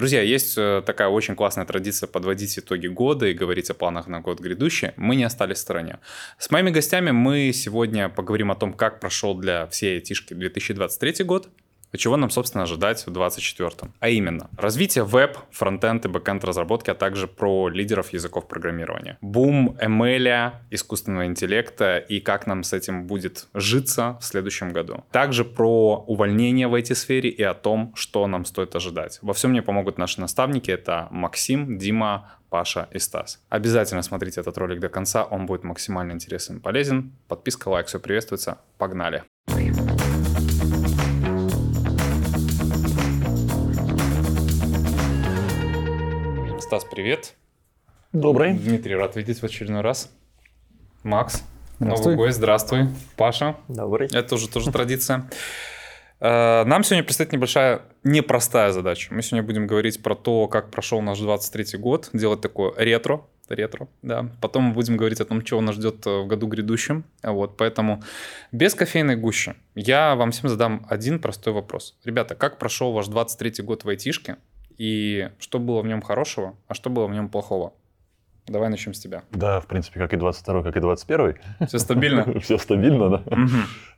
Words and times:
Друзья, 0.00 0.22
есть 0.22 0.54
э, 0.56 0.82
такая 0.86 1.08
очень 1.08 1.36
классная 1.36 1.66
традиция 1.66 2.06
подводить 2.06 2.58
итоги 2.58 2.86
года 2.86 3.26
и 3.26 3.34
говорить 3.34 3.68
о 3.68 3.74
планах 3.74 4.06
на 4.06 4.22
год 4.22 4.40
грядущий. 4.40 4.92
Мы 4.96 5.14
не 5.14 5.24
остались 5.24 5.58
в 5.58 5.60
стороне. 5.60 5.98
С 6.38 6.50
моими 6.50 6.70
гостями 6.70 7.10
мы 7.10 7.52
сегодня 7.52 8.08
поговорим 8.08 8.50
о 8.50 8.54
том, 8.54 8.72
как 8.72 8.98
прошел 8.98 9.34
для 9.34 9.66
всей 9.66 9.96
айтишки 9.96 10.32
2023 10.32 11.22
год, 11.26 11.50
чего 11.98 12.16
нам, 12.16 12.30
собственно, 12.30 12.64
ожидать 12.64 13.06
в 13.06 13.10
2024. 13.10 13.92
А 13.98 14.08
именно, 14.08 14.50
развитие 14.56 15.04
веб, 15.04 15.36
фронтенд 15.50 16.04
и 16.04 16.08
бэкенд 16.08 16.44
разработки, 16.44 16.90
а 16.90 16.94
также 16.94 17.26
про 17.26 17.68
лидеров 17.68 18.12
языков 18.12 18.48
программирования. 18.48 19.18
Бум 19.20 19.76
ML, 19.80 20.52
искусственного 20.70 21.26
интеллекта 21.26 21.98
и 21.98 22.20
как 22.20 22.46
нам 22.46 22.62
с 22.62 22.72
этим 22.72 23.06
будет 23.06 23.48
житься 23.54 24.18
в 24.20 24.24
следующем 24.24 24.72
году. 24.72 25.04
Также 25.10 25.44
про 25.44 26.04
увольнение 26.06 26.68
в 26.68 26.74
IT-сфере 26.74 27.30
и 27.30 27.42
о 27.42 27.54
том, 27.54 27.92
что 27.96 28.26
нам 28.26 28.44
стоит 28.44 28.74
ожидать. 28.76 29.18
Во 29.22 29.32
всем 29.32 29.50
мне 29.50 29.62
помогут 29.62 29.98
наши 29.98 30.20
наставники. 30.20 30.70
Это 30.70 31.08
Максим, 31.10 31.78
Дима, 31.78 32.36
Паша 32.50 32.88
и 32.92 32.98
Стас. 32.98 33.40
Обязательно 33.48 34.02
смотрите 34.02 34.40
этот 34.40 34.58
ролик 34.58 34.80
до 34.80 34.88
конца, 34.88 35.24
он 35.24 35.46
будет 35.46 35.64
максимально 35.64 36.12
интересен 36.12 36.58
и 36.58 36.60
полезен. 36.60 37.12
Подписка, 37.28 37.68
лайк, 37.68 37.86
все 37.86 38.00
приветствуется. 38.00 38.58
Погнали! 38.76 39.24
Стас, 46.70 46.84
привет. 46.84 47.34
Добрый. 48.12 48.54
Дмитрий, 48.54 48.94
рад 48.94 49.16
видеть 49.16 49.40
в 49.40 49.44
очередной 49.44 49.80
раз. 49.80 50.08
Макс, 51.02 51.42
Здравствуй. 51.80 52.12
новый 52.12 52.26
гость, 52.26 52.36
здравствуй. 52.36 52.86
Паша, 53.16 53.56
Добрый. 53.66 54.08
это 54.12 54.36
уже 54.36 54.48
тоже 54.48 54.70
традиция. 54.70 55.28
Э, 56.20 56.62
Нам 56.62 56.84
сегодня 56.84 57.02
предстоит 57.02 57.32
небольшая, 57.32 57.82
непростая 58.04 58.70
задача. 58.70 59.12
Мы 59.12 59.22
сегодня 59.22 59.44
будем 59.44 59.66
говорить 59.66 60.00
про 60.00 60.14
то, 60.14 60.46
как 60.46 60.70
прошел 60.70 61.02
наш 61.02 61.18
23 61.18 61.76
год, 61.76 62.08
делать 62.12 62.40
такое 62.40 62.72
ретро, 62.76 63.22
ретро, 63.48 63.88
да. 64.02 64.30
Потом 64.40 64.62
мы 64.66 64.74
будем 64.74 64.96
говорить 64.96 65.20
о 65.20 65.24
том, 65.24 65.42
чего 65.42 65.60
нас 65.60 65.74
ждет 65.74 66.06
э, 66.06 66.20
в 66.20 66.28
году 66.28 66.46
грядущем. 66.46 67.02
Вот, 67.24 67.56
поэтому 67.56 68.00
без 68.52 68.76
кофейной 68.76 69.16
гущи 69.16 69.56
я 69.74 70.14
вам 70.14 70.30
всем 70.30 70.48
задам 70.48 70.86
один 70.88 71.18
простой 71.18 71.52
вопрос. 71.52 71.98
Ребята, 72.04 72.36
как 72.36 72.58
прошел 72.60 72.92
ваш 72.92 73.08
23 73.08 73.64
год 73.64 73.82
в 73.82 73.88
айтишке? 73.88 74.36
И 74.78 75.30
что 75.38 75.58
было 75.58 75.82
в 75.82 75.86
нем 75.86 76.00
хорошего, 76.02 76.54
а 76.68 76.74
что 76.74 76.90
было 76.90 77.06
в 77.06 77.12
нем 77.12 77.28
плохого? 77.28 77.72
Давай 78.46 78.68
начнем 78.68 78.94
с 78.94 78.98
тебя. 79.00 79.22
Да, 79.30 79.60
в 79.60 79.66
принципе, 79.66 80.00
как 80.00 80.12
и 80.12 80.16
22 80.16 80.62
как 80.62 80.76
и 80.76 80.80
21 80.80 81.36
Все 81.68 81.78
стабильно? 81.78 82.40
Все 82.40 82.58
стабильно, 82.58 83.08
да. 83.10 83.22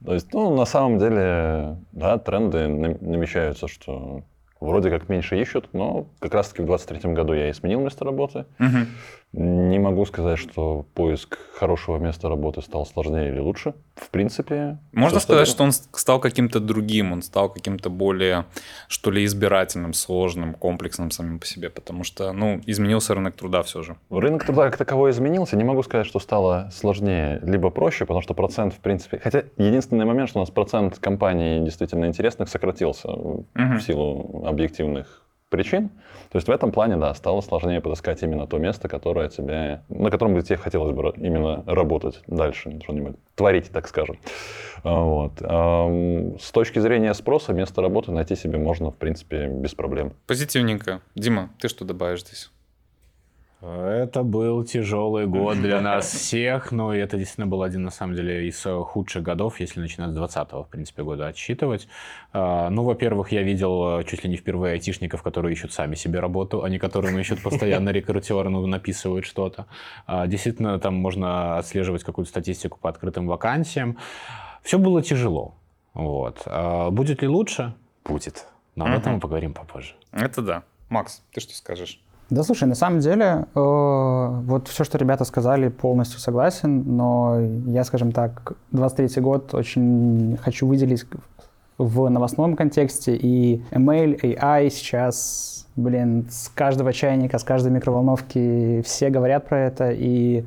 То 0.05 0.15
есть, 0.15 0.33
ну, 0.35 0.55
на 0.55 0.65
самом 0.67 0.99
деле, 0.99 1.79
да, 1.93 2.19
тренды 2.19 2.69
нам- 2.69 2.99
намечаются, 3.01 3.69
что 3.69 4.25
вроде 4.61 4.91
как 4.91 5.09
меньше 5.09 5.41
ищут, 5.41 5.73
но 5.73 6.07
как 6.19 6.35
раз-таки 6.35 6.63
в 6.63 6.67
23 6.67 7.13
году 7.15 7.33
я 7.33 7.49
и 7.49 7.53
сменил 7.53 7.81
место 7.81 8.05
работы. 8.05 8.45
Не 9.33 9.79
могу 9.79 10.05
сказать, 10.05 10.39
что 10.39 10.85
поиск 10.93 11.39
хорошего 11.55 11.97
места 11.97 12.29
работы 12.29 12.61
стал 12.61 12.85
сложнее 12.85 13.31
или 13.31 13.39
лучше. 13.39 13.73
В 13.95 14.11
принципе... 14.11 14.79
Можно 14.93 15.21
сказать, 15.21 15.49
что 15.49 15.65
он 15.65 15.73
стал 15.73 16.21
каким-то 16.21 16.61
другим, 16.61 17.13
он 17.13 17.23
стал 17.23 17.49
каким-то 17.49 17.89
более, 17.89 18.45
что 18.89 19.11
ли, 19.11 19.25
избирательным, 19.25 19.95
сложным, 19.95 20.53
комплексным 20.53 21.11
самим 21.11 21.39
по 21.39 21.47
себе, 21.47 21.71
потому 21.71 22.05
что, 22.05 22.33
ну, 22.33 22.61
изменился 22.67 23.15
рынок 23.15 23.35
труда 23.35 23.63
все 23.63 23.83
же. 23.83 23.97
Рынок 24.11 24.45
труда 24.45 24.69
как 24.69 24.77
таковой 24.77 25.13
изменился. 25.13 25.57
Не 25.57 25.65
могу 25.65 25.83
сказать, 25.83 26.07
что 26.07 26.19
стало 26.19 26.69
сложнее, 26.71 27.41
либо 27.43 27.71
проще, 27.71 28.05
потому 28.05 28.21
что 28.21 28.35
процент, 28.35 28.75
в 28.75 28.81
принципе... 28.81 29.19
Хотя 29.19 29.45
единственный 29.57 30.05
момент, 30.05 30.29
что 30.29 30.41
у 30.41 30.43
нас 30.43 30.51
процент 30.51 30.99
компаний 30.99 31.65
действительно 31.65 32.05
интересных 32.05 32.51
сократился 32.51 33.09
Мгм. 33.09 33.79
в 33.79 33.83
силу 33.83 34.45
объективных 34.47 35.23
причин. 35.53 35.91
То 36.31 36.39
есть 36.39 36.49
в 36.49 36.51
этом 36.51 36.73
плане, 36.73 36.97
да, 36.97 37.15
стало 37.15 37.41
сложнее 37.43 37.81
подыскать 37.81 38.23
именно 38.25 38.49
то 38.49 38.59
место, 38.59 38.89
которое 38.89 39.29
тебе, 39.29 39.83
на 39.89 40.11
котором 40.11 40.35
бы 40.35 40.43
тебе 40.43 40.57
хотелось 40.57 40.93
бы 40.93 41.13
именно 41.19 41.63
работать 41.67 42.21
дальше, 42.27 42.81
что-нибудь 42.83 43.17
творить, 43.37 43.71
так 43.71 43.87
скажем. 43.87 44.19
Вот. 44.83 45.39
С 45.41 46.51
точки 46.53 46.81
зрения 46.81 47.15
спроса, 47.15 47.53
место 47.53 47.81
работы 47.83 48.11
найти 48.11 48.35
себе 48.35 48.59
можно, 48.59 48.91
в 48.91 48.97
принципе, 48.97 49.47
без 49.47 49.75
проблем. 49.75 50.15
Позитивненько. 50.27 51.01
Дима, 51.15 51.51
ты 51.61 51.69
что 51.69 51.85
добавишь 51.85 52.23
здесь? 52.23 52.51
Это 53.63 54.25
был 54.25 54.65
тяжелый 54.65 55.29
год 55.29 55.59
для 55.59 55.81
нас 55.81 56.11
всех, 56.11 56.73
но 56.73 56.93
это 56.93 57.17
действительно 57.17 57.47
был 57.47 57.63
один, 57.63 57.85
на 57.85 57.93
самом 57.93 58.17
деле, 58.17 58.49
из 58.49 58.61
худших 58.65 59.23
годов, 59.23 59.61
если 59.61 59.79
начинать 59.79 60.11
с 60.11 60.15
20 60.15 60.53
в 60.53 60.67
принципе, 60.69 61.05
года 61.05 61.29
отсчитывать. 61.29 61.87
А, 62.33 62.71
Ну, 62.71 62.83
во-первых, 62.83 63.31
я 63.31 63.43
видел 63.43 64.01
э, 64.01 64.05
чуть 64.05 64.25
ли 64.25 64.31
не 64.31 64.37
впервые 64.37 64.73
айтишников, 64.73 65.23
которые 65.23 65.53
ищут 65.53 65.73
сами 65.73 65.95
себе 65.95 66.19
работу, 66.19 66.65
а 66.65 66.69
не 66.69 66.81
которым 66.81 67.17
ищут 67.19 67.41
постоянно 67.45 67.91
рекрутеры, 67.91 68.51
ну, 68.51 68.67
написывают 68.67 69.25
что-то. 69.27 69.67
А, 70.07 70.27
Действительно, 70.27 70.81
там 70.81 70.95
можно 70.95 71.59
отслеживать 71.59 72.03
какую-то 72.03 72.31
статистику 72.31 72.79
по 72.81 72.89
открытым 72.89 73.29
вакансиям. 73.29 73.97
Все 74.65 74.79
было 74.79 75.03
тяжело. 75.03 75.55
Вот. 75.95 76.43
А 76.47 76.91
Будет 76.91 77.23
ли 77.23 77.29
лучше? 77.29 77.75
Будет. 78.05 78.47
Но 78.75 78.87
об 78.87 78.99
этом 78.99 79.15
мы 79.15 79.21
поговорим 79.21 79.55
попозже. 79.55 79.95
Это 80.11 80.43
да. 80.43 80.63
Макс, 80.89 81.23
ты 81.33 81.41
что 81.41 81.55
скажешь? 81.55 82.01
Да, 82.33 82.43
слушай, 82.45 82.67
на 82.67 82.75
самом 82.75 83.01
деле, 83.01 83.45
э, 83.55 83.61
вот 84.47 84.67
все, 84.67 84.85
что 84.85 84.97
ребята 84.97 85.27
сказали, 85.27 85.69
полностью 85.69 86.19
согласен, 86.19 86.83
но 86.97 87.39
я, 87.67 87.85
скажем 87.85 88.11
так, 88.11 88.55
23 88.71 89.21
год 89.21 89.53
очень 89.53 90.39
хочу 90.43 90.67
выделить 90.67 91.05
в 91.77 92.09
новостном 92.09 92.57
контексте, 92.57 93.15
и 93.15 93.63
ML, 93.71 94.19
AI 94.23 94.71
сейчас, 94.71 95.67
блин, 95.77 96.27
с 96.31 96.49
каждого 96.49 96.95
чайника, 96.95 97.37
с 97.39 97.45
каждой 97.45 97.71
микроволновки 97.71 98.81
все 98.81 99.11
говорят 99.11 99.47
про 99.47 99.67
это, 99.67 99.91
и 99.91 100.47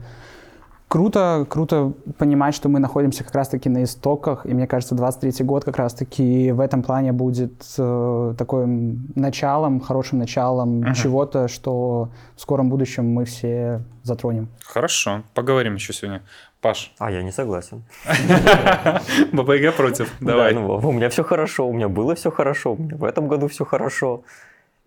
круто, 0.87 1.45
круто 1.49 1.93
понимать, 2.17 2.55
что 2.55 2.69
мы 2.69 2.79
находимся 2.79 3.23
как 3.23 3.33
раз-таки 3.35 3.69
на 3.69 3.83
истоках, 3.83 4.45
и 4.45 4.53
мне 4.53 4.67
кажется, 4.67 4.95
23 4.95 5.45
год 5.45 5.65
как 5.65 5.77
раз-таки 5.77 6.51
в 6.51 6.59
этом 6.59 6.83
плане 6.83 7.11
будет 7.11 7.53
э, 7.77 8.33
таким 8.37 9.07
началом, 9.15 9.79
хорошим 9.79 10.19
началом 10.19 10.79
Мгм. 10.79 10.93
чего-то, 10.93 11.47
что 11.47 12.09
в 12.35 12.41
скором 12.41 12.69
будущем 12.69 13.05
мы 13.13 13.25
все 13.25 13.81
затронем. 14.03 14.47
Хорошо, 14.63 15.23
поговорим 15.33 15.75
еще 15.75 15.93
сегодня. 15.93 16.21
Паш, 16.61 16.93
А 16.97 17.11
я 17.11 17.21
не 17.21 17.31
согласен. 17.31 17.83
ББГ 19.31 19.75
против, 19.75 20.11
давай. 20.19 20.53
Да, 20.53 20.59
ну, 20.59 20.75
у 20.75 20.91
меня 20.91 21.09
все 21.09 21.23
хорошо, 21.23 21.67
у 21.67 21.73
меня 21.73 21.89
было 21.89 22.15
все 22.15 22.31
хорошо, 22.31 22.73
у 22.73 22.77
меня 22.77 22.95
в 22.97 23.03
этом 23.03 23.27
году 23.27 23.47
все 23.47 23.65
хорошо. 23.65 24.23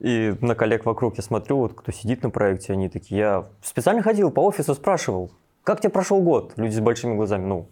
И 0.00 0.34
на 0.40 0.54
коллег 0.54 0.86
вокруг 0.86 1.16
я 1.16 1.22
смотрю, 1.22 1.58
вот 1.58 1.74
кто 1.74 1.90
сидит 1.92 2.22
на 2.22 2.30
проекте, 2.30 2.72
они 2.72 2.88
такие, 2.88 3.18
я 3.20 3.44
специально 3.62 4.02
ходил 4.02 4.30
по 4.30 4.40
офису, 4.40 4.74
спрашивал, 4.74 5.30
как 5.68 5.82
тебе 5.82 5.90
прошел 5.90 6.22
год? 6.22 6.54
Люди 6.56 6.74
с 6.76 6.80
большими 6.80 7.14
глазами, 7.14 7.44
ну, 7.44 7.68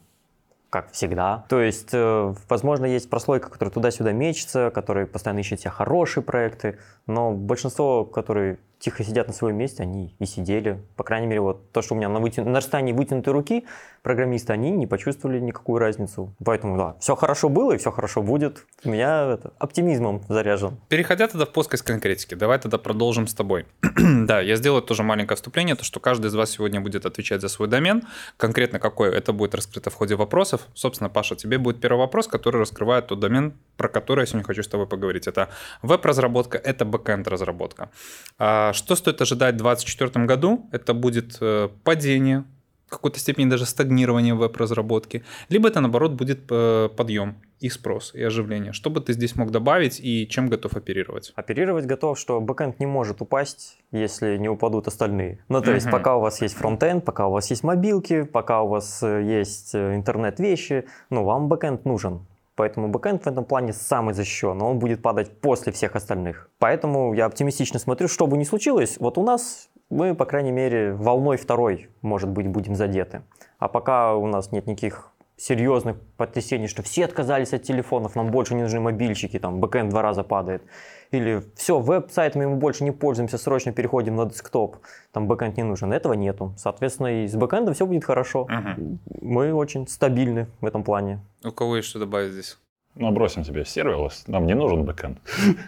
как 0.68 0.92
всегда. 0.92 1.46
То 1.48 1.62
есть, 1.62 1.94
э, 1.94 2.34
возможно, 2.46 2.84
есть 2.84 3.08
прослойка, 3.08 3.48
которая 3.48 3.72
туда-сюда 3.72 4.12
мечется, 4.12 4.70
которые 4.70 5.06
постоянно 5.06 5.38
ищут 5.38 5.60
себе 5.60 5.70
хорошие 5.70 6.22
проекты, 6.22 6.78
но 7.06 7.32
большинство, 7.32 8.04
которые 8.04 8.58
тихо 8.78 9.04
сидят 9.04 9.26
на 9.26 9.32
своем 9.32 9.56
месте, 9.56 9.82
они 9.82 10.14
и 10.18 10.26
сидели. 10.26 10.82
По 10.96 11.04
крайней 11.04 11.26
мере, 11.26 11.40
вот 11.40 11.72
то, 11.72 11.82
что 11.82 11.94
у 11.94 11.96
меня 11.96 12.08
на, 12.08 12.18
вытя- 12.18 12.44
на 12.44 12.58
расстоянии 12.58 12.92
вытянутой 12.92 13.32
руки, 13.32 13.64
программисты, 14.02 14.52
они 14.52 14.70
не 14.70 14.86
почувствовали 14.86 15.40
никакую 15.40 15.78
разницу. 15.78 16.34
Поэтому, 16.44 16.76
да, 16.76 16.96
все 17.00 17.16
хорошо 17.16 17.48
было 17.48 17.72
и 17.72 17.78
все 17.78 17.90
хорошо 17.90 18.22
будет. 18.22 18.64
У 18.84 18.90
меня 18.90 19.32
это, 19.32 19.52
оптимизмом 19.58 20.22
заряжен. 20.28 20.78
Переходя 20.88 21.26
тогда 21.26 21.46
в 21.46 21.52
плоскость 21.52 21.82
конкретики, 21.82 22.34
давай 22.34 22.58
тогда 22.58 22.78
продолжим 22.78 23.26
с 23.26 23.34
тобой. 23.34 23.66
да, 23.96 24.40
я 24.40 24.56
сделаю 24.56 24.82
тоже 24.82 25.02
маленькое 25.02 25.36
вступление, 25.36 25.74
то, 25.74 25.84
что 25.84 25.98
каждый 25.98 26.26
из 26.26 26.34
вас 26.34 26.50
сегодня 26.50 26.80
будет 26.80 27.06
отвечать 27.06 27.40
за 27.40 27.48
свой 27.48 27.68
домен. 27.68 28.02
Конкретно 28.36 28.78
какой, 28.78 29.12
это 29.12 29.32
будет 29.32 29.54
раскрыто 29.54 29.90
в 29.90 29.94
ходе 29.94 30.14
вопросов. 30.14 30.68
Собственно, 30.74 31.10
Паша, 31.10 31.34
тебе 31.34 31.58
будет 31.58 31.80
первый 31.80 31.98
вопрос, 31.98 32.28
который 32.28 32.60
раскрывает 32.60 33.08
тот 33.08 33.20
домен, 33.20 33.54
про 33.76 33.88
который 33.88 34.20
я 34.20 34.26
сегодня 34.26 34.44
хочу 34.44 34.62
с 34.62 34.68
тобой 34.68 34.86
поговорить. 34.86 35.26
Это 35.26 35.48
веб-разработка, 35.82 36.58
это 36.58 36.84
бэкэнд-разработка. 36.84 37.90
А 38.38 38.65
что 38.72 38.96
стоит 38.96 39.20
ожидать 39.20 39.54
в 39.54 39.58
2024 39.58 40.26
году? 40.26 40.68
Это 40.72 40.94
будет 40.94 41.38
э, 41.40 41.68
падение, 41.84 42.44
в 42.86 42.90
какой-то 42.90 43.18
степени 43.18 43.50
даже 43.50 43.66
стагнирование 43.66 44.34
веб-разработки, 44.34 45.24
либо 45.48 45.68
это, 45.68 45.80
наоборот, 45.80 46.12
будет 46.12 46.40
э, 46.50 46.88
подъем 46.96 47.36
и 47.58 47.68
спрос, 47.68 48.14
и 48.14 48.22
оживление. 48.22 48.72
Что 48.72 48.90
бы 48.90 49.00
ты 49.00 49.12
здесь 49.12 49.34
мог 49.34 49.50
добавить 49.50 49.98
и 50.00 50.28
чем 50.28 50.48
готов 50.48 50.76
оперировать? 50.76 51.32
Оперировать 51.34 51.86
готов, 51.86 52.18
что 52.18 52.40
бэкэнд 52.40 52.78
не 52.78 52.86
может 52.86 53.20
упасть, 53.22 53.78
если 53.90 54.36
не 54.36 54.48
упадут 54.48 54.86
остальные. 54.86 55.40
Ну, 55.48 55.60
то 55.62 55.72
есть, 55.72 55.90
пока 55.90 56.16
у 56.16 56.20
вас 56.20 56.40
есть 56.42 56.54
фронтенд, 56.54 57.04
пока 57.04 57.26
у 57.26 57.32
вас 57.32 57.50
есть 57.50 57.64
мобилки, 57.64 58.22
пока 58.22 58.62
у 58.62 58.68
вас 58.68 59.02
э, 59.02 59.22
есть 59.24 59.74
интернет-вещи, 59.74 60.84
ну, 61.10 61.24
вам 61.24 61.48
бэкэнд 61.48 61.84
нужен. 61.84 62.20
Поэтому 62.56 62.88
бэкэнд 62.88 63.24
в 63.24 63.26
этом 63.26 63.44
плане 63.44 63.72
самый 63.72 64.14
защищен, 64.14 64.56
но 64.56 64.70
он 64.70 64.78
будет 64.78 65.02
падать 65.02 65.40
после 65.40 65.72
всех 65.72 65.94
остальных. 65.94 66.50
Поэтому 66.58 67.12
я 67.12 67.26
оптимистично 67.26 67.78
смотрю, 67.78 68.08
что 68.08 68.26
бы 68.26 68.38
ни 68.38 68.44
случилось, 68.44 68.96
вот 68.98 69.18
у 69.18 69.22
нас 69.22 69.68
мы, 69.90 70.14
по 70.14 70.24
крайней 70.24 70.52
мере, 70.52 70.94
волной 70.94 71.36
второй, 71.36 71.90
может 72.02 72.30
быть, 72.30 72.48
будем 72.48 72.74
задеты. 72.74 73.22
А 73.58 73.68
пока 73.68 74.16
у 74.16 74.26
нас 74.26 74.52
нет 74.52 74.66
никаких 74.66 75.12
серьезных 75.36 75.96
потрясений, 76.16 76.66
что 76.66 76.82
все 76.82 77.04
отказались 77.04 77.52
от 77.52 77.62
телефонов, 77.62 78.16
нам 78.16 78.30
больше 78.30 78.54
не 78.54 78.62
нужны 78.62 78.80
мобильчики, 78.80 79.38
там 79.38 79.60
бэкэнд 79.60 79.90
два 79.90 80.02
раза 80.02 80.24
падает. 80.24 80.62
Или 81.10 81.42
все, 81.54 81.78
веб-сайтами 81.78 82.46
мы 82.46 82.56
больше 82.56 82.84
не 82.84 82.90
пользуемся, 82.90 83.38
срочно 83.38 83.72
переходим 83.72 84.16
на 84.16 84.26
десктоп, 84.26 84.76
там 85.12 85.26
бэкэнд 85.28 85.56
не 85.56 85.62
нужен. 85.62 85.92
Этого 85.92 86.14
нету. 86.14 86.54
Соответственно, 86.56 87.24
и 87.24 87.28
с 87.28 87.34
бэкэндом 87.34 87.74
все 87.74 87.86
будет 87.86 88.04
хорошо. 88.04 88.46
Мгм. 88.48 88.98
Мы 89.20 89.52
очень 89.52 89.86
стабильны 89.86 90.46
в 90.60 90.66
этом 90.66 90.82
плане. 90.82 91.20
У 91.44 91.50
кого 91.50 91.76
есть 91.76 91.88
что 91.88 91.98
добавить 91.98 92.32
здесь? 92.32 92.58
Ну, 92.94 93.10
бросим 93.10 93.44
себе 93.44 93.64
serverless. 93.66 94.24
Нам 94.26 94.46
не 94.46 94.54
нужен 94.54 94.84
бэкэнд. 94.84 95.18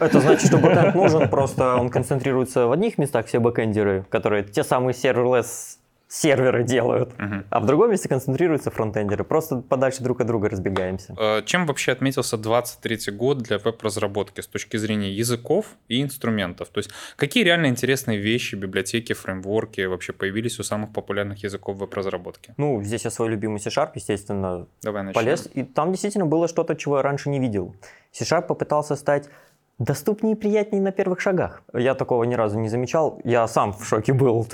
Это 0.01 0.21
значит, 0.21 0.49
что 0.49 0.57
бэкэнд 0.59 0.95
нужен, 0.95 1.29
просто 1.29 1.77
он 1.77 1.91
концентрируется 1.91 2.67
в 2.67 2.73
одних 2.73 2.97
местах, 2.97 3.27
все 3.27 3.39
бэкэндеры, 3.39 4.07
которые 4.09 4.45
те 4.45 4.65
самые 4.65 4.95
serverless 4.95 5.77
серверы 6.09 6.65
делают, 6.65 7.19
Мгм. 7.19 7.45
а 7.51 7.61
в 7.61 7.67
другом 7.67 7.91
месте 7.91 8.09
концентрируются 8.09 8.71
фронтендеры. 8.71 9.25
Просто 9.25 9.57
подальше 9.57 10.03
друг 10.03 10.21
от 10.23 10.27
друга 10.27 10.49
разбегаемся. 10.49 11.15
Э, 11.19 11.43
Чем 11.45 11.67
вообще 11.67 11.93
отметился 11.93 12.39
23 12.39 13.11
год 13.13 13.39
для 13.39 13.59
веб-разработки 13.59 14.41
с 14.41 14.47
точки 14.47 14.79
зрения 14.79 15.11
языков 15.13 15.67
и 15.89 16.03
инструментов? 16.03 16.69
То 16.69 16.79
есть 16.79 16.91
какие 17.17 17.45
реально 17.45 17.67
интересные 17.67 18.19
вещи, 18.19 18.55
библиотеки, 18.55 19.13
фреймворки 19.13 19.83
вообще 19.83 20.13
появились 20.15 20.59
у 20.59 20.63
самых 20.63 20.93
популярных 20.95 21.45
языков 21.45 21.77
веб-разработки? 21.77 22.55
Ну, 22.57 22.83
здесь 22.83 23.05
я 23.05 23.11
свой 23.11 23.29
любимый 23.29 23.61
C-Sharp, 23.61 23.91
естественно, 23.95 24.67
Давай 24.83 25.03
начнем. 25.03 25.15
полез. 25.23 25.49
И 25.53 25.63
там 25.63 25.91
действительно 25.93 26.25
было 26.27 26.49
что-то, 26.49 26.75
чего 26.75 26.97
я 26.97 27.03
раньше 27.03 27.29
не 27.29 27.39
видел. 27.39 27.77
C-Sharp 28.13 28.47
попытался 28.47 28.97
стать 28.97 29.29
доступнее 29.79 30.35
и 30.35 30.39
приятнее 30.39 30.83
на 30.83 30.93
первых 30.93 31.21
шагах. 31.21 31.63
Я 31.73 31.95
такого 31.95 32.25
ни 32.25 32.35
разу 32.35 32.59
не 32.59 32.69
замечал. 32.69 33.21
Я 33.25 33.47
сам 33.47 33.73
в 33.73 33.85
шоке 33.85 34.13
был. 34.13 34.47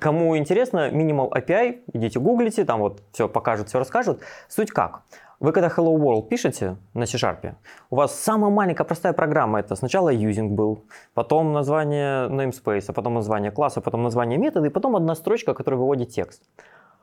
Кому 0.00 0.36
интересно, 0.36 0.90
Minimal 0.90 1.30
API, 1.30 1.80
идите 1.92 2.20
гуглите, 2.20 2.64
там 2.64 2.80
вот 2.80 3.02
все 3.12 3.28
покажут, 3.28 3.68
все 3.68 3.78
расскажут. 3.78 4.20
Суть 4.48 4.70
как? 4.70 5.02
Вы 5.40 5.52
когда 5.52 5.68
Hello 5.68 5.96
World 5.96 6.28
пишете 6.28 6.76
на 6.92 7.06
C-Sharp, 7.06 7.54
у 7.88 7.96
вас 7.96 8.14
самая 8.14 8.50
маленькая 8.50 8.84
простая 8.84 9.14
программа. 9.14 9.60
Это 9.60 9.74
сначала 9.74 10.12
using 10.12 10.48
был, 10.48 10.84
потом 11.14 11.52
название 11.52 12.28
namespace, 12.28 12.84
а 12.88 12.92
потом 12.92 13.14
название 13.14 13.50
класса, 13.50 13.80
потом 13.80 14.02
название 14.02 14.38
метода, 14.38 14.66
и 14.66 14.70
потом 14.70 14.96
одна 14.96 15.14
строчка, 15.14 15.54
которая 15.54 15.80
выводит 15.80 16.10
текст. 16.10 16.42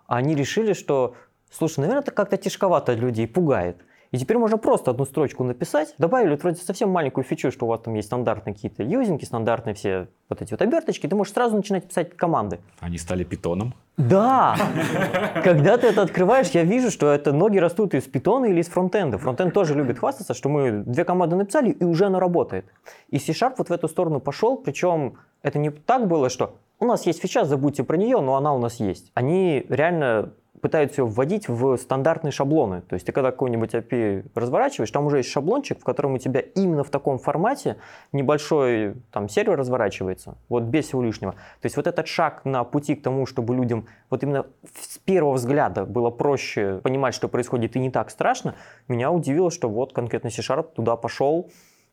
Они 0.05 0.35
решили, 0.35 0.73
что, 0.73 1.15
слушай, 1.49 1.79
наверное, 1.79 2.03
это 2.03 2.11
как-то 2.11 2.37
тяжковато 2.37 2.93
людей 2.93 3.27
пугает. 3.27 3.83
И 4.11 4.17
теперь 4.17 4.37
можно 4.37 4.57
просто 4.57 4.91
одну 4.91 5.05
строчку 5.05 5.43
написать, 5.43 5.93
добавили 5.97 6.31
вот 6.31 6.43
вроде 6.43 6.61
совсем 6.61 6.89
маленькую 6.89 7.23
фичу, 7.23 7.51
что 7.51 7.65
у 7.65 7.69
вас 7.69 7.81
там 7.81 7.93
есть 7.95 8.07
стандартные 8.07 8.53
какие-то 8.53 8.83
юзинги, 8.83 9.25
стандартные 9.25 9.75
все 9.75 10.07
вот 10.29 10.41
эти 10.41 10.51
вот 10.51 10.61
оберточки, 10.61 11.07
ты 11.07 11.15
можешь 11.15 11.33
сразу 11.33 11.55
начинать 11.55 11.87
писать 11.87 12.15
команды. 12.15 12.59
Они 12.79 12.97
стали 12.97 13.23
питоном. 13.23 13.73
Да! 13.97 14.55
Когда 15.43 15.77
ты 15.77 15.87
это 15.87 16.03
открываешь, 16.03 16.49
я 16.49 16.63
вижу, 16.63 16.91
что 16.91 17.11
это 17.11 17.33
ноги 17.33 17.57
растут 17.57 17.93
из 17.95 18.03
питона 18.03 18.45
или 18.45 18.61
из 18.61 18.67
фронтенда. 18.67 19.17
Фронтенд 19.17 19.53
тоже 19.53 19.73
любит 19.73 19.99
хвастаться, 19.99 20.33
что 20.33 20.49
мы 20.49 20.83
две 20.85 21.03
команды 21.03 21.35
написали, 21.35 21.71
и 21.71 21.83
уже 21.83 22.05
оно 22.05 22.19
работает. 22.19 22.65
И 23.09 23.19
C-Sharp 23.19 23.55
вот 23.57 23.69
в 23.69 23.71
эту 23.71 23.87
сторону 23.87 24.19
пошел, 24.19 24.57
причем 24.57 25.17
это 25.41 25.59
не 25.59 25.71
так 25.71 26.07
было, 26.07 26.29
что 26.29 26.57
у 26.79 26.85
нас 26.85 27.07
есть 27.07 27.21
фича, 27.21 27.43
забудьте 27.43 27.83
про 27.83 27.97
нее, 27.97 28.19
но 28.21 28.35
она 28.35 28.53
у 28.53 28.59
нас 28.59 28.79
есть. 28.79 29.11
Они 29.15 29.65
реально 29.67 30.33
пытаются 30.61 31.01
ее 31.01 31.07
вводить 31.07 31.47
в 31.47 31.77
стандартные 31.77 32.31
шаблоны. 32.31 32.81
То 32.81 32.95
есть 32.95 33.05
ты 33.05 33.11
когда 33.11 33.31
какой-нибудь 33.31 33.73
API 33.73 34.29
разворачиваешь, 34.35 34.91
там 34.91 35.05
уже 35.05 35.17
есть 35.17 35.29
шаблончик, 35.29 35.79
в 35.79 35.83
котором 35.83 36.15
у 36.15 36.17
тебя 36.17 36.39
именно 36.39 36.83
в 36.83 36.89
таком 36.89 37.19
формате 37.19 37.77
небольшой 38.11 38.95
там 39.11 39.29
сервер 39.29 39.57
разворачивается, 39.57 40.37
вот 40.49 40.63
без 40.63 40.85
всего 40.85 41.03
лишнего. 41.03 41.33
То 41.33 41.65
есть 41.65 41.77
вот 41.77 41.87
этот 41.87 42.07
шаг 42.07 42.45
на 42.45 42.63
пути 42.63 42.95
к 42.95 43.03
тому, 43.03 43.25
чтобы 43.25 43.55
людям 43.55 43.87
вот 44.09 44.23
именно 44.23 44.45
с 44.79 44.97
первого 44.97 45.33
взгляда 45.33 45.85
было 45.85 46.09
проще 46.09 46.79
понимать, 46.83 47.13
что 47.13 47.27
происходит 47.27 47.75
и 47.75 47.79
не 47.79 47.91
так 47.91 48.09
страшно, 48.09 48.55
меня 48.87 49.11
удивило, 49.11 49.51
что 49.51 49.69
вот 49.69 49.93
конкретно 49.93 50.29
C-Sharp 50.29 50.73
туда 50.75 50.95
пошел. 50.95 51.49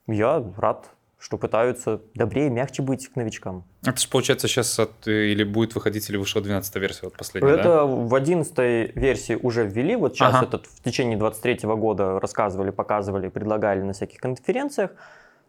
Я 0.07 0.45
рад, 0.59 0.91
что 1.25 1.39
пытаются 1.39 2.03
добрее, 2.15 2.51
мягче 2.51 2.83
быть 2.83 3.09
к 3.09 3.17
новичкам. 3.17 3.65
Это 3.83 3.99
же 3.99 4.07
получается 4.09 4.47
сейчас 4.47 4.79
от, 4.79 5.09
или 5.09 5.43
будет 5.43 5.75
выходить, 5.75 6.11
или 6.11 6.19
вышла 6.19 6.43
12 6.43 6.77
версия, 6.77 7.01
вот 7.05 7.17
последняя, 7.17 7.55
да? 7.55 7.61
Это 7.61 7.85
в 7.87 8.15
11 8.15 8.95
версии 8.95 9.35
уже 9.35 9.67
ввели, 9.67 9.97
вот 9.97 10.17
сейчас 10.17 10.35
Ага. 10.35 10.45
этот 10.45 10.67
в 10.67 10.83
течение 10.83 11.17
23 11.17 11.61
года 11.77 12.21
рассказывали, 12.21 12.69
показывали, 12.69 13.29
предлагали 13.29 13.81
на 13.81 13.95
всяких 13.95 14.21
конференциях. 14.21 14.91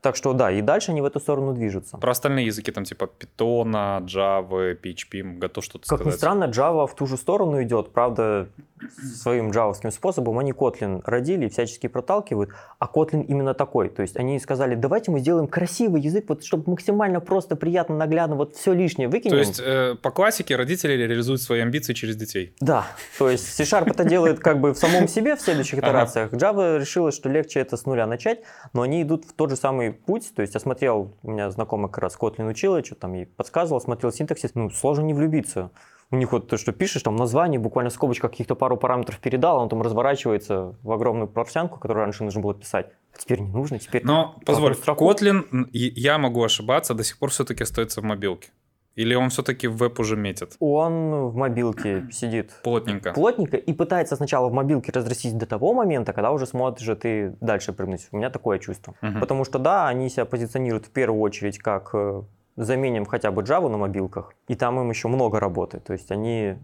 Так 0.01 0.15
что 0.15 0.33
да, 0.33 0.51
и 0.51 0.61
дальше 0.61 0.91
они 0.91 1.01
в 1.01 1.05
эту 1.05 1.19
сторону 1.19 1.53
движутся. 1.53 1.97
Про 1.97 2.11
остальные 2.11 2.45
языки, 2.45 2.71
там 2.71 2.83
типа 2.83 3.09
Python, 3.19 4.05
Java, 4.05 4.79
PHP, 4.79 5.37
готов 5.39 5.63
что-то 5.63 5.87
Как 5.87 5.99
ни 5.99 6.03
сказать? 6.03 6.19
странно, 6.19 6.43
Java 6.45 6.87
в 6.87 6.95
ту 6.95 7.07
же 7.07 7.17
сторону 7.17 7.61
идет. 7.63 7.91
Правда, 7.91 8.49
своим 8.91 9.51
джавовским 9.51 9.91
способом 9.91 10.37
они 10.39 10.51
Kotlin 10.51 11.01
родили 11.05 11.45
и 11.45 11.49
всячески 11.49 11.87
проталкивают, 11.87 12.51
а 12.79 12.85
Kotlin 12.85 13.25
именно 13.25 13.53
такой. 13.53 13.89
То 13.89 14.01
есть 14.01 14.17
они 14.17 14.39
сказали, 14.39 14.75
давайте 14.75 15.11
мы 15.11 15.19
сделаем 15.19 15.47
красивый 15.47 16.01
язык, 16.01 16.25
вот, 16.27 16.43
чтобы 16.43 16.69
максимально 16.71 17.19
просто, 17.19 17.55
приятно, 17.55 17.95
наглядно, 17.95 18.35
вот 18.35 18.55
все 18.55 18.73
лишнее 18.73 19.07
выкинем. 19.07 19.31
То 19.31 19.39
есть 19.39 19.61
э, 19.63 19.95
по 20.01 20.11
классике 20.11 20.55
родители 20.55 20.93
реализуют 20.93 21.41
свои 21.41 21.61
амбиции 21.61 21.93
через 21.93 22.15
детей. 22.15 22.53
Да, 22.59 22.85
то 23.17 23.29
есть 23.29 23.53
C-Sharp 23.55 23.91
это 23.91 24.03
делает 24.03 24.39
как 24.39 24.59
бы 24.59 24.73
в 24.73 24.77
самом 24.77 25.07
себе 25.07 25.35
в 25.35 25.41
следующих 25.41 25.79
итерациях. 25.79 26.33
Java 26.33 26.79
решила, 26.79 27.11
что 27.11 27.29
легче 27.29 27.59
это 27.59 27.77
с 27.77 27.85
нуля 27.85 28.05
начать, 28.07 28.41
но 28.73 28.81
они 28.81 29.01
идут 29.01 29.25
в 29.25 29.33
тот 29.33 29.49
же 29.49 29.55
самый 29.55 29.94
путь. 30.03 30.31
То 30.35 30.41
есть 30.41 30.53
я 30.53 30.59
смотрел, 30.59 31.13
у 31.23 31.31
меня 31.31 31.49
знакомый 31.51 31.89
как 31.89 31.99
раз 31.99 32.17
Kotlin 32.19 32.47
учила, 32.47 32.83
что 32.83 32.95
там 32.95 33.13
ей 33.13 33.25
подсказывал, 33.25 33.79
смотрел 33.79 34.11
синтаксис, 34.11 34.55
ну, 34.55 34.69
сложно 34.69 35.03
не 35.03 35.13
влюбиться. 35.13 35.71
У 36.11 36.17
них 36.17 36.31
вот 36.31 36.47
то, 36.47 36.57
что 36.57 36.71
пишешь, 36.71 37.01
там 37.01 37.15
название, 37.15 37.59
буквально 37.59 37.89
в 37.89 37.93
скобочках 37.93 38.31
каких-то 38.31 38.55
пару 38.55 38.77
параметров 38.77 39.19
передал, 39.19 39.59
он 39.59 39.69
там 39.69 39.81
разворачивается 39.81 40.75
в 40.83 40.91
огромную 40.91 41.27
парсянку, 41.27 41.79
которую 41.79 42.03
раньше 42.03 42.23
нужно 42.23 42.41
было 42.41 42.53
писать. 42.53 42.91
А 43.13 43.17
теперь 43.17 43.39
не 43.39 43.51
нужно, 43.51 43.79
теперь... 43.79 44.05
Но, 44.05 44.35
позволь? 44.45 44.73
Kotlin, 44.73 45.67
я 45.71 46.17
могу 46.17 46.43
ошибаться, 46.43 46.93
до 46.93 47.03
сих 47.03 47.17
пор 47.17 47.31
все-таки 47.31 47.63
остается 47.63 48.01
в 48.01 48.03
мобилке. 48.03 48.49
Или 48.95 49.13
он 49.13 49.29
все-таки 49.29 49.67
в 49.67 49.75
веб 49.77 49.99
уже 49.99 50.15
метит? 50.15 50.55
Он 50.59 51.27
в 51.29 51.35
мобилке 51.35 52.07
сидит 52.11 52.51
Плотненько. 52.63 53.11
плотненько 53.13 53.57
и 53.57 53.73
пытается 53.73 54.15
сначала 54.15 54.49
в 54.49 54.53
мобилке 54.53 54.91
разрастить 54.91 55.37
до 55.37 55.45
того 55.45 55.73
момента, 55.73 56.13
когда 56.13 56.31
уже 56.31 56.45
сможешь 56.45 56.79
же 56.81 56.95
ты 56.95 57.35
дальше 57.41 57.73
прыгнуть. 57.73 58.07
У 58.11 58.17
меня 58.17 58.29
такое 58.29 58.57
чувство. 58.59 58.95
Мгм. 59.01 59.19
Потому 59.19 59.43
что 59.43 59.59
да, 59.59 59.87
они 59.87 60.09
себя 60.09 60.25
позиционируют 60.25 60.85
в 60.85 60.91
первую 60.91 61.21
очередь 61.21 61.59
как 61.59 61.89
э, 61.93 62.23
заменим 62.55 63.05
хотя 63.05 63.31
бы 63.31 63.41
Java 63.41 63.67
на 63.67 63.77
мобилках, 63.77 64.33
и 64.47 64.55
там 64.55 64.79
им 64.79 64.89
еще 64.89 65.07
много 65.07 65.39
работы. 65.39 65.79
То 65.79 65.93
есть 65.93 66.11
они 66.11 66.55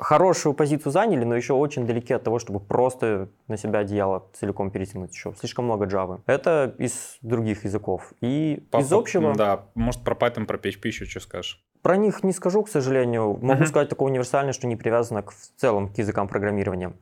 хорошую 0.00 0.54
позицию 0.54 0.92
заняли, 0.92 1.24
но 1.24 1.36
еще 1.36 1.52
очень 1.52 1.86
далеки 1.86 2.12
от 2.14 2.22
того, 2.24 2.38
чтобы 2.38 2.58
просто 2.58 3.28
на 3.48 3.56
себя 3.56 3.80
одеяло 3.80 4.26
целиком 4.32 4.70
перетянуть 4.70 5.12
еще. 5.14 5.34
Слишком 5.38 5.66
много 5.66 5.84
Java. 5.86 6.20
Это 6.26 6.74
из 6.78 7.18
других 7.20 7.64
языков. 7.64 8.12
И 8.20 8.66
По- 8.70 8.78
из 8.78 8.92
общего... 8.92 9.34
Да, 9.34 9.66
может 9.74 10.02
про 10.02 10.14
Python, 10.14 10.46
про 10.46 10.56
PHP 10.56 10.80
еще 10.88 11.04
что 11.04 11.20
скажешь? 11.20 11.62
Про 11.82 11.96
них 11.96 12.24
не 12.24 12.32
скажу, 12.32 12.62
к 12.62 12.68
сожалению. 12.68 13.38
Могу 13.40 13.60
Мгм. 13.62 13.66
сказать 13.66 13.88
такое 13.88 14.08
универсальное, 14.10 14.52
что 14.52 14.66
не 14.66 14.76
привязано 14.76 15.22
к, 15.22 15.32
в 15.32 15.36
целом 15.56 15.88
к 15.92 15.98
языкам 15.98 16.28
программирования. 16.28 16.94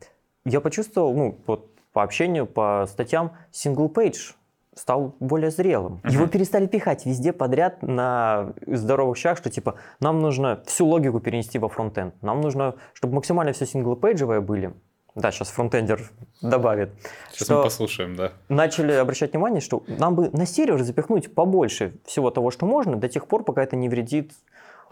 Я 0.45 0.61
почувствовал, 0.61 1.15
ну, 1.15 1.39
вот 1.47 1.71
по 1.93 2.03
общению, 2.03 2.47
по 2.47 2.87
статьям, 2.89 3.33
single 3.53 3.93
page 3.93 4.35
стал 4.79 5.17
более 5.21 5.51
зрелым. 5.51 6.01
Мгм. 6.05 6.13
Его 6.13 6.27
перестали 6.27 6.67
пихать 6.67 7.05
везде 7.05 7.33
подряд 7.33 7.83
на 7.83 8.53
здоровых 8.67 9.17
щах, 9.17 9.37
что 9.39 9.51
типа 9.51 9.75
нам 10.01 10.21
нужно 10.21 10.63
всю 10.67 10.87
логику 10.87 11.21
перенести 11.21 11.59
во 11.59 11.69
фронтенд. 11.69 12.15
Нам 12.23 12.41
нужно, 12.41 12.77
чтобы 12.93 13.15
максимально 13.15 13.53
все 13.53 13.67
синглпейджевые 13.67 14.41
были. 14.41 14.73
Да, 15.15 15.33
сейчас 15.33 15.49
фронтендер 15.49 16.11
добавит. 16.41 16.91
Сейчас 17.33 17.49
мы 17.49 17.63
послушаем, 17.63 18.15
да. 18.15 18.33
начали 18.49 18.93
обращать 18.93 19.33
внимание, 19.33 19.61
что 19.61 19.83
нам 19.89 20.15
бы 20.15 20.31
на 20.31 20.47
сервер 20.47 20.81
запихнуть 20.85 21.35
побольше 21.35 21.95
всего 22.05 22.31
того, 22.31 22.53
что 22.53 22.67
можно, 22.67 22.95
до 22.97 23.09
тех 23.09 23.27
пор, 23.27 23.43
пока 23.43 23.65
это 23.65 23.75
не 23.75 23.89
вредит 23.89 24.33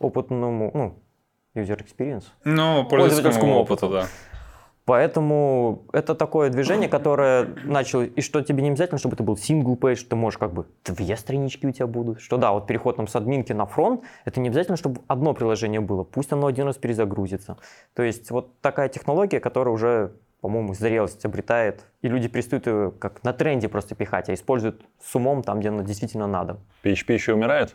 опытному, 0.01 0.73
ну, 0.75 0.99
user 1.55 1.81
experience. 1.81 2.25
Ну, 2.45 2.85
Пользовательскому 2.85 2.89
пользовательскому 2.89 3.57
опыту, 3.59 3.87
опыту. 3.87 4.01
да. 4.01 4.07
Поэтому 4.87 5.85
это 5.93 6.15
такое 6.15 6.49
движение, 6.49 6.89
которое 6.89 7.49
начало, 7.65 8.03
и 8.03 8.21
что 8.21 8.41
тебе 8.41 8.63
не 8.63 8.71
обязательно, 8.71 8.99
чтобы 8.99 9.15
это 9.15 9.25
был 9.25 9.35
single 9.35 9.77
page, 9.77 10.07
ты 10.09 10.15
можешь 10.15 10.39
как 10.39 10.53
бы 10.53 10.67
две 10.85 11.17
странички 11.17 11.67
у 11.67 11.73
тебя 11.73 11.89
будут. 11.89 12.21
Что 12.21 12.37
да, 12.37 12.53
вот 12.53 12.69
переход 12.69 12.97
там 12.97 13.09
с 13.09 13.17
админки 13.17 13.53
на 13.53 13.67
фронт, 13.67 14.03
это 14.25 14.41
не 14.41 14.49
обязательно, 14.49 14.77
чтобы 14.77 15.01
одно 15.09 15.35
приложение 15.35 15.81
было, 15.81 16.05
пусть 16.05 16.33
оно 16.33 16.47
один 16.47 16.67
раз 16.67 16.77
перезагрузится. 16.77 17.59
То 17.95 18.05
есть 18.05 18.31
вот 18.31 18.61
такая 18.61 18.89
технология, 18.89 19.41
которая 19.41 19.75
уже 19.75 20.13
по-моему, 20.41 20.75
зрелость 20.75 21.25
обретает, 21.25 21.85
и 22.03 22.09
люди 22.09 22.29
перестают 22.29 22.69
ее 22.69 22.93
как 22.97 23.25
на 23.25 23.33
тренде 23.33 23.69
просто 23.69 23.97
пихать, 23.97 24.29
а 24.29 24.35
используют 24.35 24.87
с 25.03 25.13
умом 25.17 25.43
там, 25.43 25.59
где 25.59 25.71
оно 25.71 25.83
действительно 25.83 26.29
надо. 26.29 26.59
PHP 26.85 27.15
еще 27.15 27.35
умирает? 27.35 27.75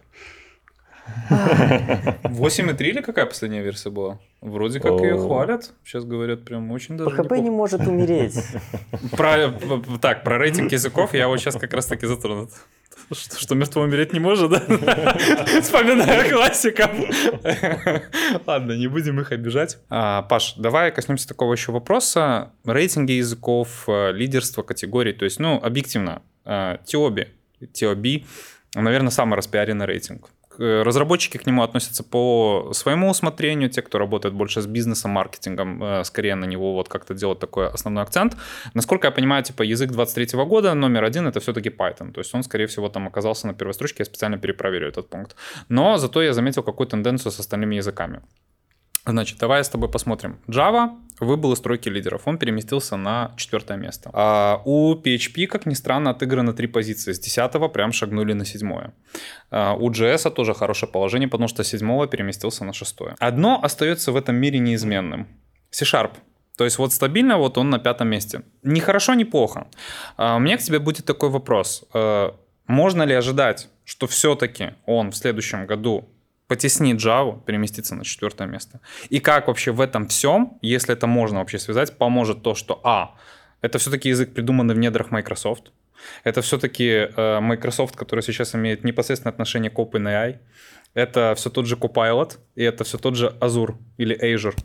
8.3 1.30 2.84
или 2.84 3.02
какая 3.02 3.26
последняя 3.26 3.62
версия 3.62 3.90
была? 3.90 4.20
Вроде 4.42 4.80
как 4.80 5.00
ее 5.02 5.18
хвалят. 5.18 5.72
Сейчас 5.84 6.04
говорят 6.04 6.44
прям 6.44 6.72
очень 6.72 6.98
даже 6.98 7.16
PHP 7.16 7.40
не 7.42 7.50
может 7.50 7.82
умереть. 7.88 8.36
Про, 9.12 9.54
так, 10.02 10.24
про 10.24 10.38
рейтинг 10.38 10.72
языков 10.72 11.14
я 11.14 11.28
вот 11.28 11.40
сейчас 11.40 11.56
как 11.56 11.74
раз 11.74 11.86
таки 11.86 12.06
затронут. 12.06 12.52
Что, 13.12 13.38
что 13.38 13.56
мертвый 13.56 13.86
умереть 13.86 14.14
не 14.14 14.20
может, 14.20 14.52
да? 14.52 14.60
Вспоминая 15.62 16.30
классиков. 16.30 16.92
Ладно, 18.46 18.74
не 18.74 18.88
будем 18.88 19.20
их 19.20 19.32
обижать. 19.32 19.80
А, 19.90 20.24
Паш, 20.24 20.56
давай 20.56 20.92
коснемся 20.92 21.28
такого 21.28 21.54
еще 21.54 21.72
вопроса. 21.72 22.52
Рейтинги 22.66 23.14
языков, 23.14 23.86
э, 23.88 24.12
лидерство 24.12 24.62
категорий. 24.64 25.14
То 25.14 25.26
есть, 25.26 25.40
ну, 25.40 25.60
объективно, 25.62 26.22
э, 26.46 26.78
Тиоби, 26.86 27.28
Тиоби, 27.74 28.26
наверное, 28.76 29.12
самый 29.12 29.36
распиаренный 29.36 29.86
рейтинг. 29.86 30.30
Э, 30.58 30.84
разработчики 30.84 31.38
к 31.38 31.46
нему 31.46 31.64
относятся 31.64 32.04
по 32.04 32.72
своему 32.74 33.10
усмотрению, 33.10 33.70
те, 33.70 33.82
кто 33.82 33.98
работает 33.98 34.34
больше 34.34 34.62
с 34.62 34.68
бизнесом, 34.68 35.12
маркетингом, 35.12 35.84
э, 35.84 36.04
скорее 36.04 36.36
на 36.36 36.46
него 36.46 36.74
вот 36.74 36.90
как-то 36.90 37.14
делать 37.14 37.40
такой 37.40 37.68
основной 37.68 38.04
акцент. 38.04 38.36
Насколько 38.74 39.08
я 39.08 39.12
понимаю, 39.12 39.44
типа 39.44 39.64
язык 39.64 39.92
23 39.92 40.46
года 40.46 40.74
номер 40.74 41.04
один 41.04 41.28
это 41.28 41.40
все-таки 41.40 41.70
Python, 41.70 42.12
то 42.12 42.20
есть 42.20 42.36
он, 42.36 42.44
скорее 42.44 42.68
всего, 42.68 42.90
там 42.90 43.08
оказался 43.08 43.48
на 43.48 43.54
первой 43.54 43.74
строчке, 43.74 43.98
я 44.00 44.06
специально 44.06 44.38
перепроверю 44.38 44.88
этот 44.90 45.10
пункт. 45.10 45.36
Но 45.70 45.98
зато 45.98 46.22
я 46.22 46.34
заметил 46.34 46.64
какую 46.64 46.88
тенденцию 46.88 47.32
с 47.32 47.40
остальными 47.40 47.76
языками. 47.76 48.22
Значит, 49.06 49.40
давай 49.40 49.64
с 49.64 49.70
тобой 49.70 49.90
посмотрим. 49.90 50.40
Java 50.48 50.92
выбыл 51.20 51.54
из 51.54 51.58
стройки 51.60 51.90
лидеров, 51.90 52.24
он 52.26 52.38
переместился 52.38 52.98
на 52.98 53.34
четвертое 53.38 53.78
место. 53.78 54.10
А 54.14 54.62
у 54.66 54.96
PHP, 54.96 55.48
как 55.48 55.66
ни 55.66 55.74
странно, 55.74 56.12
отыграно 56.12 56.54
три 56.54 56.68
позиции. 56.68 57.12
С 57.14 57.20
десятого 57.20 57.68
прям 57.68 57.92
шагнули 57.92 58.34
на 58.34 58.46
седьмое. 58.46 58.94
А 59.50 59.74
у 59.74 59.90
JS 59.90 60.32
тоже 60.32 60.54
хорошее 60.54 60.92
положение, 60.92 61.30
потому 61.30 61.48
что 61.48 61.64
с 61.64 61.68
седьмого 61.68 62.08
переместился 62.08 62.64
на 62.64 62.74
шестое. 62.74 63.16
Одно 63.20 63.60
остается 63.62 64.12
в 64.12 64.16
этом 64.16 64.36
мире 64.36 64.60
неизменным. 64.60 65.28
C-Sharp. 65.72 66.12
То 66.58 66.66
есть 66.66 66.78
вот 66.78 66.94
стабильно 66.94 67.38
вот 67.38 67.58
он 67.58 67.70
на 67.70 67.80
пятом 67.80 68.10
месте. 68.10 68.44
Ни 68.62 68.80
хорошо, 68.80 69.16
ни 69.16 69.24
плохо. 69.24 69.68
А 70.18 70.36
у 70.36 70.40
меня 70.40 70.58
к 70.58 70.62
тебе 70.62 70.80
будет 70.80 71.06
такой 71.06 71.30
вопрос. 71.30 71.86
А 71.94 72.36
можно 72.68 73.04
ли 73.04 73.16
ожидать, 73.16 73.70
что 73.84 74.06
все-таки 74.06 74.72
он 74.86 75.12
в 75.12 75.16
следующем 75.16 75.66
году 75.66 76.10
потеснит 76.52 76.98
Java, 76.98 77.42
переместиться 77.46 77.96
на 77.96 78.04
четвертое 78.04 78.46
место. 78.46 78.82
И 79.10 79.22
как 79.22 79.48
вообще 79.48 79.72
в 79.72 79.80
этом 79.80 80.06
всем, 80.08 80.58
если 80.62 80.94
это 80.94 81.08
можно 81.08 81.40
вообще 81.40 81.60
связать, 81.60 81.98
поможет 81.98 82.44
то, 82.44 82.56
что 82.56 82.82
А, 82.84 83.16
это 83.62 83.78
все-таки 83.78 84.10
язык, 84.10 84.34
придуманный 84.34 84.76
в 84.76 84.78
недрах 84.78 85.12
Microsoft. 85.12 85.72
Это 86.26 86.42
все-таки 86.42 87.08
э, 87.16 87.40
Microsoft, 87.40 87.96
который 87.96 88.22
сейчас 88.22 88.54
имеет 88.54 88.84
непосредственное 88.84 89.32
отношение 89.32 89.72
к 89.72 89.80
OpenAI. 89.80 90.40
Это 90.94 91.34
все 91.36 91.50
тот 91.50 91.68
же 91.68 91.76
Copilot, 91.76 92.38
и 92.58 92.64
это 92.64 92.84
все 92.84 92.98
тот 92.98 93.16
же 93.16 93.34
Azure 93.40 93.76
или 93.98 94.14
Azure. 94.22 94.58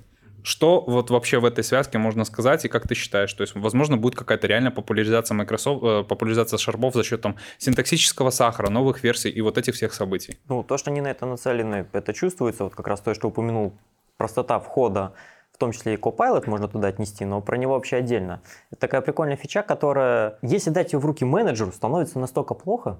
Что 0.46 0.80
вот 0.80 1.10
вообще 1.10 1.40
в 1.40 1.44
этой 1.44 1.64
связке 1.64 1.98
можно 1.98 2.24
сказать, 2.24 2.64
и 2.64 2.68
как 2.68 2.86
ты 2.86 2.94
считаешь? 2.94 3.32
То 3.34 3.42
есть, 3.42 3.56
возможно, 3.56 3.96
будет 3.96 4.14
какая-то 4.14 4.46
реальная 4.46 4.70
популяризация 4.70 5.34
Microsoft, 5.34 5.82
э, 5.82 6.04
популяризация 6.04 6.56
шарбов 6.56 6.94
за 6.94 7.02
счет 7.02 7.20
там 7.20 7.34
синтаксического 7.58 8.30
сахара, 8.30 8.70
новых 8.70 9.02
версий 9.02 9.28
и 9.28 9.40
вот 9.40 9.58
этих 9.58 9.74
всех 9.74 9.92
событий? 9.92 10.38
Ну, 10.48 10.62
то, 10.62 10.78
что 10.78 10.92
они 10.92 11.00
на 11.00 11.08
это 11.08 11.26
нацелены, 11.26 11.88
это 11.92 12.12
чувствуется. 12.14 12.62
Вот 12.62 12.76
как 12.76 12.86
раз 12.86 13.00
то, 13.00 13.12
что 13.12 13.26
упомянул, 13.26 13.72
простота 14.18 14.60
входа 14.60 15.14
в 15.52 15.58
том 15.58 15.72
числе 15.72 15.94
и 15.94 15.96
Copilot 15.96 16.48
можно 16.48 16.68
туда 16.68 16.88
отнести, 16.88 17.24
но 17.24 17.40
про 17.40 17.56
него 17.56 17.72
вообще 17.72 17.96
отдельно. 17.96 18.40
Это 18.70 18.82
такая 18.82 19.00
прикольная 19.00 19.36
фича, 19.36 19.62
которая, 19.62 20.38
если 20.42 20.70
дать 20.70 20.92
ее 20.92 20.98
в 21.00 21.06
руки 21.06 21.24
менеджеру, 21.24 21.72
становится 21.72 22.18
настолько 22.18 22.52
плохо, 22.54 22.98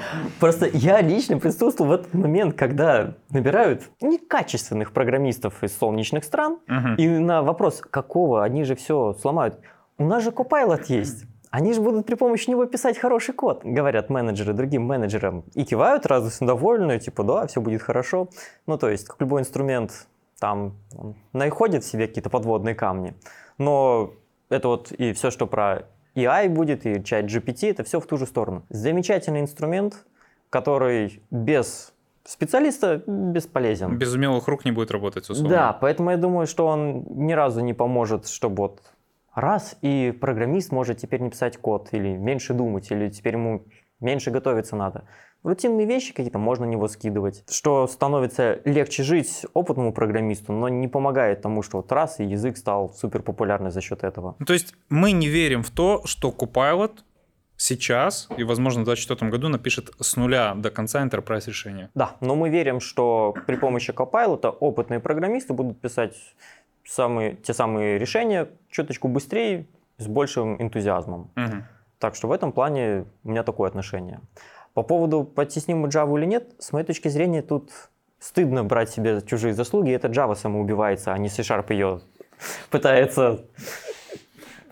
Просто 0.40 0.66
я 0.72 1.00
лично 1.00 1.38
присутствовал 1.38 1.90
в 1.90 1.94
этот 1.94 2.14
момент, 2.14 2.54
когда 2.54 3.14
набирают 3.30 3.90
некачественных 4.00 4.92
программистов 4.92 5.62
из 5.62 5.76
солнечных 5.76 6.24
стран, 6.24 6.58
и 6.98 7.08
на 7.08 7.42
вопрос, 7.42 7.80
какого, 7.80 8.44
они 8.44 8.64
же 8.64 8.74
все 8.74 9.14
сломают. 9.20 9.58
У 9.98 10.04
нас 10.04 10.22
же 10.22 10.30
Copilot 10.30 10.84
есть. 10.88 11.24
Они 11.50 11.74
же 11.74 11.82
будут 11.82 12.06
при 12.06 12.14
помощи 12.14 12.48
него 12.48 12.64
писать 12.64 12.98
хороший 12.98 13.34
код, 13.34 13.60
говорят 13.62 14.08
менеджеры 14.08 14.54
другим 14.54 14.84
менеджерам. 14.84 15.44
И 15.54 15.64
кивают 15.64 16.06
радостно 16.06 16.46
довольны, 16.46 16.98
типа, 16.98 17.24
да, 17.24 17.46
все 17.46 17.60
будет 17.60 17.82
хорошо. 17.82 18.30
Ну, 18.66 18.78
то 18.78 18.88
есть, 18.88 19.06
как 19.06 19.20
любой 19.20 19.42
инструмент, 19.42 20.06
там 20.40 20.76
находит 21.34 21.84
в 21.84 21.86
себе 21.86 22.08
какие-то 22.08 22.30
подводные 22.30 22.74
камни. 22.74 23.14
Но 23.58 24.14
это 24.48 24.68
вот 24.68 24.92
и 24.92 25.12
все, 25.12 25.30
что 25.30 25.46
про 25.46 25.84
AI 26.14 26.48
будет, 26.48 26.86
и 26.86 27.02
чат 27.02 27.26
GPT, 27.26 27.70
это 27.70 27.84
все 27.84 28.00
в 28.00 28.06
ту 28.06 28.16
же 28.16 28.26
сторону. 28.26 28.64
Замечательный 28.68 29.40
инструмент, 29.40 30.04
который 30.50 31.22
без 31.30 31.92
специалиста 32.24 33.02
бесполезен. 33.06 33.98
Без 33.98 34.14
умелых 34.14 34.46
рук 34.48 34.64
не 34.64 34.72
будет 34.72 34.90
работать, 34.90 35.28
условно. 35.28 35.48
Да, 35.48 35.72
поэтому 35.72 36.10
я 36.10 36.16
думаю, 36.16 36.46
что 36.46 36.66
он 36.66 37.04
ни 37.08 37.32
разу 37.32 37.60
не 37.60 37.74
поможет, 37.74 38.28
чтобы 38.28 38.56
вот 38.56 38.82
раз, 39.34 39.76
и 39.82 40.16
программист 40.20 40.72
может 40.72 40.98
теперь 40.98 41.20
не 41.20 41.30
писать 41.30 41.56
код, 41.56 41.88
или 41.92 42.16
меньше 42.16 42.54
думать, 42.54 42.90
или 42.90 43.08
теперь 43.08 43.34
ему 43.34 43.64
меньше 44.00 44.30
готовиться 44.30 44.76
надо. 44.76 45.04
Рутинные 45.42 45.86
вещи 45.86 46.12
какие-то 46.12 46.38
можно 46.38 46.64
него 46.64 46.86
скидывать, 46.86 47.42
что 47.50 47.86
становится 47.88 48.60
легче 48.64 49.02
жить 49.02 49.44
опытному 49.54 49.92
программисту, 49.92 50.52
но 50.52 50.68
не 50.68 50.86
помогает 50.86 51.42
тому, 51.42 51.62
что 51.62 51.78
вот 51.78 51.90
раз 51.90 52.20
и 52.20 52.24
язык 52.24 52.56
стал 52.56 52.92
супер 52.94 53.22
популярный 53.22 53.70
за 53.70 53.80
счет 53.80 54.04
этого. 54.04 54.36
Ну, 54.38 54.46
то 54.46 54.52
есть 54.52 54.74
мы 54.88 55.10
не 55.12 55.28
верим 55.28 55.64
в 55.64 55.70
то, 55.70 56.02
что 56.04 56.30
Copilot 56.30 56.92
сейчас 57.56 58.28
и, 58.36 58.44
возможно, 58.44 58.82
в 58.82 58.84
2024 58.84 59.30
году 59.30 59.48
напишет 59.48 59.90
с 60.00 60.16
нуля 60.16 60.54
до 60.54 60.70
конца 60.70 61.04
enterprise 61.04 61.46
решение. 61.46 61.90
Да, 61.94 62.16
но 62.20 62.36
мы 62.36 62.48
верим, 62.48 62.80
что 62.80 63.34
при 63.46 63.56
помощи 63.56 63.90
Copilot 63.90 64.46
опытные 64.60 65.00
программисты 65.00 65.54
будут 65.54 65.80
писать 65.80 66.14
самые, 66.84 67.34
те 67.34 67.52
самые 67.52 67.98
решения 67.98 68.48
чуточку 68.70 69.08
быстрее, 69.08 69.66
с 69.98 70.06
большим 70.06 70.60
энтузиазмом. 70.60 71.30
Угу. 71.36 71.64
Так 71.98 72.16
что 72.16 72.28
в 72.28 72.32
этом 72.32 72.52
плане 72.52 73.04
у 73.22 73.30
меня 73.30 73.44
такое 73.44 73.68
отношение. 73.68 74.20
По 74.74 74.82
поводу, 74.82 75.24
подтесним 75.24 75.84
Java 75.86 76.18
или 76.18 76.26
нет, 76.26 76.54
с 76.58 76.72
моей 76.72 76.86
точки 76.86 77.08
зрения, 77.08 77.42
тут 77.42 77.70
стыдно 78.18 78.64
брать 78.64 78.90
себе 78.90 79.20
чужие 79.20 79.52
заслуги, 79.52 79.92
это 79.92 80.08
Java 80.08 80.34
самоубивается, 80.34 81.12
а 81.12 81.18
не 81.18 81.28
C-Sharp 81.28 81.72
ее 81.72 82.00
пытается 82.70 83.40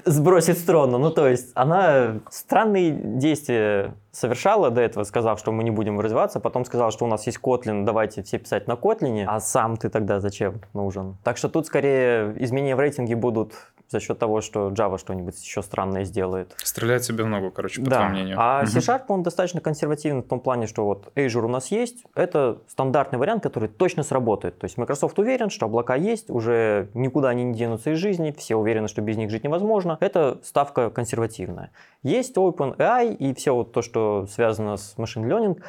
сбросить 0.05 0.59
с 0.59 0.63
трона. 0.63 0.99
Ну, 0.99 1.11
то 1.11 1.29
есть, 1.29 1.51
она 1.55 2.21
странные 2.31 2.91
действия 2.91 3.95
совершала 4.13 4.71
до 4.71 4.81
этого, 4.81 5.05
сказав, 5.05 5.39
что 5.39 5.53
мы 5.53 5.63
не 5.65 5.71
будем 5.71 6.01
развиваться, 6.01 6.41
потом 6.41 6.65
сказала, 6.65 6.91
что 6.91 7.05
у 7.05 7.09
нас 7.09 7.27
есть 7.27 7.39
Kotlin, 7.43 7.85
давайте 7.85 8.23
все 8.23 8.39
писать 8.39 8.67
на 8.67 8.73
Kotlin, 8.73 9.25
а 9.27 9.41
сам 9.41 9.77
ты 9.77 9.89
тогда 9.89 10.21
зачем 10.21 10.61
нужен? 10.73 11.17
Так 11.23 11.37
что 11.37 11.49
тут 11.49 11.67
скорее 11.67 12.35
изменения 12.39 12.77
в 12.77 12.81
рейтинге 12.81 13.17
будут 13.17 13.55
за 13.91 13.99
счет 13.99 14.19
того, 14.19 14.41
что 14.41 14.69
Java 14.69 14.99
что-нибудь 14.99 15.43
еще 15.43 15.63
странное 15.63 16.05
сделает. 16.05 16.55
Стреляет 16.63 17.05
себе 17.05 17.25
в 17.25 17.27
ногу, 17.27 17.51
короче, 17.51 17.83
по 17.83 17.91
да. 17.91 17.97
твоему 17.97 18.15
мнению. 18.15 18.37
А 18.39 18.65
C-Sharp, 18.65 19.03
он 19.09 19.25
достаточно 19.25 19.61
консервативный 19.61 20.23
в 20.23 20.29
том 20.29 20.39
плане, 20.39 20.69
что 20.69 20.85
вот 20.85 21.11
Azure 21.17 21.45
у 21.45 21.49
нас 21.49 21.73
есть, 21.73 22.05
это 22.15 22.59
стандартный 22.69 23.19
вариант, 23.19 23.43
который 23.43 23.69
точно 23.69 24.05
сработает. 24.05 24.59
То 24.59 24.67
есть 24.67 24.79
Microsoft 24.79 25.19
уверен, 25.19 25.51
что 25.51 25.67
облака 25.67 25.97
есть, 25.97 26.31
уже 26.31 26.89
никуда 26.95 27.31
они 27.31 27.43
не 27.43 27.55
денутся 27.55 27.91
из 27.91 27.99
жизни, 27.99 28.33
все 28.37 28.55
уверены, 28.55 28.87
что 28.87 29.03
без 29.03 29.17
них 29.17 29.29
жить 29.31 29.43
невозможно. 29.43 29.99
Это 30.01 30.39
ставка 30.45 30.91
консервативная. 30.91 31.73
Есть 32.05 32.37
OpenAI 32.37 33.17
и 33.17 33.35
все 33.35 33.53
вот 33.53 33.73
то, 33.73 33.83
что 33.83 34.27
связано 34.31 34.77
с 34.77 34.97
машин 34.99 35.25
learning, 35.29 35.61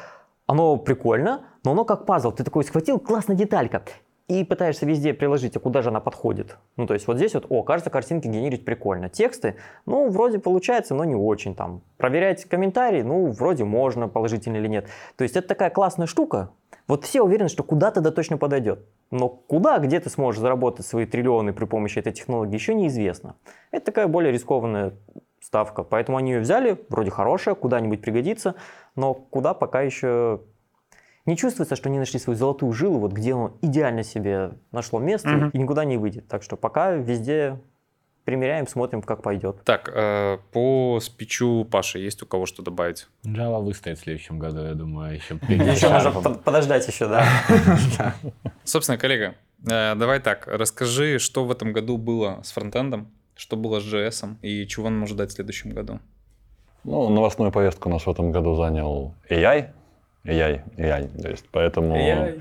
оно 0.46 0.76
прикольно, 0.76 1.44
но 1.64 1.72
оно 1.72 1.84
как 1.84 2.06
пазл. 2.06 2.30
Ты 2.30 2.44
такой 2.44 2.62
схватил, 2.62 3.00
классная 3.00 3.36
деталька 3.36 3.82
и 4.28 4.44
пытаешься 4.44 4.86
везде 4.86 5.12
приложить, 5.14 5.56
а 5.56 5.60
куда 5.60 5.82
же 5.82 5.90
она 5.90 6.00
подходит. 6.00 6.56
Ну, 6.76 6.86
то 6.86 6.94
есть 6.94 7.06
вот 7.06 7.16
здесь 7.16 7.34
вот, 7.34 7.46
о, 7.48 7.62
кажется, 7.62 7.90
картинки 7.90 8.28
генерить 8.28 8.64
прикольно. 8.64 9.08
Тексты, 9.08 9.56
ну, 9.86 10.08
вроде 10.08 10.38
получается, 10.38 10.94
но 10.94 11.04
не 11.04 11.14
очень 11.14 11.54
там. 11.54 11.82
Проверять 11.96 12.44
комментарии, 12.44 13.02
ну, 13.02 13.30
вроде 13.32 13.64
можно, 13.64 14.08
положительно 14.08 14.56
или 14.56 14.68
нет. 14.68 14.86
То 15.16 15.24
есть 15.24 15.36
это 15.36 15.48
такая 15.48 15.70
классная 15.70 16.06
штука. 16.06 16.50
Вот 16.88 17.04
все 17.04 17.22
уверены, 17.22 17.48
что 17.48 17.62
куда-то 17.62 18.00
да 18.00 18.10
точно 18.10 18.38
подойдет. 18.38 18.86
Но 19.10 19.28
куда, 19.28 19.78
где 19.78 20.00
ты 20.00 20.10
сможешь 20.10 20.40
заработать 20.40 20.86
свои 20.86 21.06
триллионы 21.06 21.52
при 21.52 21.64
помощи 21.64 21.98
этой 21.98 22.12
технологии, 22.12 22.54
еще 22.54 22.74
неизвестно. 22.74 23.36
Это 23.70 23.86
такая 23.86 24.08
более 24.08 24.32
рискованная 24.32 24.94
ставка. 25.40 25.82
Поэтому 25.82 26.18
они 26.18 26.32
ее 26.32 26.40
взяли, 26.40 26.78
вроде 26.88 27.10
хорошая, 27.10 27.54
куда-нибудь 27.54 28.00
пригодится, 28.00 28.54
но 28.96 29.14
куда 29.14 29.54
пока 29.54 29.82
еще 29.82 30.40
не 31.26 31.36
чувствуется, 31.36 31.76
что 31.76 31.88
они 31.88 31.98
нашли 31.98 32.18
свою 32.18 32.36
золотую 32.36 32.72
жилу, 32.72 32.98
вот 32.98 33.12
где 33.12 33.34
оно 33.34 33.56
идеально 33.62 34.02
себе 34.02 34.52
нашло 34.72 34.98
место 34.98 35.36
угу. 35.36 35.50
и 35.52 35.58
никуда 35.58 35.84
не 35.84 35.96
выйдет. 35.96 36.26
Так 36.28 36.42
что 36.42 36.56
пока 36.56 36.92
везде 36.92 37.60
примеряем, 38.24 38.66
смотрим, 38.66 39.02
как 39.02 39.22
пойдет. 39.22 39.62
Так, 39.64 39.90
э, 39.92 40.38
по 40.52 40.98
спичу 41.00 41.66
Паши 41.70 41.98
есть 41.98 42.22
у 42.22 42.26
кого 42.26 42.46
что 42.46 42.62
добавить? 42.62 43.08
Java 43.24 43.62
выстоит 43.62 43.98
в 43.98 44.02
следующем 44.02 44.38
году, 44.38 44.64
я 44.64 44.74
думаю, 44.74 45.14
еще 45.14 45.34
Еще 45.48 45.88
можно 45.88 46.10
подождать 46.12 46.86
еще, 46.86 47.08
да. 47.08 47.26
Собственно, 48.64 48.98
коллега, 48.98 49.34
э, 49.68 49.94
давай 49.94 50.20
так, 50.20 50.46
расскажи, 50.46 51.18
что 51.18 51.44
в 51.44 51.50
этом 51.50 51.72
году 51.72 51.98
было 51.98 52.40
с 52.44 52.52
фронтендом, 52.52 53.10
что 53.34 53.56
было 53.56 53.80
с 53.80 53.84
JS 53.84 54.36
и 54.42 54.66
чего 54.66 54.86
он 54.86 54.98
может 54.98 55.16
дать 55.16 55.30
в 55.30 55.34
следующем 55.34 55.70
году. 55.70 56.00
Ну, 56.84 57.08
новостную 57.10 57.52
повестку 57.52 57.88
у 57.88 57.92
нас 57.92 58.06
в 58.06 58.10
этом 58.10 58.32
году 58.32 58.56
занял 58.56 59.14
AI, 59.30 59.70
AI, 60.24 60.62
AI, 60.76 61.22
то 61.22 61.28
есть 61.28 61.46
поэтому 61.50 61.96
AI. 61.96 62.40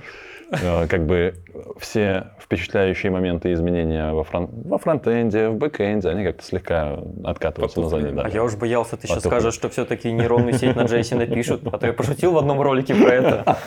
Э, 0.52 0.88
как 0.88 1.06
бы 1.06 1.34
все 1.80 2.28
впечатляющие 2.40 3.12
моменты 3.12 3.54
изменения 3.54 4.12
во, 4.12 4.24
фрон... 4.26 4.50
во 4.66 4.78
фронтенде, 4.78 5.48
в 5.48 5.56
бэкенде, 5.56 6.10
они 6.10 6.26
как-то 6.26 6.44
слегка 6.44 7.00
откатываются 7.24 7.82
Потухли. 7.82 8.10
назад. 8.10 8.16
Да. 8.16 8.24
А 8.24 8.30
я 8.30 8.44
уж 8.44 8.56
боялся, 8.56 8.98
ты 8.98 9.08
сейчас 9.08 9.24
скажешь, 9.24 9.54
что 9.54 9.70
все-таки 9.70 10.12
нейронную 10.12 10.54
сеть 10.54 10.76
на 10.76 10.82
JS 10.82 11.16
напишут, 11.16 11.62
а 11.72 11.78
то 11.78 11.88
я 11.88 11.94
пошутил 11.94 12.34
в 12.34 12.38
одном 12.38 12.62
ролике 12.62 12.94
про 12.96 13.14
это. 13.14 13.58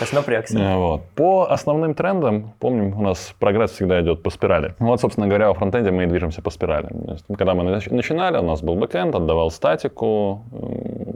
Аж 0.00 0.12
напрягся. 0.12 0.58
Э, 0.58 0.76
вот. 0.76 1.02
По 1.14 1.50
основным 1.50 1.94
трендам, 1.94 2.54
помним, 2.58 2.96
у 2.98 3.02
нас 3.02 3.34
прогресс 3.38 3.72
всегда 3.72 4.00
идет 4.00 4.22
по 4.22 4.30
спирали. 4.30 4.74
Вот, 4.78 5.00
собственно 5.00 5.26
говоря, 5.26 5.48
во 5.48 5.54
фронтенде 5.54 5.90
мы 5.90 6.04
и 6.04 6.06
движемся 6.06 6.40
по 6.40 6.50
спирали. 6.50 6.88
Когда 7.36 7.54
мы 7.54 7.64
начинали, 7.64 8.38
у 8.38 8.42
нас 8.42 8.62
был 8.62 8.76
бэкенд, 8.76 9.14
отдавал 9.14 9.50
статику, 9.50 10.42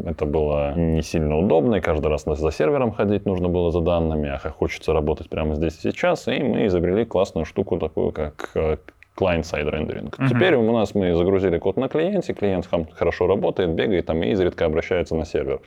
это 0.07 0.25
было 0.25 0.75
не 0.75 1.03
сильно 1.03 1.37
удобно, 1.37 1.77
и 1.77 1.81
каждый 1.81 2.09
раз 2.09 2.25
за 2.25 2.53
сервером 2.53 2.93
ходить 2.93 3.27
нужно 3.27 3.49
было 3.49 3.71
за 3.73 3.81
данными, 3.81 4.29
а 4.29 4.39
хочется 4.51 4.93
работать 4.93 5.29
прямо 5.29 5.55
здесь 5.55 5.77
и 5.79 5.91
сейчас, 5.91 6.29
и 6.29 6.43
мы 6.43 6.67
изобрели 6.67 7.05
классную 7.05 7.45
штуку 7.45 7.79
такую, 7.79 8.13
как 8.13 8.51
э, 8.55 8.77
client-side 9.17 9.69
rendering. 9.69 10.19
Uh-huh. 10.19 10.29
Теперь 10.29 10.55
у 10.55 10.73
нас 10.73 10.95
мы 10.95 11.15
загрузили 11.15 11.59
код 11.59 11.77
на 11.77 11.89
клиенте, 11.89 12.35
клиент 12.35 12.69
хорошо 12.93 13.27
работает, 13.27 13.71
бегает 13.71 14.07
там 14.07 14.23
и 14.23 14.31
изредка 14.31 14.67
обращается 14.67 15.17
на 15.17 15.25
сервер 15.25 15.61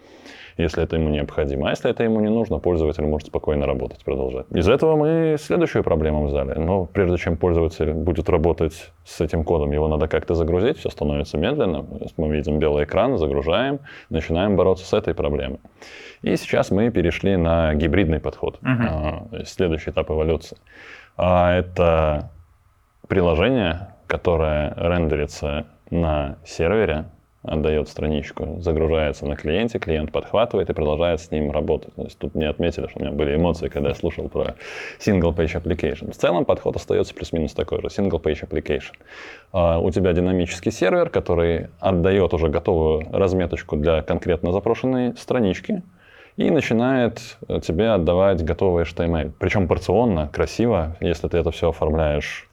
если 0.59 0.83
это 0.83 0.97
ему 0.97 1.09
необходимо. 1.09 1.67
А 1.67 1.69
если 1.71 1.89
это 1.89 2.03
ему 2.03 2.19
не 2.19 2.29
нужно, 2.29 2.59
пользователь 2.59 3.05
может 3.05 3.27
спокойно 3.27 3.65
работать, 3.65 4.03
продолжать. 4.03 4.45
Из 4.51 4.67
этого 4.67 4.95
мы 4.97 5.37
следующую 5.39 5.83
проблему 5.83 6.25
взяли. 6.25 6.59
Но 6.59 6.85
прежде 6.85 7.17
чем 7.17 7.37
пользователь 7.37 7.93
будет 7.93 8.29
работать 8.29 8.91
с 9.05 9.21
этим 9.21 9.43
кодом, 9.43 9.71
его 9.71 9.87
надо 9.87 10.07
как-то 10.07 10.35
загрузить, 10.35 10.77
все 10.77 10.89
становится 10.89 11.37
медленно. 11.37 11.85
Мы 12.17 12.35
видим 12.35 12.59
белый 12.59 12.83
экран, 12.83 13.17
загружаем, 13.17 13.79
начинаем 14.09 14.57
бороться 14.57 14.85
с 14.85 14.93
этой 14.93 15.13
проблемой. 15.13 15.59
И 16.23 16.35
сейчас 16.35 16.71
мы 16.71 16.89
перешли 16.91 17.37
на 17.37 17.73
гибридный 17.75 18.19
подход. 18.19 18.59
Uh-huh. 18.61 19.45
Следующий 19.45 19.91
этап 19.91 20.11
эволюции. 20.11 20.57
А, 21.15 21.53
это 21.53 22.31
приложение, 23.07 23.95
которое 24.07 24.73
рендерится 24.75 25.67
на 25.89 26.37
сервере, 26.45 27.05
отдает 27.41 27.87
страничку, 27.87 28.57
загружается 28.59 29.25
на 29.25 29.35
клиенте, 29.35 29.79
клиент 29.79 30.11
подхватывает 30.11 30.69
и 30.69 30.73
продолжает 30.73 31.21
с 31.21 31.31
ним 31.31 31.51
работать. 31.51 31.93
То 31.95 32.03
есть 32.03 32.17
тут 32.17 32.35
мне 32.35 32.49
отметили, 32.49 32.87
что 32.87 32.99
у 32.99 33.01
меня 33.01 33.11
были 33.11 33.35
эмоции, 33.35 33.69
когда 33.69 33.89
я 33.89 33.95
слушал 33.95 34.27
про 34.27 34.55
single 34.99 35.33
page 35.33 35.61
application. 35.61 36.11
В 36.11 36.15
целом 36.15 36.43
подход 36.43 36.75
остается 36.75 37.13
плюс-минус 37.13 37.53
такой 37.53 37.81
же, 37.81 37.87
single 37.87 38.21
page 38.21 38.47
application. 38.47 38.93
Uh, 39.53 39.79
у 39.81 39.89
тебя 39.89 40.11
динамический 40.13 40.71
сервер, 40.71 41.09
который 41.09 41.67
отдает 41.79 42.33
уже 42.33 42.49
готовую 42.49 43.07
разметочку 43.11 43.77
для 43.77 44.01
конкретно 44.01 44.51
запрошенной 44.51 45.15
странички, 45.15 45.81
и 46.35 46.49
начинает 46.51 47.19
тебе 47.63 47.89
отдавать 47.89 48.43
готовый 48.45 48.85
HTML. 48.85 49.33
Причем 49.39 49.67
порционно, 49.67 50.27
красиво, 50.27 50.95
если 51.01 51.27
ты 51.27 51.37
это 51.37 51.51
все 51.51 51.69
оформляешь 51.69 52.49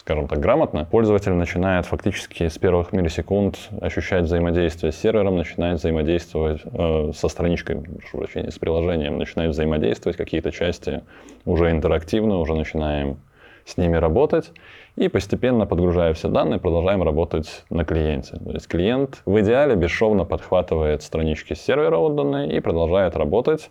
скажем 0.00 0.28
так, 0.28 0.40
грамотно, 0.40 0.86
пользователь 0.90 1.32
начинает 1.32 1.84
фактически 1.84 2.48
с 2.48 2.56
первых 2.56 2.94
миллисекунд 2.94 3.58
ощущать 3.82 4.24
взаимодействие 4.24 4.92
с 4.92 4.96
сервером, 4.96 5.36
начинает 5.36 5.78
взаимодействовать 5.78 6.62
э, 6.64 7.12
со 7.14 7.28
страничкой, 7.28 7.76
прошу 7.76 8.16
прощения, 8.16 8.50
с 8.50 8.58
приложением, 8.58 9.18
начинает 9.18 9.50
взаимодействовать, 9.50 10.16
какие-то 10.16 10.52
части 10.52 11.02
уже 11.44 11.70
интерактивны, 11.70 12.36
уже 12.36 12.54
начинаем 12.54 13.18
с 13.66 13.76
ними 13.76 13.96
работать. 13.96 14.52
И 14.96 15.08
постепенно, 15.08 15.66
подгружая 15.66 16.14
все 16.14 16.28
данные, 16.28 16.58
продолжаем 16.58 17.02
работать 17.02 17.64
на 17.68 17.84
клиенте. 17.84 18.38
То 18.38 18.52
есть 18.52 18.68
клиент 18.68 19.20
в 19.26 19.38
идеале 19.40 19.76
бесшовно 19.76 20.24
подхватывает 20.24 21.02
странички 21.02 21.52
с 21.52 21.60
сервера 21.60 21.98
отданные 21.98 22.56
и 22.56 22.60
продолжает 22.60 23.16
работать, 23.16 23.70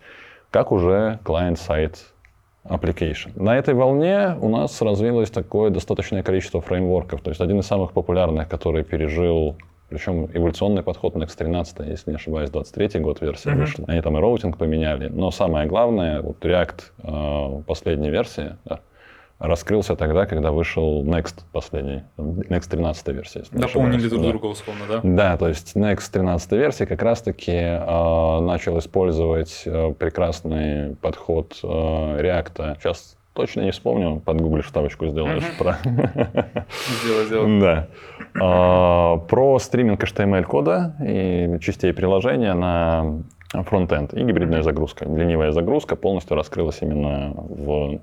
как 0.51 0.71
уже 0.71 1.17
клиент-сайт 1.25 2.13
application. 2.63 3.31
На 3.35 3.57
этой 3.57 3.73
волне 3.73 4.35
у 4.41 4.49
нас 4.49 4.81
развилось 4.81 5.31
такое 5.31 5.69
достаточное 5.69 6.23
количество 6.23 6.61
фреймворков. 6.61 7.21
То 7.21 7.29
есть 7.29 7.41
один 7.41 7.59
из 7.59 7.65
самых 7.65 7.93
популярных, 7.93 8.47
который 8.47 8.83
пережил 8.83 9.57
причем 9.89 10.25
эволюционный 10.31 10.83
подход 10.83 11.15
Next 11.15 11.35
13, 11.37 11.79
если 11.87 12.11
не 12.11 12.17
ошибаюсь, 12.17 12.51
23 12.51 12.99
год 13.01 13.21
версия 13.21 13.49
mm-hmm. 13.49 13.55
вышла. 13.55 13.85
Они 13.87 14.01
там 14.01 14.17
и 14.17 14.21
роутинг 14.21 14.57
поменяли. 14.57 15.07
Но 15.07 15.31
самое 15.31 15.67
главное, 15.67 16.21
вот 16.21 16.45
React 16.45 16.81
э, 17.01 17.63
последняя 17.63 18.11
версия, 18.11 18.57
да, 18.65 18.81
раскрылся 19.39 19.96
тогда, 19.96 20.25
когда 20.25 20.51
вышел 20.51 21.03
Next 21.03 21.41
последний, 21.51 22.03
Next 22.17 22.69
13 22.69 23.08
версия. 23.10 23.43
Дополнили 23.51 24.08
друг 24.08 24.22
друга 24.22 24.46
условно, 24.48 24.81
да? 24.88 25.00
Да, 25.03 25.38
то 25.38 25.48
есть 25.48 25.75
Next 25.75 26.12
13 26.12 26.51
версия 26.51 26.86
как 26.86 27.01
раз-таки 27.01 27.51
э, 27.51 28.39
начал 28.41 28.77
использовать 28.79 29.63
э, 29.65 29.93
прекрасный 29.98 30.96
подход 30.98 31.58
э, 31.63 31.67
React. 31.67 32.77
Сейчас 32.79 33.17
точно 33.34 33.62
не 33.62 33.71
вспомню, 33.71 34.19
подгуглишь 34.19 34.67
ставочку 34.67 35.08
сделаешь 35.08 35.43
про... 35.58 35.78
Сделай, 37.02 37.25
сделай. 37.25 37.60
Да. 37.62 37.88
А, 38.39 39.17
про 39.17 39.58
стриминг 39.60 40.04
HTML 40.04 40.43
кода 40.43 40.95
и 41.02 41.58
частей 41.62 41.93
приложения 41.93 42.54
на 42.54 43.23
фронтенд 43.54 44.13
и 44.13 44.23
гибридная 44.23 44.62
загрузка. 44.62 45.06
Ленивая 45.06 45.52
загрузка 45.52 45.95
полностью 45.95 46.36
раскрылась 46.36 46.80
именно 46.82 47.34
в 47.36 48.02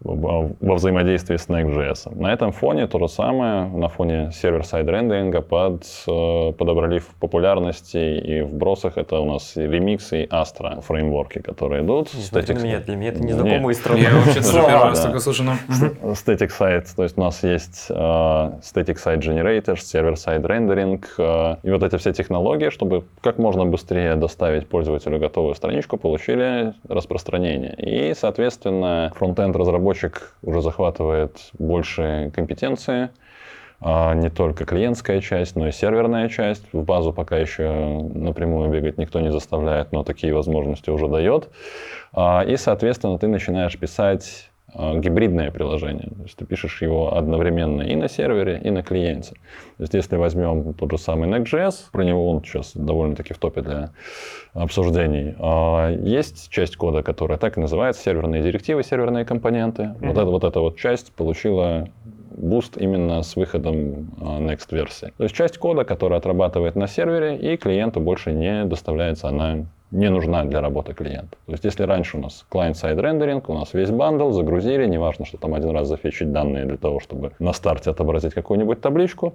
во 0.00 0.74
взаимодействии 0.74 1.36
с 1.36 1.48
Next.js. 1.48 2.16
На 2.16 2.32
этом 2.32 2.52
фоне 2.52 2.86
то 2.86 2.98
же 3.00 3.08
самое, 3.08 3.66
на 3.66 3.88
фоне 3.88 4.30
server-side 4.32 4.86
rendering 4.88 5.37
а 5.37 5.42
под, 5.42 5.84
э, 6.06 6.52
подобрали 6.52 7.00
в 7.00 7.08
популярности 7.20 7.96
и 7.96 8.42
в 8.42 8.54
бустах 8.54 8.96
это 8.96 9.18
у 9.18 9.24
нас 9.24 9.56
Remix 9.56 10.10
и 10.12 10.26
Astro 10.26 10.80
фреймворки, 10.82 11.40
которые 11.40 11.84
идут. 11.84 12.08
Static... 12.08 12.62
Меня, 12.62 12.80
для 12.80 12.96
меня 12.96 13.10
это 13.10 13.22
незнакомые 13.22 13.74
страны. 13.74 13.98
Я 13.98 14.14
вообще 14.14 14.40
тоже 14.40 14.52
первый 14.52 14.84
раз 14.84 15.00
такой 15.00 15.20
слышу. 15.20 15.42
Static 15.42 16.50
Site, 16.56 16.86
то 16.94 17.02
есть 17.02 17.18
у 17.18 17.20
нас 17.20 17.42
есть 17.42 17.86
uh, 17.90 18.60
Static 18.60 18.98
Site 19.04 19.20
Generator, 19.20 19.76
server-side 19.76 20.44
rendering, 20.46 21.08
uh, 21.18 21.58
и 21.64 21.70
вот 21.70 21.82
эти 21.82 21.96
все 21.96 22.12
технологии, 22.12 22.70
чтобы 22.70 23.04
как 23.20 23.38
можно 23.38 23.66
быстрее 23.66 24.14
доставить 24.14 24.68
пользователю 24.68 25.18
готовую 25.18 25.56
страничку, 25.56 25.96
получили 25.96 26.74
распространение. 26.88 27.74
И, 27.78 28.14
соответственно, 28.14 29.12
фронтенд 29.16 29.56
разработчик 29.56 29.87
разработчик 29.88 30.34
уже 30.42 30.62
захватывает 30.62 31.50
больше 31.58 32.30
компетенции, 32.34 33.10
а 33.80 34.14
не 34.14 34.28
только 34.28 34.64
клиентская 34.64 35.20
часть, 35.20 35.56
но 35.56 35.68
и 35.68 35.72
серверная 35.72 36.28
часть. 36.28 36.64
В 36.72 36.82
базу 36.82 37.12
пока 37.12 37.36
еще 37.36 38.02
напрямую 38.14 38.70
бегать 38.70 38.98
никто 38.98 39.20
не 39.20 39.30
заставляет, 39.30 39.92
но 39.92 40.02
такие 40.02 40.34
возможности 40.34 40.90
уже 40.90 41.08
дает. 41.08 41.48
А, 42.12 42.44
и, 42.44 42.56
соответственно, 42.56 43.18
ты 43.18 43.28
начинаешь 43.28 43.78
писать 43.78 44.50
гибридное 44.78 45.50
приложение. 45.50 46.08
То 46.16 46.22
есть 46.22 46.36
ты 46.36 46.44
пишешь 46.44 46.82
его 46.82 47.16
одновременно 47.16 47.82
и 47.82 47.96
на 47.96 48.08
сервере, 48.08 48.60
и 48.62 48.70
на 48.70 48.82
клиенте. 48.82 49.34
То 49.76 49.82
есть 49.82 49.94
если 49.94 50.16
возьмем 50.16 50.74
тот 50.74 50.90
же 50.92 50.98
самый 50.98 51.28
Next.js, 51.28 51.74
про 51.92 52.04
него 52.04 52.30
он 52.30 52.42
сейчас 52.44 52.72
довольно-таки 52.74 53.34
в 53.34 53.38
топе 53.38 53.62
для 53.62 53.90
обсуждений, 54.54 55.34
а, 55.38 55.90
есть 55.90 56.48
часть 56.50 56.76
кода, 56.76 57.02
которая 57.02 57.38
так 57.38 57.58
и 57.58 57.60
называется, 57.60 58.02
серверные 58.02 58.42
директивы, 58.42 58.82
серверные 58.82 59.24
компоненты. 59.24 59.82
Mm-hmm. 59.82 60.06
Вот, 60.06 60.16
эта, 60.16 60.24
вот 60.24 60.44
эта 60.44 60.60
вот 60.60 60.78
часть 60.78 61.12
получила 61.12 61.88
буст 62.30 62.76
именно 62.76 63.22
с 63.22 63.36
выходом 63.36 64.10
а, 64.20 64.38
Next 64.40 64.66
версии. 64.70 65.12
То 65.16 65.24
есть 65.24 65.34
часть 65.34 65.58
кода, 65.58 65.84
которая 65.84 66.18
отрабатывает 66.18 66.76
на 66.76 66.86
сервере, 66.86 67.36
и 67.36 67.56
клиенту 67.56 68.00
больше 68.00 68.32
не 68.32 68.64
доставляется 68.64 69.28
она 69.28 69.66
не 69.90 70.10
нужна 70.10 70.44
для 70.44 70.60
работы 70.60 70.92
клиента. 70.92 71.36
То 71.46 71.52
есть 71.52 71.64
если 71.64 71.84
раньше 71.84 72.18
у 72.18 72.20
нас 72.20 72.44
client-side 72.50 73.00
rendering, 73.00 73.48
у 73.48 73.54
нас 73.54 73.72
весь 73.72 73.90
bundle, 73.90 74.30
загрузили, 74.32 74.86
неважно, 74.86 75.24
что 75.24 75.38
там 75.38 75.54
один 75.54 75.70
раз 75.70 75.88
зафетчить 75.88 76.30
данные 76.30 76.66
для 76.66 76.76
того, 76.76 77.00
чтобы 77.00 77.32
на 77.38 77.52
старте 77.52 77.90
отобразить 77.90 78.34
какую-нибудь 78.34 78.80
табличку, 78.80 79.34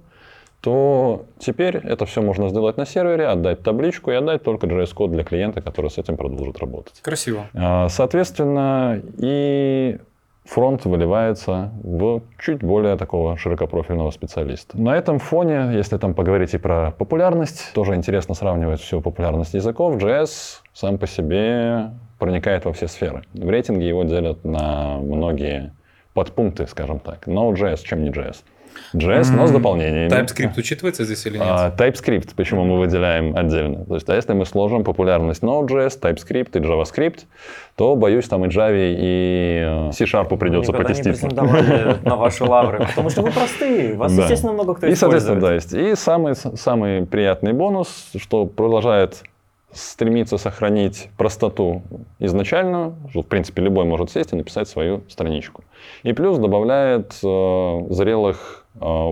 то 0.61 1.25
теперь 1.39 1.75
это 1.77 2.05
все 2.05 2.21
можно 2.21 2.47
сделать 2.49 2.77
на 2.77 2.85
сервере, 2.85 3.27
отдать 3.27 3.63
табличку 3.63 4.11
и 4.11 4.13
отдать 4.13 4.43
только 4.43 4.67
JS-код 4.67 5.11
для 5.11 5.23
клиента, 5.23 5.61
который 5.61 5.89
с 5.89 5.97
этим 5.97 6.15
продолжит 6.15 6.57
работать. 6.59 7.01
Красиво. 7.01 7.47
А, 7.53 7.89
соответственно, 7.89 9.01
и 9.17 9.97
фронт 10.45 10.85
выливается 10.85 11.71
в 11.83 12.21
чуть 12.39 12.63
более 12.63 12.97
такого 12.97 13.37
широкопрофильного 13.37 14.11
специалиста. 14.11 14.79
На 14.79 14.95
этом 14.95 15.19
фоне, 15.19 15.71
если 15.73 15.97
там 15.97 16.13
поговорить 16.13 16.53
и 16.53 16.57
про 16.57 16.91
популярность, 16.91 17.71
тоже 17.73 17.95
интересно 17.95 18.33
сравнивать 18.33 18.81
всю 18.81 19.01
популярность 19.01 19.53
языков. 19.53 19.97
JS 19.97 20.61
сам 20.73 20.97
по 20.97 21.07
себе 21.07 21.91
проникает 22.19 22.65
во 22.65 22.73
все 22.73 22.87
сферы. 22.87 23.23
В 23.33 23.49
рейтинге 23.49 23.87
его 23.87 24.03
делят 24.03 24.43
на 24.43 24.97
многие 24.97 25.73
подпункты, 26.13 26.67
скажем 26.67 26.99
так. 26.99 27.27
Node.js, 27.27 27.79
чем 27.83 28.03
не 28.03 28.09
JS. 28.09 28.37
JS, 28.93 29.35
но 29.35 29.47
с 29.47 29.51
дополнениями. 29.51 30.09
TypeScript 30.09 30.53
учитывается 30.57 31.03
здесь 31.03 31.25
или 31.25 31.37
нет? 31.37 31.47
А, 31.49 31.73
TypeScript, 31.75 32.31
почему 32.35 32.63
мы 32.63 32.77
выделяем 32.79 33.35
отдельно. 33.35 33.85
То 33.85 33.95
есть, 33.95 34.09
а 34.09 34.15
если 34.15 34.33
мы 34.33 34.45
сложим 34.45 34.83
популярность 34.83 35.41
Node.js, 35.41 35.99
TypeScript 35.99 36.57
и 36.57 36.59
JavaScript, 36.59 37.21
то, 37.75 37.95
боюсь, 37.95 38.27
там 38.27 38.45
и 38.45 38.49
Java, 38.49 38.95
и 38.97 39.89
э, 39.89 39.91
C-Sharp 39.93 40.37
придется 40.37 40.71
Никогда 40.71 40.89
потеститься. 40.89 41.27
не 41.27 42.07
на 42.07 42.15
ваши 42.15 42.43
лавры, 42.43 42.85
потому 42.87 43.09
что 43.09 43.21
вы 43.21 43.31
простые, 43.31 43.95
вас, 43.95 44.15
да. 44.15 44.23
естественно, 44.23 44.53
много 44.53 44.75
кто 44.75 44.87
и, 44.87 44.93
использует. 44.93 45.23
соответственно, 45.23 45.41
да, 45.41 45.53
есть. 45.53 45.73
И 45.73 45.95
самый, 45.95 46.35
самый 46.35 47.05
приятный 47.05 47.53
бонус, 47.53 48.11
что 48.15 48.45
продолжает 48.45 49.23
стремится 49.73 50.37
сохранить 50.37 51.09
простоту 51.17 51.81
изначально, 52.19 52.93
что, 53.09 53.21
в 53.21 53.27
принципе, 53.27 53.61
любой 53.61 53.85
может 53.85 54.11
сесть 54.11 54.33
и 54.33 54.35
написать 54.35 54.67
свою 54.67 55.01
страничку. 55.09 55.63
И 56.03 56.13
плюс 56.13 56.37
добавляет 56.37 57.13
э, 57.23 57.87
зрелых 57.89 58.62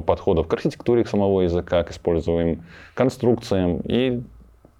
подходов 0.06 0.48
к 0.48 0.54
архитектуре 0.54 1.06
самого 1.06 1.42
языка, 1.42 1.84
к 1.84 1.92
используемым 1.92 2.64
конструкциям 2.94 3.82
и 3.84 4.22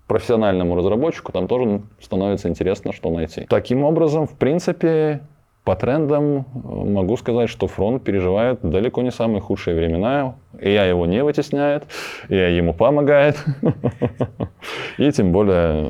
профессиональному 0.08 0.76
разработчику 0.76 1.32
там 1.32 1.48
тоже 1.48 1.82
становится 2.02 2.50
интересно, 2.50 2.92
что 2.92 3.10
найти. 3.10 3.46
Таким 3.50 3.84
образом, 3.86 4.28
в 4.28 4.38
принципе, 4.38 5.22
по 5.64 5.76
трендам 5.76 6.40
э, 6.40 6.42
могу 6.64 7.18
сказать, 7.18 7.50
что 7.50 7.68
фронт 7.68 8.04
переживает 8.04 8.60
далеко 8.62 9.02
не 9.04 9.12
самые 9.12 9.42
худшие 9.42 9.76
времена. 9.76 10.36
И 10.60 10.72
я 10.72 10.86
его 10.86 11.06
не 11.06 11.24
вытесняет, 11.24 11.86
и 12.30 12.36
я 12.36 12.50
ему 12.50 12.74
помогает. 12.74 13.44
И 14.98 15.10
тем 15.12 15.32
более 15.32 15.82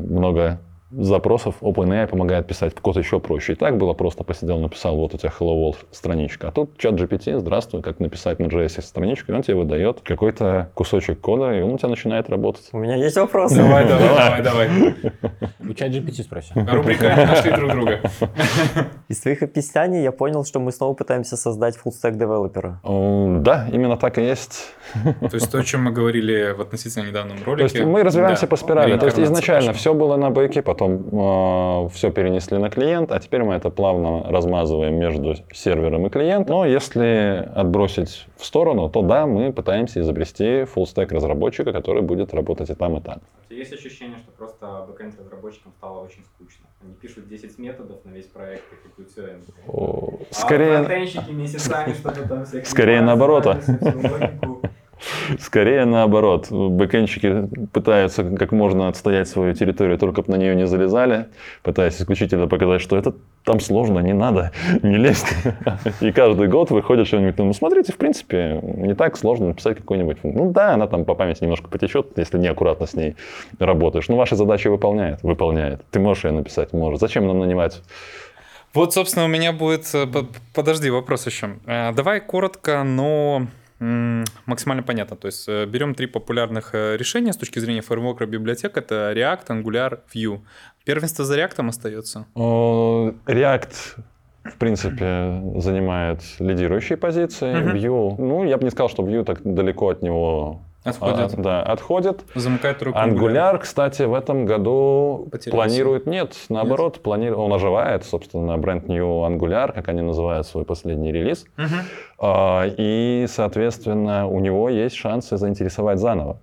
много 0.00 0.60
запросов 0.96 1.56
OpenAI 1.60 2.06
помогает 2.06 2.46
писать 2.46 2.74
код 2.74 2.96
еще 2.96 3.20
проще. 3.20 3.52
И 3.52 3.56
так 3.56 3.76
было 3.76 3.92
просто 3.92 4.24
посидел, 4.24 4.58
написал 4.60 4.96
вот 4.96 5.14
у 5.14 5.18
тебя 5.18 5.30
Hello 5.38 5.54
World 5.54 5.76
страничка. 5.90 6.48
А 6.48 6.52
тут 6.52 6.78
чат 6.78 6.94
GPT, 6.94 7.38
здравствуй, 7.38 7.82
как 7.82 8.00
написать 8.00 8.38
на 8.38 8.46
JS 8.46 8.80
страничку, 8.82 9.32
и 9.32 9.34
он 9.34 9.42
тебе 9.42 9.56
выдает 9.56 10.00
какой-то 10.00 10.70
кусочек 10.74 11.20
кода, 11.20 11.52
и 11.52 11.60
он 11.60 11.74
у 11.74 11.78
тебя 11.78 11.90
начинает 11.90 12.30
работать. 12.30 12.68
У 12.72 12.78
меня 12.78 12.96
есть 12.96 13.16
вопрос. 13.16 13.52
Давай, 13.52 13.86
давай, 13.86 14.08
давай, 14.42 14.42
давай. 14.42 14.94
У 15.68 15.74
чат 15.74 15.90
GPT 15.90 16.22
спроси. 16.22 16.52
Рубрика 16.54 17.08
«Нашли 17.08 17.52
друг 17.52 17.70
друга». 17.72 18.00
Из 19.08 19.20
твоих 19.20 19.42
описаний 19.42 20.02
я 20.02 20.12
понял, 20.12 20.44
что 20.44 20.60
мы 20.60 20.72
снова 20.72 20.94
пытаемся 20.94 21.36
создать 21.36 21.76
фуллстек 21.76 22.16
девелопера. 22.16 22.80
Да, 22.84 23.68
именно 23.72 23.96
так 23.96 24.18
и 24.18 24.22
есть. 24.22 24.74
То 25.02 25.34
есть 25.34 25.50
то, 25.50 25.58
о 25.58 25.62
чем 25.62 25.84
мы 25.84 25.92
говорили 25.92 26.52
в 26.52 26.60
относительно 26.60 27.08
недавнем 27.08 27.38
То 27.38 27.44
ролике. 27.44 27.62
есть 27.64 27.80
мы 27.80 28.02
развиваемся 28.02 28.46
по 28.46 28.56
спирали. 28.56 28.96
То 28.98 29.06
есть 29.06 29.18
изначально 29.18 29.72
все 29.72 29.94
было 29.94 30.16
на 30.16 30.30
бэке, 30.30 30.62
потом 30.62 30.85
все 31.90 32.10
перенесли 32.10 32.58
на 32.58 32.70
клиент, 32.70 33.12
а 33.12 33.18
теперь 33.18 33.42
мы 33.42 33.54
это 33.54 33.70
плавно 33.70 34.24
размазываем 34.30 34.94
между 34.94 35.34
сервером 35.52 36.06
и 36.06 36.10
клиентом. 36.10 36.56
Но 36.56 36.64
если 36.66 37.48
отбросить 37.54 38.26
в 38.36 38.44
сторону, 38.44 38.88
то 38.88 39.02
да, 39.02 39.26
мы 39.26 39.52
пытаемся 39.52 40.00
изобрести 40.00 40.62
full-stack 40.62 41.12
разработчика, 41.12 41.72
который 41.72 42.02
будет 42.02 42.34
работать 42.34 42.70
и 42.70 42.74
там, 42.74 42.96
и 42.96 43.00
там. 43.00 43.20
Есть 43.50 43.72
ощущение, 43.72 44.18
что 44.18 44.30
просто 44.32 44.86
бэкэнд 44.88 45.18
разработчикам 45.18 45.72
стало 45.78 46.00
очень 46.00 46.24
скучно. 46.24 46.66
Они 46.82 46.94
пишут 46.94 47.28
10 47.28 47.58
методов 47.58 48.04
на 48.04 48.10
весь 48.10 48.26
проект 48.26 48.64
и 48.72 48.88
какую 48.88 49.08
все. 49.08 49.38
О, 49.66 50.18
А 50.30 50.34
Скорее, 50.34 50.80
месяцами 51.32 51.92
что-то 51.94 52.28
там 52.28 52.44
всякие 52.44 52.64
Скорее 52.64 53.00
наоборот, 53.00 53.46
Скорее 55.38 55.84
наоборот. 55.84 56.48
Бэкэнщики 56.50 57.48
пытаются 57.72 58.24
как 58.24 58.52
можно 58.52 58.88
отстоять 58.88 59.28
свою 59.28 59.54
территорию, 59.54 59.98
только 59.98 60.22
бы 60.22 60.32
на 60.32 60.36
нее 60.36 60.54
не 60.56 60.66
залезали, 60.66 61.26
пытаясь 61.62 62.00
исключительно 62.00 62.46
показать, 62.48 62.80
что 62.80 62.96
это 62.96 63.14
там 63.44 63.60
сложно, 63.60 64.00
не 64.00 64.12
надо, 64.14 64.52
не 64.82 64.96
лезть. 64.96 65.32
И 66.00 66.10
каждый 66.12 66.48
год 66.48 66.70
выходит 66.70 67.06
что-нибудь, 67.06 67.38
ну, 67.38 67.52
смотрите, 67.52 67.92
в 67.92 67.96
принципе, 67.96 68.58
не 68.62 68.94
так 68.94 69.16
сложно 69.16 69.48
написать 69.48 69.76
какой-нибудь. 69.76 70.18
Ну 70.24 70.50
да, 70.50 70.74
она 70.74 70.86
там 70.86 71.04
по 71.04 71.14
памяти 71.14 71.42
немножко 71.44 71.68
потечет, 71.68 72.08
если 72.16 72.38
неаккуратно 72.38 72.86
с 72.86 72.94
ней 72.94 73.16
работаешь. 73.58 74.08
Но 74.08 74.16
ваши 74.16 74.34
задачи 74.34 74.68
выполняет, 74.68 75.22
выполняет. 75.22 75.82
Ты 75.90 76.00
можешь 76.00 76.24
ее 76.24 76.32
написать, 76.32 76.72
можешь. 76.72 76.98
Зачем 77.00 77.26
нам 77.26 77.38
нанимать 77.38 77.82
Вот, 78.74 78.92
собственно, 78.94 79.26
у 79.26 79.28
меня 79.28 79.52
будет... 79.52 79.94
э, 79.94 80.06
по- 80.06 80.26
Подожди, 80.54 80.90
вопрос 80.90 81.26
еще. 81.26 81.50
Э, 81.66 81.92
Давай 81.92 82.20
коротко, 82.20 82.82
но 82.82 83.46
максимально 83.78 84.82
понятно. 84.82 85.16
То 85.16 85.26
есть 85.26 85.48
э, 85.48 85.66
берем 85.66 85.94
три 85.94 86.06
популярных 86.06 86.74
э, 86.74 86.96
решения 86.96 87.32
с 87.32 87.36
точки 87.36 87.58
зрения 87.58 87.82
фреймворка 87.82 88.26
библиотек. 88.26 88.76
Это 88.76 89.12
React, 89.14 89.46
Angular, 89.48 90.00
Vue. 90.14 90.40
Первенство 90.84 91.24
за 91.24 91.38
React 91.38 91.68
остается? 91.68 92.26
О, 92.34 93.12
React, 93.26 93.74
в 94.44 94.56
принципе, 94.58 95.42
занимает 95.56 96.22
лидирующие 96.38 96.96
позиции. 96.96 97.52
Vue, 97.74 98.14
ну, 98.18 98.44
я 98.44 98.56
бы 98.56 98.64
не 98.64 98.70
сказал, 98.70 98.88
что 98.88 99.02
Vue 99.02 99.24
так 99.24 99.40
далеко 99.42 99.90
от 99.90 100.02
него 100.02 100.62
Отходит. 100.86 101.34
а, 101.34 101.42
да, 101.42 101.62
отходит. 101.62 102.24
Замыкает 102.34 102.82
руку 102.82 102.98
Angular, 102.98 103.58
кстати, 103.58 104.02
в 104.02 104.14
этом 104.14 104.46
году 104.46 105.28
Потерялся. 105.30 105.50
планирует, 105.50 106.06
нет, 106.06 106.34
наоборот, 106.48 107.00
планирует, 107.02 107.38
он 107.38 107.52
оживает, 107.52 108.04
собственно, 108.04 108.56
бренд 108.58 108.88
New 108.88 109.04
Angular, 109.26 109.72
как 109.72 109.88
они 109.88 110.02
называют 110.02 110.46
свой 110.46 110.64
последний 110.64 111.12
релиз. 111.12 111.46
Мгм. 111.56 111.68
А, 112.18 112.64
И, 112.76 113.26
соответственно, 113.28 114.26
у 114.26 114.40
него 114.40 114.68
есть 114.68 114.96
шансы 114.96 115.36
заинтересовать 115.36 115.98
заново. 115.98 116.38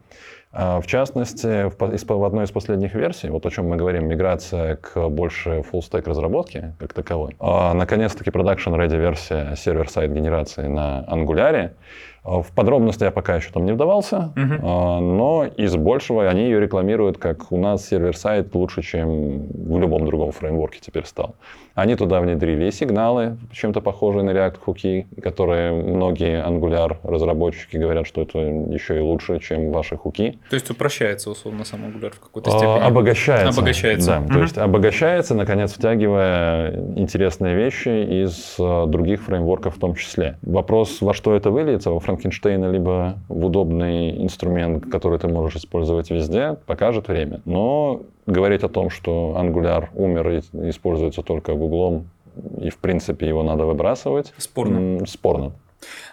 А, 0.55 0.79
В 0.81 0.85
частности, 0.87 1.69
в, 1.69 1.75
в 2.15 2.23
одной 2.25 2.45
из 2.45 2.51
последних 2.51 2.93
версий, 2.93 3.29
вот 3.29 3.43
о 3.45 3.49
чем 3.49 3.69
мы 3.69 3.75
говорим, 3.75 4.07
миграция 4.07 4.75
к 4.75 5.09
больше 5.09 5.63
full-stack 5.71 6.07
разработке 6.07 6.75
как 6.79 6.93
таковой, 6.93 7.35
а, 7.39 7.73
наконец-таки 7.73 8.29
production-ready 8.29 8.97
версия 8.97 9.55
сервер-сайт 9.55 10.11
генерации 10.13 10.67
на 10.67 11.05
Angular. 11.09 11.71
А, 12.25 12.41
В 12.41 12.51
подробности 12.51 13.03
я 13.03 13.11
пока 13.11 13.35
еще 13.35 13.51
там 13.51 13.65
не 13.65 13.73
вдавался, 13.73 14.31
а, 14.35 14.99
но 14.99 15.45
из 15.45 15.75
большего 15.75 16.27
они 16.29 16.43
ее 16.43 16.59
рекламируют 16.61 17.17
как 17.17 17.51
у 17.51 17.57
нас 17.57 17.85
сервер-сайт 17.87 18.53
лучше, 18.55 18.81
чем 18.81 19.47
в 19.49 19.77
любом 19.79 20.05
другом 20.05 20.31
фреймворке 20.31 20.79
теперь 20.81 21.05
стал. 21.05 21.35
Они 21.75 21.95
туда 21.95 22.21
внедрили 22.21 22.65
и 22.67 22.71
сигналы, 22.71 23.35
чем-то 23.51 23.81
похожие 23.81 24.21
на 24.23 24.29
React 24.29 24.59
хуки, 24.59 25.07
которые 25.23 25.71
многие 25.73 26.45
Angular 26.47 26.97
разработчики 27.03 27.77
говорят, 27.77 28.05
что 28.05 28.21
это 28.21 28.37
еще 28.37 28.97
и 28.97 28.99
лучше, 28.99 29.39
чем 29.39 29.71
ваши 29.71 29.97
хуки. 29.97 30.37
То 30.51 30.55
есть 30.55 30.69
упрощается, 30.69 31.31
условно, 31.31 31.65
сам 31.65 31.81
Angular 31.85 32.11
в 32.13 32.19
какой-то 32.19 32.51
А, 32.51 32.57
степени. 32.57 32.79
Обогащается. 32.87 33.49
Обогащается. 33.59 34.07
Да, 34.11 34.19
Мгм. 34.19 34.33
то 34.33 34.39
есть 34.41 34.57
обогащается, 34.59 35.33
наконец, 35.35 35.73
втягивая 35.73 36.75
интересные 36.95 37.55
вещи 37.55 38.23
из 38.23 38.55
других 38.57 39.23
фреймворков 39.23 39.75
в 39.75 39.79
том 39.79 39.95
числе. 39.95 40.37
Вопрос, 40.43 41.01
во 41.01 41.13
что 41.15 41.35
это 41.35 41.49
выльется, 41.49 41.89
во 41.89 41.99
Франкенштейна, 42.13 42.71
либо 42.71 43.17
в 43.27 43.45
удобный 43.45 44.23
инструмент, 44.23 44.85
который 44.91 45.19
ты 45.19 45.27
можешь 45.27 45.55
использовать 45.55 46.11
везде, 46.11 46.57
покажет 46.65 47.07
время. 47.07 47.41
Но 47.45 48.03
говорить 48.27 48.63
о 48.63 48.69
том, 48.69 48.89
что 48.89 49.35
Angular 49.37 49.87
умер 49.95 50.29
и 50.29 50.39
используется 50.69 51.21
только 51.21 51.53
Гуглом, 51.53 52.09
и, 52.61 52.69
в 52.69 52.77
принципе, 52.77 53.27
его 53.27 53.43
надо 53.43 53.65
выбрасывать, 53.65 54.33
Спорно. 54.37 55.05
спорно. 55.05 55.51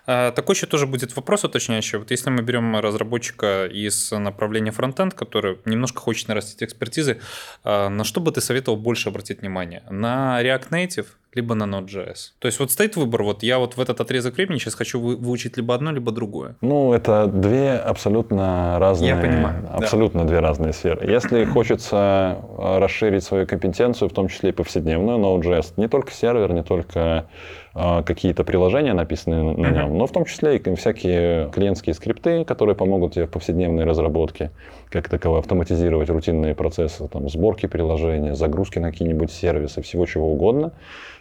А, 0.06 0.32
Такой 0.32 0.54
еще 0.54 0.66
тоже 0.66 0.86
будет 0.86 1.16
вопрос 1.16 1.44
уточняющий. 1.44 1.98
Вот 1.98 2.10
если 2.10 2.30
мы 2.30 2.42
берем 2.42 2.76
разработчика 2.76 3.66
из 3.66 4.10
направления 4.12 4.72
фронтенд, 4.72 5.14
который 5.14 5.58
немножко 5.64 6.00
хочет 6.00 6.28
нарастить 6.28 6.62
экспертизы, 6.62 7.20
а, 7.64 7.88
на 7.88 8.04
что 8.04 8.20
бы 8.20 8.32
ты 8.32 8.40
советовал 8.40 8.78
больше 8.78 9.08
обратить 9.08 9.40
внимание? 9.40 9.82
На 9.90 10.42
React 10.42 10.70
Native 10.70 11.06
либо 11.34 11.54
на 11.54 11.64
Node.js? 11.64 12.32
То 12.38 12.46
есть 12.46 12.58
вот 12.60 12.70
стоит 12.70 12.96
выбор, 12.96 13.22
вот 13.22 13.42
я 13.42 13.58
вот 13.58 13.76
в 13.76 13.80
этот 13.80 14.00
отрезок 14.00 14.36
времени 14.36 14.58
сейчас 14.58 14.74
хочу 14.74 15.00
вы- 15.00 15.16
выучить 15.16 15.56
либо 15.56 15.74
одно, 15.74 15.92
либо 15.92 16.12
другое. 16.12 16.56
Ну, 16.60 16.92
это 16.92 17.26
две 17.26 17.72
абсолютно 17.74 18.78
разные, 18.78 19.10
Я 19.10 19.16
понимаю, 19.16 19.62
да. 19.62 19.74
абсолютно 19.76 20.24
две 20.26 20.40
разные 20.40 20.72
сферы. 20.72 21.10
Если 21.10 21.44
хочется 21.44 22.38
э, 22.58 22.78
расширить 22.78 23.24
свою 23.24 23.46
компетенцию, 23.46 24.08
в 24.08 24.12
том 24.12 24.28
числе 24.28 24.50
и 24.50 24.52
повседневную, 24.52 25.18
Node.js, 25.18 25.74
не 25.76 25.88
только 25.88 26.12
сервер, 26.12 26.52
не 26.52 26.62
только 26.62 27.26
какие-то 27.72 28.42
приложения, 28.42 28.94
написанные 28.94 29.42
на 29.42 29.70
нем, 29.70 29.96
но 29.96 30.06
в 30.06 30.12
том 30.12 30.24
числе 30.24 30.56
и 30.56 30.74
всякие 30.74 31.50
клиентские 31.50 31.94
скрипты, 31.94 32.44
которые 32.44 32.74
помогут 32.74 33.14
тебе 33.14 33.26
в 33.26 33.30
повседневной 33.30 33.84
разработке, 33.84 34.50
как 34.88 35.08
таковой, 35.08 35.38
автоматизировать 35.38 36.10
рутинные 36.10 36.54
процессы, 36.54 37.06
там, 37.08 37.28
сборки 37.28 37.66
приложения, 37.66 38.34
загрузки 38.34 38.78
на 38.80 38.90
какие-нибудь 38.90 39.30
сервисы, 39.30 39.82
всего 39.82 40.06
чего 40.06 40.32
угодно. 40.32 40.72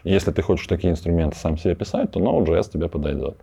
И 0.02 0.10
Если 0.12 0.32
ты 0.32 0.42
хочешь 0.42 0.66
такие 0.66 0.92
инструменты 0.92 1.36
сам 1.36 1.56
себе 1.56 1.74
писать, 1.74 2.10
то 2.10 2.20
Node.js 2.20 2.72
тебе 2.72 2.88
подойдет. 2.88 3.36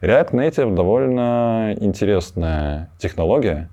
React 0.00 0.30
Native 0.30 0.74
довольно 0.74 1.74
интересная 1.80 2.90
технология. 2.98 3.70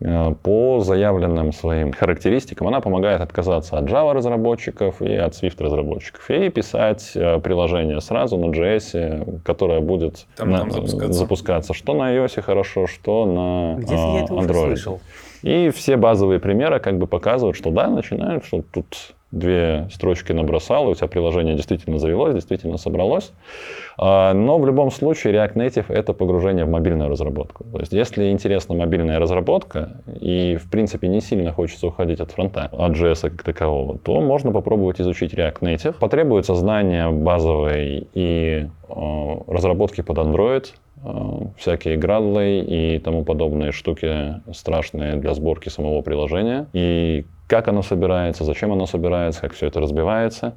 Э, 0.00 0.32
По 0.42 0.80
заявленным 0.80 1.52
своим 1.52 1.92
характеристикам 1.92 2.68
она 2.68 2.80
помогает 2.80 3.20
отказаться 3.20 3.78
от 3.78 3.86
Java 3.86 4.12
разработчиков 4.12 5.02
и 5.02 5.12
от 5.14 5.32
Swift 5.32 5.60
разработчиков 5.62 6.30
и 6.30 6.48
писать 6.50 7.12
э, 7.16 7.40
приложение 7.40 8.00
сразу 8.00 8.36
на 8.36 8.46
JS, 8.52 9.40
которое 9.44 9.80
будет 9.80 10.26
Там- 10.36 10.50
на- 10.50 10.58
там 10.60 10.70
запускаться. 10.70 11.12
запускаться 11.12 11.74
что 11.74 11.94
на 11.94 12.14
iOS 12.14 12.40
хорошо, 12.42 12.86
что 12.86 13.26
на 13.26 13.78
Где-то 13.80 13.94
я 14.16 14.24
это 14.24 14.34
уже 14.34 14.48
Android. 14.48 14.66
слышал. 14.66 15.00
И 15.42 15.70
все 15.70 15.96
базовые 15.96 16.38
примеры 16.40 16.78
как 16.80 16.98
бы 16.98 17.06
показывают, 17.06 17.56
что 17.56 17.70
да, 17.70 17.88
начинают, 17.88 18.44
что 18.44 18.62
тут 18.72 19.14
две 19.30 19.88
строчки 19.92 20.32
набросал, 20.32 20.88
и 20.88 20.92
у 20.92 20.94
тебя 20.94 21.06
приложение 21.06 21.54
действительно 21.54 21.98
завелось, 21.98 22.34
действительно 22.34 22.78
собралось. 22.78 23.32
А, 23.98 24.32
Но 24.32 24.58
в 24.58 24.66
любом 24.66 24.90
случае 24.90 25.34
React 25.34 25.54
Native— 25.54 25.84
это 25.88 26.12
погружение 26.14 26.64
в 26.64 26.70
мобильную 26.70 27.10
разработку. 27.10 27.64
То 27.64 27.80
есть 27.80 27.92
если 27.92 28.30
интересна 28.30 28.74
мобильная 28.74 29.18
разработка, 29.18 30.00
и 30.20 30.56
в 30.56 30.70
принципе 30.70 31.08
не 31.08 31.20
сильно 31.20 31.52
хочется 31.52 31.88
уходить 31.88 32.20
от 32.20 32.30
фронта, 32.30 32.70
от 32.72 32.92
JS 32.92 33.30
как 33.30 33.42
такового, 33.42 33.98
то 33.98 34.20
можно 34.20 34.50
попробовать 34.50 35.00
изучить 35.00 35.34
React 35.34 35.60
Native. 35.60 35.94
Потребуется 35.98 36.54
знание 36.54 37.10
базовой 37.10 38.08
и 38.14 38.66
э, 38.88 39.34
разработки 39.46 40.00
под 40.00 40.18
Android, 40.18 40.66
э, 41.04 41.10
всякие 41.58 41.96
градлы 41.96 42.60
и 42.60 42.98
тому 42.98 43.24
подобные 43.24 43.72
штуки 43.72 44.40
страшные 44.54 45.16
для 45.16 45.34
сборки 45.34 45.68
самого 45.68 46.00
приложения. 46.00 46.66
И 46.72 47.26
как 47.48 47.66
оно 47.66 47.82
собирается, 47.82 48.44
зачем 48.44 48.72
оно 48.72 48.86
собирается, 48.86 49.40
как 49.40 49.52
все 49.54 49.66
это 49.66 49.80
разбивается. 49.80 50.54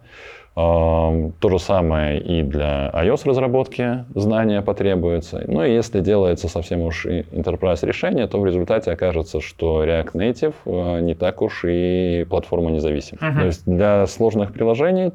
То 0.54 1.32
же 1.43 1.60
самое 1.60 2.19
и 2.19 2.43
для 2.43 2.89
iOS-разработки 2.93 4.04
знания 4.13 4.62
потребуется. 4.62 5.41
Ну 5.47 5.63
и 5.63 5.71
если 5.71 6.01
делается 6.01 6.49
совсем 6.49 6.82
уж 6.82 7.06
enterprise 7.06 7.86
решение, 7.86 8.27
то 8.27 8.38
в 8.38 8.45
результате 8.45 8.91
окажется, 8.91 9.39
что 9.39 9.86
React 9.86 10.12
Native 10.12 10.54
э, 10.65 10.99
не 11.01 11.15
так 11.15 11.41
уж 11.41 11.63
и 11.65 12.25
платформа 12.30 12.69
независима. 12.69 13.19
То 13.39 13.45
есть 13.45 13.63
для 13.65 14.06
сложных 14.08 14.51
приложений 14.51 15.13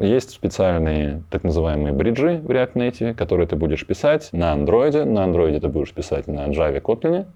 есть 0.00 0.30
специальные 0.30 1.22
так 1.28 1.44
называемые 1.44 1.92
бриджи 1.92 2.40
в 2.42 2.50
React 2.50 2.72
Native, 2.72 3.14
которые 3.14 3.46
ты 3.46 3.56
будешь 3.56 3.86
писать 3.86 4.30
на 4.32 4.54
Android. 4.54 5.04
На 5.04 5.26
Android 5.26 5.60
ты 5.60 5.68
будешь 5.68 5.92
писать 5.92 6.28
на 6.28 6.46
Java 6.46 6.80
Kotlin. 6.80 7.26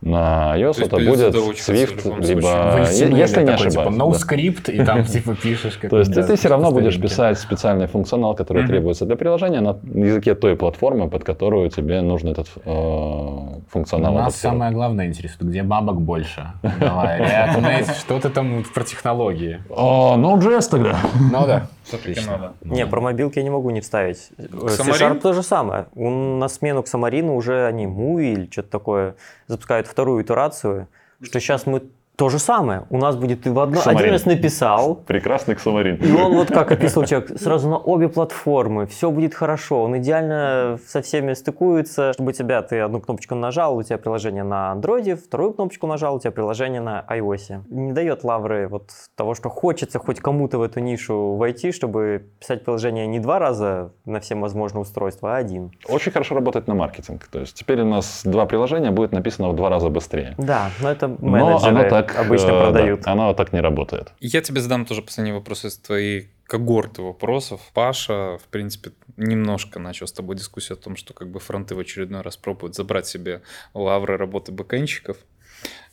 На 0.00 0.54
iOS 0.56 0.74
То 0.74 0.80
есть 0.80 0.92
это 0.92 0.96
будет 0.96 1.34
Swift, 1.34 2.20
либо, 2.24 2.86
если 2.88 3.06
не 3.10 3.26
такой, 3.26 3.54
ошибаюсь. 3.54 3.74
Типа, 3.74 3.88
no 3.88 4.12
да. 4.12 4.18
script, 4.18 4.70
и 4.72 4.84
там 4.84 5.04
типа 5.04 5.34
пишешь. 5.34 5.76
как 5.76 5.90
То 5.90 5.98
есть 5.98 6.14
ты, 6.14 6.22
ты 6.22 6.36
все 6.36 6.48
равно 6.48 6.70
будешь 6.70 7.00
писать 7.00 7.38
специальный 7.38 7.86
функционал, 7.88 8.36
который 8.36 8.66
требуется 8.66 9.06
для 9.06 9.16
приложения 9.16 9.60
на 9.60 9.76
языке 9.94 10.34
той 10.34 10.56
платформы, 10.56 11.10
под 11.10 11.24
которую 11.24 11.68
тебе 11.70 12.00
нужен 12.00 12.28
этот 12.28 12.48
э, 12.64 13.60
функционал. 13.70 14.14
Нас 14.14 14.36
самое 14.36 14.70
главное 14.70 15.06
интересует, 15.06 15.50
где 15.50 15.62
бабок 15.64 16.00
больше. 16.00 16.46
Давай, 16.78 17.84
что 17.98 18.20
ты 18.20 18.28
там 18.28 18.64
про 18.72 18.84
технологии? 18.84 19.60
О, 19.68 20.16
Node.js 20.16 20.70
тогда. 20.70 20.96
Ну 21.32 21.46
да. 21.46 21.66
Все-таки 21.88 22.20
надо. 22.26 22.52
Не, 22.62 22.86
про 22.86 23.00
мобилки 23.00 23.38
я 23.38 23.42
не 23.42 23.50
могу 23.50 23.70
не 23.70 23.80
вставить. 23.80 24.28
Э? 24.36 24.68
C-Sharp 24.68 25.20
то 25.20 25.32
же 25.32 25.42
самое. 25.42 25.86
На 25.94 26.48
смену 26.48 26.82
к 26.82 26.88
Самарину 26.88 27.34
уже 27.34 27.66
они 27.66 27.86
Муи 27.86 28.32
или 28.32 28.48
что-то 28.50 28.70
такое 28.70 29.14
запускают 29.48 29.86
вторую 29.86 30.22
итерацию, 30.22 30.88
что 31.20 31.40
сейчас 31.40 31.66
мы 31.66 31.90
то 32.18 32.28
же 32.28 32.40
самое. 32.40 32.82
У 32.90 32.98
нас 32.98 33.14
будет 33.14 33.42
ты 33.42 33.52
в 33.52 33.60
одно... 33.60 33.80
Xamarin. 33.80 33.96
один 33.96 34.10
раз 34.10 34.26
написал, 34.26 34.96
Прекрасный 35.06 35.54
Xamarin. 35.54 36.04
и 36.04 36.12
он 36.12 36.34
вот 36.34 36.48
как 36.48 36.72
описывал 36.72 37.06
человек, 37.06 37.38
сразу 37.40 37.68
на 37.68 37.78
обе 37.78 38.08
платформы, 38.08 38.86
все 38.86 39.12
будет 39.12 39.34
хорошо, 39.34 39.84
он 39.84 39.98
идеально 39.98 40.80
со 40.84 41.00
всеми 41.00 41.34
стыкуется, 41.34 42.12
чтобы 42.14 42.32
тебя, 42.32 42.62
ты 42.62 42.80
одну 42.80 43.00
кнопочку 43.00 43.36
нажал, 43.36 43.76
у 43.76 43.84
тебя 43.84 43.98
приложение 43.98 44.42
на 44.42 44.72
андроиде, 44.72 45.14
вторую 45.14 45.52
кнопочку 45.52 45.86
нажал, 45.86 46.16
у 46.16 46.18
тебя 46.18 46.32
приложение 46.32 46.80
на 46.80 47.04
iOS. 47.08 47.62
Не 47.70 47.92
дает 47.92 48.24
лавры 48.24 48.66
вот 48.66 48.90
того, 49.14 49.36
что 49.36 49.48
хочется 49.48 50.00
хоть 50.00 50.18
кому-то 50.18 50.58
в 50.58 50.62
эту 50.62 50.80
нишу 50.80 51.36
войти, 51.36 51.70
чтобы 51.70 52.26
писать 52.40 52.64
приложение 52.64 53.06
не 53.06 53.20
два 53.20 53.38
раза 53.38 53.92
на 54.04 54.18
все 54.18 54.34
возможные 54.34 54.82
устройства, 54.82 55.36
а 55.36 55.36
один. 55.36 55.70
Очень 55.88 56.10
хорошо 56.10 56.34
работает 56.34 56.66
на 56.66 56.74
маркетинг. 56.74 57.28
То 57.30 57.38
есть 57.38 57.54
теперь 57.54 57.80
у 57.82 57.86
нас 57.86 58.22
два 58.24 58.46
приложения 58.46 58.90
будет 58.90 59.12
написано 59.12 59.50
в 59.50 59.54
два 59.54 59.70
раза 59.70 59.88
быстрее. 59.88 60.34
Да, 60.36 60.70
но 60.82 60.90
это 60.90 61.06
Но 61.06 61.16
менеджеры 61.20 61.78
оно 61.78 61.88
так, 61.88 62.07
обычно 62.16 62.48
э, 62.48 62.52
да, 62.52 62.60
продают. 62.60 63.06
оно 63.06 63.34
так 63.34 63.52
не 63.52 63.60
работает. 63.60 64.12
Я 64.20 64.40
тебе 64.40 64.60
задам 64.60 64.84
тоже 64.84 65.02
последний 65.02 65.32
вопрос 65.32 65.64
из 65.64 65.76
твоей 65.78 66.28
когорты 66.44 67.02
вопросов. 67.02 67.60
Паша, 67.74 68.38
в 68.38 68.48
принципе, 68.50 68.92
немножко 69.16 69.78
начал 69.78 70.06
с 70.06 70.12
тобой 70.12 70.36
дискуссию 70.36 70.78
о 70.78 70.80
том, 70.80 70.96
что 70.96 71.12
как 71.14 71.30
бы 71.30 71.40
фронты 71.40 71.74
в 71.74 71.78
очередной 71.78 72.22
раз 72.22 72.36
пробуют 72.36 72.74
забрать 72.74 73.06
себе 73.06 73.42
лавры 73.74 74.16
работы 74.16 74.52
бэкэнщиков. 74.52 75.18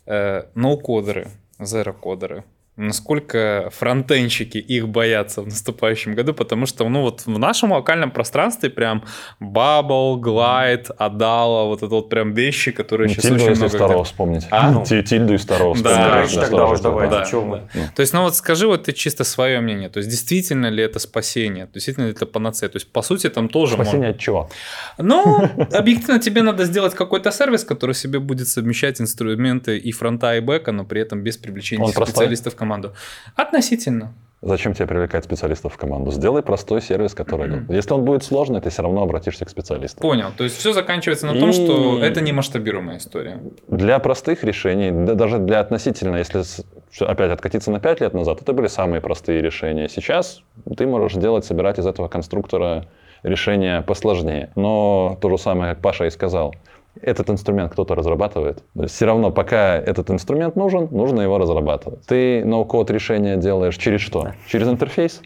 Э, 0.06 0.43
ноу-кодеры, 0.56 1.32
зеро-кодеры. 1.60 2.43
Насколько 2.77 3.69
фронтенщики 3.71 4.57
их 4.57 4.89
боятся 4.89 5.41
в 5.41 5.45
наступающем 5.45 6.13
году, 6.13 6.33
потому 6.33 6.65
что, 6.65 6.88
ну 6.89 7.01
вот 7.01 7.21
в 7.25 7.39
нашем 7.39 7.71
локальном 7.71 8.11
пространстве 8.11 8.69
прям 8.69 9.03
Bubble, 9.41 10.15
Glide, 10.19 10.88
Adala, 10.99 11.67
вот 11.67 11.77
это 11.83 11.88
вот 11.95 12.09
прям 12.09 12.33
вещи, 12.33 12.71
которые 12.71 13.07
Ну, 13.07 13.13
сейчас 13.13 13.31
очень 13.31 13.51
много... 13.51 13.67
второго 13.69 13.93
где- 14.01 14.03
вспомнить. 14.03 14.47
А? 14.51 14.71
Ну, 14.71 14.83
Ти- 14.89 15.03
Тильду 15.03 15.33
и 15.33 15.38
второго 15.38 15.75
Да, 15.75 15.89
вспомнить. 15.89 16.11
короче, 16.11 16.35
Да, 16.35 16.41
тогда 16.41 16.65
уж 16.65 16.79
давайте, 16.81 17.15
да. 17.15 17.25
чё 17.25 17.41
мы. 17.41 17.69
То 17.95 18.01
есть, 18.01 18.13
ну 18.13 18.23
вот 18.23 18.35
скажи 18.35 18.67
вот 18.67 18.83
ты 18.83 18.91
чисто 18.91 19.23
свое 19.23 19.61
мнение. 19.61 19.89
То 19.89 19.99
есть, 19.99 20.09
действительно 20.09 20.67
ли 20.69 20.83
это 20.83 20.99
спасение? 20.99 21.69
Действительно 21.73 22.05
ли 22.05 22.11
это 22.11 22.25
панацея? 22.25 22.69
То 22.69 22.75
есть, 22.77 22.91
по 22.91 23.01
сути, 23.01 23.29
там 23.29 23.47
тоже 23.49 23.73
Спасение 23.75 24.09
от 24.09 24.19
чего? 24.19 24.49
можно... 24.97 25.15
Ну, 25.15 25.49
объективно 25.73 26.19
тебе 26.19 26.41
надо 26.41 26.65
сделать 26.65 26.93
какой-то 26.93 27.31
сервис, 27.31 27.63
который 27.63 27.95
себе 27.95 28.19
будет 28.19 28.47
совмещать 28.47 28.99
инструменты 28.99 29.77
и 29.77 29.91
фронта, 29.91 30.35
и 30.35 30.39
бэка, 30.41 30.71
но 30.71 30.83
при 30.83 31.01
этом 31.01 31.21
без 31.23 31.38
привлечения 31.38 31.88
специалистов 31.88 32.55
команду. 32.65 32.93
Относительно. 33.36 34.13
Зачем 34.41 34.73
тебе 34.73 34.86
привлекать 34.86 35.23
специалистов 35.23 35.73
в 35.73 35.78
команду? 35.78 36.12
Сделай 36.12 36.43
простой 36.43 36.82
сервис, 36.82 37.15
который... 37.15 37.63
Если 37.69 37.93
он 37.93 38.06
будет 38.06 38.23
сложный, 38.23 38.62
ты 38.62 38.69
все 38.69 38.84
равно 38.84 39.01
обратишься 39.01 39.43
к 39.45 39.49
специалисту. 39.49 40.01
Понял. 40.01 40.28
То 40.38 40.43
есть, 40.43 40.58
все 40.58 40.71
заканчивается 40.73 41.25
на 41.25 41.39
том, 41.39 41.49
И- 41.49 41.54
что 41.54 42.04
это 42.04 42.21
не 42.21 42.32
масштабируемая 42.32 42.97
история. 42.97 43.39
Для 43.67 43.97
простых 43.99 44.43
решений, 44.43 44.91
да 44.91 45.15
даже 45.15 45.39
для 45.39 45.60
относительно, 45.62 46.17
если 46.17 46.43
опять 46.99 47.32
откатиться 47.32 47.71
на 47.71 47.80
5 47.80 48.01
лет 48.01 48.13
назад, 48.13 48.41
это 48.41 48.54
были 48.54 48.67
самые 48.67 49.01
простые 49.01 49.41
решения. 49.41 49.89
Сейчас 49.89 50.41
ты 50.78 50.86
можешь 50.86 51.13
делать, 51.13 51.45
собирать 51.45 51.80
из 51.80 51.88
этого 51.88 52.08
конструктора 52.08 52.86
решения 53.23 53.82
посложнее. 53.82 54.51
Но 54.56 55.17
то 55.21 55.30
же 55.30 55.38
самое, 55.39 55.73
как 55.73 55.82
Паша 55.82 56.06
и 56.06 56.12
сказал, 56.12 56.54
этот 57.01 57.29
инструмент 57.29 57.71
кто-то 57.71 57.95
разрабатывает. 57.95 58.63
Все 58.88 59.05
равно, 59.05 59.31
пока 59.31 59.77
этот 59.77 60.10
инструмент 60.12 60.55
нужен, 60.55 60.88
нужно 60.91 61.21
его 61.21 61.38
разрабатывать. 61.38 62.05
Ты 62.05 62.43
ноу-код 62.45 62.89
решение 62.91 63.38
делаешь 63.38 63.77
через 63.77 64.01
что? 64.01 64.34
Через 64.47 64.67
интерфейс? 64.67 65.21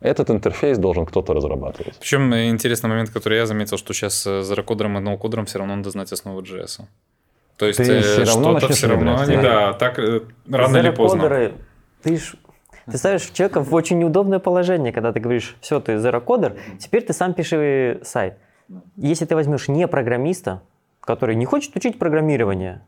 Этот 0.00 0.30
интерфейс 0.30 0.78
должен 0.78 1.06
кто-то 1.06 1.32
разрабатывать. 1.32 1.96
Причем 1.98 2.32
э, 2.34 2.48
интересный 2.48 2.90
момент, 2.90 3.10
который 3.10 3.38
я 3.38 3.46
заметил, 3.46 3.78
что 3.78 3.94
сейчас 3.94 4.14
с 4.14 4.42
зарокодером 4.42 4.98
и 4.98 5.00
ноукодером 5.00 5.46
все 5.46 5.58
равно 5.58 5.76
надо 5.76 5.90
знать 5.90 6.12
основу 6.12 6.42
JS. 6.42 6.82
То 7.56 7.66
есть, 7.66 7.78
Ты 7.78 7.84
э, 7.84 8.00
всё 8.02 8.24
равно 8.24 8.58
что-то 8.58 8.74
все 8.74 8.88
равно 8.88 9.18
они, 9.18 9.36
да. 9.36 9.42
да, 9.42 9.72
так 9.72 9.98
э, 9.98 10.20
рано 10.50 10.76
или 10.76 10.90
поздно. 10.90 11.22
Зерокодеры, 11.22 11.54
ты 12.02 12.18
ж 12.18 12.34
ты 12.90 12.98
ставишь 12.98 13.30
человека 13.32 13.62
в 13.62 13.74
очень 13.74 13.98
неудобное 13.98 14.38
положение, 14.38 14.92
когда 14.92 15.12
ты 15.12 15.18
говоришь, 15.18 15.56
все, 15.60 15.80
ты 15.80 15.98
зерокодер, 15.98 16.56
теперь 16.78 17.02
ты 17.02 17.12
сам 17.12 17.34
пиши 17.34 18.00
сайт. 18.04 18.34
Если 18.96 19.24
ты 19.24 19.34
возьмешь 19.34 19.66
не 19.66 19.88
программиста, 19.88 20.62
который 21.06 21.36
не 21.36 21.46
хочет 21.46 21.74
учить 21.76 21.98
программирование, 21.98 22.82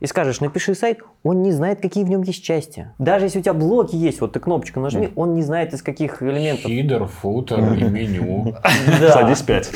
и 0.00 0.06
скажешь, 0.06 0.40
напиши 0.40 0.74
сайт, 0.74 0.98
он 1.22 1.42
не 1.42 1.52
знает, 1.52 1.80
какие 1.80 2.04
в 2.04 2.10
нем 2.10 2.22
есть 2.22 2.44
части. 2.44 2.88
Даже 2.98 3.26
если 3.26 3.38
у 3.38 3.42
тебя 3.42 3.54
блоки 3.54 3.96
есть, 3.96 4.20
вот 4.20 4.32
ты 4.32 4.40
кнопочку 4.40 4.80
нажми, 4.80 5.10
он 5.16 5.34
не 5.34 5.42
знает, 5.42 5.72
из 5.72 5.82
каких 5.82 6.22
элементов. 6.22 6.70
Хидер, 6.70 7.06
футер 7.06 7.60
и 7.74 7.84
меню. 7.84 8.54
Да. 9.00 9.12
Садись 9.12 9.42
5. 9.42 9.70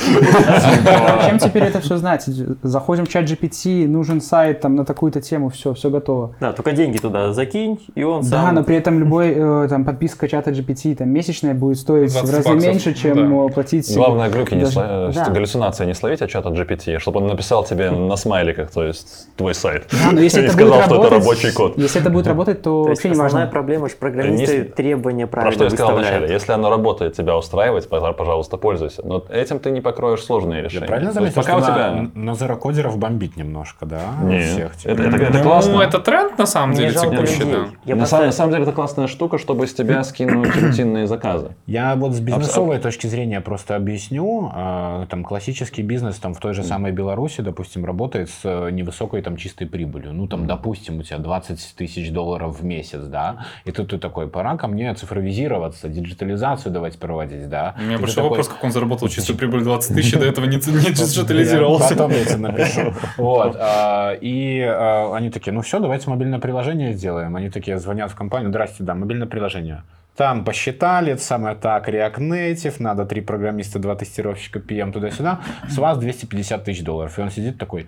Зачем 1.23 1.39
теперь 1.39 1.65
это 1.65 1.81
все 1.81 1.97
знать? 1.97 2.25
Заходим 2.63 3.07
в 3.07 3.09
чат 3.09 3.25
GPT, 3.25 3.87
нужен 3.87 4.21
сайт 4.21 4.61
там 4.61 4.77
на 4.77 4.85
такую-то 4.85 5.21
тему, 5.21 5.49
все, 5.49 5.75
все 5.75 5.91
готово. 5.91 6.35
Да, 6.41 6.53
только 6.53 6.73
деньги 6.73 6.99
туда 6.99 7.33
закинь, 7.33 7.81
и 7.95 8.03
он 8.03 8.23
Да, 8.23 8.43
сам... 8.43 8.55
но 8.55 8.65
при 8.65 8.77
этом 8.77 8.99
любой 8.99 9.33
э, 9.35 9.67
там 9.69 9.85
подписка 9.85 10.29
чата 10.29 10.51
GPT 10.51 10.97
там 10.97 11.09
месячная 11.09 11.55
будет 11.55 11.79
стоить 11.79 12.11
в 12.11 12.15
20 12.15 12.35
разы 12.35 12.67
меньше, 12.67 12.95
чем 12.95 13.17
да. 13.17 13.47
э, 13.47 13.49
платить. 13.49 13.95
Главное, 13.95 14.29
глюки 14.29 14.55
не 14.55 14.65
да. 14.65 15.31
галлюцинации 15.31 15.87
не 15.87 15.95
словить 15.95 16.23
от 16.23 16.31
чата 16.31 16.49
GPT, 16.51 16.99
чтобы 16.99 17.21
он 17.21 17.27
написал 17.27 17.65
тебе 17.65 17.91
на 17.91 18.17
смайликах, 18.17 18.71
то 18.71 18.85
есть 18.85 19.29
твой 19.37 19.55
сайт. 19.55 19.87
Да, 20.11 20.17
но 20.17 20.21
если 20.21 20.43
это 20.45 20.53
сказал, 20.53 20.73
будет 20.75 20.85
что 20.87 20.95
это 20.95 21.03
работать, 21.11 21.19
рабочий 21.25 21.53
код. 21.53 21.79
Если 21.79 22.01
это 22.01 22.11
будет 22.11 22.27
работать, 22.27 22.63
то, 22.63 22.83
То 22.85 22.89
вообще 22.91 23.09
не 23.09 23.13
основная 23.13 23.33
важно. 23.47 23.51
проблема, 23.51 23.89
что 23.89 23.99
программисты 23.99 24.59
Не- 24.59 24.65
требования 24.65 25.27
Про 25.27 25.43
правильно 25.43 25.55
что 25.55 25.65
я 25.65 25.71
сказал 25.71 25.97
вначале. 25.97 26.33
Если 26.33 26.53
оно 26.53 26.71
работает, 26.71 27.15
тебя 27.17 27.37
устраивает, 27.37 27.89
пожа- 27.91 28.13
пожалуйста, 28.13 28.57
пользуйся. 28.57 29.03
Но 29.05 29.25
этим 29.31 29.59
ты 29.59 29.71
не 29.71 29.81
покроешь 29.81 30.23
сложные 30.23 30.59
Я 30.59 30.65
решения. 30.65 30.87
правильно 30.87 31.13
То 31.13 31.21
есть 31.21 31.35
заметил, 31.35 31.53
пока 31.53 31.63
что 31.65 31.73
у 31.73 31.75
тебя... 31.75 32.11
на 32.15 32.35
зерокодеров 32.35 32.99
бомбить 32.99 33.37
немножко, 33.37 33.87
да? 33.87 34.01
Нет, 34.23 34.45
всех, 34.45 34.77
типа. 34.77 34.93
это, 34.93 35.03
это- 35.03 35.17
это 35.17 35.39
ну, 35.39 35.43
классно. 35.45 35.81
это 35.83 35.99
тренд 35.99 36.39
на 36.39 36.47
самом 36.47 36.75
деле 36.75 36.91
жалко 36.91 37.11
текущий, 37.17 37.39
людей. 37.41 37.53
да. 37.53 37.59
Я 37.85 37.95
на, 37.95 37.99
просто- 38.01 38.07
самом, 38.17 38.27
на 38.27 38.33
самом 38.33 38.51
деле 38.53 38.63
это 38.65 38.73
классная 38.73 39.07
штука, 39.07 39.39
чтобы 39.39 39.67
с 39.67 39.75
тебя 39.75 40.05
скинуть 40.05 40.55
рутинные 40.63 41.07
заказы. 41.07 41.49
Я 41.67 41.95
вот 41.97 42.13
с 42.15 42.21
бизнесовой 42.21 42.79
точки 42.79 43.07
зрения 43.07 43.41
просто 43.41 43.77
объясню. 43.77 44.51
А, 44.55 45.07
Там 45.07 45.25
классический 45.25 45.83
бизнес 45.83 46.17
там 46.17 46.35
в 46.35 46.39
той 46.41 46.55
же 46.55 46.63
самой 46.63 46.93
Беларуси, 46.93 47.41
допустим, 47.41 47.85
работает 47.85 48.31
с 48.31 48.41
э, 48.45 48.71
невысокой 48.71 49.23
там 49.23 49.37
чистой 49.37 49.67
прибылью. 49.67 49.98
Ну 50.07 50.27
там, 50.27 50.47
допустим, 50.47 50.99
у 50.99 51.03
тебя 51.03 51.19
20 51.19 51.75
тысяч 51.77 52.11
долларов 52.11 52.61
в 52.61 52.65
месяц, 52.65 53.01
да, 53.03 53.47
и 53.65 53.73
тут 53.73 53.91
ты 53.91 53.99
такой, 53.99 54.29
пора 54.29 54.57
ко 54.57 54.67
мне 54.67 54.95
цифровизироваться, 54.95 55.89
диджитализацию 55.89 56.73
давайте 56.73 56.99
проводить, 56.99 57.49
да. 57.49 57.75
У 57.79 57.83
меня 57.83 57.97
И 57.97 58.07
такой, 58.07 58.23
вопрос, 58.23 58.49
как 58.49 58.63
он 58.63 58.73
заработал 58.73 59.09
чистую 59.09 59.37
прибыль 59.39 59.63
20 59.63 59.95
тысяч, 59.95 60.13
до 60.13 60.27
этого 60.27 60.45
не 60.47 60.57
не 60.57 60.61
диджитализировался. 60.93 61.91
Потом 61.91 62.13
я 62.13 62.25
тебе 62.25 62.37
напишу. 62.37 62.95
Вот. 63.17 63.57
а, 63.59 64.13
И 64.21 64.61
а, 64.61 65.15
они 65.15 65.31
такие, 65.31 65.53
ну 65.53 65.63
все, 65.63 65.79
давайте 65.79 66.09
мобильное 66.11 66.39
приложение 66.39 66.93
сделаем. 66.93 67.35
Они 67.37 67.51
такие 67.51 67.79
звонят 67.79 68.11
в 68.11 68.15
компанию, 68.15 68.51
здрасте, 68.51 68.85
да, 68.85 68.95
мобильное 68.95 69.27
приложение. 69.27 69.83
Там 70.19 70.45
посчитали, 70.45 71.13
это 71.13 71.23
самое 71.23 71.55
так, 71.55 71.89
React 71.89 72.19
Native, 72.19 72.75
надо 72.81 73.07
три 73.07 73.21
программиста, 73.21 73.79
два 73.79 73.95
тестировщика, 73.95 74.59
PM 74.59 74.91
туда-сюда. 74.91 75.41
С 75.69 75.79
вас 75.79 75.97
250 75.97 76.65
тысяч 76.65 76.83
долларов. 76.83 77.17
И 77.19 77.23
он 77.23 77.31
сидит 77.31 77.57
такой, 77.57 77.87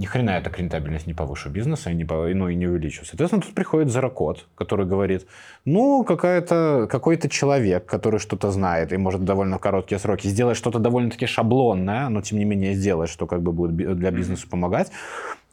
ни 0.00 0.06
хрена 0.06 0.30
я 0.30 0.40
так 0.40 0.58
рентабельность 0.58 1.06
не 1.06 1.12
повышу 1.12 1.50
бизнеса 1.50 1.90
и 1.90 1.94
не, 1.94 2.04
ну, 2.34 2.48
и 2.48 2.54
не 2.54 2.66
увеличу. 2.66 3.04
Соответственно, 3.04 3.42
тут 3.42 3.54
приходит 3.54 3.90
Заракот, 3.90 4.46
который 4.54 4.86
говорит, 4.86 5.26
ну, 5.66 6.04
какая-то, 6.04 6.88
какой-то 6.90 7.28
человек, 7.28 7.84
который 7.84 8.18
что-то 8.18 8.50
знает 8.50 8.94
и 8.94 8.96
может 8.96 9.20
в 9.20 9.24
довольно 9.24 9.58
короткие 9.58 9.98
сроки 9.98 10.26
сделать 10.26 10.56
что-то 10.56 10.78
довольно-таки 10.78 11.26
шаблонное, 11.26 12.08
но 12.08 12.22
тем 12.22 12.38
не 12.38 12.46
менее 12.46 12.72
сделать, 12.72 13.10
что 13.10 13.26
как 13.26 13.42
бы 13.42 13.52
будет 13.52 13.76
для 13.98 14.10
бизнеса 14.10 14.46
помогать, 14.48 14.90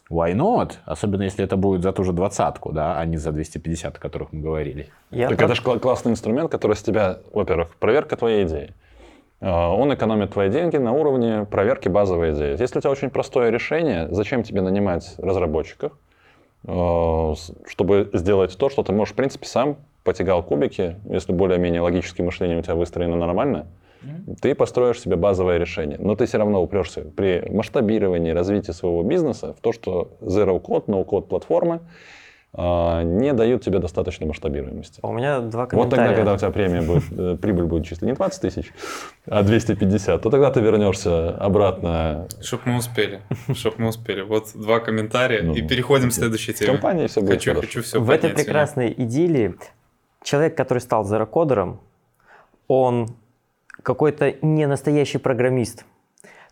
Why 0.09 0.33
not? 0.33 0.75
Особенно 0.85 1.23
если 1.23 1.43
это 1.43 1.57
будет 1.57 1.83
за 1.83 1.91
ту 1.91 2.05
же 2.05 2.13
двадцатку, 2.13 2.71
да, 2.71 2.97
а 2.97 3.05
не 3.05 3.17
за 3.17 3.33
250, 3.33 3.97
о 3.97 3.99
которых 3.99 4.31
мы 4.31 4.39
говорили. 4.41 4.87
Я 5.11 5.27
Так 5.27 5.37
про- 5.37 5.45
это 5.47 5.55
же 5.55 5.61
кла- 5.61 5.79
классный 5.79 6.13
инструмент, 6.13 6.49
который 6.49 6.77
с 6.77 6.81
тебя, 6.81 7.17
во-первых, 7.33 7.75
проверка 7.75 8.15
твоей 8.15 8.45
идеи. 8.45 8.73
А, 9.39 9.69
Он 9.73 9.93
экономит 9.93 10.31
твои 10.31 10.49
деньги 10.49 10.77
на 10.77 10.93
уровне 10.93 11.45
проверки 11.49 11.87
базовой 11.87 12.33
идеи. 12.33 12.55
Если 12.59 12.79
у 12.79 12.81
тебя 12.81 12.91
очень 12.91 13.09
простое 13.09 13.49
решение, 13.49 14.07
зачем 14.11 14.43
тебе 14.43 14.61
нанимать 14.61 15.15
разработчиков, 15.17 15.93
э, 16.65 17.33
чтобы 17.67 18.09
сделать 18.13 18.57
то, 18.57 18.69
что 18.69 18.83
ты 18.83 18.93
можешь, 18.93 19.13
в 19.13 19.17
принципе, 19.17 19.45
сам 19.45 19.77
потягал 20.03 20.43
кубики, 20.43 20.95
если 21.09 21.33
более-менее 21.33 21.81
логическое 21.81 22.23
мышление 22.23 22.57
у 22.57 22.61
тебя 22.61 22.75
выстроено 22.75 23.15
нормально, 23.17 23.67
ты 24.41 24.55
построишь 24.55 25.01
себе 25.01 25.15
базовое 25.15 25.57
решение. 25.57 25.97
Но 25.99 26.15
ты 26.15 26.25
все 26.25 26.37
равно 26.37 26.61
упрешься 26.61 27.01
при 27.01 27.49
масштабировании, 27.49 28.31
развитии 28.31 28.71
своего 28.71 29.03
бизнеса 29.03 29.53
в 29.53 29.59
то, 29.59 29.73
что 29.73 30.11
zero 30.21 30.61
code, 30.61 30.85
no 30.85 31.05
code 31.05 31.23
платформы 31.23 31.81
не 32.57 33.33
дают 33.33 33.63
тебе 33.63 33.77
достаточной 33.79 34.27
масштабируемости. 34.27 34.99
У 35.03 35.13
меня 35.13 35.41
два 35.41 35.67
Вот 35.71 35.89
тогда, 35.89 36.07
комментария. 36.07 36.15
когда 36.15 36.33
у 36.33 36.37
тебя 36.37 36.49
премия 36.49 36.81
будет, 36.81 37.03
э, 37.11 37.37
прибыль 37.41 37.65
будет 37.65 37.85
чисто 37.85 38.05
не 38.07 38.13
20 38.13 38.41
тысяч, 38.41 38.73
а 39.27 39.43
250, 39.43 40.21
то 40.21 40.29
тогда 40.31 40.49
ты 40.49 40.59
вернешься 40.61 41.35
обратно 41.37 42.27
Чтоб 42.41 42.65
мы 42.65 42.77
успели. 42.77 43.21
Чтоб 43.53 43.77
мы 43.77 43.89
успели. 43.89 44.21
Вот 44.21 44.47
два 44.55 44.79
комментария 44.79 45.43
Ну, 45.43 45.53
и 45.53 45.61
переходим 45.61 46.09
к 46.09 46.13
следующей 46.13 46.53
в 46.53 46.57
теме. 46.59 46.71
компании, 46.71 47.05
и 47.05 47.07
все 47.07 47.21
будет 47.21 47.33
Хочу, 47.33 47.51
хорошо. 47.51 47.67
хочу 47.67 47.83
все 47.83 47.99
в 48.01 48.09
этой 48.09 48.31
прекрасной 48.31 48.91
идиллии 48.97 49.55
человек, 50.23 50.57
который 50.57 50.79
стал 50.79 51.05
зерокодером, 51.05 51.79
он 52.67 53.07
какой-то 53.83 54.33
не 54.41 54.65
настоящий 54.65 55.19
программист. 55.19 55.85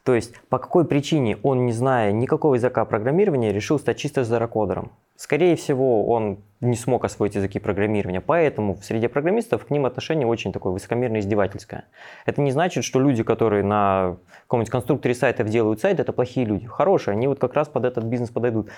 То 0.04 0.14
есть 0.14 0.36
по 0.50 0.60
какой 0.60 0.86
причине 0.86 1.38
он, 1.42 1.66
не 1.66 1.72
зная 1.72 2.12
никакого 2.12 2.54
языка 2.56 2.86
программирования, 2.86 3.52
решил 3.52 3.80
стать 3.80 3.98
чисто 3.98 4.24
зерокодером? 4.24 4.92
Скорее 5.18 5.56
всего, 5.56 6.06
он 6.08 6.40
не 6.60 6.76
смог 6.76 7.06
освоить 7.06 7.36
языки 7.36 7.60
программирования, 7.60 8.22
поэтому 8.22 8.76
в 8.76 8.84
среде 8.84 9.08
программистов 9.08 9.66
к 9.66 9.70
ним 9.70 9.86
отношение 9.86 10.28
очень 10.28 10.52
такое 10.52 10.74
высокомерно 10.74 11.20
издевательское. 11.20 11.86
Это 12.26 12.42
не 12.42 12.52
значит, 12.52 12.84
что 12.84 13.00
люди, 13.00 13.24
которые 13.24 13.64
на 13.64 14.18
каком-нибудь 14.44 14.72
конструкторе 14.72 15.16
сайтов 15.16 15.48
делают 15.48 15.80
сайт, 15.80 16.00
это 16.00 16.12
плохие 16.12 16.46
люди. 16.46 16.66
Хорошие, 16.66 17.14
они 17.14 17.28
вот 17.28 17.40
как 17.40 17.54
раз 17.54 17.68
под 17.70 17.86
этот 17.86 18.04
бизнес 18.06 18.30
подойдут. 18.30 18.70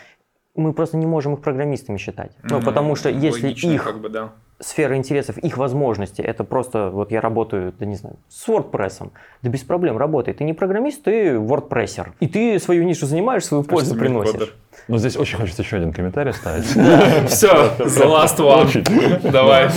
Мы 0.56 0.74
просто 0.74 0.98
не 0.98 1.06
можем 1.06 1.36
их 1.36 1.42
программистами 1.42 1.98
считать. 1.98 2.32
Ну, 2.44 2.62
потому 2.62 2.96
что 2.96 3.10
если 3.10 3.48
логично, 3.48 3.72
их 3.72 3.84
как 3.84 4.02
бы, 4.02 4.10
да. 4.10 4.34
Сфера 4.60 4.96
интересов, 4.96 5.38
их 5.38 5.58
возможности, 5.58 6.22
это 6.22 6.44
просто, 6.44 6.90
вот 6.90 7.12
я 7.12 7.22
работаю, 7.22 7.74
да 7.78 7.86
не 7.86 7.96
знаю, 7.96 8.18
с 8.30 8.48
WordPress, 8.48 9.10
да 9.42 9.50
без 9.50 9.62
проблем 9.62 9.98
работай. 9.98 10.34
Ты 10.34 10.44
не 10.44 10.54
программист, 10.54 11.04
ты 11.04 11.36
WordPresser. 11.36 12.10
И 12.20 12.28
ты 12.28 12.60
свою 12.60 12.84
нишу 12.84 13.06
занимаешь, 13.06 13.46
свою 13.46 13.64
пользу 13.64 13.96
HTML 13.96 14.00
приносишь. 14.00 14.54
Ну, 14.88 14.98
здесь 14.98 15.18
очень 15.18 15.38
хочется 15.38 15.64
еще 15.64 15.78
один 15.78 15.92
комментарий 15.92 16.32
ставить. 16.32 16.66
Все, 17.30 17.50
the 17.78 18.06
last 18.06 18.38
one. 18.38 19.32
Давай. 19.32 19.68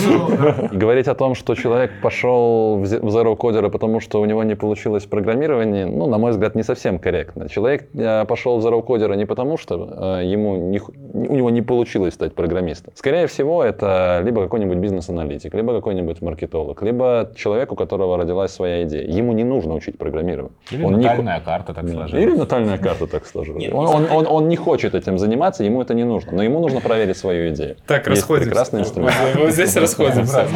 Говорить 0.71 1.07
о 1.07 1.15
том, 1.15 1.35
что 1.35 1.55
человек 1.55 1.91
пошел 2.01 2.77
в 2.77 2.83
Zero 2.83 3.35
Coder, 3.35 3.69
потому 3.69 3.99
что 3.99 4.21
у 4.21 4.25
него 4.25 4.43
не 4.43 4.55
получилось 4.55 5.05
программирование, 5.05 5.85
ну, 5.85 6.07
на 6.07 6.17
мой 6.17 6.31
взгляд, 6.31 6.55
не 6.55 6.63
совсем 6.63 6.97
корректно. 6.97 7.49
Человек 7.49 7.89
э, 7.93 8.25
пошел 8.25 8.59
в 8.59 8.65
Zero 8.65 8.85
Coder 8.85 9.15
не 9.17 9.25
потому, 9.25 9.57
что 9.57 10.19
э, 10.21 10.25
ему 10.25 10.53
у 10.53 11.35
него 11.35 11.49
не 11.49 11.61
получилось 11.61 12.13
стать 12.13 12.33
программистом. 12.33 12.93
Скорее 12.95 13.27
всего, 13.27 13.63
это 13.63 14.21
либо 14.23 14.43
какой-нибудь 14.43 14.70
бизнес-аналитик, 14.75 15.53
либо 15.53 15.73
какой-нибудь 15.75 16.21
маркетолог, 16.21 16.81
либо 16.81 17.31
человек, 17.35 17.71
у 17.71 17.75
которого 17.75 18.17
родилась 18.17 18.51
своя 18.51 18.83
идея. 18.83 19.07
Ему 19.07 19.33
не 19.33 19.43
нужно 19.43 19.73
учить 19.73 19.97
программировать. 19.97 20.51
Или 20.71 20.83
Он 20.83 20.97
не 20.99 21.05
натальная 21.05 21.39
карта 21.41 21.73
так 21.73 21.83
Или 21.83 21.91
сложилась. 21.93 22.37
натальная 22.39 22.77
карта 22.77 23.07
так 23.07 23.25
сложилась. 23.25 23.69
Он, 23.71 23.87
он- 23.87 24.07
он- 24.11 24.27
он 24.27 24.47
не 24.49 24.55
хочет 24.55 24.95
этим 24.95 25.17
заниматься, 25.17 25.63
ему 25.63 25.81
это 25.81 25.93
не 25.93 26.03
нужно. 26.03 26.31
Но 26.33 26.43
ему 26.43 26.59
нужно 26.59 26.81
проверить 26.81 27.17
свою 27.17 27.53
идею. 27.53 27.75
Так, 27.87 28.07
Есть 28.07 28.21
расходимся. 28.21 28.49
прекрасный 28.49 28.81
инструмент. 28.81 29.15
Вот, 29.35 29.43
вот 29.43 29.51
здесь 29.51 29.75
расходимся. 29.75 30.47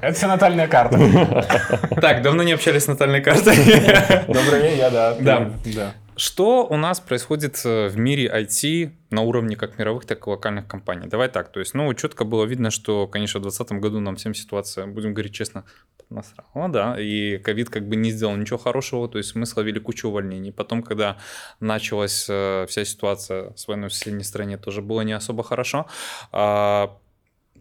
Это 0.00 0.12
все 0.14 0.26
натальная 0.26 0.66
карта. 0.66 0.98
Так, 2.00 2.22
давно 2.22 2.42
не 2.42 2.52
общались 2.52 2.84
с 2.84 2.88
натальной 2.88 3.20
картой. 3.20 3.54
Добрый 4.26 4.62
день, 4.62 4.78
я 4.78 4.90
да. 4.90 5.14
Да. 5.20 5.48
Что 6.22 6.64
у 6.70 6.76
нас 6.76 7.00
происходит 7.00 7.60
э, 7.64 7.88
в 7.88 7.98
мире 7.98 8.30
IT 8.32 8.92
на 9.10 9.22
уровне 9.22 9.56
как 9.56 9.76
мировых, 9.76 10.04
так 10.04 10.24
и 10.24 10.30
локальных 10.30 10.68
компаний? 10.68 11.08
Давай 11.08 11.28
так, 11.28 11.50
то 11.50 11.58
есть, 11.58 11.74
ну, 11.74 11.92
четко 11.94 12.22
было 12.24 12.44
видно, 12.44 12.70
что, 12.70 13.08
конечно, 13.08 13.40
в 13.40 13.42
2020 13.42 13.82
году 13.82 13.98
нам 13.98 14.14
всем 14.14 14.32
ситуация, 14.32 14.86
будем 14.86 15.14
говорить 15.14 15.34
честно, 15.34 15.64
насрала, 16.10 16.68
да, 16.68 16.96
и 16.96 17.38
ковид 17.38 17.70
как 17.70 17.88
бы 17.88 17.96
не 17.96 18.12
сделал 18.12 18.36
ничего 18.36 18.56
хорошего, 18.56 19.08
то 19.08 19.18
есть 19.18 19.34
мы 19.34 19.46
словили 19.46 19.80
кучу 19.80 20.06
увольнений. 20.10 20.52
Потом, 20.52 20.84
когда 20.84 21.16
началась 21.58 22.26
э, 22.28 22.66
вся 22.68 22.84
ситуация 22.84 23.52
с 23.56 23.66
войной 23.66 23.88
в 23.88 23.92
соседней 23.92 24.22
стране, 24.22 24.58
тоже 24.58 24.80
было 24.80 25.00
не 25.00 25.14
особо 25.14 25.42
хорошо. 25.42 25.86
А, 26.30 27.00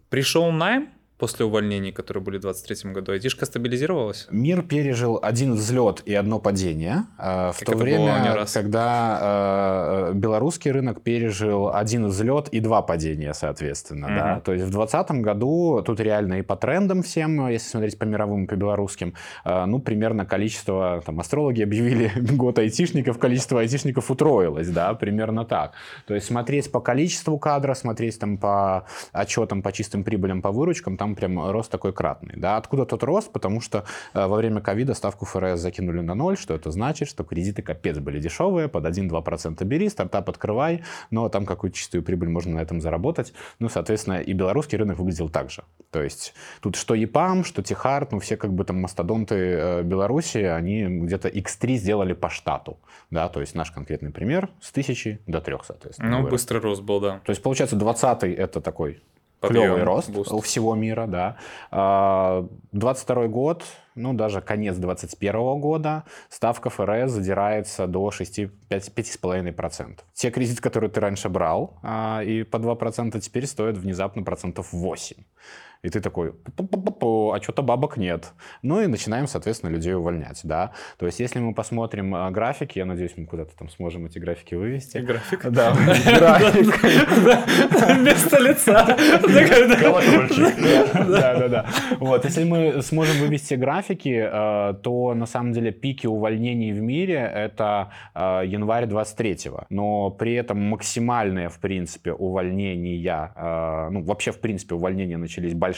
пришел 0.09 0.51
найм 0.51 0.91
после 1.21 1.45
увольнений, 1.45 1.91
которые 1.91 2.23
были 2.23 2.37
в 2.37 2.41
2023 2.41 2.93
году, 2.93 3.11
айтишка 3.11 3.45
стабилизировалась? 3.45 4.27
Мир 4.31 4.63
пережил 4.63 5.19
один 5.21 5.53
взлет 5.53 6.01
и 6.07 6.15
одно 6.15 6.39
падение, 6.39 7.03
э, 7.19 7.51
в 7.51 7.59
Как 7.59 7.69
то 7.69 7.77
время, 7.77 8.47
когда 8.51 9.19
э, 9.21 10.13
белорусский 10.15 10.71
рынок 10.71 11.03
пережил 11.03 11.69
один 11.69 12.07
взлет 12.07 12.47
и 12.47 12.59
два 12.59 12.81
падения, 12.81 13.35
соответственно. 13.35 14.07
Мгм. 14.07 14.17
Да? 14.17 14.39
То 14.39 14.53
есть 14.53 14.65
в 14.65 14.71
2020 14.71 15.21
году 15.21 15.83
тут 15.85 15.99
реально 15.99 16.39
и 16.39 16.41
по 16.41 16.55
трендам 16.55 17.03
всем, 17.03 17.47
если 17.49 17.69
смотреть 17.69 17.99
по 17.99 18.05
мировым 18.05 18.45
и 18.45 18.47
по 18.47 18.55
белорусским, 18.55 19.13
э, 19.45 19.65
ну, 19.65 19.77
примерно 19.77 20.25
количество, 20.25 21.03
там, 21.05 21.19
астрологи 21.19 21.61
объявили 21.61 22.11
год 22.35 22.57
айтишников, 22.57 23.19
количество 23.19 23.59
айтишников 23.59 24.09
утроилось, 24.09 24.69
да, 24.69 24.95
примерно 24.95 25.45
так. 25.45 25.73
То 26.07 26.15
есть 26.15 26.25
смотреть 26.25 26.71
по 26.71 26.79
количеству 26.79 27.37
кадра, 27.37 27.75
смотреть 27.75 28.17
там 28.17 28.39
по 28.39 28.87
отчетам, 29.13 29.61
по 29.61 29.71
чистым 29.71 30.03
прибылям, 30.03 30.41
по 30.41 30.51
выручкам, 30.51 30.97
там 30.97 31.10
прям 31.15 31.51
рост 31.51 31.71
такой 31.71 31.93
кратный. 31.93 32.35
Да? 32.37 32.57
Откуда 32.57 32.85
тот 32.85 33.03
рост? 33.03 33.31
Потому 33.31 33.61
что 33.61 33.85
э, 34.13 34.25
во 34.25 34.37
время 34.37 34.61
ковида 34.61 34.93
ставку 34.93 35.25
ФРС 35.25 35.59
закинули 35.59 36.01
на 36.01 36.15
ноль. 36.15 36.37
Что 36.37 36.53
это 36.53 36.71
значит? 36.71 37.07
Что 37.07 37.23
кредиты 37.23 37.61
капец 37.61 37.97
были 37.99 38.19
дешевые, 38.19 38.67
под 38.67 38.85
1-2% 38.85 39.63
бери, 39.65 39.89
стартап 39.89 40.29
открывай, 40.29 40.83
но 41.09 41.29
там 41.29 41.45
какую-то 41.45 41.77
чистую 41.77 42.03
прибыль 42.03 42.29
можно 42.29 42.55
на 42.55 42.59
этом 42.59 42.81
заработать. 42.81 43.33
Ну, 43.59 43.69
соответственно, 43.69 44.19
и 44.21 44.33
белорусский 44.33 44.77
рынок 44.77 44.97
выглядел 44.97 45.29
так 45.29 45.49
же. 45.49 45.63
То 45.91 46.01
есть 46.01 46.33
тут 46.61 46.75
что 46.75 46.95
ЕПАМ, 46.95 47.43
что 47.43 47.61
Техард, 47.61 48.11
ну, 48.11 48.19
все 48.19 48.37
как 48.37 48.53
бы 48.53 48.63
там 48.63 48.81
мастодонты 48.81 49.35
э, 49.35 49.83
Беларуси, 49.83 50.37
они 50.37 50.85
где-то 50.85 51.27
X3 51.27 51.75
сделали 51.75 52.13
по 52.13 52.29
штату. 52.29 52.79
Да? 53.09 53.27
То 53.29 53.41
есть 53.41 53.55
наш 53.55 53.71
конкретный 53.71 54.11
пример 54.11 54.49
с 54.61 54.71
1000 54.71 55.19
до 55.27 55.41
3, 55.41 55.55
соответственно. 55.63 56.21
Ну, 56.21 56.29
быстрый 56.29 56.59
рост 56.59 56.81
был, 56.81 56.99
да. 56.99 57.19
То 57.25 57.31
есть, 57.31 57.43
получается, 57.43 57.75
20-й 57.75 58.33
это 58.33 58.61
такой 58.61 59.01
Подъем, 59.41 59.63
клевый 59.63 59.83
рост 59.83 60.09
буст. 60.11 60.31
у 60.31 60.39
всего 60.39 60.75
мира, 60.75 61.07
да. 61.07 61.37
А, 61.71 62.47
22 62.73 63.27
год, 63.27 63.63
ну, 63.95 64.13
даже 64.13 64.39
конец 64.39 64.77
21 64.77 65.59
года, 65.59 66.03
ставка 66.29 66.69
ФРС 66.69 67.11
задирается 67.11 67.87
до 67.87 68.11
6, 68.11 68.41
5, 68.69 68.91
5,5%. 68.93 69.99
Те 70.13 70.29
кредиты, 70.29 70.61
которые 70.61 70.91
ты 70.91 70.99
раньше 70.99 71.27
брал, 71.27 71.79
а, 71.81 72.21
и 72.23 72.43
по 72.43 72.57
2% 72.57 73.19
теперь 73.19 73.47
стоят 73.47 73.77
внезапно 73.77 74.21
процентов 74.21 74.71
8. 74.71 75.17
И 75.83 75.89
ты 75.89 75.99
такой, 75.99 76.33
«Пу-пу-пу-пу, 76.55 77.33
а 77.33 77.41
что-то 77.41 77.63
бабок 77.63 77.97
нет. 77.97 78.33
Ну 78.61 78.81
и 78.81 78.87
начинаем, 78.87 79.25
соответственно, 79.25 79.71
людей 79.71 79.95
увольнять, 79.95 80.41
да. 80.43 80.73
То 80.99 81.07
есть 81.07 81.19
если 81.19 81.39
мы 81.39 81.55
посмотрим 81.55 82.13
а, 82.13 82.29
графики, 82.29 82.77
я 82.77 82.85
надеюсь, 82.85 83.13
мы 83.17 83.25
куда-то 83.25 83.57
там 83.57 83.67
сможем 83.67 84.05
эти 84.05 84.19
графики 84.19 84.53
вывести. 84.53 84.99
График. 84.99 85.49
Да, 85.49 85.71
график. 86.05 86.83
Вместо 87.97 88.37
лица. 88.39 88.95
Да, 90.93 91.39
да, 91.39 91.47
да. 91.47 91.65
Вот, 91.99 92.25
если 92.25 92.43
мы 92.43 92.83
сможем 92.83 93.17
вывести 93.17 93.55
графики, 93.55 94.29
э, 94.31 94.73
то 94.83 95.15
на 95.15 95.25
самом 95.25 95.51
деле 95.51 95.71
пики 95.71 96.05
увольнений 96.05 96.73
в 96.73 96.81
мире 96.81 97.31
это 97.33 97.91
э, 98.13 98.43
январь 98.45 98.85
23-го. 98.85 99.65
Но 99.69 100.11
при 100.11 100.35
этом 100.35 100.61
максимальные, 100.61 101.49
в 101.49 101.59
принципе, 101.59 102.13
увольнения, 102.13 103.33
э, 103.35 103.89
ну, 103.89 104.03
вообще, 104.03 104.31
в 104.31 104.39
принципе, 104.39 104.75
увольнения 104.75 105.17
начались 105.17 105.55
большие 105.55 105.70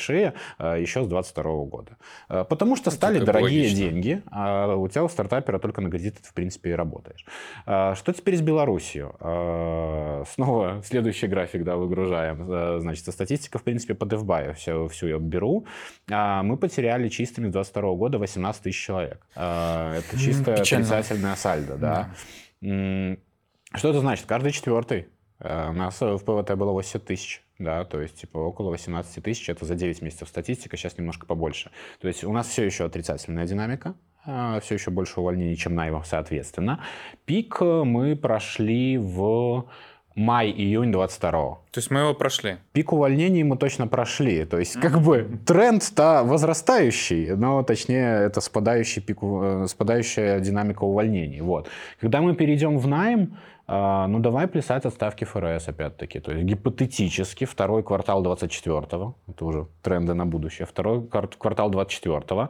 э, 0.59 0.77
еще 0.81 1.03
с 1.03 1.07
22 1.07 1.43
года. 1.65 1.97
Э, 2.29 2.43
Потому 2.47 2.75
что 2.75 2.91
стали 2.91 3.19
как 3.19 3.27
бы 3.27 3.33
дорогие 3.33 3.61
логично. 3.63 3.77
деньги, 3.77 4.23
а 4.31 4.75
у 4.75 4.87
тебя 4.87 5.03
у 5.03 5.09
стартапера 5.09 5.59
только 5.59 5.81
на 5.81 5.89
кредит 5.89 6.17
в 6.23 6.33
принципе, 6.33 6.71
и 6.71 6.73
работаешь. 6.73 7.25
А, 7.65 7.95
Что 7.95 8.13
теперь 8.13 8.35
с 8.37 8.41
Беларусью? 8.41 9.15
А, 9.19 10.23
Снова 10.27 10.81
следующий 10.85 11.27
график, 11.27 11.63
да, 11.63 11.75
выгружаем. 11.75 12.79
Значит, 12.81 13.05
статистика, 13.13 13.59
в 13.59 13.63
принципе, 13.63 13.93
по 13.93 14.05
DevBuy 14.05 14.53
все, 14.53 14.87
всю 14.87 15.07
я 15.07 15.17
беру. 15.17 15.65
Мы 16.07 16.57
потеряли 16.57 17.09
чистыми 17.09 17.49
с 17.49 17.51
22 17.51 17.93
года 17.95 18.17
18 18.17 18.63
тысяч 18.63 18.83
человек. 18.83 19.25
Это 19.35 20.03
чисто 20.17 20.55
печально. 20.55 20.85
отрицательная 20.85 21.35
сальдо, 21.35 21.75
да. 21.77 22.09
М, 22.61 23.19
Что 23.75 23.89
это 23.89 23.99
значит? 23.99 24.25
Каждый 24.25 24.51
четвертый. 24.51 25.07
У 25.39 25.47
нас 25.73 25.99
в 25.99 26.19
ПВТ 26.19 26.55
было 26.55 26.71
80 26.71 27.05
тысяч. 27.05 27.42
Да, 27.59 27.85
то 27.85 28.01
есть 28.01 28.19
типа 28.19 28.37
около 28.39 28.71
18 28.71 29.23
тысяч, 29.23 29.47
это 29.47 29.65
за 29.65 29.75
9 29.75 30.01
месяцев 30.01 30.27
статистика, 30.27 30.75
сейчас 30.75 30.97
немножко 30.97 31.25
побольше. 31.25 31.71
То 32.01 32.07
есть 32.07 32.23
у 32.23 32.33
нас 32.33 32.47
все 32.47 32.63
еще 32.63 32.85
отрицательная 32.85 33.45
динамика, 33.45 33.95
все 34.25 34.73
еще 34.75 34.89
больше 34.89 35.19
увольнений, 35.19 35.55
чем 35.55 35.75
найма, 35.75 36.03
соответственно. 36.03 36.83
Пик 37.25 37.57
э, 37.61 37.83
мы 37.83 38.15
прошли 38.15 38.97
в 38.97 39.69
май-июнь 40.15 40.91
22 40.91 41.31
То 41.31 41.57
есть 41.75 41.91
мы 41.91 42.01
его 42.01 42.13
прошли. 42.13 42.57
Пик 42.71 42.93
увольнений 42.93 43.43
мы 43.43 43.57
точно 43.57 43.87
прошли. 43.87 44.45
То 44.45 44.59
есть, 44.59 44.79
как 44.79 44.99
бы, 45.01 45.39
тренд-то 45.45 46.23
возрастающий, 46.23 47.35
но, 47.35 47.63
точнее, 47.63 48.25
это 48.25 48.41
спадающий 48.41 49.01
пик, 49.01 49.19
э, 49.21 49.65
спадающая 49.67 50.39
динамика 50.39 50.83
увольнений. 50.83 51.41
Вот. 51.41 51.67
Когда 51.99 52.21
мы 52.21 52.35
перейдем 52.35 52.77
в 52.77 52.87
найм, 52.87 53.37
а, 53.65 54.07
ну, 54.07 54.19
давай 54.19 54.47
плясать 54.47 54.85
от 54.85 54.93
ставки 54.93 55.23
ФРС, 55.23 55.69
опять-таки. 55.69 56.19
То 56.19 56.31
есть, 56.31 56.43
гипотетически, 56.43 57.45
второй 57.45 57.81
квартал 57.81 58.23
24-го, 58.23 59.15
это 59.27 59.45
уже 59.45 59.67
тренды 59.81 60.13
на 60.13 60.25
будущее, 60.25 60.65
второй 60.65 60.99
квар- 60.99 61.37
квартал 61.37 61.71
24-го, 61.71 62.41
э, 62.41 62.47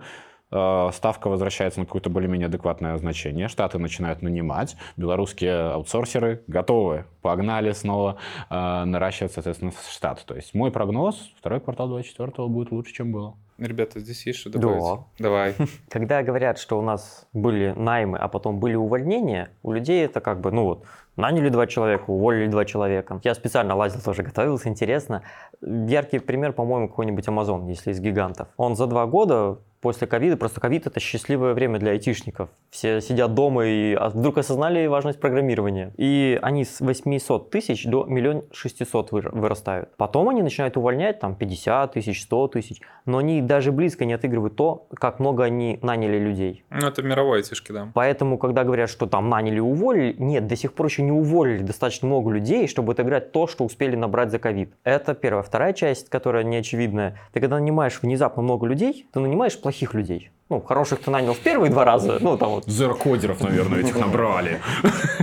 ставка 0.94 1.30
возвращается 1.30 1.80
на 1.80 1.86
какое-то 1.86 2.10
более-менее 2.10 2.48
адекватное 2.48 2.98
значение, 2.98 3.48
штаты 3.48 3.80
начинают 3.80 4.22
нанимать, 4.22 4.76
белорусские 4.98 5.72
аутсорсеры 5.72 6.44
готовы, 6.48 7.06
погнали 7.22 7.72
снова 7.72 8.18
э, 8.50 8.84
наращивать, 8.84 9.32
соответственно, 9.34 9.72
штат. 9.90 10.24
То 10.26 10.36
есть 10.36 10.54
мой 10.54 10.72
прогноз, 10.72 11.32
второй 11.38 11.60
квартал 11.60 11.88
24 11.90 12.48
будет 12.48 12.72
лучше, 12.72 12.94
чем 12.94 13.12
было. 13.12 13.36
Ребята, 13.58 14.00
здесь 14.00 14.26
есть 14.26 14.40
что 14.40 14.50
Да. 14.50 14.60
добавить? 14.60 15.00
Давай. 15.20 15.56
Когда 15.90 16.24
говорят, 16.24 16.58
что 16.58 16.78
у 16.78 16.82
нас 16.82 17.28
были 17.34 17.74
наймы, 17.78 18.18
а 18.18 18.28
потом 18.28 18.60
были 18.60 18.76
увольнения, 18.76 19.50
у 19.62 19.72
людей 19.72 20.04
это 20.04 20.22
как 20.22 20.42
бы, 20.42 20.52
ну 20.52 20.66
вот, 20.66 20.84
наняли 21.16 21.50
два 21.50 21.68
человека, 21.68 22.06
уволили 22.08 22.48
два 22.48 22.66
человека. 22.66 23.20
Я 23.24 23.36
специально 23.36 23.76
лазил, 23.76 24.02
тоже 24.02 24.24
готовился, 24.24 24.70
интересно. 24.70 25.22
Яркий 25.62 26.20
пример, 26.20 26.54
по-моему, 26.54 26.90
какой-нибудь 26.90 27.28
Amazon, 27.28 27.68
если 27.70 27.92
из 27.92 28.00
гигантов. 28.00 28.48
Он 28.58 28.76
за 28.76 28.88
два 28.88 29.06
года 29.06 29.60
после 29.84 30.08
ковида, 30.08 30.38
просто 30.38 30.62
ковид 30.62 30.88
это 30.88 31.02
счастливое 31.02 31.54
время 31.54 31.78
для 31.78 31.92
айтишников. 31.92 32.50
Все 32.70 33.02
сидят 33.02 33.34
дома 33.34 33.66
и 33.66 33.94
а, 33.94 34.10
вдруг 34.10 34.38
осознали 34.38 34.88
важность 34.88 35.20
программирования. 35.20 35.94
И 35.98 36.40
они 36.42 36.64
с 36.64 36.80
800 36.80 37.52
тысяч 37.52 37.84
до 37.84 38.06
1 38.06 38.44
600 38.54 39.12
вырастают. 39.12 39.90
Потом 39.98 40.30
они 40.30 40.42
начинают 40.42 40.78
увольнять 40.78 41.20
там 41.20 41.36
50 41.36 41.92
тысяч, 41.92 42.24
100 42.24 42.48
тысяч, 42.48 42.82
но 43.06 43.18
они 43.18 43.42
даже 43.42 43.74
близко 43.74 44.06
не 44.06 44.14
отыгрывают 44.14 44.56
то, 44.56 44.88
как 44.96 45.20
много 45.20 45.44
они 45.44 45.80
наняли 45.82 46.18
людей. 46.18 46.64
Ну, 46.70 46.88
это 46.88 47.02
мировой 47.02 47.40
айтишки, 47.40 47.74
да. 47.74 47.92
Поэтому, 47.94 48.38
когда 48.38 48.64
говорят, 48.64 48.90
что 48.90 49.06
там 49.06 49.30
наняли 49.30 49.58
и 49.58 49.60
уволили, 49.60 50.16
нет, 50.18 50.48
до 50.48 50.56
сих 50.56 50.74
пор 50.74 50.86
еще 50.86 51.04
не 51.04 51.12
уволили 51.12 51.62
достаточно 51.62 52.08
много 52.08 52.32
людей, 52.32 52.70
чтобы 52.70 52.94
отыграть 52.94 53.34
то, 53.34 53.48
что 53.48 53.66
успели 53.66 53.98
набрать 53.98 54.32
за 54.32 54.40
ковид. 54.40 54.74
Это 54.86 55.14
первая. 55.14 55.44
Вторая 55.44 55.74
часть, 55.74 56.10
которая 56.10 56.46
неочевидная. 56.46 57.20
Ты 57.34 57.42
когда 57.42 57.60
нанимаешь 57.60 58.02
внезапно 58.02 58.42
много 58.42 58.66
людей, 58.66 59.10
ты 59.12 59.20
нанимаешь 59.20 59.60
плохих 59.60 59.73
людей. 59.94 60.30
Ну, 60.50 60.62
хороших 60.62 61.00
ты 61.00 61.10
нанял 61.10 61.34
в 61.34 61.40
первые 61.40 61.72
два 61.72 61.84
раза, 61.84 62.18
ну, 62.20 62.38
там 62.38 62.50
вот. 62.50 62.66
Зеркодеров, 62.66 63.42
наверное, 63.42 63.80
этих 63.80 63.98
набрали. 63.98 64.60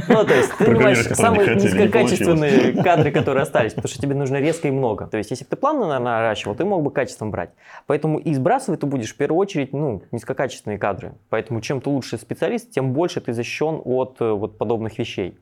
Ну, 0.08 0.24
то 0.24 0.34
есть 0.34 0.50
ты 0.58 0.68
нанимаешь 0.68 1.06
самые 1.14 1.54
низкокачественные 1.54 2.82
кадры, 2.82 3.12
которые 3.12 3.42
остались, 3.42 3.74
потому 3.74 3.88
что 3.88 4.02
тебе 4.02 4.14
нужно 4.14 4.38
резко 4.38 4.66
и 4.66 4.70
много. 4.72 5.06
То 5.06 5.18
есть 5.18 5.30
если 5.30 5.44
бы 5.44 5.50
ты 5.50 5.56
плавно 5.56 5.98
наращивал, 6.00 6.56
ты 6.56 6.64
мог 6.64 6.82
бы 6.82 6.90
качеством 6.90 7.30
брать. 7.30 7.50
Поэтому 7.86 8.18
и 8.18 8.34
сбрасывать 8.34 8.80
ты 8.80 8.86
будешь 8.86 9.12
в 9.12 9.16
первую 9.16 9.38
очередь, 9.38 9.72
ну, 9.72 10.02
низкокачественные 10.10 10.78
кадры. 10.78 11.12
Поэтому 11.28 11.60
чем 11.60 11.80
ты 11.80 11.90
лучше 11.90 12.18
специалист, 12.18 12.70
тем 12.72 12.92
больше 12.92 13.20
ты 13.20 13.32
защищен 13.32 13.80
от 13.84 14.16
э, 14.20 14.32
вот 14.32 14.58
подобных 14.58 14.98
вещей. 14.98 15.38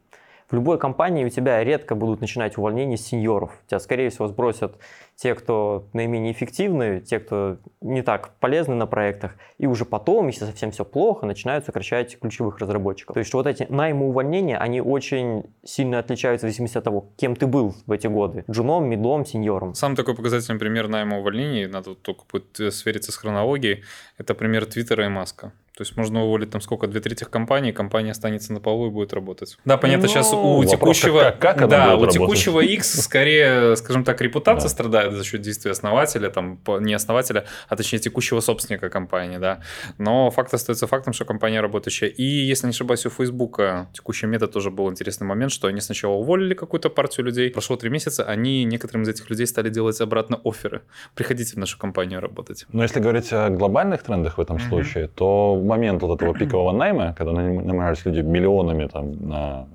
В 0.48 0.54
любой 0.54 0.78
компании 0.78 1.26
у 1.26 1.28
тебя 1.28 1.62
редко 1.62 1.94
будут 1.94 2.22
начинать 2.22 2.56
увольнение 2.56 2.96
сеньоров. 2.96 3.52
Тебя, 3.66 3.80
скорее 3.80 4.08
всего, 4.08 4.28
сбросят 4.28 4.76
те, 5.14 5.34
кто 5.34 5.88
наименее 5.92 6.32
эффективны, 6.32 7.00
те, 7.00 7.18
кто 7.18 7.58
не 7.82 8.00
так 8.00 8.30
полезны 8.40 8.74
на 8.74 8.86
проектах. 8.86 9.34
И 9.58 9.66
уже 9.66 9.84
потом, 9.84 10.28
если 10.28 10.46
совсем 10.46 10.70
все 10.70 10.86
плохо, 10.86 11.26
начинают 11.26 11.66
сокращать 11.66 12.18
ключевых 12.18 12.60
разработчиков. 12.60 13.12
То 13.12 13.20
есть 13.20 13.34
вот 13.34 13.46
эти 13.46 13.66
наймы 13.68 14.06
увольнения, 14.06 14.56
они 14.56 14.80
очень 14.80 15.44
сильно 15.64 15.98
отличаются 15.98 16.46
в 16.46 16.48
зависимости 16.48 16.78
от 16.78 16.84
того, 16.84 17.10
кем 17.16 17.36
ты 17.36 17.46
был 17.46 17.74
в 17.84 17.92
эти 17.92 18.06
годы. 18.06 18.44
Джуном, 18.50 18.88
медлом, 18.88 19.26
сеньором. 19.26 19.74
Сам 19.74 19.96
такой 19.96 20.14
показательный 20.14 20.58
пример 20.58 20.88
найма 20.88 21.18
увольнений, 21.18 21.66
надо 21.66 21.94
только 21.94 22.24
свериться 22.70 23.12
с 23.12 23.16
хронологией, 23.16 23.82
это 24.16 24.34
пример 24.34 24.64
Твиттера 24.64 25.04
и 25.04 25.08
Маска. 25.08 25.52
То 25.78 25.82
есть 25.82 25.96
можно 25.96 26.24
уволить 26.24 26.50
там 26.50 26.60
сколько, 26.60 26.88
две 26.88 27.00
трети 27.00 27.22
компании, 27.22 27.70
компания 27.70 28.10
останется 28.10 28.52
на 28.52 28.58
полу 28.58 28.88
и 28.88 28.90
будет 28.90 29.12
работать. 29.12 29.56
Да, 29.64 29.76
понятно, 29.76 30.02
Ну, 30.02 30.08
сейчас 30.08 30.32
у 30.32 30.64
текущего, 30.64 31.20
как- 31.20 31.38
как 31.38 31.56
она 31.58 31.66
да, 31.68 31.94
у 31.94 32.00
будет 32.00 32.10
текущего 32.14 32.58
X 32.58 33.00
скорее, 33.00 33.76
скажем 33.76 34.02
так, 34.02 34.20
репутация 34.20 34.64
Да. 34.64 34.68
страдает 34.70 35.12
за 35.12 35.22
счет 35.22 35.40
действий 35.40 35.70
основателя, 35.70 36.30
там, 36.30 36.58
не 36.80 36.94
основателя, 36.94 37.44
а 37.68 37.76
точнее 37.76 38.00
текущего 38.00 38.40
собственника 38.40 38.90
компании, 38.90 39.38
да. 39.38 39.60
Но 39.98 40.30
факт 40.32 40.52
остается 40.52 40.88
фактом, 40.88 41.12
что 41.12 41.24
компания 41.24 41.60
работающая. 41.60 42.08
И, 42.08 42.24
если 42.24 42.66
не 42.66 42.70
ошибаюсь, 42.70 43.06
у 43.06 43.10
Фейсбука 43.10 43.88
текущий 43.94 44.26
метод 44.26 44.50
тоже 44.50 44.72
был 44.72 44.90
интересный 44.90 45.28
момент, 45.28 45.52
что 45.52 45.68
они 45.68 45.80
сначала 45.80 46.14
уволили 46.14 46.54
какую-то 46.54 46.90
партию 46.90 47.24
людей, 47.26 47.50
прошло 47.52 47.76
три 47.76 47.88
месяца, 47.88 48.24
они 48.24 48.64
некоторым 48.64 49.02
из 49.04 49.10
этих 49.10 49.30
людей 49.30 49.46
стали 49.46 49.68
делать 49.70 50.00
обратно 50.00 50.40
оферы. 50.44 50.80
Приходите 51.14 51.52
в 51.54 51.58
нашу 51.58 51.78
компанию 51.78 52.20
работать. 52.20 52.66
Но 52.72 52.82
если 52.82 52.98
говорить 52.98 53.32
о 53.32 53.48
глобальных 53.50 54.02
трендах 54.02 54.38
в 54.38 54.40
этом 54.40 54.56
Мгм. 54.56 54.68
случае, 54.68 55.06
то 55.08 55.54
момент 55.68 56.02
вот 56.02 56.20
этого 56.20 56.34
пикового 56.38 56.72
найма, 56.72 57.14
когда 57.16 57.32
наним- 57.32 57.62
нанимались 57.62 58.04
люди 58.04 58.20
миллионами 58.20 58.86
там, 58.86 59.12
на 59.28 59.66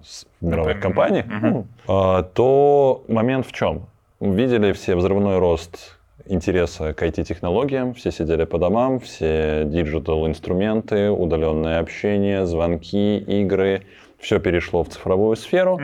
мировых 0.41 0.79
компаниях, 0.81 1.25
ну, 1.41 1.65
а, 1.87 2.23
то 2.23 3.03
момент 3.07 3.45
в 3.45 3.51
чем? 3.53 3.85
Видели 4.19 4.73
все 4.73 4.95
взрывной 4.95 5.39
рост 5.39 5.97
интереса 6.25 6.93
к 6.93 7.03
IT-технологиям, 7.03 7.93
все 7.93 8.11
сидели 8.11 8.45
по 8.45 8.57
домам, 8.57 8.99
все 8.99 9.63
digital-инструменты, 9.65 11.09
удаленное 11.09 11.79
общение, 11.79 12.45
звонки, 12.45 13.17
игры, 13.17 13.83
все 14.19 14.39
перешло 14.39 14.83
в 14.83 14.89
цифровую 14.89 15.35
сферу 15.35 15.79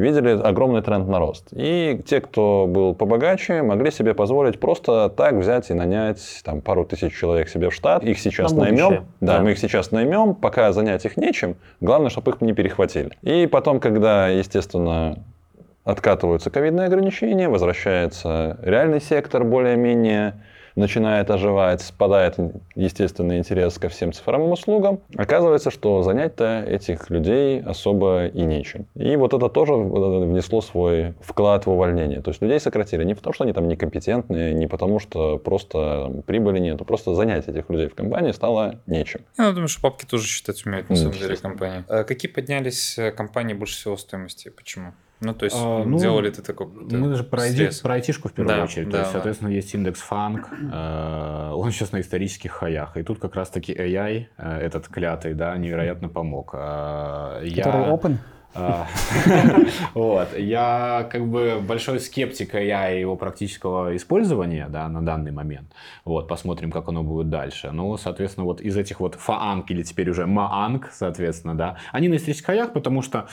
видели 0.00 0.30
огромный 0.40 0.82
тренд 0.82 1.06
на 1.08 1.18
рост. 1.18 1.48
И 1.52 2.00
те, 2.06 2.20
кто 2.20 2.66
был 2.68 2.94
побогаче, 2.94 3.62
могли 3.62 3.90
себе 3.90 4.14
позволить 4.14 4.58
просто 4.58 5.08
так 5.10 5.34
взять 5.34 5.70
и 5.70 5.74
нанять 5.74 6.40
там, 6.44 6.60
пару 6.60 6.84
тысяч 6.84 7.14
человек 7.16 7.48
себе 7.48 7.70
в 7.70 7.74
штат. 7.74 8.02
Их 8.02 8.18
сейчас 8.18 8.52
На 8.52 8.64
будущее. 8.64 8.88
наймем. 8.88 9.04
Да, 9.20 9.36
Да. 9.38 9.42
мы 9.42 9.52
их 9.52 9.58
сейчас 9.58 9.90
наймем, 9.92 10.34
пока 10.34 10.72
занять 10.72 11.04
их 11.04 11.16
нечем. 11.16 11.56
Главное, 11.80 12.10
чтобы 12.10 12.32
их 12.32 12.40
не 12.40 12.52
перехватили. 12.52 13.10
И 13.22 13.46
потом, 13.46 13.78
когда, 13.80 14.28
естественно, 14.28 15.18
откатываются 15.84 16.50
ковидные 16.50 16.86
ограничения, 16.86 17.48
возвращается 17.48 18.58
реальный 18.62 19.00
сектор 19.00 19.44
более-менее 19.44 20.34
начинает 20.80 21.30
оживать, 21.30 21.82
спадает 21.82 22.36
естественный 22.74 23.38
интерес 23.38 23.78
ко 23.78 23.88
всем 23.88 24.12
цифровым 24.12 24.50
услугам. 24.50 25.00
Оказывается, 25.16 25.70
что 25.70 26.02
занять-то 26.02 26.64
этих 26.66 27.10
людей 27.10 27.60
особо 27.60 28.26
и 28.26 28.42
нечем. 28.42 28.86
И 28.94 29.14
вот 29.16 29.32
это 29.34 29.48
тоже 29.48 29.74
внесло 29.74 30.60
свой 30.60 31.14
вклад 31.20 31.66
в 31.66 31.70
увольнение. 31.70 32.20
То 32.20 32.30
есть 32.30 32.42
людей 32.42 32.58
сократили 32.58 33.04
не 33.04 33.14
потому, 33.14 33.34
что 33.34 33.44
они 33.44 33.52
там 33.52 33.68
некомпетентные, 33.68 34.52
не 34.54 34.66
потому, 34.66 34.98
что 34.98 35.38
просто 35.38 36.00
там, 36.10 36.22
прибыли 36.22 36.58
нету, 36.58 36.84
просто 36.84 37.14
занять 37.14 37.48
этих 37.48 37.68
людей 37.70 37.88
в 37.88 37.94
компании 37.94 38.32
стало 38.32 38.80
нечем. 38.86 39.20
Я 39.38 39.52
думаю, 39.52 39.68
что 39.68 39.82
папки 39.82 40.04
тоже 40.04 40.26
считать 40.26 40.64
умеют, 40.66 40.88
на 40.88 40.96
Ну, 40.96 41.00
самом 41.00 41.14
деле, 41.14 41.36
компании. 41.36 41.84
А 41.88 42.04
какие 42.04 42.30
поднялись 42.30 42.98
э, 42.98 43.12
компании 43.12 43.54
больше 43.54 43.76
всего 43.76 43.96
стоимости? 43.96 44.48
Почему? 44.48 44.92
Ну, 45.20 45.34
то 45.34 45.44
есть, 45.44 45.56
А, 45.58 45.84
ну, 45.84 45.98
делали 45.98 46.30
ты 46.30 46.40
такой 46.42 46.66
Мы 46.66 47.14
же 47.14 47.24
про, 47.24 47.46
IT, 47.46 47.82
про 47.82 47.94
айтишку 47.94 48.28
в 48.28 48.32
первую 48.32 48.56
Да, 48.56 48.64
очередь. 48.64 48.86
да, 48.88 48.92
То 48.92 48.98
есть, 48.98 49.08
да. 49.10 49.12
соответственно, 49.12 49.50
есть 49.50 49.74
индекс 49.74 50.00
фанк. 50.00 50.48
э, 50.50 51.50
Он 51.54 51.70
сейчас 51.72 51.92
на 51.92 52.00
исторических 52.00 52.52
хаях. 52.52 52.96
И 52.96 53.02
тут 53.02 53.18
как 53.18 53.34
раз-таки 53.34 53.72
AI, 53.72 54.26
э, 54.38 54.58
этот 54.60 54.88
клятый, 54.88 55.34
да, 55.34 55.54
невероятно 55.56 56.08
помог. 56.08 56.54
Э, 56.54 57.40
Я... 57.44 57.64
Который 57.64 57.88
open. 57.92 58.16
А, 58.54 58.86
Вот. 59.94 60.36
Я 60.36 61.08
как 61.10 61.26
бы 61.26 61.60
большой 61.60 62.00
скептик 62.00 62.54
и 62.54 62.66
его 62.66 63.16
практического 63.16 63.96
использования 63.96 64.68
да, 64.68 64.88
на 64.88 65.02
данный 65.02 65.30
момент. 65.30 65.72
Вот, 66.04 66.28
посмотрим, 66.28 66.70
как 66.70 66.88
оно 66.88 67.02
будет 67.02 67.30
дальше. 67.30 67.70
Ну, 67.72 67.96
соответственно, 67.96 68.44
вот 68.44 68.60
из 68.60 68.76
этих 68.76 69.00
вот 69.00 69.14
фаанг 69.14 69.70
или 69.70 69.82
теперь 69.82 70.10
уже 70.10 70.26
маанг, 70.26 70.90
соответственно, 70.92 71.54
да, 71.54 71.76
они 71.92 72.08
на 72.08 72.16
исторических 72.16 72.46
хаях, 72.46 72.72
потому 72.72 73.02
что 73.02 73.28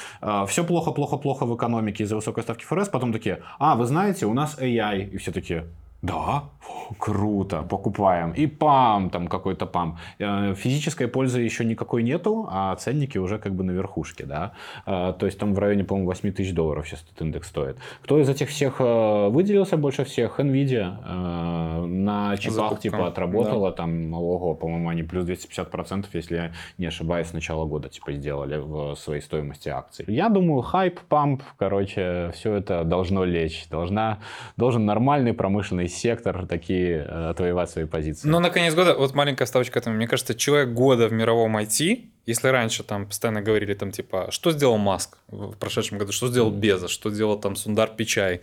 все 0.48 0.64
плохо, 0.64 0.92
плохо, 0.92 1.18
плохо 1.18 1.46
в 1.46 1.56
экономике 1.56 2.04
из-за 2.04 2.16
высокой 2.16 2.44
ставки 2.44 2.66
ФРС, 2.66 2.90
потом 2.90 3.14
такие, 3.14 3.42
а, 3.60 3.76
вы 3.76 3.86
знаете, 3.86 4.26
у 4.26 4.34
нас 4.34 4.58
AI, 4.60 5.10
и 5.10 5.18
все 5.18 5.32
такие, 5.32 5.66
да, 6.02 6.44
Фу, 6.60 6.96
круто, 7.00 7.64
покупаем. 7.64 8.32
И 8.32 8.48
пам, 8.48 9.10
там 9.10 9.28
какой-то 9.28 9.66
пам. 9.66 9.98
Э, 10.20 10.54
Физической 10.56 11.08
пользы 11.08 11.42
еще 11.42 11.66
никакой 11.66 12.04
нету, 12.04 12.48
а 12.52 12.76
ценники 12.76 13.18
уже 13.18 13.40
как 13.40 13.54
бы 13.54 13.64
на 13.64 13.72
верхушке, 13.72 14.26
да. 14.26 14.52
Э, 14.86 15.14
То 15.18 15.26
есть 15.26 15.40
там 15.40 15.54
в 15.54 15.60
районе, 15.60 15.84
по-моему, 15.84 16.08
8 16.08 16.32
тысяч 16.34 16.54
долларов 16.54 16.88
сейчас 16.88 17.04
этот 17.04 17.22
индекс 17.22 17.48
стоит. 17.48 17.78
Кто 18.04 18.20
из 18.20 18.30
этих 18.30 18.50
всех 18.50 18.76
э, 18.80 19.30
выделился 19.30 19.78
больше 19.78 20.04
всех? 20.04 20.40
Nvidia 20.40 21.86
на 21.86 22.38
чипах 22.38 22.56
Закупка, 22.56 22.82
типа 22.82 23.08
отработала, 23.08 23.72
там, 23.72 24.14
ого, 24.14 24.54
по-моему, 24.54 24.90
они 24.90 25.04
плюс 25.04 25.26
250%, 25.26 26.06
если 26.14 26.36
я 26.36 26.52
не 26.78 26.86
ошибаюсь, 26.86 27.28
с 27.28 27.34
начала 27.34 27.66
года 27.66 27.90
типа 27.90 28.14
сделали 28.14 28.58
в 28.58 28.96
своей 28.96 29.22
стоимости 29.22 29.70
акций. 29.70 30.06
Я 30.08 30.30
думаю, 30.30 30.62
хайп, 30.62 31.00
памп, 31.10 31.44
короче, 31.58 32.32
все 32.34 32.54
это 32.54 32.84
должно 32.84 33.26
лечь. 33.26 33.68
Должна, 33.70 34.20
должен 34.58 34.86
нормальный 34.86 35.34
промышленный 35.34 35.87
свой 35.88 36.00
сектор, 36.00 36.46
такие 36.46 37.06
э, 37.08 37.30
отвоевать 37.30 37.70
свои 37.70 37.86
позиции. 37.86 38.28
Ну, 38.28 38.40
на 38.40 38.50
конец 38.50 38.74
года, 38.76 38.94
вот 38.94 39.16
маленькая 39.16 39.46
ставочка 39.46 39.80
этому. 39.80 39.96
Мне 39.96 40.08
кажется, 40.08 40.36
человек 40.36 40.70
года 40.70 41.08
в 41.08 41.14
мировом 41.14 41.58
IT, 41.58 42.06
если 42.26 42.48
раньше 42.50 42.84
там 42.84 43.06
постоянно 43.06 43.42
говорили 43.42 43.74
там 43.74 43.92
типа, 43.92 44.28
что 44.32 44.52
сделал 44.52 44.78
Маск 44.78 45.18
в 45.28 45.56
прошедшем 45.56 45.98
году, 45.98 46.12
что 46.12 46.28
сделал 46.28 46.52
Безос, 46.52 46.92
что 46.92 47.10
сделал 47.10 47.40
там 47.40 47.56
Сундар 47.56 47.90
Пичай, 47.98 48.42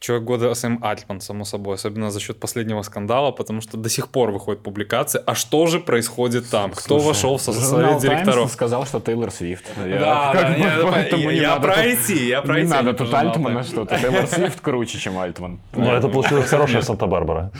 Человек 0.00 0.24
года 0.26 0.52
Сэм 0.54 0.80
Альтман, 0.82 1.20
само 1.20 1.44
собой, 1.44 1.76
особенно 1.76 2.10
за 2.10 2.18
счет 2.18 2.40
последнего 2.40 2.82
скандала, 2.82 3.30
потому 3.30 3.60
что 3.60 3.76
до 3.76 3.88
сих 3.88 4.08
пор 4.08 4.32
выходят 4.32 4.60
публикации, 4.64 5.22
а 5.24 5.36
что 5.36 5.66
же 5.68 5.78
происходит 5.78 6.50
там, 6.50 6.72
кто 6.72 6.98
Слушай, 6.98 7.06
вошел 7.06 7.36
в 7.36 7.42
совет 7.42 7.70
«Таймс» 7.70 8.02
директоров. 8.02 8.50
сказал, 8.50 8.84
что 8.86 8.98
Тейлор 8.98 9.30
Свифт. 9.30 9.64
Я- 9.86 10.00
Да, 10.00 10.30
как 10.32 10.42
да, 10.42 10.48
бы, 10.54 10.58
я- 10.58 10.86
поэтому 10.92 11.22
я- 11.22 11.30
не 11.32 11.36
я 11.38 11.48
надо 11.50 11.60
про 11.68 11.74
тут- 11.76 11.84
IT, 11.84 12.26
я 12.26 12.42
про 12.42 12.54
Не 12.56 12.62
IT, 12.62 12.66
а 12.66 12.68
надо 12.74 12.90
не 12.90 12.96
тут 12.96 13.14
Альтмана 13.14 13.54
«Таймс». 13.54 13.68
что-то. 13.68 13.98
Тейлор 14.00 14.26
Свифт 14.26 14.60
круче, 14.60 14.98
чем 14.98 15.16
Альтман. 15.18 15.60
Ну, 15.76 15.92
это 15.92 16.08
получилась 16.08 16.46
хорошая 16.50 16.82
Санта-Барбара. 16.82 17.52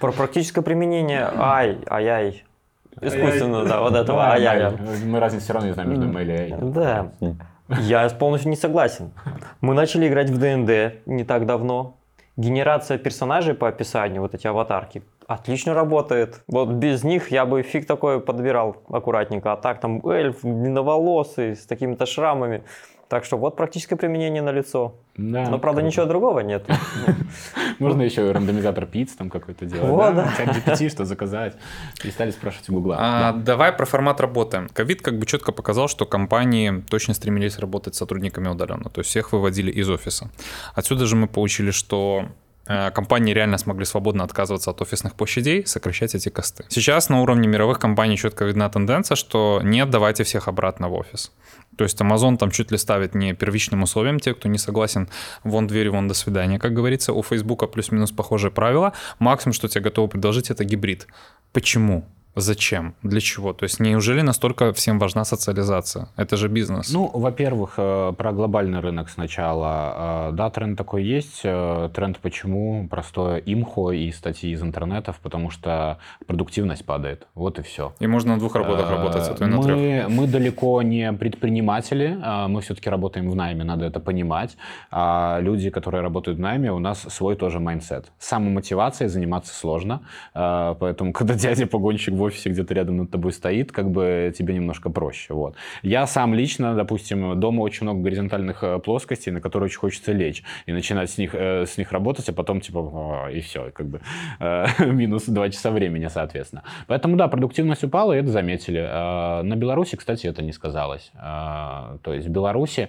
Про 0.00 0.10
практическое 0.12 0.62
применение 0.62 1.30
ай, 1.36 1.78
ай-яй. 1.88 2.44
Искусственно, 3.00 3.64
да, 3.64 3.80
вот 3.82 3.94
этого. 3.94 4.16
Майя. 4.16 4.74
Мы 5.04 5.20
разницу 5.20 5.44
все 5.44 5.52
равно 5.52 5.68
не 5.68 5.74
знаем 5.74 5.90
между 5.90 6.06
M 6.06 6.18
или 6.18 6.32
A. 6.32 6.56
Да. 6.58 7.12
Я 7.68 8.08
полностью 8.08 8.50
не 8.50 8.56
согласен. 8.56 9.12
Мы 9.60 9.74
начали 9.74 10.08
играть 10.08 10.30
в 10.30 10.38
ДНД 10.38 11.06
не 11.06 11.24
так 11.24 11.46
давно. 11.46 11.98
Генерация 12.36 12.98
персонажей 12.98 13.54
по 13.54 13.68
описанию, 13.68 14.22
вот 14.22 14.34
эти 14.34 14.46
аватарки, 14.46 15.02
отлично 15.26 15.74
работает. 15.74 16.42
Вот 16.46 16.70
без 16.70 17.04
них 17.04 17.30
я 17.30 17.44
бы 17.44 17.62
фиг 17.62 17.86
такой 17.86 18.20
подбирал 18.20 18.76
аккуратненько. 18.88 19.52
А 19.52 19.56
так 19.56 19.80
там 19.80 20.06
эльф 20.06 20.42
длинноволосый, 20.42 21.56
с 21.56 21.66
такими-то 21.66 22.06
шрамами. 22.06 22.62
Так 23.08 23.24
что 23.24 23.38
вот 23.38 23.56
практическое 23.56 23.96
применение 23.96 24.42
на 24.42 24.50
лицо. 24.50 24.94
Да, 25.16 25.48
Но, 25.48 25.58
правда, 25.58 25.80
круто. 25.80 25.82
ничего 25.86 26.04
другого 26.04 26.40
нет. 26.40 26.66
Можно 27.78 28.02
еще 28.02 28.30
рандомизатор 28.32 28.84
пиц 28.86 29.12
там 29.12 29.30
какой-то 29.30 29.64
делать. 29.64 29.88
Вот, 29.88 30.14
да. 30.14 30.32
GPT, 30.36 30.90
что 30.90 31.04
заказать. 31.04 31.56
И 32.04 32.10
стали 32.10 32.30
спрашивать 32.30 32.68
у 32.68 32.74
Гугла. 32.74 32.96
А, 32.98 33.32
Давай 33.32 33.72
про 33.72 33.86
формат 33.86 34.20
работы. 34.20 34.66
Ковид 34.74 35.00
как 35.00 35.18
бы 35.18 35.24
четко 35.24 35.52
показал, 35.52 35.88
что 35.88 36.04
компании 36.04 36.84
точно 36.88 37.14
стремились 37.14 37.58
работать 37.58 37.94
с 37.94 37.98
сотрудниками 37.98 38.48
удаленно, 38.48 38.90
то 38.90 39.00
есть 39.00 39.10
всех 39.10 39.32
выводили 39.32 39.70
из 39.70 39.88
офиса. 39.88 40.30
Отсюда 40.74 41.06
же 41.06 41.16
мы 41.16 41.28
получили, 41.28 41.70
что 41.70 42.26
компании 42.94 43.32
реально 43.32 43.58
смогли 43.58 43.84
свободно 43.84 44.24
отказываться 44.24 44.70
от 44.70 44.82
офисных 44.82 45.14
площадей, 45.14 45.66
сокращать 45.66 46.14
эти 46.14 46.28
косты. 46.28 46.64
Сейчас 46.68 47.08
на 47.08 47.20
уровне 47.20 47.48
мировых 47.48 47.78
компаний 47.78 48.16
четко 48.16 48.44
видна 48.44 48.68
тенденция, 48.68 49.16
что 49.16 49.60
нет, 49.62 49.90
давайте 49.90 50.24
всех 50.24 50.48
обратно 50.48 50.88
в 50.88 50.94
офис. 50.94 51.32
То 51.76 51.84
есть 51.84 52.00
Amazon 52.00 52.36
там 52.36 52.50
чуть 52.50 52.72
ли 52.72 52.78
ставит 52.78 53.14
не 53.14 53.34
первичным 53.34 53.82
условием 53.82 54.18
те, 54.18 54.34
кто 54.34 54.48
не 54.48 54.58
согласен, 54.58 55.08
вон 55.44 55.66
двери, 55.66 55.88
вон 55.88 56.08
до 56.08 56.14
свидания, 56.14 56.58
как 56.58 56.72
говорится. 56.74 57.12
У 57.12 57.22
Фейсбука 57.22 57.66
плюс-минус 57.66 58.10
похожие 58.10 58.50
правила. 58.50 58.92
Максимум, 59.20 59.52
что 59.52 59.68
тебе 59.68 59.82
готовы 59.84 60.08
предложить, 60.08 60.50
это 60.50 60.64
гибрид. 60.64 61.06
Почему? 61.52 62.04
Зачем? 62.40 62.94
Для 63.02 63.20
чего? 63.20 63.52
То 63.52 63.64
есть 63.64 63.80
неужели 63.80 64.22
настолько 64.22 64.72
всем 64.72 64.98
важна 64.98 65.24
социализация? 65.24 66.08
Это 66.16 66.36
же 66.36 66.48
бизнес. 66.48 66.92
Ну, 66.92 67.10
во-первых, 67.12 67.74
э, 67.76 68.12
про 68.16 68.32
глобальный 68.32 68.80
рынок 68.80 69.08
сначала. 69.10 70.28
Э, 70.30 70.32
Да, 70.32 70.50
тренд 70.50 70.78
такой 70.78 71.04
есть. 71.04 71.40
Э, 71.44 71.88
Тренд 71.94 72.18
почему? 72.18 72.86
Простое 72.88 73.38
имхо 73.38 73.92
и 73.92 74.12
статьи 74.12 74.52
из 74.52 74.62
интернетов, 74.62 75.18
потому 75.22 75.50
что 75.50 75.98
продуктивность 76.26 76.84
падает. 76.84 77.26
Вот 77.34 77.58
и 77.58 77.62
все. 77.62 77.92
И 78.00 78.06
можно 78.06 78.34
на 78.34 78.38
двух 78.38 78.54
работах 78.54 78.90
работать, 78.90 79.28
а 79.28 79.34
то 79.34 79.44
и 79.44 79.48
на 79.48 79.62
трех. 79.62 79.76
мы, 79.76 80.06
мы 80.08 80.26
далеко 80.26 80.82
не 80.82 81.12
предприниматели, 81.12 82.16
мы 82.48 82.60
все-таки 82.60 82.90
работаем 82.90 83.30
в 83.30 83.34
найме, 83.34 83.64
надо 83.64 83.86
это 83.86 84.00
понимать. 84.00 84.56
А 84.90 85.38
люди, 85.40 85.70
которые 85.70 86.02
работают 86.02 86.38
в 86.38 86.40
найме, 86.40 86.72
у 86.72 86.78
нас 86.78 87.00
свой 87.08 87.36
тоже 87.36 87.58
mindset. 87.60 88.12
Самомотивацией 88.18 89.08
заниматься 89.08 89.54
сложно, 89.54 90.00
поэтому 90.34 91.12
когда 91.18 91.34
дядя-погонщик 91.34 92.14
в 92.14 92.22
офисе 92.28 92.50
где-то 92.50 92.74
рядом 92.74 92.96
над 92.98 93.10
тобой 93.10 93.32
стоит, 93.32 93.72
как 93.72 93.90
бы 93.90 94.32
тебе 94.36 94.54
немножко 94.54 94.90
проще. 94.90 95.34
Вот. 95.34 95.56
Я 95.82 96.06
сам 96.06 96.34
лично, 96.34 96.74
допустим, 96.74 97.38
дома 97.38 97.62
очень 97.62 97.84
много 97.84 98.00
горизонтальных 98.00 98.62
э, 98.62 98.78
плоскостей, 98.78 99.32
на 99.32 99.40
которые 99.40 99.66
очень 99.66 99.78
хочется 99.78 100.12
лечь 100.12 100.42
и 100.66 100.72
начинать 100.72 101.10
с 101.10 101.18
них, 101.18 101.34
э, 101.34 101.66
с 101.66 101.78
них 101.78 101.92
работать, 101.92 102.28
а 102.28 102.32
потом 102.32 102.60
типа 102.60 102.78
«О», 102.78 103.28
и 103.28 103.40
все, 103.40 103.70
как 103.70 103.86
бы 103.86 104.00
э, 104.40 104.66
минус 104.86 105.24
2 105.26 105.50
часа 105.50 105.70
времени, 105.70 106.08
соответственно. 106.08 106.62
Поэтому 106.86 107.16
да, 107.16 107.28
продуктивность 107.28 107.84
упала, 107.84 108.12
и 108.12 108.18
это 108.18 108.28
заметили. 108.28 108.84
А, 108.88 109.42
На 109.42 109.56
Беларуси, 109.56 109.96
кстати, 109.96 110.26
это 110.26 110.42
не 110.42 110.52
сказалось. 110.52 111.10
А, 111.14 111.98
То 112.02 112.12
есть 112.12 112.26
в 112.26 112.30
Беларуси 112.30 112.88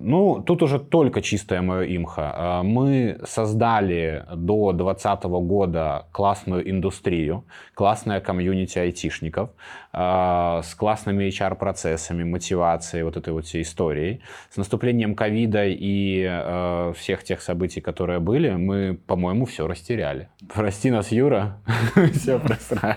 ну, 0.00 0.42
тут 0.42 0.62
уже 0.62 0.78
только 0.78 1.22
чистое 1.22 1.62
мое 1.62 1.86
имхо. 1.96 2.32
А, 2.34 2.62
Мы 2.62 3.18
создали 3.24 4.24
до 4.34 4.72
2020 4.72 5.24
года 5.24 6.06
классную 6.12 6.68
индустрию, 6.70 7.44
классное 7.74 8.20
комьюнити 8.20 8.78
айтишников 8.78 9.50
а, 9.92 10.62
с 10.62 10.74
классными 10.74 11.24
HR-процессами, 11.28 12.24
мотивацией, 12.24 13.04
вот 13.04 13.16
этой 13.16 13.32
вот 13.32 13.46
всей 13.46 13.62
историей. 13.62 14.22
С 14.50 14.56
наступлением 14.56 15.14
ковида 15.14 15.66
и 15.66 16.26
э, 16.28 16.92
всех 16.96 17.24
тех 17.24 17.42
событий, 17.42 17.80
которые 17.80 18.18
были, 18.18 18.50
мы, 18.50 18.98
по-моему, 19.06 19.44
все 19.44 19.66
растеряли. 19.66 20.28
Прости 20.52 20.90
нас, 20.90 21.12
Юра, 21.12 21.58
все 22.14 22.38
просрали. 22.38 22.96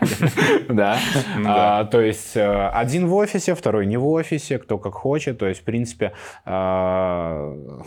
Да. 0.70 0.98
А, 1.46 1.86
То 1.86 2.02
есть 2.02 2.36
э, 2.38 2.68
один 2.70 3.08
в 3.08 3.16
офисе, 3.16 3.56
второй 3.56 3.86
не 3.86 3.98
в 3.98 4.08
офисе, 4.08 4.58
кто 4.58 4.78
как 4.78 4.94
хочет. 4.94 5.38
То 5.40 5.48
есть, 5.48 5.62
в 5.62 5.64
принципе, 5.64 6.14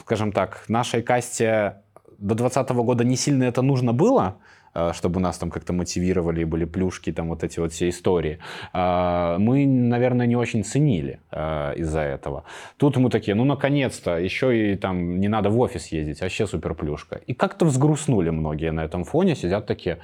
скажем 0.00 0.32
так, 0.32 0.64
нашей 0.68 1.02
касте 1.02 1.76
до 2.18 2.34
2020 2.34 2.76
года 2.76 3.04
не 3.04 3.16
сильно 3.16 3.44
это 3.44 3.62
нужно 3.62 3.92
было, 3.92 4.36
э, 4.74 4.92
чтобы 4.92 5.20
нас 5.20 5.38
там 5.38 5.50
как-то 5.50 5.72
мотивировали, 5.72 6.44
были 6.44 6.64
плюшки, 6.64 7.12
там 7.12 7.28
вот 7.28 7.44
эти 7.44 7.60
вот 7.60 7.72
все 7.72 7.88
истории. 7.88 8.38
А, 8.72 9.38
Мы, 9.38 9.66
наверное, 9.66 10.26
не 10.26 10.36
очень 10.36 10.64
ценили 10.64 11.20
э, 11.30 11.74
из-за 11.76 12.00
этого. 12.00 12.44
Тут 12.76 12.96
мы 12.96 13.10
такие, 13.10 13.34
ну, 13.34 13.44
наконец-то, 13.44 14.18
еще 14.18 14.72
и 14.72 14.76
там 14.76 15.20
не 15.20 15.28
надо 15.28 15.50
в 15.50 15.58
офис 15.58 15.92
ездить, 15.92 16.20
вообще 16.20 16.46
супер 16.46 16.74
плюшка. 16.74 17.20
И 17.26 17.34
как-то 17.34 17.64
взгрустнули 17.64 18.30
многие 18.30 18.72
на 18.72 18.84
этом 18.84 19.04
фоне, 19.04 19.36
сидят 19.36 19.66
такие, 19.66 19.98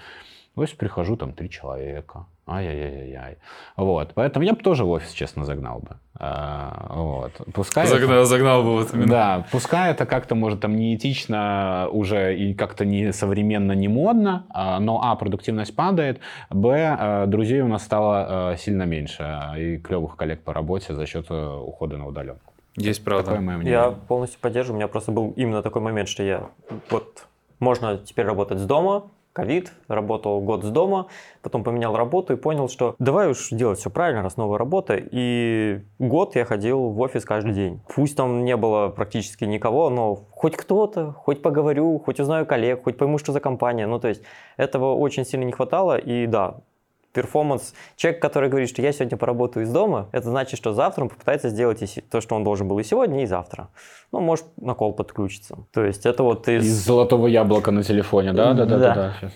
в 0.57 0.61
офис 0.61 0.75
прихожу, 0.75 1.17
там 1.17 1.33
три 1.33 1.51
человека. 1.51 2.27
Ай-яй-яй-яй. 2.47 3.39
Вот. 3.77 4.13
Поэтому 4.15 4.45
я 4.45 4.53
бы 4.53 4.61
тоже 4.61 4.85
в 4.85 4.91
офис, 4.91 5.13
честно, 5.13 5.45
загнал 5.47 5.79
бы. 5.81 5.97
А, 6.21 6.93
вот. 6.95 7.33
Пускай 7.55 7.87
это- 7.87 7.99
Загнал, 7.99 8.25
загнал 8.25 8.63
бы 8.63 8.73
вот 8.75 8.93
именно. 8.95 9.09
да, 9.09 9.47
пускай 9.51 9.91
это 9.91 10.05
как-то, 10.05 10.35
может, 10.35 10.61
там 10.61 10.77
неэтично 10.77 11.89
уже 11.91 12.37
и 12.37 12.53
как-то 12.55 12.85
не 12.85 13.13
современно, 13.13 13.73
не 13.73 13.89
модно, 13.89 14.45
а, 14.51 14.79
но, 14.79 15.01
а, 15.03 15.17
продуктивность 15.17 15.75
падает, 15.75 16.21
б, 16.51 16.97
а, 16.99 17.27
друзей 17.27 17.63
у 17.63 17.69
нас 17.69 17.83
стало 17.83 18.27
а, 18.53 18.57
сильно 18.57 18.83
меньше, 18.85 19.41
и 19.57 19.79
клевых 19.79 20.17
коллег 20.17 20.43
по 20.43 20.53
работе 20.53 20.95
за 20.95 21.07
счет 21.07 21.27
э, 21.31 21.57
ухода 21.57 21.97
на 21.97 22.07
удаленку. 22.07 22.53
Есть 22.77 23.03
правда. 23.05 23.25
Такое 23.27 23.41
мое 23.41 23.57
мнение. 23.57 23.73
Я 23.73 23.91
полностью 23.91 24.39
поддерживаю. 24.41 24.77
У 24.77 24.81
меня 24.81 24.89
просто 24.89 25.13
был 25.13 25.31
именно 25.37 25.63
такой 25.63 25.81
момент, 25.81 26.09
что 26.09 26.23
я 26.23 26.43
вот 26.91 27.27
можно 27.61 27.97
теперь 27.99 28.27
работать 28.27 28.59
с 28.59 28.67
дома, 28.67 29.05
ковид, 29.35 29.73
работал 29.89 30.41
год 30.41 30.65
с 30.65 30.71
дома, 30.71 31.09
потом 31.43 31.65
поменял 31.65 31.95
работу 31.95 32.33
и 32.33 32.37
понял, 32.37 32.69
что 32.69 32.95
давай 32.99 33.29
уж 33.29 33.51
делать 33.51 33.81
все 33.81 33.91
правильно, 33.91 34.23
раз 34.23 34.37
новая 34.37 34.59
работа. 34.59 34.97
И 34.99 35.81
год 35.99 36.37
я 36.37 36.45
ходил 36.45 36.91
в 36.91 37.01
офис 37.01 37.25
каждый 37.25 37.53
день. 37.53 37.81
Пусть 37.95 38.17
там 38.17 38.45
не 38.45 38.57
было 38.57 38.89
практически 38.89 39.45
никого, 39.45 39.91
но 39.91 40.15
хоть 40.31 40.57
кто-то, 40.57 41.13
хоть 41.13 41.43
поговорю, 41.43 41.99
хоть 41.99 42.21
узнаю 42.21 42.47
коллег, 42.47 42.85
хоть 42.85 42.97
пойму, 42.97 43.19
что 43.19 43.33
за 43.33 43.41
компания. 43.41 43.87
Ну, 43.87 43.99
то 43.99 44.09
есть 44.09 44.23
этого 44.57 44.95
очень 44.95 45.27
сильно 45.27 45.45
не 45.45 45.53
хватало. 45.53 45.99
И 45.99 46.27
да, 46.27 46.61
перформанс. 47.15 47.75
Человек, 47.97 48.21
который 48.21 48.51
говорит, 48.51 48.69
что 48.69 48.83
я 48.83 48.93
сегодня 48.93 49.17
поработаю 49.17 49.65
из 49.65 49.73
дома, 49.73 50.09
это 50.13 50.29
значит, 50.29 50.59
что 50.59 50.75
завтра 50.75 51.05
он 51.05 51.09
попытается 51.09 51.49
сделать 51.49 51.83
и 51.83 52.01
то, 52.03 52.21
что 52.21 52.35
он 52.35 52.45
должен 52.45 52.69
был 52.69 52.79
и 52.79 52.85
сегодня, 52.85 53.23
и 53.23 53.27
завтра. 53.27 53.69
Ну, 54.13 54.21
может, 54.21 54.45
на 54.61 54.75
кол 54.75 54.93
подключиться. 54.93 55.57
То 55.73 55.85
есть 55.85 56.05
это 56.05 56.23
вот 56.23 56.49
из... 56.49 56.67
Из 56.67 56.85
золотого 56.85 57.29
яблока 57.29 57.71
на 57.71 57.83
телефоне, 57.83 58.33
да? 58.33 58.53
Да, 58.53 58.67
да, 58.67 58.79
да. 58.79 58.79
Да. 58.79 58.95
да, 58.95 59.15
щас. 59.21 59.33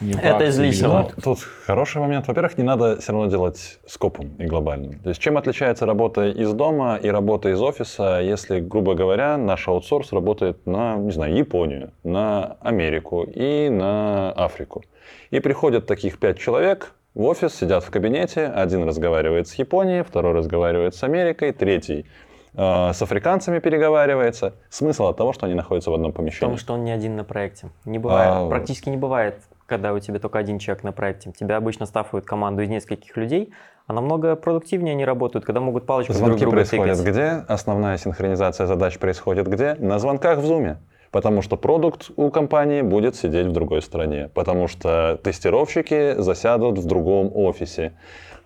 Не 0.00 0.12
Это 0.12 0.36
акции 0.36 0.48
из 0.48 0.58
личного. 0.60 1.02
бежать. 1.02 1.16
Ну, 1.16 1.22
тут 1.22 1.38
хороший 1.66 2.00
момент. 2.00 2.28
Во-первых, 2.28 2.56
не 2.56 2.62
надо 2.62 2.98
все 3.00 3.12
равно 3.12 3.26
делать 3.26 3.80
скопом 3.86 4.28
и 4.38 4.44
глобальным. 4.44 5.00
То 5.00 5.08
есть 5.08 5.20
чем 5.20 5.36
отличается 5.36 5.86
работа 5.86 6.28
из 6.28 6.52
дома 6.52 6.96
и 7.02 7.08
работа 7.08 7.48
из 7.48 7.60
офиса, 7.60 8.20
если, 8.20 8.60
грубо 8.60 8.94
говоря, 8.94 9.36
наш 9.36 9.66
аутсорс 9.66 10.12
работает 10.12 10.66
на, 10.66 10.96
не 10.96 11.10
знаю, 11.10 11.34
Японию, 11.34 11.90
на 12.04 12.56
Америку 12.60 13.24
и 13.24 13.68
на 13.70 14.30
Африку. 14.32 14.84
И 15.30 15.40
приходят 15.40 15.86
таких 15.86 16.20
пять 16.20 16.38
человек 16.38 16.92
в 17.18 17.24
офис, 17.24 17.52
сидят 17.52 17.82
в 17.82 17.90
кабинете, 17.90 18.46
один 18.46 18.84
разговаривает 18.84 19.48
с 19.48 19.54
Японией, 19.54 20.04
второй 20.04 20.34
разговаривает 20.34 20.94
с 20.94 21.02
Америкой, 21.02 21.52
третий 21.52 22.06
э, 22.54 22.92
с 22.92 23.02
африканцами 23.02 23.58
переговаривается. 23.58 24.54
Смысл 24.70 25.08
от 25.08 25.16
того, 25.16 25.32
что 25.32 25.46
они 25.46 25.56
находятся 25.56 25.90
в 25.90 25.94
одном 25.94 26.12
помещении. 26.12 26.40
Потому 26.40 26.58
что 26.58 26.74
он 26.74 26.84
не 26.84 26.92
один 26.92 27.16
на 27.16 27.24
проекте. 27.24 27.70
Не 27.84 27.98
бывает, 27.98 28.30
А, 28.32 28.48
практически 28.48 28.88
не 28.88 28.96
бывает, 28.96 29.40
когда 29.66 29.94
у 29.94 29.98
тебя 29.98 30.20
только 30.20 30.38
один 30.38 30.60
человек 30.60 30.84
на 30.84 30.92
проекте. 30.92 31.32
Тебя 31.32 31.56
обычно 31.56 31.86
стаффуют 31.86 32.24
команду 32.24 32.62
из 32.62 32.68
нескольких 32.68 33.16
людей, 33.16 33.52
а 33.88 33.94
намного 33.94 34.36
продуктивнее 34.36 34.92
они 34.92 35.04
работают, 35.04 35.44
когда 35.44 35.60
могут 35.60 35.86
палочку 35.86 36.12
друг 36.12 36.24
Звонки 36.24 36.42
друга 36.42 36.58
происходят 36.58 36.98
тыкать. 36.98 37.12
где? 37.12 37.44
Основная 37.48 37.96
синхронизация 37.96 38.68
задач 38.68 38.96
происходит 38.96 39.48
где? 39.48 39.74
На 39.74 39.98
звонках 39.98 40.38
в 40.38 40.44
Zoom. 40.44 40.76
Потому 41.10 41.42
что 41.42 41.56
продукт 41.56 42.10
у 42.16 42.30
компании 42.30 42.82
будет 42.82 43.16
сидеть 43.16 43.46
в 43.46 43.52
другой 43.52 43.82
стране. 43.82 44.30
Потому 44.34 44.68
что 44.68 45.18
тестировщики 45.22 46.14
засядут 46.20 46.78
в 46.78 46.86
другом 46.86 47.30
офисе. 47.34 47.92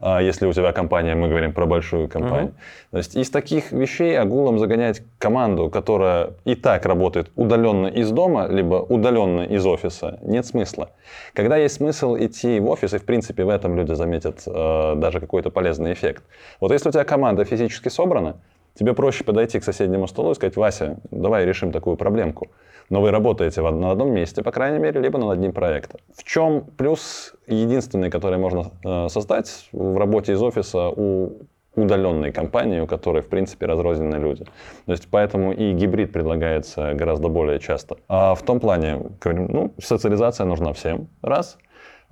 А 0.05 0.21
если 0.21 0.47
у 0.47 0.53
тебя 0.53 0.73
компания, 0.73 1.15
мы 1.15 1.29
говорим 1.29 1.53
про 1.53 1.65
большую 1.65 2.09
компанию. 2.09 2.49
Угу. 2.49 2.55
То 2.91 2.99
есть 2.99 3.15
из 3.15 3.31
таких 3.31 3.71
вещей 3.71 4.19
агулом 4.19 4.59
загонять 4.59 5.03
команду, 5.19 5.71
которая 5.71 6.31
и 6.45 6.57
так 6.57 6.87
работает 6.87 7.31
удаленно 7.37 7.87
из 7.87 8.11
дома, 8.11 8.49
либо 8.49 8.75
удаленно 8.75 9.43
из 9.43 9.65
офиса, 9.65 10.19
нет 10.23 10.45
смысла. 10.45 10.91
Когда 11.35 11.57
есть 11.57 11.77
смысл 11.77 12.17
идти 12.17 12.59
в 12.59 12.69
офис, 12.69 12.95
и 12.95 12.99
в 12.99 13.05
принципе 13.05 13.45
в 13.45 13.49
этом 13.49 13.77
люди 13.77 13.93
заметят 13.93 14.43
э, 14.45 14.95
даже 14.97 15.21
какой-то 15.21 15.51
полезный 15.51 15.93
эффект. 15.93 16.25
Вот 16.61 16.73
если 16.73 16.89
у 16.89 16.93
тебя 16.93 17.05
команда 17.05 17.45
физически 17.45 17.89
собрана, 17.89 18.41
тебе 18.75 18.95
проще 18.95 19.25
подойти 19.25 19.61
к 19.61 19.65
соседнему 19.65 20.07
столу 20.07 20.33
и 20.33 20.35
сказать, 20.35 20.57
Вася, 20.57 20.99
давай 21.11 21.45
решим 21.45 21.73
такую 21.73 21.97
проблемку 21.97 22.49
но 22.93 23.01
вы 23.01 23.11
работаете 23.11 23.63
на 23.63 23.91
одном 23.91 24.13
месте, 24.13 24.43
по 24.43 24.51
крайней 24.53 24.79
мере, 24.79 25.01
либо 25.01 25.19
над 25.19 25.31
одним 25.31 25.53
проектом. 25.53 26.01
В 26.15 26.25
чем 26.25 26.65
плюс 26.77 27.35
единственный, 27.47 28.11
который 28.11 28.39
можно 28.39 28.71
э, 28.85 29.09
создать 29.09 29.69
в 29.73 29.97
работе 29.97 30.33
из 30.33 30.43
офиса 30.43 30.91
у 30.91 31.39
удаленной 31.75 32.33
компании, 32.33 32.81
у 32.81 32.87
которой, 32.87 33.23
в 33.23 33.29
принципе, 33.29 33.65
разрозненные 33.65 34.21
люди. 34.21 34.45
То 34.85 34.93
есть 34.93 35.09
поэтому 35.11 35.53
и 35.53 35.73
гибрид 35.73 36.13
предлагается 36.13 36.93
гораздо 36.93 37.29
более 37.29 37.59
часто. 37.61 37.97
А 38.09 38.35
в 38.35 38.43
том 38.43 38.61
плане, 38.61 39.01
ну, 39.25 39.73
социализация 39.83 40.45
нужна 40.45 40.75
всем, 40.75 41.09
раз. 41.23 41.57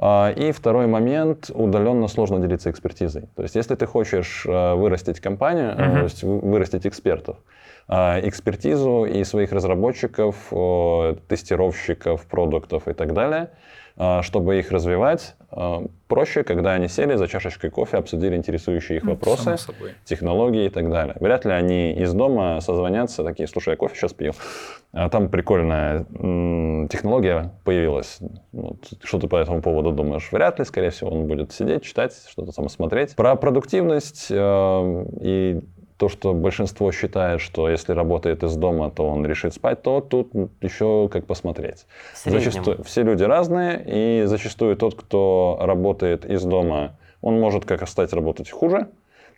А, 0.02 0.30
и 0.30 0.50
второй 0.50 0.86
момент, 0.86 1.50
удаленно 1.52 2.08
сложно 2.08 2.40
делиться 2.40 2.70
экспертизой. 2.70 3.28
То 3.36 3.42
есть 3.42 3.54
если 3.54 3.74
ты 3.74 3.84
хочешь 3.84 4.46
э, 4.46 4.74
вырастить 4.74 5.20
компанию, 5.20 5.72
uh-huh. 5.72 5.92
то 5.92 6.02
есть 6.04 6.22
вырастить 6.22 6.86
экспертов, 6.86 7.36
а, 7.86 8.18
экспертизу 8.22 9.04
и 9.04 9.22
своих 9.24 9.52
разработчиков, 9.52 10.36
тестировщиков, 11.28 12.26
продуктов 12.26 12.88
и 12.88 12.94
так 12.94 13.12
далее, 13.12 13.50
чтобы 14.22 14.58
их 14.58 14.70
развивать, 14.70 15.34
а, 15.52 15.84
проще, 16.06 16.44
когда 16.44 16.72
они 16.72 16.88
сели 16.88 17.16
за 17.16 17.26
чашечкой 17.26 17.70
кофе, 17.70 17.96
обсудили 17.96 18.36
интересующие 18.36 18.98
их 18.98 19.04
вопросы, 19.04 19.56
технологии 20.04 20.66
и 20.66 20.68
так 20.68 20.88
далее. 20.90 21.16
Вряд 21.18 21.44
ли 21.44 21.52
они 21.52 21.92
из 21.92 22.12
дома 22.12 22.60
созвонятся, 22.60 23.24
такие, 23.24 23.48
слушай, 23.48 23.70
я 23.70 23.76
кофе 23.76 23.96
сейчас 23.96 24.12
пью, 24.12 24.32
а 24.92 25.08
там 25.08 25.28
прикольная 25.28 26.04
технология 26.88 27.52
появилась. 27.64 28.18
Вот, 28.52 28.76
что 29.02 29.18
ты 29.18 29.26
по 29.26 29.36
этому 29.36 29.60
поводу 29.60 29.90
думаешь? 29.90 30.30
Вряд 30.30 30.58
ли, 30.60 30.64
скорее 30.64 30.90
всего, 30.90 31.10
он 31.10 31.26
будет 31.26 31.52
сидеть, 31.52 31.82
читать, 31.82 32.14
что-то 32.28 32.52
там 32.52 32.68
смотреть. 32.68 33.16
Про 33.16 33.34
продуктивность 33.34 34.28
э, 34.30 35.04
и 35.20 35.60
то, 36.00 36.08
что 36.08 36.32
большинство 36.32 36.90
считает, 36.92 37.42
что 37.42 37.68
если 37.68 37.92
работает 37.92 38.42
из 38.42 38.56
дома, 38.56 38.90
то 38.90 39.06
он 39.06 39.26
решит 39.26 39.52
спать, 39.52 39.82
то 39.82 40.00
тут 40.00 40.32
еще 40.62 41.10
как 41.12 41.26
посмотреть. 41.26 41.84
Зачастую 42.24 42.82
все 42.84 43.02
люди 43.02 43.22
разные, 43.22 43.84
и 43.86 44.24
зачастую 44.24 44.76
тот, 44.76 44.94
кто 44.94 45.58
работает 45.60 46.24
из 46.24 46.42
дома, 46.42 46.96
он 47.20 47.38
может 47.38 47.66
как 47.66 47.86
стать 47.86 48.14
работать 48.14 48.50
хуже, 48.50 48.88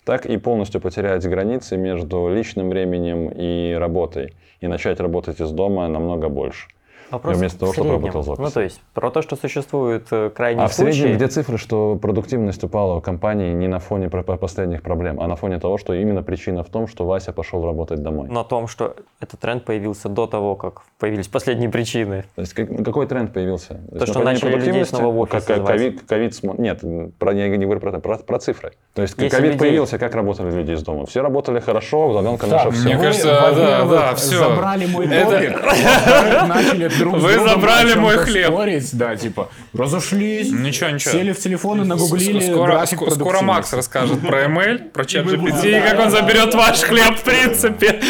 так 0.05 0.25
и 0.25 0.37
полностью 0.37 0.81
потерять 0.81 1.29
границы 1.29 1.77
между 1.77 2.29
личным 2.33 2.69
временем 2.69 3.29
и 3.35 3.73
работой, 3.77 4.33
и 4.61 4.69
начать 4.69 5.01
работать 5.01 5.41
из 5.41 5.51
дома 5.51 5.89
намного 5.89 6.29
больше. 6.29 6.69
Вопрос 7.13 7.37
вместо 7.37 7.59
того, 7.59 7.73
чтобы 7.75 7.91
работал 7.91 8.23
запись. 8.23 8.39
Ну, 8.39 8.51
то 8.51 8.61
есть, 8.63 8.81
про 8.95 9.11
то, 9.11 9.21
что 9.21 9.37
существует 9.37 10.07
э, 10.11 10.31
крайний 10.31 10.65
а 10.65 10.69
случай... 10.69 10.91
В 10.91 10.95
среднем 10.95 11.17
где 11.17 11.29
цифры, 11.29 11.59
что 11.59 11.97
продуктивность 11.97 12.65
упала 12.65 12.97
у 12.97 13.01
компании 13.03 13.53
не 13.53 13.69
на 13.69 13.81
фоне 13.81 14.09
последних 14.09 14.83
проблем, 14.83 15.21
а 15.21 15.29
на 15.29 15.37
фоне 15.37 15.59
того, 15.59 15.77
что 15.77 15.93
именно 15.93 16.23
причина 16.23 16.65
в 16.65 16.71
том, 16.71 16.89
что 16.89 17.05
Вася 17.05 17.33
пошел 17.33 17.65
работать 17.67 18.03
домой? 18.03 18.29
На 18.29 18.45
том, 18.45 18.67
что 18.67 18.97
этот 19.21 19.41
тренд 19.41 19.65
появился 19.67 20.09
до 20.09 20.27
того, 20.27 20.57
как 20.57 20.83
появились 20.99 21.29
последние 21.29 21.69
причины. 21.69 22.25
То 22.35 22.41
есть, 22.41 22.55
какой 22.55 23.07
тренд 23.07 23.35
появился? 23.35 23.81
То, 23.93 23.99
то 23.99 24.07
что 24.07 24.23
начали 24.23 24.57
людей 24.57 24.85
снова 24.87 25.13
в 25.13 25.19
офис 25.19 25.45
как, 25.45 25.67
ковид, 25.67 26.03
ковид, 26.09 26.43
Нет, 26.43 26.81
про, 27.19 27.35
я 27.35 27.49
не 27.49 27.65
говорю 27.67 27.81
про, 27.81 28.01
про, 28.01 28.17
про 28.19 28.39
цифры. 28.39 28.73
То 28.95 29.03
есть, 29.03 29.15
ковид 29.17 29.33
людей... 29.33 29.59
появился, 29.59 29.99
как 29.99 30.15
работали 30.15 30.51
люди 30.51 30.73
из 30.73 30.83
дома? 30.83 31.05
Все 31.05 31.21
работали 31.21 31.61
хорошо, 31.61 32.09
удаленка 32.09 32.47
наша 32.47 32.71
все. 32.71 32.85
Мне 32.85 32.97
кажется, 32.97 33.27
да, 33.27 33.85
да, 33.85 34.15
все. 34.15 34.39
Забрали 34.39 34.87
мой 34.87 35.07
топик, 35.07 35.61
начали 36.49 36.89
друг 37.03 37.17
Вы 37.17 37.35
забрали 37.35 37.95
мой 37.95 38.17
хлеб. 38.19 38.49
Спорить, 38.49 38.97
да, 38.97 39.17
типа, 39.17 39.51
разошлись. 39.73 40.51
Ничего, 40.51 40.91
ничего. 40.91 41.13
Сели 41.13 41.33
в 41.33 41.39
телефон 41.39 41.83
и 41.83 41.85
нагуглили 41.85 42.41
скоро, 42.41 42.85
скоро, 42.87 43.11
скоро 43.11 43.41
Макс 43.43 43.73
расскажет 43.73 44.21
про 44.21 44.45
ML, 44.45 44.91
про 44.91 45.05
чат 45.05 45.27
GPT, 45.27 45.79
и 45.79 45.81
как 45.81 45.99
он 46.01 46.11
заберет 46.11 46.55
ваш 46.55 46.81
хлеб, 46.81 47.17
в 47.17 47.23
принципе. 47.23 48.01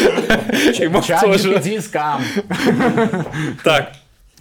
Чат 0.73 1.23
GPT 1.23 1.81
скам. 1.81 2.21
Так, 3.63 3.93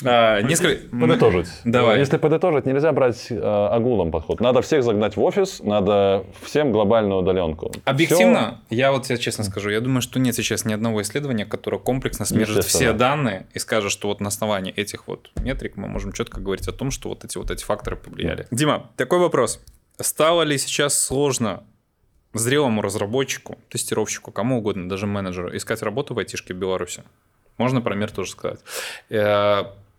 а, 0.04 0.40
несколько... 0.42 0.88
Подытожить. 0.96 1.48
Давай. 1.64 1.98
Если 1.98 2.16
подытожить, 2.16 2.66
нельзя 2.66 2.92
брать 2.92 3.26
э, 3.30 3.38
агулом 3.38 4.10
подход. 4.10 4.40
Надо 4.40 4.62
всех 4.62 4.82
загнать 4.82 5.16
в 5.16 5.22
офис, 5.22 5.60
надо 5.60 6.24
всем 6.42 6.72
глобальную 6.72 7.20
удаленку. 7.20 7.72
Объективно, 7.84 8.60
все... 8.66 8.76
я 8.76 8.92
вот 8.92 9.04
тебе 9.04 9.18
честно 9.18 9.44
скажу, 9.44 9.70
я 9.70 9.80
думаю, 9.80 10.02
что 10.02 10.18
нет 10.18 10.34
сейчас 10.34 10.64
ни 10.64 10.72
одного 10.72 11.02
исследования, 11.02 11.46
которое 11.46 11.78
комплексно 11.78 12.24
смежит 12.24 12.64
все 12.64 12.92
данные 12.92 13.46
и 13.54 13.58
скажет, 13.58 13.92
что 13.92 14.08
вот 14.08 14.20
на 14.20 14.28
основании 14.28 14.72
этих 14.72 15.06
вот 15.06 15.30
метрик 15.36 15.76
мы 15.76 15.88
можем 15.88 16.12
четко 16.12 16.40
говорить 16.40 16.68
о 16.68 16.72
том, 16.72 16.90
что 16.90 17.08
вот 17.08 17.24
эти 17.24 17.38
вот 17.38 17.50
эти 17.50 17.64
факторы 17.64 17.96
повлияли. 17.96 18.44
Mm. 18.44 18.48
Дима, 18.50 18.90
такой 18.96 19.18
вопрос. 19.18 19.60
Стало 19.98 20.42
ли 20.42 20.58
сейчас 20.58 20.98
сложно 20.98 21.64
зрелому 22.34 22.82
разработчику, 22.82 23.58
тестировщику, 23.68 24.32
кому 24.32 24.58
угодно, 24.58 24.88
даже 24.88 25.06
менеджеру, 25.06 25.54
искать 25.56 25.82
работу 25.82 26.14
в 26.14 26.18
айтишке 26.18 26.54
в 26.54 26.56
Беларуси? 26.56 27.02
Можно 27.58 27.80
про 27.80 27.94
мир 27.94 28.10
тоже 28.10 28.30
сказать. 28.30 28.60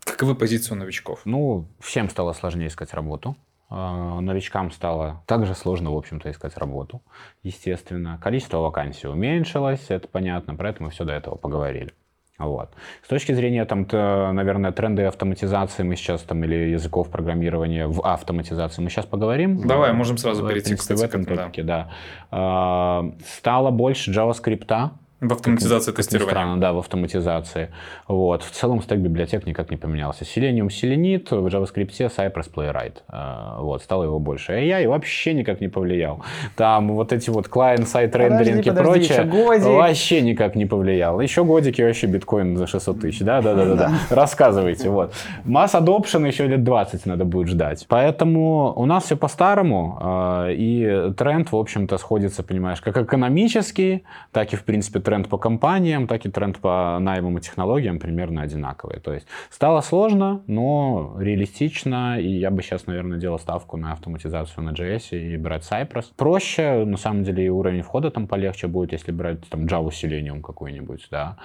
Каковы 0.04 0.34
позиции 0.34 0.74
у 0.74 0.76
новичков? 0.76 1.20
Ну, 1.24 1.68
всем 1.80 2.10
стало 2.10 2.32
сложнее 2.32 2.68
искать 2.68 2.94
работу. 2.94 3.36
А, 3.70 4.20
новичкам 4.20 4.70
стало 4.70 5.22
также 5.26 5.54
сложно, 5.54 5.92
в 5.92 5.96
общем-то, 5.96 6.30
искать 6.30 6.56
работу, 6.56 7.02
естественно. 7.42 8.20
Количество 8.22 8.58
вакансий 8.58 9.08
уменьшилось, 9.08 9.86
это 9.88 10.06
понятно, 10.06 10.54
про 10.54 10.70
это 10.70 10.82
мы 10.82 10.90
все 10.90 11.04
до 11.04 11.12
этого 11.12 11.36
поговорили. 11.36 11.92
Вот. 12.36 12.70
С 13.04 13.08
точки 13.08 13.32
зрения, 13.32 13.64
там, 13.64 13.84
то, 13.84 14.32
наверное, 14.32 14.72
тренды 14.72 15.04
автоматизации 15.04 15.84
мы 15.84 15.94
сейчас 15.94 16.22
там 16.22 16.42
или 16.42 16.70
языков 16.70 17.08
программирования 17.08 17.86
в 17.86 18.04
автоматизации 18.04 18.82
мы 18.82 18.90
сейчас 18.90 19.06
поговорим. 19.06 19.66
Давай, 19.66 19.92
можем 19.92 20.18
сразу 20.18 20.46
перейти, 20.46 20.70
принципе, 20.70 20.94
кстати, 20.94 21.00
в 21.00 21.02
этом 21.04 21.24
топике, 21.24 21.62
да. 21.62 21.90
да. 22.32 23.04
Стало 23.24 23.70
больше 23.70 24.10
JavaScript, 24.10 24.90
в 25.28 25.32
автоматизации 25.32 25.92
как, 25.92 25.96
тестирования. 25.96 26.30
Странно, 26.30 26.60
да, 26.60 26.72
в 26.72 26.78
автоматизации. 26.78 27.70
Вот. 28.08 28.42
В 28.42 28.50
целом 28.50 28.82
стек 28.82 28.98
библиотек 28.98 29.46
никак 29.46 29.70
не 29.70 29.76
поменялся. 29.76 30.24
Selenium 30.24 30.68
Selenit, 30.68 31.34
в 31.34 31.46
JavaScript 31.46 31.90
Cypress 31.90 32.50
Playwright. 32.54 32.96
А, 33.08 33.60
вот, 33.60 33.82
стало 33.82 34.04
его 34.04 34.18
больше. 34.18 34.52
AI 34.52 34.88
вообще 34.88 35.34
никак 35.34 35.60
не 35.60 35.68
повлиял. 35.68 36.22
Там 36.56 36.92
вот 36.92 37.12
эти 37.12 37.30
вот 37.30 37.48
client-сайт 37.48 38.14
рендеринг 38.16 38.66
и 38.66 38.70
прочее 38.70 39.24
вообще 39.24 40.20
никак 40.22 40.54
не 40.54 40.66
повлиял. 40.66 41.20
Еще 41.20 41.44
годики 41.44 41.82
вообще 41.82 42.06
биткоин 42.06 42.56
за 42.56 42.66
600 42.66 43.00
тысяч. 43.00 43.20
Да, 43.20 43.40
да, 43.40 43.54
да, 43.54 43.64
да, 43.66 43.74
да. 43.74 43.92
Рассказывайте. 44.10 44.90
Вот. 44.90 45.12
Mass 45.44 45.72
adoption 45.72 46.26
еще 46.26 46.46
лет 46.46 46.64
20 46.64 47.06
надо 47.06 47.24
будет 47.24 47.48
ждать. 47.48 47.86
Поэтому 47.88 48.72
у 48.76 48.86
нас 48.86 49.04
все 49.04 49.16
по-старому. 49.16 49.98
А, 50.00 50.48
и 50.50 51.12
тренд, 51.16 51.50
в 51.52 51.56
общем-то, 51.56 51.98
сходится, 51.98 52.42
понимаешь, 52.42 52.80
как 52.80 52.96
экономический, 52.96 54.04
так 54.32 54.52
и, 54.52 54.56
в 54.56 54.64
принципе, 54.64 55.00
тренд 55.00 55.13
тренд 55.14 55.28
по 55.28 55.38
компаниям, 55.38 56.08
так 56.08 56.26
и 56.26 56.28
тренд 56.28 56.58
по 56.58 56.98
наймам 56.98 57.38
и 57.38 57.40
технологиям 57.40 58.00
примерно 58.00 58.42
одинаковые. 58.42 58.98
То 58.98 59.12
есть 59.12 59.26
стало 59.48 59.80
сложно, 59.80 60.42
но 60.48 61.16
реалистично, 61.20 62.20
и 62.20 62.28
я 62.28 62.50
бы 62.50 62.62
сейчас, 62.62 62.86
наверное, 62.86 63.18
делал 63.18 63.38
ставку 63.38 63.76
на 63.76 63.92
автоматизацию 63.92 64.64
на 64.64 64.70
JS 64.70 65.16
и 65.16 65.36
брать 65.36 65.62
Cypress. 65.62 66.06
Проще, 66.16 66.84
на 66.84 66.96
самом 66.96 67.22
деле, 67.22 67.46
и 67.46 67.48
уровень 67.48 67.82
входа 67.82 68.10
там 68.10 68.26
полегче 68.26 68.66
будет, 68.66 68.90
если 68.90 69.12
брать 69.12 69.48
там 69.48 69.66
Java 69.66 69.90
Selenium 69.90 70.40
какой-нибудь, 70.40 71.06
да. 71.12 71.36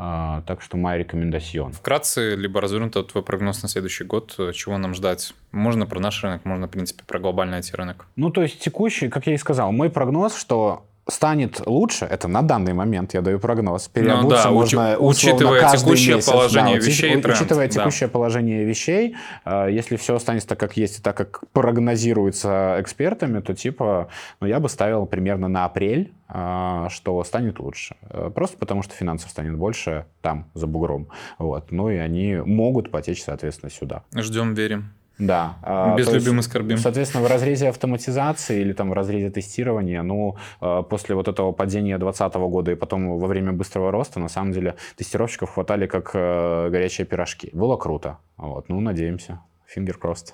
А, 0.00 0.42
так 0.42 0.62
что 0.62 0.76
моя 0.76 0.98
рекомендацион. 0.98 1.72
Вкратце, 1.72 2.36
либо 2.36 2.60
развернуто 2.60 3.02
твой 3.02 3.24
прогноз 3.24 3.62
на 3.62 3.68
следующий 3.68 4.04
год, 4.04 4.38
чего 4.54 4.78
нам 4.78 4.94
ждать? 4.94 5.34
Можно 5.50 5.86
про 5.86 5.98
наш 5.98 6.22
рынок, 6.22 6.44
можно, 6.44 6.68
в 6.68 6.70
принципе, 6.70 7.02
про 7.04 7.18
глобальный 7.18 7.58
IT-рынок. 7.58 8.06
Ну, 8.14 8.30
то 8.30 8.42
есть 8.42 8.60
текущий, 8.60 9.08
как 9.08 9.26
я 9.26 9.34
и 9.34 9.36
сказал, 9.36 9.72
мой 9.72 9.90
прогноз, 9.90 10.36
что 10.36 10.84
станет 11.10 11.66
лучше, 11.66 12.04
это 12.04 12.28
на 12.28 12.42
данный 12.42 12.74
момент, 12.74 13.14
я 13.14 13.22
даю 13.22 13.38
прогноз, 13.38 13.88
переобуться 13.88 14.36
ну, 14.36 14.44
да, 14.44 14.50
можно 14.50 14.98
учитывая 14.98 15.76
текущее 15.76 16.16
месяц, 16.16 16.30
положение 16.30 16.78
да, 16.78 16.86
вещей. 16.86 17.06
Учитывая, 17.06 17.22
тренд, 17.22 17.36
учитывая 17.36 17.66
да. 17.66 17.72
текущее 17.72 18.08
положение 18.08 18.64
вещей, 18.64 19.16
э, 19.44 19.68
если 19.70 19.96
все 19.96 20.16
останется 20.16 20.48
так, 20.48 20.60
как 20.60 20.76
есть, 20.76 20.98
и 20.98 21.02
так, 21.02 21.16
как 21.16 21.44
прогнозируется 21.52 22.76
экспертами, 22.78 23.40
то 23.40 23.54
типа, 23.54 24.08
ну, 24.40 24.46
я 24.46 24.60
бы 24.60 24.68
ставил 24.68 25.06
примерно 25.06 25.48
на 25.48 25.64
апрель, 25.64 26.12
э, 26.28 26.86
что 26.90 27.24
станет 27.24 27.58
лучше. 27.58 27.96
Э, 28.02 28.30
просто 28.34 28.58
потому, 28.58 28.82
что 28.82 28.94
финансов 28.94 29.30
станет 29.30 29.56
больше 29.56 30.04
там, 30.20 30.50
за 30.54 30.66
бугром. 30.66 31.08
Вот. 31.38 31.72
Ну 31.72 31.90
и 31.90 31.96
они 31.96 32.36
могут 32.36 32.90
потечь, 32.90 33.22
соответственно, 33.22 33.70
сюда. 33.70 34.04
Ждем, 34.14 34.52
верим. 34.54 34.92
Да. 35.18 35.56
а, 35.62 35.96
Без 35.96 36.10
любимых 36.12 36.44
скорбим. 36.44 36.78
Соответственно, 36.78 37.24
в 37.24 37.26
разрезе 37.26 37.68
автоматизации 37.68 38.60
или 38.60 38.72
там 38.72 38.90
в 38.90 38.92
разрезе 38.92 39.30
тестирования, 39.30 40.02
ну, 40.02 40.36
э, 40.60 40.82
после 40.88 41.14
вот 41.14 41.28
этого 41.28 41.52
падения 41.52 41.98
2020 41.98 42.34
года 42.48 42.70
и 42.72 42.74
потом 42.76 43.18
во 43.18 43.26
время 43.26 43.52
быстрого 43.52 43.90
роста, 43.90 44.20
на 44.20 44.28
самом 44.28 44.52
деле, 44.52 44.76
тестировщиков 44.96 45.50
хватали 45.50 45.86
как 45.86 46.10
э, 46.14 46.68
горячие 46.70 47.06
пирожки. 47.06 47.50
Было 47.52 47.76
круто. 47.76 48.18
Вот, 48.36 48.68
ну, 48.68 48.80
надеемся. 48.80 49.40
Finger 49.76 49.96
crossed. 50.00 50.32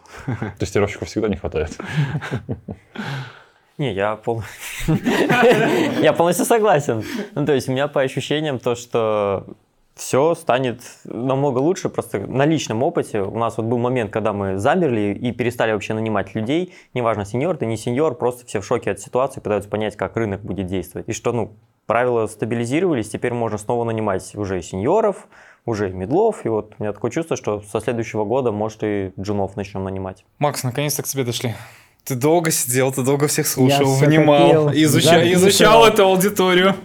Тестировщиков 0.58 1.08
всегда 1.08 1.28
не 1.28 1.36
хватает. 1.36 1.76
Не, 3.78 3.92
я, 3.92 4.14
пол... 4.14 4.42
я 6.00 6.12
полностью 6.12 6.44
согласен. 6.46 7.02
Ну, 7.34 7.44
то 7.44 7.52
есть 7.52 7.68
у 7.68 7.72
меня 7.72 7.88
по 7.88 8.02
ощущениям 8.02 8.60
то, 8.60 8.76
что 8.76 9.46
все 9.94 10.34
станет 10.34 10.82
намного 11.04 11.58
лучше. 11.58 11.88
Просто 11.88 12.20
на 12.20 12.44
личном 12.44 12.82
опыте 12.82 13.22
у 13.22 13.38
нас 13.38 13.56
вот 13.56 13.66
был 13.66 13.78
момент, 13.78 14.10
когда 14.10 14.32
мы 14.32 14.58
замерли 14.58 15.14
и 15.14 15.32
перестали 15.32 15.72
вообще 15.72 15.94
нанимать 15.94 16.34
людей. 16.34 16.74
Неважно, 16.94 17.24
сеньор 17.24 17.56
ты, 17.56 17.66
не 17.66 17.76
сеньор, 17.76 18.16
просто 18.16 18.44
все 18.46 18.60
в 18.60 18.66
шоке 18.66 18.90
от 18.90 19.00
ситуации, 19.00 19.40
пытаются 19.40 19.70
понять, 19.70 19.96
как 19.96 20.16
рынок 20.16 20.42
будет 20.42 20.66
действовать. 20.66 21.08
И 21.08 21.12
что, 21.12 21.32
ну, 21.32 21.56
правила 21.86 22.26
стабилизировались, 22.26 23.08
теперь 23.08 23.32
можно 23.32 23.58
снова 23.58 23.84
нанимать 23.84 24.34
уже 24.34 24.60
сеньоров, 24.62 25.28
уже 25.64 25.90
медлов. 25.90 26.44
И 26.44 26.48
вот 26.48 26.74
у 26.78 26.82
меня 26.82 26.92
такое 26.92 27.10
чувство, 27.10 27.36
что 27.36 27.60
со 27.60 27.80
следующего 27.80 28.24
года, 28.24 28.52
может, 28.52 28.82
и 28.82 29.12
джунов 29.18 29.56
начнем 29.56 29.84
нанимать. 29.84 30.24
Макс, 30.38 30.64
наконец-то 30.64 31.02
к 31.02 31.06
тебе 31.06 31.24
дошли. 31.24 31.54
Ты 32.04 32.16
долго 32.16 32.50
сидел, 32.50 32.92
ты 32.92 33.02
долго 33.02 33.28
всех 33.28 33.46
слушал, 33.46 33.96
всё 33.96 34.06
внимал, 34.06 34.66
копил, 34.66 34.84
изучал, 34.84 35.14
записывал. 35.14 35.48
изучал 35.48 35.86
эту 35.86 36.04
аудиторию, 36.04 36.76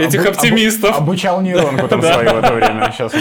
этих 0.00 0.24
Обу- 0.24 0.28
оптимистов. 0.30 0.90
обу- 0.96 0.98
обучал 1.02 1.42
нейронку 1.42 1.88
там 1.88 2.00
свою 2.02 2.30
в 2.30 2.38
это 2.38 2.54
время. 2.54 2.90
Сейчас 2.96 3.12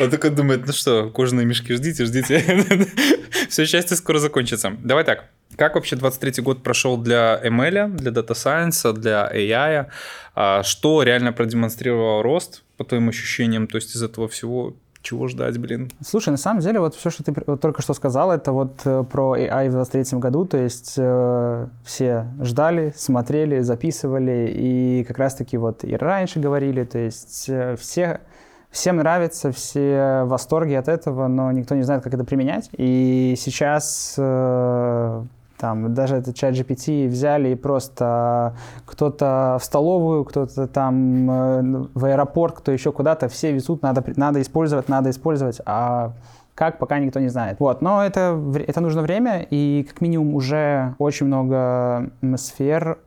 Он 0.00 0.10
такой 0.10 0.28
думает, 0.30 0.66
ну 0.66 0.72
что, 0.74 1.08
кожаные 1.08 1.46
мешки, 1.46 1.72
ждите, 1.74 2.04
ждите. 2.04 2.86
Все 3.48 3.64
счастье 3.66 3.96
скоро 3.96 4.18
закончится. 4.18 4.72
Давай 4.78 5.04
так, 5.04 5.24
как 5.56 5.74
вообще 5.74 5.96
23 5.96 6.42
год 6.42 6.62
прошел 6.62 6.98
для 6.98 7.40
ML, 7.42 7.88
для 7.96 8.10
Data 8.10 8.32
Science, 8.34 8.92
для 8.92 9.30
AI? 9.32 9.86
А 10.34 10.62
Что 10.64 11.02
реально 11.02 11.32
продемонстрировал 11.32 12.20
рост, 12.22 12.62
по 12.76 12.84
твоим 12.84 13.08
ощущениям? 13.08 13.68
То 13.68 13.76
есть 13.76 13.94
из 13.96 14.02
этого 14.02 14.28
всего 14.28 14.74
чего 15.04 15.28
ждать, 15.28 15.58
блин? 15.58 15.90
Слушай, 16.04 16.30
на 16.30 16.36
самом 16.38 16.60
деле, 16.60 16.80
вот 16.80 16.94
все, 16.94 17.10
что 17.10 17.22
ты 17.22 17.32
только 17.58 17.82
что 17.82 17.94
сказал, 17.94 18.32
это 18.32 18.52
вот 18.52 18.80
э, 18.84 19.04
про 19.04 19.36
AI 19.36 19.68
в 19.68 19.72
23 19.72 20.18
году, 20.18 20.46
то 20.46 20.56
есть 20.56 20.94
э, 20.96 21.68
все 21.84 22.26
ждали, 22.40 22.92
смотрели, 22.96 23.60
записывали, 23.60 24.50
и 24.52 25.04
как 25.06 25.18
раз-таки 25.18 25.58
вот 25.58 25.84
и 25.84 25.94
раньше 25.94 26.40
говорили, 26.40 26.84
то 26.84 26.98
есть 26.98 27.48
э, 27.48 27.76
все, 27.78 28.22
всем 28.70 28.96
нравится, 28.96 29.52
все 29.52 30.22
в 30.24 30.28
восторге 30.28 30.78
от 30.78 30.88
этого, 30.88 31.28
но 31.28 31.52
никто 31.52 31.74
не 31.74 31.82
знает, 31.82 32.02
как 32.02 32.14
это 32.14 32.24
применять. 32.24 32.70
И 32.72 33.34
сейчас 33.36 34.14
э, 34.16 35.24
там 35.58 35.94
даже 35.94 36.16
этот 36.16 36.34
чат 36.34 36.54
GPT 36.54 37.08
взяли 37.08 37.50
и 37.50 37.54
просто 37.54 38.54
кто-то 38.86 39.58
в 39.60 39.64
столовую, 39.64 40.24
кто-то 40.24 40.66
там 40.66 41.30
э, 41.30 41.86
в 41.94 42.04
аэропорт, 42.04 42.56
кто 42.56 42.72
еще 42.72 42.92
куда-то, 42.92 43.28
все 43.28 43.52
везут, 43.52 43.82
надо, 43.82 44.04
надо 44.16 44.40
использовать, 44.42 44.88
надо 44.88 45.10
использовать, 45.10 45.60
а 45.64 46.12
как, 46.54 46.78
пока 46.78 46.98
никто 46.98 47.20
не 47.20 47.28
знает. 47.28 47.58
Вот, 47.60 47.82
но 47.82 48.04
это, 48.04 48.40
это 48.66 48.80
нужно 48.80 49.02
время, 49.02 49.46
и 49.48 49.86
как 49.88 50.00
минимум 50.00 50.34
уже 50.34 50.94
очень 50.98 51.26
много 51.26 52.10
сфер 52.36 52.98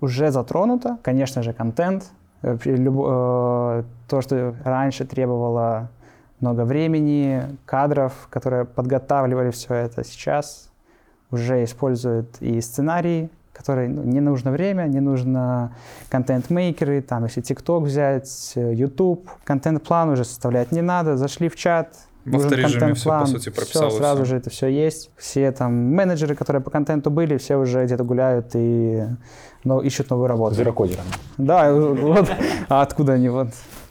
уже 0.00 0.30
затронуто. 0.30 0.98
Конечно 1.02 1.42
же, 1.42 1.52
контент, 1.52 2.10
э, 2.42 2.56
э, 2.64 3.82
то, 4.08 4.20
что 4.20 4.54
раньше 4.64 5.04
требовало 5.04 5.88
много 6.40 6.64
времени, 6.64 7.42
кадров, 7.66 8.28
которые 8.30 8.64
подготавливали 8.64 9.50
все 9.50 9.74
это, 9.74 10.04
сейчас 10.04 10.69
уже 11.30 11.64
используют 11.64 12.36
и 12.40 12.60
сценарии, 12.60 13.30
которые 13.52 13.88
ну, 13.88 14.02
не 14.02 14.20
нужно 14.20 14.50
время, 14.50 14.84
не 14.84 15.00
нужно 15.00 15.72
контент-мейкеры, 16.08 17.02
там, 17.02 17.24
если 17.24 17.42
TikTok 17.42 17.80
взять, 17.80 18.52
э, 18.54 18.74
YouTube, 18.74 19.28
контент-план 19.44 20.10
уже 20.10 20.24
составлять 20.24 20.72
не 20.72 20.82
надо, 20.82 21.16
зашли 21.16 21.48
в 21.48 21.56
чат, 21.56 21.94
В 22.24 22.32
нужен 22.32 22.46
авторежиме 22.46 22.94
по 23.04 23.26
сути, 23.26 23.50
прописал 23.50 23.88
и 23.88 23.92
сразу 23.92 24.24
же 24.24 24.36
это 24.36 24.50
все 24.50 24.68
есть. 24.68 25.10
Все 25.16 25.52
там 25.52 25.72
менеджеры, 25.72 26.34
которые 26.34 26.62
по 26.62 26.70
контенту 26.70 27.10
были, 27.10 27.36
все 27.36 27.56
уже 27.56 27.84
где-то 27.84 28.04
гуляют 28.04 28.50
и 28.54 29.04
ну, 29.64 29.80
ищут 29.80 30.10
новую 30.10 30.28
работу. 30.28 30.54
Зерокодером. 30.54 31.04
Да, 31.36 31.72
вот 31.72 32.30
а 32.68 32.82
откуда 32.82 33.14
они 33.14 33.28
вот. 33.28 33.48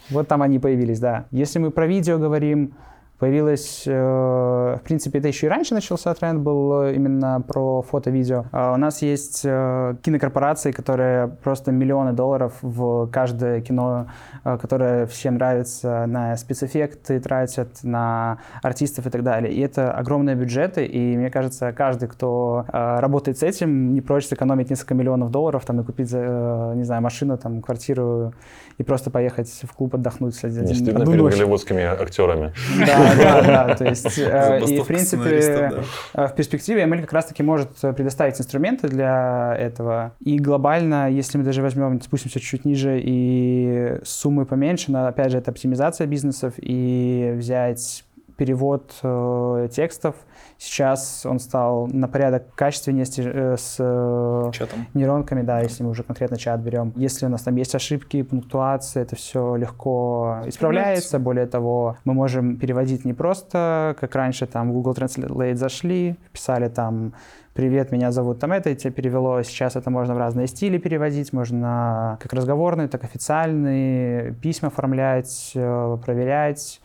Вот 0.10 0.28
там 0.28 0.42
они 0.42 0.58
появились, 0.58 1.00
да. 1.00 1.26
Если 1.30 1.60
мы 1.60 1.70
про 1.70 1.86
видео 1.86 2.18
говорим, 2.18 2.74
появилось, 3.20 3.84
э, 3.86 3.92
в 3.92 4.82
принципе, 4.84 5.20
это 5.20 5.28
еще 5.28 5.48
и 5.48 5.50
раньше 5.50 5.74
начался 5.74 6.14
тренд, 6.14 6.40
был 6.40 6.84
э, 6.84 6.96
именно 6.96 7.42
про 7.42 7.82
фото-видео. 7.82 8.46
А 8.52 8.74
у 8.74 8.78
нас 8.78 9.02
есть 9.02 9.42
э, 9.44 9.96
кинокорпорации, 10.02 10.72
которые 10.72 11.28
просто 11.28 11.72
миллионы 11.72 12.14
долларов 12.14 12.54
в 12.62 13.08
каждое 13.08 13.62
кино, 13.62 14.08
которое 14.44 15.06
всем 15.06 15.36
нравится, 15.36 16.06
на 16.08 16.38
спецэффекты 16.38 17.20
тратят, 17.20 17.84
на 17.84 18.38
артистов 18.64 19.06
и 19.06 19.10
так 19.10 19.24
далее. 19.24 19.54
И 19.54 19.60
это 19.60 19.92
огромные 19.92 20.36
бюджеты, 20.36 20.86
и 20.86 21.18
мне 21.18 21.30
кажется, 21.30 21.74
каждый, 21.74 22.08
кто 22.08 22.66
работает 22.70 23.38
с 23.38 23.44
этим, 23.44 23.94
не 23.94 24.02
прочь 24.02 24.28
сэкономить 24.28 24.70
несколько 24.70 24.94
миллионов 24.94 25.30
долларов 25.30 25.66
там, 25.66 25.82
и 25.82 25.84
купить, 25.84 26.12
не 26.12 26.84
знаю, 26.84 27.02
машину, 27.02 27.38
там, 27.38 27.62
квартиру 27.62 28.34
и 28.78 28.84
просто 28.84 29.12
поехать 29.12 29.50
в 29.64 29.74
клуб 29.74 29.96
отдохнуть. 29.96 30.42
Не 30.44 30.74
стыдно 30.74 31.06
перед 31.06 31.22
голливудскими 31.22 31.84
актерами. 31.84 32.54
Да, 32.86 33.09
да, 33.16 33.42
да. 33.68 33.76
То 33.76 33.86
есть, 33.86 34.18
э, 34.18 34.62
и 34.68 34.80
в 34.80 34.86
принципе, 34.86 35.84
э, 36.14 36.28
в 36.28 36.36
перспективе 36.36 36.84
ML 36.84 37.02
как 37.02 37.14
раз-таки 37.14 37.44
может 37.44 37.70
э, 37.82 37.94
предоставить 37.94 38.40
инструменты 38.40 38.88
для 38.88 39.56
этого. 39.58 40.14
И 40.20 40.38
глобально, 40.40 41.10
если 41.10 41.38
мы 41.38 41.44
даже 41.44 41.62
возьмем, 41.62 42.02
спустимся 42.02 42.40
чуть-чуть 42.40 42.66
ниже, 42.66 43.00
и 43.02 44.00
суммы 44.04 44.46
поменьше, 44.46 44.92
но 44.92 45.08
опять 45.08 45.32
же, 45.32 45.38
это 45.38 45.52
оптимизация 45.52 46.08
бизнесов, 46.08 46.54
и 46.58 47.34
взять 47.36 48.04
перевод 48.40 48.94
э, 49.04 49.68
текстов. 49.70 50.16
Сейчас 50.58 51.26
он 51.26 51.40
стал 51.40 51.88
на 51.88 52.08
порядок 52.08 52.56
качественнее 52.56 53.06
с, 53.06 53.20
э, 53.20 53.58
с 53.58 53.76
э, 53.80 54.52
Чатом. 54.54 54.88
нейронками, 54.94 55.42
да, 55.42 55.60
если 55.60 55.84
мы 55.84 55.90
уже 55.90 56.04
конкретно 56.04 56.38
чат 56.38 56.62
берем. 56.62 56.94
Если 56.96 57.26
у 57.26 57.30
нас 57.30 57.42
там 57.42 57.58
есть 57.58 57.76
ошибки, 57.76 58.22
пунктуация, 58.24 59.04
это 59.04 59.18
все 59.18 59.56
легко 59.58 60.40
исправляется. 60.46 61.20
Более 61.20 61.48
того, 61.48 61.98
мы 62.06 62.14
можем 62.14 62.56
переводить 62.56 63.04
не 63.04 63.14
просто, 63.14 63.96
как 64.00 64.16
раньше, 64.16 64.48
там, 64.48 64.70
в 64.70 64.74
Google 64.74 64.94
Translate 64.94 65.56
зашли, 65.56 66.16
писали 66.32 66.70
там 66.70 67.14
«Привет, 67.54 67.92
меня 67.92 68.12
зовут 68.12 68.40
там 68.40 68.54
это», 68.54 68.70
и 68.70 68.76
тебе 68.76 68.94
перевело. 68.94 69.44
Сейчас 69.44 69.76
это 69.76 69.90
можно 69.90 70.16
в 70.16 70.18
разные 70.18 70.48
стили 70.48 70.78
переводить, 70.78 71.34
можно 71.34 72.18
как 72.22 72.32
разговорные, 72.32 72.88
так 72.88 73.04
и 73.04 73.06
официальные, 73.06 74.34
письма 74.36 74.70
оформлять, 74.70 75.52
э, 75.56 75.98
проверять. 76.06 76.80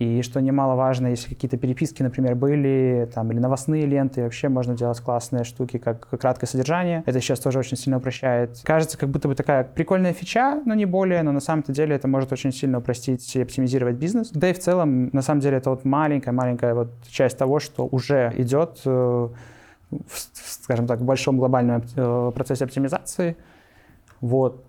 И 0.00 0.22
что 0.22 0.40
немаловажно, 0.40 1.08
если 1.08 1.28
какие-то 1.28 1.58
переписки, 1.58 2.02
например, 2.02 2.34
были, 2.34 3.06
там, 3.14 3.30
или 3.32 3.38
новостные 3.38 3.84
ленты, 3.84 4.22
вообще 4.22 4.48
можно 4.48 4.74
делать 4.74 4.98
классные 4.98 5.44
штуки, 5.44 5.76
как 5.76 6.08
краткое 6.08 6.46
содержание. 6.46 7.02
Это 7.04 7.20
сейчас 7.20 7.38
тоже 7.38 7.58
очень 7.58 7.76
сильно 7.76 7.98
упрощает. 7.98 8.62
Кажется, 8.64 8.96
как 8.96 9.10
будто 9.10 9.28
бы 9.28 9.34
такая 9.34 9.62
прикольная 9.62 10.14
фича, 10.14 10.62
но 10.64 10.72
не 10.72 10.86
более, 10.86 11.22
но 11.22 11.32
на 11.32 11.40
самом-то 11.40 11.72
деле 11.72 11.94
это 11.96 12.08
может 12.08 12.32
очень 12.32 12.50
сильно 12.50 12.78
упростить 12.78 13.36
и 13.36 13.42
оптимизировать 13.42 13.96
бизнес. 13.96 14.30
Да 14.30 14.48
и 14.48 14.54
в 14.54 14.58
целом, 14.58 15.10
на 15.12 15.20
самом 15.20 15.42
деле, 15.42 15.58
это 15.58 15.68
вот 15.68 15.84
маленькая-маленькая 15.84 16.72
вот 16.72 16.88
часть 17.10 17.36
того, 17.36 17.60
что 17.60 17.86
уже 17.86 18.32
идет 18.38 18.80
э, 18.86 18.90
в, 19.90 19.98
скажем 20.32 20.86
так, 20.86 21.00
в 21.00 21.04
большом 21.04 21.36
глобальном 21.36 21.82
э, 21.94 22.32
процессе 22.34 22.64
оптимизации. 22.64 23.36
Вот. 24.22 24.64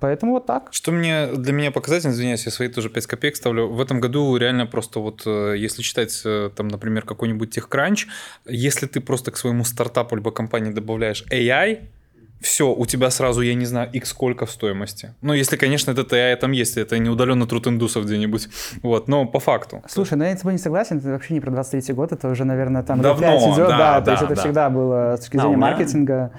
Поэтому 0.00 0.32
вот 0.32 0.46
так. 0.46 0.68
Что 0.72 0.92
мне 0.92 1.26
для 1.28 1.52
меня 1.52 1.70
показательно, 1.70 2.12
извиняюсь, 2.12 2.44
я 2.46 2.52
свои 2.52 2.68
тоже 2.68 2.90
5 2.90 3.06
копеек 3.06 3.36
ставлю. 3.36 3.68
В 3.68 3.80
этом 3.80 4.00
году 4.00 4.36
реально 4.36 4.66
просто 4.66 5.00
вот, 5.00 5.22
э, 5.26 5.54
если 5.56 5.82
читать 5.82 6.20
э, 6.24 6.50
там, 6.54 6.68
например, 6.68 7.02
какой-нибудь 7.04 7.56
TechCrunch, 7.56 8.06
если 8.46 8.86
ты 8.86 9.00
просто 9.00 9.30
к 9.30 9.36
своему 9.36 9.64
стартапу 9.64 10.16
либо 10.16 10.30
компании 10.30 10.70
добавляешь 10.72 11.24
AI, 11.32 11.88
все, 12.40 12.70
у 12.72 12.84
тебя 12.84 13.10
сразу, 13.10 13.40
я 13.40 13.54
не 13.54 13.64
знаю, 13.64 13.88
x 13.92 14.10
сколько 14.10 14.44
в 14.44 14.50
стоимости. 14.50 15.14
Ну, 15.22 15.32
если, 15.32 15.56
конечно, 15.56 15.90
этот 15.90 16.12
AI 16.12 16.36
там 16.36 16.52
есть, 16.52 16.76
это 16.76 16.98
не 16.98 17.08
удаленно 17.08 17.46
труд 17.46 17.66
индусов 17.66 18.04
где-нибудь. 18.04 18.48
Вот, 18.82 19.08
но 19.08 19.24
по 19.26 19.40
факту. 19.40 19.82
Слушай, 19.88 20.18
ну 20.18 20.24
я 20.24 20.34
с 20.36 20.40
тобой 20.40 20.52
не 20.52 20.58
согласен, 20.58 20.98
это 20.98 21.08
вообще 21.08 21.32
не 21.34 21.40
про 21.40 21.50
23 21.50 21.94
год, 21.94 22.12
это 22.12 22.28
уже, 22.28 22.44
наверное, 22.44 22.82
там 22.82 23.00
Давно, 23.00 23.38
идет, 23.54 23.68
да, 23.68 23.78
да, 23.78 24.00
то 24.00 24.04
да, 24.06 24.12
есть 24.12 24.22
это 24.24 24.34
да. 24.34 24.40
всегда 24.42 24.70
было 24.70 25.16
с 25.16 25.20
точки 25.20 25.36
А, 25.38 25.40
зрения 25.40 25.56
меня- 25.56 25.66
маркетинга. 25.66 26.30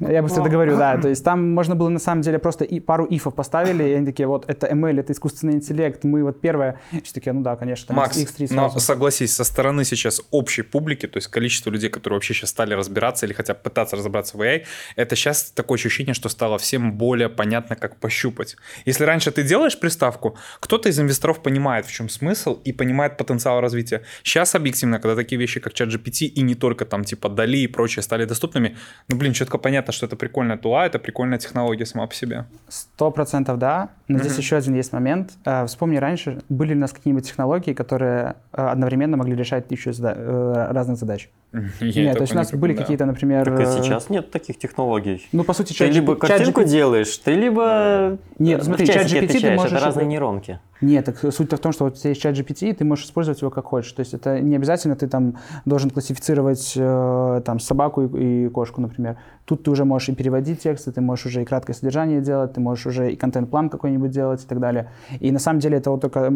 Я 0.00 0.22
быстро 0.22 0.42
договорю, 0.42 0.76
да. 0.76 0.98
То 0.98 1.08
есть 1.08 1.24
там 1.24 1.52
можно 1.52 1.74
было 1.74 1.88
на 1.88 1.98
самом 1.98 2.22
деле 2.22 2.38
просто 2.38 2.64
и 2.64 2.80
пару 2.80 3.06
ифов 3.06 3.34
поставили, 3.34 3.84
и 3.84 3.92
они 3.92 4.06
такие, 4.06 4.26
вот 4.26 4.44
это 4.48 4.66
ML, 4.66 5.00
это 5.00 5.12
искусственный 5.12 5.54
интеллект, 5.54 6.04
мы 6.04 6.22
вот 6.24 6.40
первое. 6.40 6.80
Все 7.02 7.14
такие, 7.14 7.32
ну 7.32 7.42
да, 7.42 7.56
конечно, 7.56 7.88
там 7.88 7.96
Макс, 7.96 8.16
X3 8.16 8.48
но 8.50 8.68
сразу. 8.68 8.80
согласись, 8.80 9.34
со 9.34 9.44
стороны 9.44 9.84
сейчас 9.84 10.20
общей 10.30 10.62
публики, 10.62 11.06
то 11.06 11.18
есть 11.18 11.28
количество 11.28 11.70
людей, 11.70 11.90
которые 11.90 12.16
вообще 12.16 12.34
сейчас 12.34 12.50
стали 12.50 12.74
разбираться 12.74 13.26
или 13.26 13.32
хотя 13.32 13.54
бы 13.54 13.60
пытаться 13.60 13.96
разобраться 13.96 14.36
в 14.36 14.40
AI, 14.40 14.64
это 14.96 15.16
сейчас 15.16 15.50
такое 15.50 15.76
ощущение, 15.78 16.14
что 16.14 16.28
стало 16.28 16.58
всем 16.58 16.92
более 16.92 17.28
понятно, 17.28 17.76
как 17.76 17.96
пощупать. 17.96 18.56
Если 18.84 19.04
раньше 19.04 19.30
ты 19.30 19.42
делаешь 19.42 19.78
приставку, 19.78 20.36
кто-то 20.60 20.88
из 20.88 20.98
инвесторов 20.98 21.42
понимает, 21.42 21.86
в 21.86 21.92
чем 21.92 22.08
смысл 22.08 22.60
и 22.64 22.72
понимает 22.72 23.16
потенциал 23.16 23.60
развития. 23.60 24.02
Сейчас 24.22 24.54
объективно, 24.54 24.98
когда 24.98 25.16
такие 25.16 25.38
вещи, 25.38 25.60
как 25.60 25.72
ChatGPT 25.72 26.26
и 26.26 26.42
не 26.42 26.54
только 26.54 26.84
там 26.84 27.04
типа 27.04 27.28
Дали 27.28 27.58
и 27.58 27.66
прочее 27.66 28.02
стали 28.02 28.24
доступными, 28.24 28.76
ну 29.08 29.16
блин, 29.16 29.32
четко 29.32 29.58
понятно, 29.58 29.92
что 29.94 30.06
это 30.06 30.16
прикольная 30.16 30.56
тула, 30.56 30.86
это 30.86 30.98
прикольная 30.98 31.38
технология 31.38 31.86
сама 31.86 32.06
по 32.06 32.14
себе. 32.14 32.44
Сто 32.68 33.10
процентов 33.10 33.58
да, 33.58 33.88
но 34.08 34.18
здесь 34.18 34.36
еще 34.36 34.56
один 34.56 34.74
есть 34.74 34.92
момент. 34.92 35.32
Э, 35.44 35.64
Вспомни 35.66 35.96
раньше, 35.96 36.42
были 36.48 36.74
у 36.74 36.78
нас 36.78 36.92
какие-нибудь 36.92 37.26
технологии, 37.26 37.72
которые 37.72 38.36
э, 38.52 38.66
одновременно 38.66 39.16
могли 39.16 39.34
решать 39.34 39.66
тысячу 39.66 39.90
зада- 39.90 40.14
э, 40.16 40.72
разных 40.72 40.98
задач. 40.98 41.30
Я 41.80 42.04
Нет, 42.04 42.16
то 42.16 42.22
есть 42.22 42.32
у 42.32 42.36
нас 42.36 42.52
не 42.52 42.58
были 42.58 42.74
какие-то, 42.74 43.06
например... 43.06 43.44
Так 43.44 43.60
и 43.60 43.62
э, 43.62 43.82
сейчас 43.82 44.10
нет 44.10 44.30
таких 44.30 44.58
технологий. 44.58 45.26
Ну, 45.32 45.44
по 45.44 45.54
сути, 45.54 45.68
Ты 45.68 45.74
чат 45.74 45.90
либо 45.90 46.16
картинку 46.16 46.64
делаешь, 46.64 47.16
ты 47.16 47.32
либо 47.32 48.18
Нет, 48.38 48.62
в 48.62 48.64
смотри, 48.64 48.86
чатике 48.86 49.20
ChatGPT 49.20 49.40
ты 49.40 49.50
можешь... 49.54 49.72
это 49.72 49.84
разные 49.84 50.06
нейронки. 50.06 50.58
Нет, 50.80 51.06
так 51.06 51.16
суть-то 51.32 51.56
в 51.56 51.60
том, 51.60 51.72
что 51.72 51.84
вот 51.84 51.94
у 51.94 51.96
тебя 51.96 52.10
есть 52.10 52.20
чат 52.20 52.36
GPT, 52.36 52.70
и 52.70 52.72
ты 52.72 52.84
можешь 52.84 53.06
использовать 53.06 53.40
его 53.40 53.50
как 53.50 53.64
хочешь. 53.64 53.92
То 53.92 54.00
есть 54.00 54.12
это 54.12 54.40
не 54.40 54.56
обязательно 54.56 54.96
ты 54.96 55.06
там 55.08 55.38
должен 55.64 55.88
классифицировать 55.90 56.74
э, 56.76 57.42
там 57.44 57.58
собаку 57.58 58.02
и, 58.02 58.46
и 58.46 58.48
кошку, 58.48 58.80
например. 58.80 59.16
Тут 59.44 59.62
ты 59.62 59.70
уже 59.70 59.84
можешь 59.84 60.08
и 60.08 60.14
переводить 60.14 60.60
тексты, 60.62 60.92
ты 60.92 61.00
можешь 61.00 61.26
уже 61.26 61.42
и 61.42 61.44
краткое 61.44 61.72
содержание 61.74 62.20
делать, 62.20 62.52
ты 62.54 62.60
можешь 62.60 62.86
уже 62.86 63.12
и 63.12 63.16
контент-план 63.16 63.70
какой-нибудь 63.70 63.93
делать 64.08 64.44
и 64.44 64.46
так 64.46 64.60
далее. 64.60 64.90
И 65.20 65.32
на 65.32 65.38
самом 65.38 65.60
деле 65.60 65.78
это 65.78 65.90
вот 65.90 66.00
только 66.00 66.32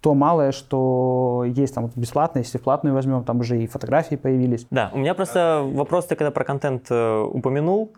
то 0.00 0.14
малое, 0.14 0.52
что 0.52 1.44
есть 1.46 1.74
там 1.74 1.84
вот 1.84 1.96
бесплатно, 1.96 2.38
если 2.38 2.58
платную 2.58 2.94
возьмем, 2.94 3.24
там 3.24 3.40
уже 3.40 3.62
и 3.62 3.66
фотографии 3.66 4.16
появились. 4.16 4.66
Да, 4.70 4.90
у 4.92 4.98
меня 4.98 5.14
просто 5.14 5.62
вопрос, 5.64 6.06
ты 6.06 6.16
когда 6.16 6.30
про 6.30 6.44
контент 6.44 6.86
э, 6.90 7.20
упомянул, 7.22 7.92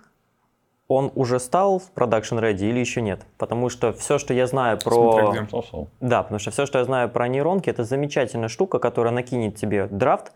он 0.95 1.13
уже 1.15 1.41
стал 1.41 1.79
в 1.79 1.91
продакшн 1.91 2.39
ready 2.39 2.69
или 2.69 2.79
еще 2.79 3.01
нет? 3.03 3.23
Потому 3.39 3.69
что 3.69 3.93
все, 3.93 4.19
что 4.19 4.35
я 4.35 4.47
знаю 4.47 4.79
про... 4.79 5.13
Смотря 5.13 5.43
где. 5.43 5.87
Да, 6.01 6.23
потому 6.23 6.39
что 6.39 6.51
все, 6.51 6.67
что 6.67 6.79
я 6.79 6.85
знаю 6.85 7.09
про 7.09 7.29
нейронки, 7.29 7.71
это 7.71 7.85
замечательная 7.85 8.49
штука, 8.49 8.79
которая 8.79 9.13
накинет 9.13 9.57
тебе 9.57 9.87
драфт, 9.87 10.33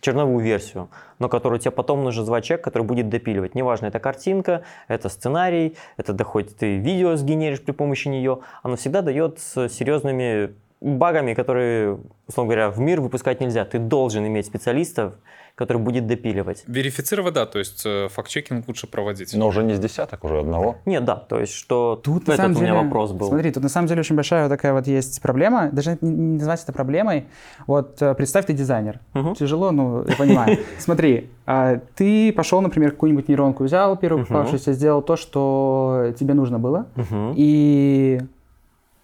черновую 0.00 0.44
версию, 0.44 0.88
но 1.18 1.28
которую 1.28 1.58
тебе 1.58 1.70
потом 1.70 2.04
нужно 2.04 2.24
звать 2.24 2.44
человек, 2.44 2.64
который 2.64 2.84
будет 2.84 3.08
допиливать. 3.08 3.54
Неважно, 3.54 3.86
это 3.86 3.98
картинка, 3.98 4.62
это 4.88 5.08
сценарий, 5.08 5.76
это 5.96 6.12
да 6.12 6.24
хоть 6.24 6.56
ты 6.56 6.76
видео 6.76 7.16
сгенеришь 7.16 7.62
при 7.62 7.72
помощи 7.72 8.08
нее, 8.08 8.40
оно 8.62 8.76
всегда 8.76 9.02
дает 9.02 9.38
с 9.38 9.68
серьезными 9.68 10.54
багами, 10.80 11.34
которые, 11.34 11.98
условно 12.26 12.52
говоря, 12.52 12.70
в 12.70 12.78
мир 12.78 13.00
выпускать 13.00 13.40
нельзя. 13.40 13.64
Ты 13.64 13.78
должен 13.78 14.26
иметь 14.26 14.46
специалистов, 14.46 15.14
который 15.56 15.78
будет 15.78 16.06
допиливать. 16.06 16.64
Верифицировать, 16.66 17.32
да, 17.34 17.46
то 17.46 17.58
есть 17.58 17.82
э, 17.86 18.08
факт-чекинг 18.08 18.68
лучше 18.68 18.86
проводить. 18.86 19.34
Но 19.34 19.48
уже 19.48 19.64
не 19.64 19.74
с 19.74 19.78
десяток, 19.78 20.22
уже 20.22 20.40
одного. 20.40 20.76
Нет, 20.84 21.04
да, 21.04 21.16
то 21.16 21.40
есть 21.40 21.54
что 21.54 21.98
Тут 22.04 22.28
на 22.28 22.32
этот 22.32 22.44
самом 22.44 22.56
у 22.58 22.60
меня 22.60 22.72
деле, 22.74 22.84
вопрос 22.84 23.12
был. 23.12 23.28
Смотри, 23.28 23.50
тут 23.50 23.62
на 23.62 23.70
самом 23.70 23.88
деле 23.88 24.00
очень 24.00 24.14
большая 24.14 24.42
вот 24.42 24.50
такая 24.50 24.74
вот 24.74 24.86
есть 24.86 25.22
проблема. 25.22 25.70
Даже 25.72 25.96
не, 26.02 26.34
называть 26.34 26.62
это 26.62 26.72
проблемой. 26.74 27.24
Вот 27.66 28.02
э, 28.02 28.14
представь, 28.14 28.44
ты 28.44 28.52
дизайнер. 28.52 29.00
Мгм. 29.14 29.34
Тяжело, 29.34 29.70
ну, 29.70 30.04
я 30.06 30.14
понимаю. 30.16 30.58
Смотри, 30.78 31.30
а, 31.46 31.80
ты 31.94 32.34
пошел, 32.34 32.60
например, 32.60 32.90
какую-нибудь 32.90 33.28
нейронку 33.28 33.64
взял, 33.64 33.96
первую 33.96 34.26
попавшуюся, 34.26 34.74
сделал 34.74 35.00
то, 35.00 35.16
что 35.16 36.12
тебе 36.18 36.34
нужно 36.34 36.58
было, 36.58 36.86
и 37.34 38.20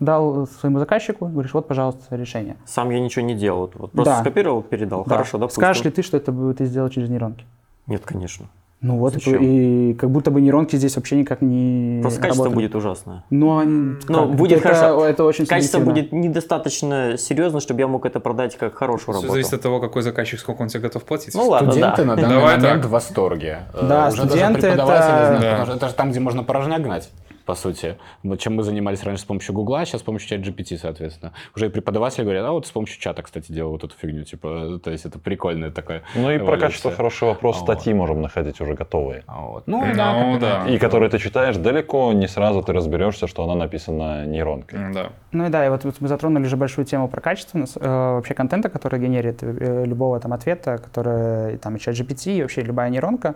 дал 0.07 0.47
своему 0.61 0.79
заказчику, 0.79 1.27
говоришь, 1.27 1.55
вот, 1.55 1.69
пожалуйста, 1.69 2.17
решение. 2.17 2.57
Сам 2.67 2.91
я 2.91 3.01
ничего 3.01 3.25
не 3.25 3.35
делал. 3.35 3.71
Вот 3.75 3.93
просто 3.93 4.05
Да. 4.05 4.21
скопировал, 4.21 4.63
передал. 4.63 5.05
Да. 5.05 5.15
Хорошо, 5.17 5.39
допустим. 5.39 5.63
Скажешь 5.63 5.85
ли 5.85 5.91
ты, 5.91 6.03
что 6.03 6.17
это 6.17 6.33
бы 6.33 6.53
ты 6.55 6.65
сделал 6.67 6.89
через 6.89 7.09
нейронки? 7.09 7.45
Нет, 7.87 8.03
конечно. 8.05 8.47
Ну 8.85 8.97
вот, 8.99 9.13
Зачем? 9.15 9.39
и 9.41 9.95
как 9.95 10.11
будто 10.11 10.33
бы 10.33 10.41
нейронки 10.41 10.75
здесь 10.75 10.97
вообще 10.97 11.15
никак 11.15 11.41
не 11.41 12.01
Просто 12.03 12.21
качество 12.21 12.47
работают. 12.47 12.73
будет 12.73 12.75
ужасное. 12.75 13.23
Ну, 13.31 13.59
они- 13.59 13.95
Ну, 14.09 14.27
как? 14.27 14.35
будет 14.35 14.59
это, 14.59 14.75
хорошо. 14.75 15.07
Это 15.07 15.23
очень 15.23 15.47
Качество 15.47 15.79
субъективно. 15.79 16.11
будет 16.11 16.13
недостаточно 16.31 17.17
серьезно, 17.17 17.61
чтобы 17.61 17.79
я 17.79 17.87
мог 17.87 18.05
это 18.07 18.19
продать 18.19 18.57
как 18.57 18.75
хорошую 18.75 19.15
Все 19.15 19.23
работу. 19.23 19.33
зависит 19.35 19.53
от 19.55 19.63
того, 19.63 19.79
какой 19.79 20.03
заказчик, 20.03 20.41
сколько 20.41 20.63
он 20.63 20.69
тебе 20.69 20.81
готов 20.81 21.05
платить. 21.05 21.33
Ну 21.33 21.47
ладно, 21.49 21.71
Студенты 21.71 21.97
да. 21.99 22.05
на 22.09 22.17
данный 22.17 22.29
Давай 22.35 22.57
момент 22.57 22.83
так. 22.83 22.87
в 22.87 22.91
восторге. 22.91 23.59
Э, 23.73 23.87
Да, 23.87 24.09
Уже 24.09 24.17
даже 24.17 24.29
студенты 24.29 24.61
преподаватели 24.63 25.07
это- 25.15 25.27
знают, 25.27 25.41
Да. 25.43 25.51
потому 25.51 25.67
что 25.67 25.77
это 25.77 25.89
же 25.89 25.95
там, 25.95 26.11
где 26.11 26.19
можно 26.21 26.43
порожняк 26.43 26.83
гнать, 26.83 27.11
по 27.45 27.55
сути. 27.55 27.97
Вот 28.23 28.41
чем 28.41 28.57
мы 28.57 28.63
занимались 28.63 29.03
раньше 29.03 29.23
с 29.23 29.27
помощью 29.27 29.55
Гугла, 29.55 29.85
сейчас 29.85 30.01
с 30.01 30.05
помощью 30.05 30.29
чат 30.29 30.41
GPT, 30.41 30.79
соответственно. 30.79 31.33
Уже 31.55 31.67
и 31.67 31.69
преподаватели 31.69 32.25
говорят, 32.25 32.45
а 32.47 32.53
вот 32.53 32.67
с 32.67 32.71
помощью 32.71 33.01
чата, 33.01 33.23
кстати, 33.23 33.53
делал 33.53 33.73
вот 33.73 33.85
эту 33.85 33.95
фигню. 33.97 34.25
Типа, 34.25 34.81
то 34.83 34.91
есть 34.91 35.05
это 35.05 35.19
прикольная 35.19 35.71
такая 35.71 36.03
Ну 36.15 36.31
и 36.31 36.39
про 36.39 36.45
эволюция. 36.45 36.69
качество 36.69 36.91
хороший 36.93 37.29
вопрос. 37.29 37.61
Вот. 37.61 37.65
Статьи 37.65 37.95
можем 37.95 38.23
находить 38.23 38.61
уже 38.61 38.75
готовые. 38.75 39.25
А 39.27 39.43
вот. 39.43 39.67
Ну, 39.67 39.85
Ну, 39.85 39.95
да, 39.95 40.33
бы 40.33 40.39
да. 40.39 40.67
И 40.69 40.79
которые 40.79 41.11
ты 41.11 41.19
читаешь 41.19 41.57
далеко, 41.57 42.13
не 42.13 42.29
сразу 42.29 42.63
ты 42.63 42.73
разберешься, 42.73 43.27
что 43.27 43.45
она 43.45 43.55
написана 43.55 44.27
нейронкой. 44.27 44.93
Да. 44.93 45.11
Ну 45.33 45.47
и 45.47 45.49
да, 45.49 45.67
и 45.67 45.69
вот, 45.71 45.85
мы 46.01 46.09
затронули 46.09 46.45
же 46.45 46.57
большую 46.57 46.85
тему 46.85 47.09
про 47.09 47.21
качество 47.21 47.59
э, 47.59 47.89
вообще 48.15 48.35
контента, 48.35 48.69
который 48.69 49.01
генерит 49.01 49.43
э, 49.43 49.85
любого 49.87 50.21
там 50.21 50.33
ответа, 50.33 50.79
который 50.79 51.57
там 51.59 51.77
и 51.77 51.81
чат 51.81 51.95
GPT, 51.95 52.39
и 52.39 52.43
вообще 52.43 52.63
любая 52.63 52.91
нейронка. 52.91 53.35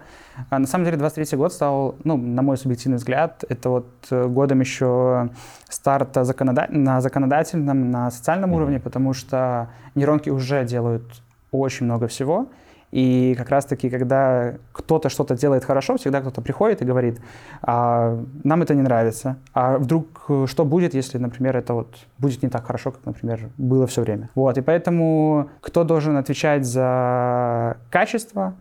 А 0.50 0.58
на 0.58 0.66
самом 0.66 0.84
деле 0.84 0.96
23 0.96 1.38
год 1.38 1.52
стал, 1.52 1.96
ну, 2.04 2.16
на 2.16 2.42
мой 2.42 2.56
субъективный 2.56 2.98
взгляд, 2.98 3.44
это 3.48 3.70
вот 3.70 3.86
годом 4.10 4.60
еще 4.60 5.30
старта 5.68 6.24
законода- 6.24 6.68
на 6.70 7.00
законодательном, 7.00 7.90
на 7.90 8.10
социальном 8.10 8.52
уровне, 8.52 8.80
потому 8.80 9.12
что 9.12 9.68
нейронки 9.94 10.30
уже 10.30 10.64
делают 10.64 11.22
очень 11.50 11.86
много 11.86 12.06
всего. 12.06 12.48
И 12.92 13.34
как 13.36 13.50
раз-таки, 13.50 13.90
когда 13.90 14.54
кто-то 14.72 15.08
что-то 15.08 15.36
делает 15.36 15.64
хорошо, 15.64 15.96
всегда 15.96 16.20
кто-то 16.20 16.40
приходит 16.40 16.82
и 16.82 16.84
говорит, 16.84 17.20
а, 17.60 18.18
нам 18.44 18.62
это 18.62 18.74
не 18.74 18.82
нравится. 18.82 19.36
А 19.52 19.76
вдруг 19.78 20.06
э, 20.28 20.46
что 20.48 20.64
будет, 20.64 20.94
если, 20.94 21.18
например, 21.18 21.56
это 21.56 21.74
вот 21.74 21.94
будет 22.18 22.42
не 22.42 22.48
так 22.48 22.64
хорошо, 22.64 22.92
как, 22.92 23.04
например, 23.04 23.50
было 23.58 23.86
все 23.86 24.02
время. 24.02 24.30
Вот, 24.34 24.56
и 24.56 24.62
поэтому 24.62 25.50
кто 25.60 25.84
должен 25.84 26.16
отвечать 26.16 26.64
за 26.64 27.76
качество, 27.90 28.54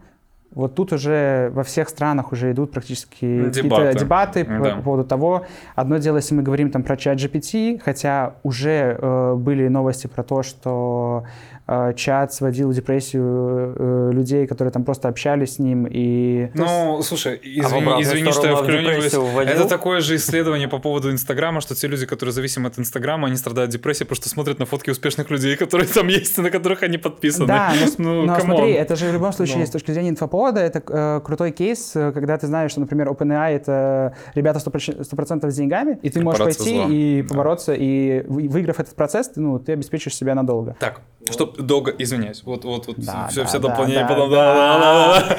вот 0.55 0.73
тут 0.75 0.93
уже 0.93 1.51
во 1.53 1.63
всех 1.63 1.89
странах 1.89 2.31
уже 2.31 2.51
идут 2.51 2.71
практически 2.71 3.25
Дебаты. 3.49 3.61
какие-то 3.61 3.99
дебаты 3.99 4.45
по, 4.45 4.63
Да. 4.63 4.75
по 4.77 4.81
поводу 4.81 5.03
того. 5.03 5.45
Одно 5.75 5.97
дело, 5.97 6.17
если 6.17 6.33
мы 6.35 6.43
говорим 6.43 6.71
там 6.71 6.83
про 6.83 6.97
чат 6.97 7.17
GPT, 7.17 7.79
хотя 7.83 8.35
уже 8.43 8.97
э, 8.99 9.33
были 9.35 9.67
новости 9.67 10.07
про 10.07 10.23
то, 10.23 10.43
что 10.43 11.25
э, 11.67 11.93
чат 11.95 12.33
сводил 12.33 12.69
в 12.69 12.73
депрессию 12.73 13.75
э, 13.77 14.09
людей, 14.13 14.47
которые 14.47 14.71
там 14.71 14.83
просто 14.83 15.09
общались 15.09 15.55
с 15.55 15.59
ним 15.59 15.87
и... 15.89 16.49
Ну, 16.53 17.01
слушай, 17.01 17.33
А 17.33 17.37
извини, 17.47 17.81
обратную 17.81 18.01
извини, 18.03 18.31
что 18.31 18.47
я 18.47 18.55
вклиниваюсь. 18.55 19.13
Это 19.49 19.67
такое 19.67 19.99
же 20.01 20.15
исследование 20.15 20.67
по 20.67 20.79
поводу 20.79 21.11
Инстаграма, 21.11 21.61
что 21.61 21.75
те 21.75 21.87
люди, 21.87 22.05
которые 22.05 22.31
зависимы 22.33 22.67
от 22.67 22.79
Инстаграма, 22.79 23.27
они 23.27 23.35
страдают 23.35 23.71
депрессией, 23.71 24.05
потому 24.07 24.15
что 24.15 24.29
смотрят 24.29 24.59
на 24.59 24.65
фотки 24.65 24.89
успешных 24.91 25.29
людей, 25.31 25.55
которые 25.57 25.87
там 25.87 26.07
есть, 26.07 26.37
и 26.37 26.41
на 26.41 26.49
которых 26.49 26.83
они 26.83 26.97
подписаны. 26.97 27.47
Да, 27.47 27.73
но, 27.97 28.13
ну, 28.13 28.21
но 28.25 28.39
смотри, 28.39 28.71
это 28.71 28.95
же 28.95 29.09
в 29.09 29.13
любом 29.13 29.33
случае, 29.33 29.57
Ну. 29.59 29.65
с 29.65 29.69
точки 29.71 29.91
зрения 29.91 30.09
инфоповода, 30.11 30.44
это 30.53 30.81
э, 30.87 31.21
крутой 31.23 31.51
кейс, 31.51 31.95
э, 31.95 32.11
когда 32.11 32.37
ты 32.37 32.47
знаешь, 32.47 32.71
что, 32.71 32.79
например, 32.81 33.09
OpenAI— 33.09 33.51
это 33.55 34.13
ребята 34.35 34.59
100%, 34.59 35.01
100% 35.03 35.49
с 35.51 35.55
деньгами, 35.55 35.97
и 36.01 36.09
ты 36.09 36.21
можешь 36.21 36.43
пойти 36.43 36.75
зла. 36.75 36.87
и 36.89 37.21
Да. 37.21 37.29
побороться, 37.29 37.73
и 37.73 38.23
вы- 38.27 38.47
выиграв 38.47 38.79
этот 38.79 38.95
процесс, 38.95 39.29
ты, 39.29 39.41
ну, 39.41 39.59
ты 39.59 39.73
обеспечишь 39.73 40.15
себя 40.15 40.35
надолго. 40.35 40.75
Так, 40.79 41.01
чтоб 41.29 41.57
долго, 41.57 41.91
извиняюсь, 41.97 42.43
вот, 42.45 42.65
вот, 42.65 42.87
вот, 42.87 42.97
Да, 42.99 43.27
все, 43.29 43.41
да, 43.41 43.47
все 43.47 43.59
да, 43.59 43.69
дополнение 43.69 44.03
да, 44.03 44.07
потом. 44.09 44.29
да. 44.31 44.53
да, 44.53 44.79
да, 44.79 44.79
да, 44.79 45.27
да. 45.29 45.35
Э, 45.35 45.37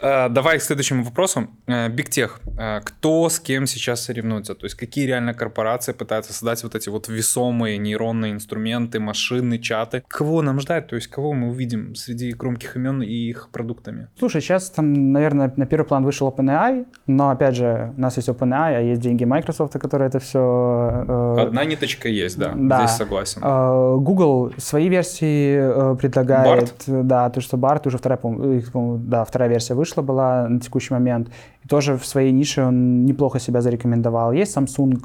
Давай 0.00 0.58
к 0.58 0.62
следующему 0.62 1.02
вопросу. 1.02 1.48
Биг 1.66 2.08
Тех. 2.08 2.40
Кто 2.84 3.28
с 3.28 3.40
кем 3.40 3.66
сейчас 3.66 4.02
соревнуется? 4.02 4.54
То 4.54 4.66
есть 4.66 4.76
какие 4.76 5.06
реально 5.06 5.34
корпорации 5.34 5.92
пытаются 5.92 6.32
создать 6.32 6.62
вот 6.62 6.74
эти 6.74 6.88
вот 6.88 7.08
весомые 7.08 7.78
нейронные 7.78 8.32
инструменты, 8.32 9.00
машины, 9.00 9.58
чаты? 9.58 10.02
Кого 10.08 10.42
нам 10.42 10.60
ждать? 10.60 10.86
То 10.88 10.96
есть 10.96 11.08
кого 11.08 11.32
мы 11.32 11.48
увидим 11.48 11.94
среди 11.94 12.32
громких 12.32 12.76
имен 12.76 13.02
и 13.02 13.12
их 13.12 13.48
продуктами? 13.50 14.08
Слушай, 14.18 14.40
сейчас 14.40 14.70
там, 14.70 15.12
наверное, 15.12 15.52
на 15.56 15.66
первый 15.66 15.86
план 15.86 16.04
вышел 16.04 16.28
OpenAI, 16.28 16.86
но, 17.06 17.30
опять 17.30 17.56
же, 17.56 17.92
у 17.96 18.00
нас 18.00 18.16
есть 18.16 18.28
OpenAI, 18.28 18.76
а 18.76 18.80
есть 18.80 19.00
деньги 19.00 19.24
Microsoft, 19.24 19.72
которые 19.72 20.08
это 20.08 20.20
все... 20.20 21.36
Одна 21.38 21.64
ниточка 21.64 22.08
есть, 22.08 22.38
да, 22.38 22.52
да. 22.54 22.78
здесь 22.84 22.96
согласен. 22.96 23.40
Э, 23.42 23.96
Google 23.98 24.52
свои 24.58 24.88
версии 24.88 25.56
э, 25.58 25.96
предлагает. 25.96 26.74
Да, 26.86 27.30
то, 27.30 27.40
что 27.40 27.56
Bard 27.56 27.86
уже 27.86 27.98
вторая, 27.98 28.18
по-моему, 28.18 28.98
да, 28.98 29.24
вторая 29.24 29.48
версия 29.48 29.74
вышла. 29.74 29.87
Вышла 29.88 30.02
была 30.02 30.48
на 30.48 30.60
текущий 30.60 30.94
момент. 30.94 31.28
И 31.64 31.68
тоже 31.68 31.96
в 31.96 32.04
своей 32.04 32.32
нише 32.32 32.62
он 32.62 33.04
неплохо 33.04 33.40
себя 33.40 33.60
зарекомендовал. 33.60 34.32
Есть 34.32 34.56
Samsung, 34.56 35.00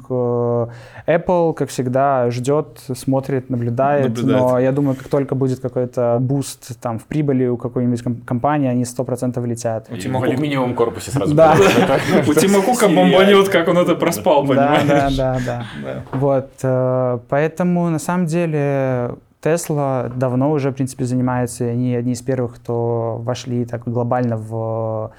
э, 1.06 1.16
Apple, 1.18 1.54
как 1.54 1.68
всегда, 1.68 2.30
ждет, 2.30 2.80
смотрит, 2.94 3.50
наблюдает. 3.50 4.08
Наблюдает. 4.08 4.40
Но 4.40 4.58
я 4.58 4.72
думаю, 4.72 4.96
как 4.96 5.08
только 5.08 5.34
будет 5.34 5.60
какой-то 5.60 6.18
буст 6.20 6.80
там 6.80 6.98
в 6.98 7.04
прибыли 7.04 7.46
у 7.46 7.56
какой-нибудь 7.56 8.02
ком- 8.02 8.20
компании, 8.24 8.68
они 8.68 8.84
100% 8.84 9.46
летят. 9.46 9.86
У 9.90 9.96
Тима 9.96 10.20
в 10.20 10.24
алюминиевом 10.24 10.74
корпусе 10.74 11.10
сразу. 11.10 11.34
Да. 11.34 11.56
У 12.28 12.34
Тима 12.34 12.62
Кука 12.62 12.88
бомбанет, 12.88 13.48
как 13.48 13.68
он 13.68 13.78
это 13.78 13.94
проспал, 13.94 14.46
понимаешь? 14.46 14.88
да, 14.88 15.10
да, 15.16 15.38
да. 15.46 15.64
Да. 15.82 16.02
Вот, 16.12 16.50
э, 16.62 17.18
поэтому 17.28 17.90
на 17.90 17.98
самом 17.98 18.26
деле 18.26 19.10
Tesla 19.44 20.10
давно 20.14 20.50
уже, 20.50 20.70
в 20.70 20.74
принципе, 20.74 21.04
занимается, 21.04 21.64
и 21.64 21.68
они 21.68 21.94
одни 21.94 22.12
из 22.12 22.22
первых, 22.22 22.56
кто 22.56 23.18
вошли 23.18 23.64
так 23.64 23.84
глобально 23.84 24.36
в 24.36 25.12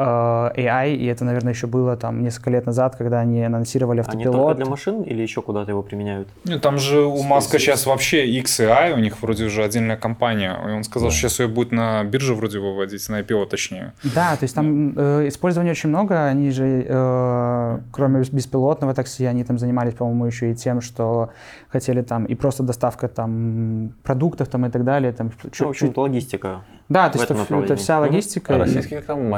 AI, 0.00 0.94
и 0.94 1.06
это, 1.06 1.24
наверное, 1.24 1.52
еще 1.52 1.66
было 1.66 1.96
там 1.96 2.22
несколько 2.22 2.50
лет 2.50 2.66
назад, 2.66 2.96
когда 2.96 3.20
они 3.20 3.42
анонсировали 3.44 4.00
Они 4.00 4.24
только 4.24 4.28
автопилот. 4.28 4.56
для 4.56 4.66
машин 4.66 5.02
или 5.02 5.22
еще 5.22 5.42
куда-то 5.42 5.70
его 5.70 5.82
применяют? 5.82 6.28
Ну, 6.44 6.58
Там 6.58 6.78
же 6.78 7.00
у 7.02 7.22
Маска 7.22 7.58
сейчас 7.58 7.86
вообще 7.86 8.26
X 8.26 8.60
и 8.60 8.92
у 8.94 8.98
них 8.98 9.20
вроде 9.22 9.44
уже 9.46 9.62
отдельная 9.64 9.96
компания. 9.96 10.56
И 10.68 10.70
он 10.72 10.84
сказал, 10.84 11.08
Да. 11.08 11.14
что 11.14 11.28
сейчас 11.28 11.40
ее 11.40 11.48
будет 11.48 11.72
на 11.72 12.02
бирже 12.04 12.34
вроде 12.34 12.58
выводить, 12.58 13.08
на 13.08 13.20
IPO 13.20 13.46
точнее. 13.46 13.92
Да, 14.02 14.36
то 14.36 14.44
есть 14.44 14.54
там 14.54 14.94
э, 14.96 15.28
использования 15.28 15.72
очень 15.72 15.88
много. 15.90 16.24
Они 16.26 16.50
же, 16.50 16.84
э, 16.88 17.78
кроме 17.92 18.22
беспилотного 18.32 18.94
такси, 18.94 19.24
они 19.26 19.44
там 19.44 19.58
занимались, 19.58 19.94
по-моему, 19.94 20.26
еще 20.26 20.50
и 20.52 20.54
тем, 20.54 20.80
что 20.80 21.30
хотели 21.68 22.02
там 22.02 22.24
и 22.24 22.34
просто 22.34 22.62
доставка 22.62 23.08
там 23.08 23.92
продуктов 24.02 24.48
там 24.48 24.66
и 24.66 24.70
так 24.70 24.84
далее. 24.84 25.12
Там, 25.12 25.30
Ну, 25.44 25.50
чуть- 25.50 25.66
в 25.66 25.68
общем-то, 25.70 26.00
логистика. 26.02 26.62
Да, 26.88 27.08
то 27.08 27.18
есть 27.18 27.30
это, 27.30 27.54
это 27.54 27.76
вся 27.76 28.00
логистика. 28.00 28.54
А 28.54 28.58
российских 28.58 29.04
там 29.06 29.32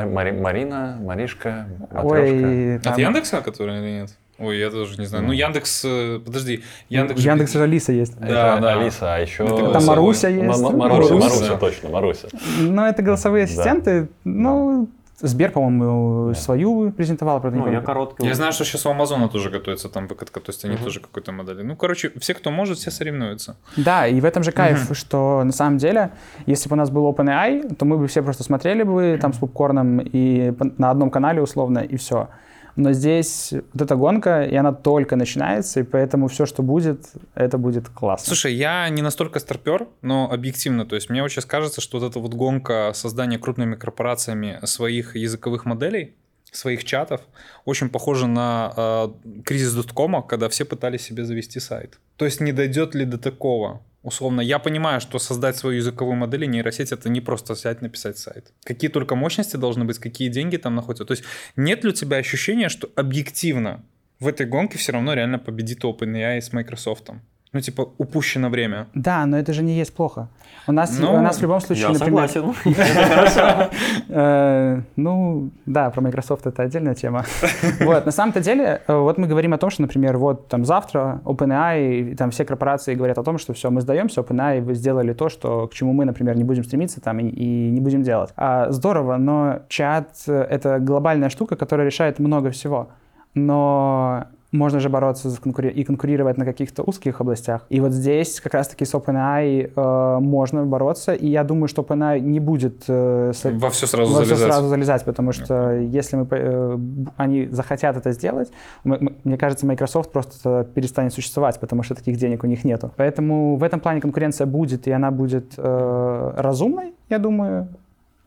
Марина, 0.53 0.99
Маришка, 1.01 1.67
Матрешка. 1.91 2.07
Ой, 2.07 2.77
От 2.77 2.83
там- 2.83 2.99
Яндекса, 2.99 3.41
который 3.41 3.79
или 3.79 4.01
нет? 4.01 4.11
Ой, 4.39 4.59
я 4.59 4.71
тоже 4.71 4.99
не 5.01 5.07
знаю. 5.07 5.25
Ну, 5.25 5.33
Яндекс, 5.33 5.83
э, 5.87 6.21
подожди, 6.25 6.63
Яндекс... 6.91 7.21
У 7.21 7.59
же- 7.59 7.63
Алиса 7.63 7.93
есть. 7.93 8.19
Да, 8.19 8.27
Это 8.57 8.61
да. 8.63 8.81
Алиса, 8.81 9.15
а 9.15 9.19
еще... 9.19 9.45
Это 9.45 9.57
Там 9.57 9.65
голосовой. 9.65 9.97
Маруся 9.97 10.29
есть. 10.29 10.47
Маруся, 10.61 10.77
Маруся. 10.77 11.15
Маруся, 11.15 11.57
точно, 11.57 11.89
Маруся. 11.89 12.29
Ну, 12.61 12.83
это 12.85 13.03
голосовые 13.03 13.47
Да. 13.47 13.53
ассистенты. 13.53 14.09
Ну, 14.25 14.89
Сбер, 15.23 15.51
по-моему, 15.53 16.35
свою 16.35 16.91
презентовал, 16.91 17.41
правда, 17.41 17.59
не 17.59 17.65
Ну, 17.65 17.73
я 17.73 17.81
короткий. 17.81 18.27
Я 18.27 18.35
знаю, 18.35 18.53
что 18.53 18.65
сейчас 18.65 18.87
у 18.87 18.91
Амазона 18.91 19.29
тоже 19.29 19.51
готовится 19.51 19.89
там 19.89 20.07
выкатка, 20.09 20.41
то 20.41 20.51
есть 20.51 20.65
они 20.65 20.75
Мгм. 20.75 20.85
тоже 20.85 21.01
какой-то 21.01 21.33
модели. 21.33 21.63
Ну, 21.63 21.77
короче, 21.77 22.11
все, 22.19 22.35
кто 22.35 22.51
может, 22.51 22.79
все 22.79 22.91
соревнуются. 22.91 23.57
Да, 23.77 24.07
и 24.09 24.21
в 24.21 24.25
этом 24.25 24.43
же 24.43 24.51
кайф, 24.53 24.91
что 24.97 25.43
на 25.45 25.53
самом 25.53 25.79
деле, 25.79 26.11
если 26.47 26.69
бы 26.69 26.75
у 26.75 26.77
нас 26.79 26.91
был 26.91 27.09
OpenAI, 27.09 27.75
то 27.77 27.85
мы 27.85 27.99
бы 27.99 28.07
все 28.09 28.23
просто 28.23 28.43
смотрели 28.43 28.83
бы 28.83 29.19
там 29.21 29.33
с 29.33 29.39
попкорном 29.39 30.01
и 30.01 30.53
на 30.79 30.91
одном 30.91 31.11
канале 31.11 31.41
условно, 31.41 31.79
и 31.79 31.97
все. 31.97 32.29
Но 32.77 32.93
здесь 32.93 33.53
вот 33.73 33.83
эта 33.83 33.97
гонка, 33.97 34.45
и 34.45 34.55
она 34.55 34.73
только 34.73 35.17
начинается, 35.17 35.81
и 35.81 35.83
поэтому 35.83 36.29
все, 36.29 36.47
что 36.47 36.63
будет, 36.63 37.11
это 37.35 37.59
будет 37.59 37.89
классно. 37.89 38.27
Слушай, 38.27 38.55
я 38.55 38.89
не 38.89 39.03
настолько 39.03 39.41
старпер, 39.41 39.89
но 40.01 40.31
объективно, 40.31 40.87
то 40.87 40.95
есть 40.95 41.11
мне 41.11 41.23
вот 41.23 41.33
кажется, 41.47 41.81
что 41.81 41.99
вот 41.99 42.11
эта 42.11 42.19
вот 42.19 42.35
гонка 42.35 42.93
создания 42.95 43.39
крупными 43.39 43.75
корпорациями 43.75 44.59
своих 44.65 45.17
языковых 45.17 45.65
моделей, 45.65 46.15
своих 46.51 46.85
чатов, 46.85 47.23
очень 47.65 47.89
похожа 47.89 48.27
на 48.27 48.73
э, 48.77 49.09
кризис 49.45 49.75
доткома, 49.75 50.23
когда 50.23 50.49
все 50.49 50.65
пытались 50.65 51.03
себе 51.03 51.25
завести 51.25 51.61
сайт. 51.61 51.99
То 52.17 52.27
есть 52.27 52.41
не 52.41 52.53
дойдет 52.53 52.95
ли 52.95 53.05
до 53.05 53.19
такого? 53.19 53.81
Условно, 54.03 54.41
я 54.41 54.59
понимаю, 54.59 55.01
что 55.01 55.19
создать 55.19 55.57
свою 55.57 55.77
языковую 55.77 56.17
модель 56.17 56.45
и 56.45 56.47
нейросеть 56.49 56.91
это 56.91 57.09
не 57.09 57.21
просто 57.21 57.55
взять, 57.55 57.83
написать 57.83 58.19
сайт. 58.19 58.53
Какие 58.65 58.91
только 58.91 59.15
мощности 59.15 59.57
должны 59.57 59.85
быть, 59.85 59.99
какие 59.99 60.29
деньги 60.29 60.57
там 60.57 60.75
находятся. 60.75 61.05
То 61.05 61.13
есть 61.13 61.25
нет 61.55 61.85
ли 61.85 61.91
у 61.91 61.93
тебя 61.93 62.17
ощущения, 62.17 62.69
что 62.69 62.91
объективно 62.97 63.85
в 64.19 64.27
этой 64.27 64.47
гонке 64.47 64.77
все 64.79 64.93
равно 64.93 65.15
реально 65.15 65.39
победит 65.39 65.85
OpenAI 65.85 66.41
с 66.41 66.53
Microsoft? 66.53 67.11
Ну, 67.53 67.61
типа, 67.61 67.89
упущено 67.99 68.49
время. 68.49 68.87
Да, 68.95 69.27
но 69.27 69.37
это 69.37 69.53
же 69.53 69.63
не 69.63 69.75
есть 69.75 69.95
плохо. 69.95 70.29
У 70.67 70.73
нас, 70.73 70.99
Ну, 70.99 71.13
у 71.13 71.21
нас 71.21 71.37
в 71.37 71.43
любом 71.43 71.61
случае, 71.61 71.89
Я 71.89 71.93
например... 71.93 72.29
согласен. 72.29 72.55
Э, 74.09 74.81
Ну, 74.97 75.51
да, 75.67 75.91
про 75.91 76.01
Microsoft 76.01 76.47
это 76.47 76.63
отдельная 76.63 76.95
тема. 76.95 77.25
Вот, 77.81 78.07
на 78.07 78.13
самом-то 78.13 78.41
деле, 78.41 78.81
э, 78.87 78.95
вот 78.95 79.19
мы 79.19 79.27
говорим 79.27 79.53
о 79.53 79.59
том, 79.59 79.69
что, 79.71 79.83
например, 79.83 80.17
вот 80.17 80.49
там 80.49 80.65
завтра 80.65 81.21
OpenAI, 81.25 82.13
и 82.13 82.15
там 82.15 82.31
все 82.31 82.45
корпорации 82.45 82.95
говорят 82.95 83.19
о 83.19 83.23
том, 83.23 83.37
что 83.39 83.53
все, 83.53 83.71
мы 83.71 83.83
сдаемся, 83.83 84.21
OpenAI 84.21 84.63
вы 84.63 84.75
сделали 84.75 85.13
то, 85.13 85.29
что, 85.29 85.67
к 85.69 85.75
чему 85.75 85.93
мы, 85.93 86.07
например, 86.07 86.37
не 86.37 86.45
будем 86.45 86.65
стремиться 86.65 87.01
там 87.03 87.19
и, 87.19 87.71
не 87.71 87.81
будем 87.81 88.03
делать. 88.03 88.31
А, 88.37 88.71
здорово, 88.71 89.19
но 89.19 89.61
чат 89.69 90.09
это 90.27 90.79
глобальная 90.79 91.29
штука, 91.29 91.57
которая 91.57 91.87
решает 91.87 92.19
много 92.19 92.51
всего. 92.51 92.89
Но 93.35 94.27
можно 94.53 94.81
же 94.81 94.89
бороться 94.89 95.31
за 95.31 95.39
конкури- 95.39 95.71
и 95.73 95.83
конкурировать 95.85 96.37
на 96.39 96.45
каких-то 96.45 96.83
узких 96.83 97.21
областях. 97.21 97.65
И 97.71 97.81
вот 97.81 97.93
здесь 97.93 98.41
как 98.41 98.55
раз-таки 98.55 98.85
с 98.85 98.95
OpenAI 98.95 99.73
э, 99.75 100.19
можно 100.21 100.65
бороться, 100.67 101.15
и 101.15 101.27
я 101.27 101.43
думаю, 101.43 101.69
что 101.69 101.83
OpenAI 101.83 102.21
не 102.21 102.39
будет 102.39 102.85
э, 102.89 103.33
с- 103.35 103.51
Во 103.51 103.71
все 103.71 103.87
сразу 103.87 104.13
во 104.13 104.25
залезать. 104.25 104.47
сразу 104.53 104.69
залезать, 104.69 105.05
потому 105.05 105.33
что 105.33 105.73
если 105.81 106.17
мы, 106.17 106.27
э, 106.31 106.79
они 107.17 107.47
захотят 107.51 107.97
это 107.97 108.13
сделать, 108.13 108.53
м- 108.85 108.93
м- 108.93 109.17
мне 109.25 109.39
кажется, 109.39 109.67
Microsoft 109.67 110.13
просто 110.13 110.69
перестанет 110.75 111.13
существовать, 111.15 111.59
потому 111.59 111.83
что 111.83 111.95
таких 111.95 112.17
денег 112.19 112.45
у 112.45 112.47
них 112.47 112.65
нету. 112.65 112.93
Поэтому 112.97 113.57
в 113.57 113.63
этом 113.63 113.81
плане 113.81 114.01
конкуренция 114.03 114.47
будет, 114.47 114.87
и 114.87 114.91
она 114.93 115.11
будет 115.11 115.55
э, 115.57 116.33
разумной, 116.37 116.93
я 117.09 117.19
думаю. 117.19 117.69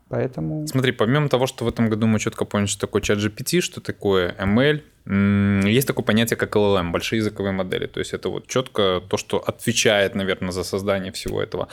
Поэтому... 0.10 0.68
Смотри, 0.68 0.92
помимо 0.92 1.30
того, 1.30 1.48
что 1.48 1.66
в 1.66 1.68
этом 1.68 1.90
году 1.90 2.06
мы 2.08 2.20
четко 2.20 2.46
поняли, 2.46 2.68
что 2.68 2.82
такое 2.88 3.02
чат 3.02 3.18
GPT, 3.18 3.60
что 3.62 3.82
такое 3.82 4.36
ML, 4.40 4.82
есть 5.06 5.88
такое 5.88 6.04
понятие, 6.04 6.38
как 6.38 6.56
LLM, 6.56 6.92
большие 6.92 7.18
языковые 7.18 7.54
модели. 7.54 7.86
То 7.86 8.00
есть 8.00 8.14
это 8.14 8.30
вот 8.30 8.48
четко 8.48 9.02
то, 9.08 9.18
что 9.18 9.38
отвечает, 9.38 10.16
наверное, 10.16 10.52
за 10.52 10.64
создание 10.64 11.12
всего 11.12 11.42
этого. 11.42 11.68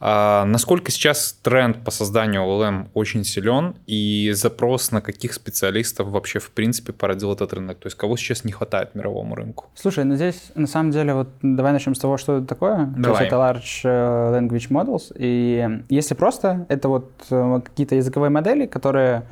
А 0.00 0.44
насколько 0.46 0.90
сейчас 0.90 1.38
тренд 1.42 1.84
по 1.84 1.90
созданию 1.90 2.42
LLM 2.42 2.88
очень 2.94 3.24
силен, 3.24 3.76
и 3.86 4.32
запрос 4.34 4.90
на 4.90 5.00
каких 5.00 5.32
специалистов 5.32 6.08
вообще 6.08 6.38
в 6.38 6.50
принципе 6.50 6.92
породил 6.92 7.32
этот 7.32 7.52
рынок? 7.52 7.78
То 7.78 7.86
есть 7.86 7.96
кого 7.96 8.16
сейчас 8.16 8.44
не 8.44 8.52
хватает 8.52 8.94
мировому 8.94 9.34
рынку? 9.34 9.66
Слушай, 9.74 10.04
ну 10.04 10.16
здесь 10.16 10.50
на 10.54 10.66
самом 10.66 10.90
деле 10.90 11.14
вот 11.14 11.28
давай 11.42 11.72
начнем 11.72 11.94
с 11.94 11.98
того, 11.98 12.16
что 12.16 12.38
это 12.38 12.46
такое. 12.46 12.86
То 12.86 13.02
Давай. 13.02 13.24
есть 13.24 13.32
это 13.32 13.36
Large 13.36 13.80
э, 13.84 14.38
Language 14.38 14.68
Models. 14.70 15.12
И 15.16 15.82
если 15.88 16.14
просто, 16.14 16.66
это 16.68 16.88
вот 16.88 17.10
э, 17.30 17.60
какие-то 17.64 17.94
языковые 17.94 18.30
модели, 18.30 18.66
которые 18.66 19.22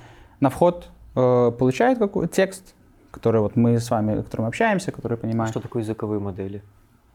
на 0.41 0.51
вход 0.51 0.89
э, 1.17 1.53
получают 1.59 1.99
какой 1.99 2.29
текст, 2.29 2.75
который 3.11 3.41
вот 3.41 3.57
мы 3.57 3.79
с 3.79 3.91
вами, 3.91 4.23
которым 4.23 4.47
общаемся, 4.47 4.93
который 4.93 5.17
понимаем. 5.19 5.51
Что 5.51 5.61
такое 5.61 5.83
языковые 5.83 6.21
модели? 6.21 6.63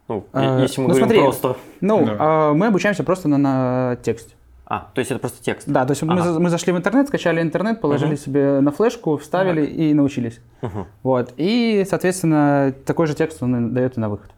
Ну, 0.08 0.26
А, 0.34 0.60
если 0.62 0.82
мы 0.82 0.88
ну, 0.90 0.94
говорим 0.94 1.08
смотри. 1.08 1.22
просто... 1.22 1.56
Ну, 1.82 2.06
Да. 2.06 2.16
а, 2.20 2.54
мы 2.54 2.68
обучаемся 2.68 3.04
просто 3.04 3.28
на, 3.28 3.38
на 3.38 3.96
тексте. 4.04 4.36
А, 4.68 4.90
то 4.94 5.00
есть 5.00 5.12
это 5.12 5.20
просто 5.20 5.44
текст. 5.44 5.68
Да, 5.68 5.86
то 5.86 5.92
есть 5.92 6.02
мы, 6.04 6.14
Ага. 6.14 6.34
за- 6.34 6.40
мы 6.40 6.50
зашли 6.50 6.74
в 6.74 6.78
интернет, 6.78 7.08
скачали 7.08 7.42
интернет, 7.42 7.82
положили 7.82 8.10
Мгм. 8.14 8.18
себе 8.18 8.60
на 8.62 8.72
флешку, 8.72 9.18
вставили 9.18 9.66
и 9.66 9.94
научились. 9.94 10.40
Мгм. 10.62 10.86
Вот. 11.04 11.34
И, 11.38 11.86
соответственно, 11.88 12.74
такой 12.86 13.06
же 13.08 13.14
текст 13.16 13.44
он 13.44 13.74
дает 13.74 13.98
и 13.98 14.00
на 14.00 14.10
выход. 14.10 14.32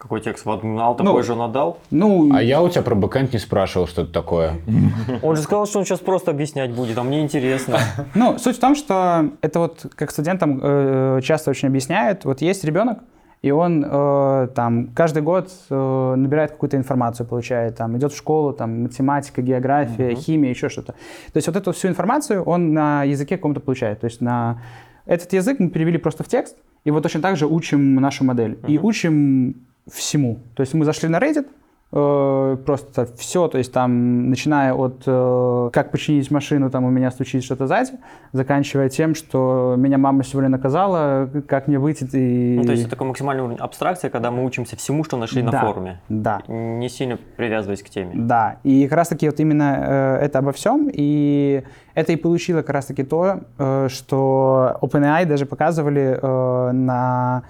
Какой 0.00 0.22
текст? 0.22 0.46
Вот 0.46 0.64
Нал 0.64 0.96
Ну, 0.98 1.04
такой 1.04 1.22
же 1.22 1.34
надал. 1.34 1.78
Ну, 1.90 2.34
А 2.34 2.42
я 2.42 2.62
у 2.62 2.70
тебя 2.70 2.80
про 2.80 2.94
бэкэнд 2.94 3.34
не 3.34 3.38
спрашивал, 3.38 3.86
что 3.86 4.02
это 4.02 4.10
такое. 4.10 4.54
Он 5.22 5.36
же 5.36 5.42
сказал, 5.42 5.66
что 5.66 5.78
он 5.78 5.84
сейчас 5.84 5.98
просто 5.98 6.30
объяснять 6.30 6.70
будет, 6.70 6.96
а 6.96 7.02
мне 7.02 7.20
интересно. 7.20 7.78
Ну, 8.14 8.38
суть 8.38 8.56
в 8.56 8.60
том, 8.60 8.74
что 8.74 9.30
это 9.42 9.58
вот 9.58 9.84
как 9.94 10.10
студентам 10.10 10.58
э, 10.62 11.20
часто 11.22 11.50
очень 11.50 11.68
объясняют. 11.68 12.24
Вот 12.24 12.40
есть 12.40 12.64
ребенок, 12.64 13.00
и 13.42 13.50
он 13.50 13.84
э, 13.86 14.48
там 14.54 14.88
каждый 14.94 15.22
год 15.22 15.50
э, 15.68 16.14
набирает 16.16 16.52
какую-то 16.52 16.78
информацию, 16.78 17.26
получает, 17.26 17.76
там 17.76 17.96
идет 17.98 18.14
в 18.14 18.16
школу, 18.16 18.54
там 18.54 18.84
математика, 18.84 19.42
география, 19.42 20.14
химия, 20.14 20.48
еще 20.48 20.70
что-то. 20.70 20.92
То 20.92 21.36
есть 21.36 21.46
вот 21.46 21.56
эту 21.56 21.72
всю 21.72 21.88
информацию 21.88 22.42
он 22.42 22.72
на 22.72 23.04
языке 23.04 23.36
каком-то 23.36 23.60
получает. 23.60 24.00
То 24.00 24.06
есть 24.06 24.22
на 24.22 24.62
этот 25.04 25.30
язык 25.34 25.58
мы 25.58 25.68
перевели 25.68 25.98
просто 25.98 26.24
в 26.24 26.28
текст, 26.28 26.56
и 26.84 26.90
вот 26.90 27.02
точно 27.02 27.20
так 27.20 27.36
же 27.36 27.46
учим 27.46 27.96
нашу 27.96 28.24
модель. 28.24 28.58
И 28.66 28.78
учим 28.78 29.66
всему. 29.92 30.38
То 30.54 30.62
есть 30.62 30.74
мы 30.74 30.84
зашли 30.84 31.08
на 31.08 31.18
Reddit, 31.18 31.46
э, 31.92 32.56
просто 32.64 33.06
все, 33.16 33.48
то 33.48 33.58
есть 33.58 33.72
там, 33.72 34.30
начиная 34.30 34.72
от 34.74 35.02
э, 35.06 35.70
как 35.72 35.90
починить 35.90 36.30
машину, 36.30 36.70
там 36.70 36.84
у 36.84 36.90
меня 36.90 37.10
стучит 37.10 37.42
что-то 37.42 37.66
сзади, 37.66 37.92
заканчивая 38.32 38.88
тем, 38.88 39.14
что 39.14 39.74
меня 39.76 39.98
мама 39.98 40.22
сегодня 40.22 40.48
наказала, 40.50 41.28
как 41.48 41.66
мне 41.66 41.78
выйти 41.78 42.08
и... 42.12 42.56
Ну, 42.58 42.64
то 42.64 42.70
есть 42.70 42.82
это 42.82 42.90
такой 42.92 43.08
максимальный 43.08 43.42
уровень 43.42 43.58
абстракции, 43.58 44.08
когда 44.08 44.30
мы 44.30 44.44
учимся 44.44 44.76
всему, 44.76 45.02
что 45.04 45.16
нашли 45.16 45.42
на 45.42 45.50
Да. 45.50 45.60
форуме. 45.60 46.00
Да. 46.08 46.42
Не 46.46 46.88
сильно 46.88 47.18
привязываясь 47.36 47.82
к 47.82 47.90
теме. 47.90 48.12
Да, 48.14 48.58
и 48.62 48.86
как 48.86 48.96
раз-таки 48.98 49.28
вот 49.28 49.40
именно 49.40 50.18
э, 50.20 50.24
это 50.26 50.38
обо 50.38 50.52
всем, 50.52 50.88
и 50.92 51.64
это 51.94 52.12
и 52.12 52.16
получило 52.16 52.58
как 52.58 52.70
раз-таки 52.70 53.02
то, 53.02 53.40
э, 53.58 53.88
что 53.90 54.78
OpenAI 54.80 55.26
даже 55.26 55.44
показывали 55.44 56.18
э, 56.22 56.70
на 56.72 57.42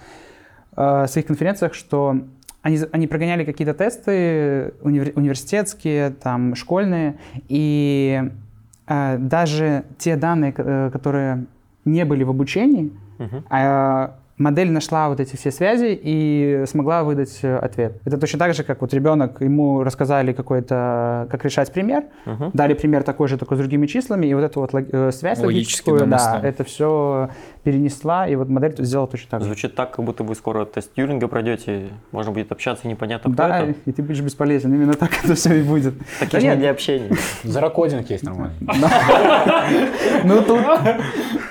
э, 0.76 1.06
своих 1.08 1.26
конференциях, 1.26 1.74
что 1.74 2.16
они, 2.62 2.78
они 2.92 3.06
прогоняли 3.06 3.44
какие-то 3.44 3.74
тесты 3.74 4.74
универ- 4.82 5.12
университетские, 5.16 6.10
там, 6.10 6.54
школьные, 6.54 7.14
и 7.48 8.30
э, 8.86 9.16
даже 9.18 9.84
те 9.98 10.16
данные, 10.16 10.52
э, 10.56 10.90
которые 10.92 11.46
не 11.84 12.04
были 12.04 12.24
в 12.24 12.30
обучении, 12.30 12.92
Мгм. 13.18 13.44
а 13.50 14.14
модель 14.36 14.70
нашла 14.70 15.08
вот 15.10 15.20
эти 15.20 15.36
все 15.36 15.50
связи 15.50 15.98
и 16.02 16.64
смогла 16.66 17.04
выдать 17.04 17.38
э, 17.42 17.56
ответ. 17.56 18.00
Это 18.06 18.16
точно 18.18 18.38
так 18.38 18.54
же, 18.54 18.64
как 18.64 18.80
вот 18.80 18.92
ребенок, 18.94 19.40
ему 19.42 19.82
рассказали 19.82 20.32
какой-то, 20.32 21.28
как 21.30 21.44
решать 21.44 21.70
пример, 21.72 22.04
Мгм. 22.26 22.50
дали 22.54 22.74
пример 22.74 23.02
такой 23.02 23.28
же, 23.28 23.36
только 23.38 23.54
с 23.54 23.58
другими 23.58 23.86
числами, 23.86 24.26
и 24.26 24.34
вот 24.34 24.42
эту 24.44 24.60
вот 24.60 24.72
лог- 24.74 24.88
э, 24.92 25.12
связь 25.12 25.38
Логически 25.40 25.90
логическую, 25.90 25.98
да, 26.00 26.04
донесла. 26.06 26.40
это 26.48 26.64
все 26.64 27.28
перенесла, 27.62 28.26
и 28.26 28.34
вот 28.36 28.48
модель 28.48 28.74
сделала 28.78 29.06
точно 29.08 29.28
так 29.30 29.40
же. 29.40 29.46
Звучит 29.46 29.74
так, 29.74 29.94
как 29.94 30.04
будто 30.04 30.24
вы 30.24 30.34
скоро 30.34 30.64
тест 30.64 30.94
Тьюринга 30.94 31.28
пройдете, 31.28 31.90
можно 32.10 32.32
будет 32.32 32.50
общаться, 32.52 32.88
непонятно, 32.88 33.32
кто 33.32 33.36
Да, 33.48 33.60
это. 33.60 33.74
и 33.84 33.92
ты 33.92 34.02
будешь 34.02 34.20
бесполезен. 34.20 34.72
Именно 34.74 34.94
так 34.94 35.10
это 35.24 35.34
все 35.34 35.54
и 35.54 35.62
будет. 35.62 35.94
Такие 36.18 36.40
Да 36.40 36.46
нет, 36.48 36.58
для 36.58 36.70
общения. 36.70 37.10
Заракодинг 37.44 38.08
есть 38.10 38.24
нормально. 38.24 38.54
Ну 40.24 40.42
тут, 40.42 40.60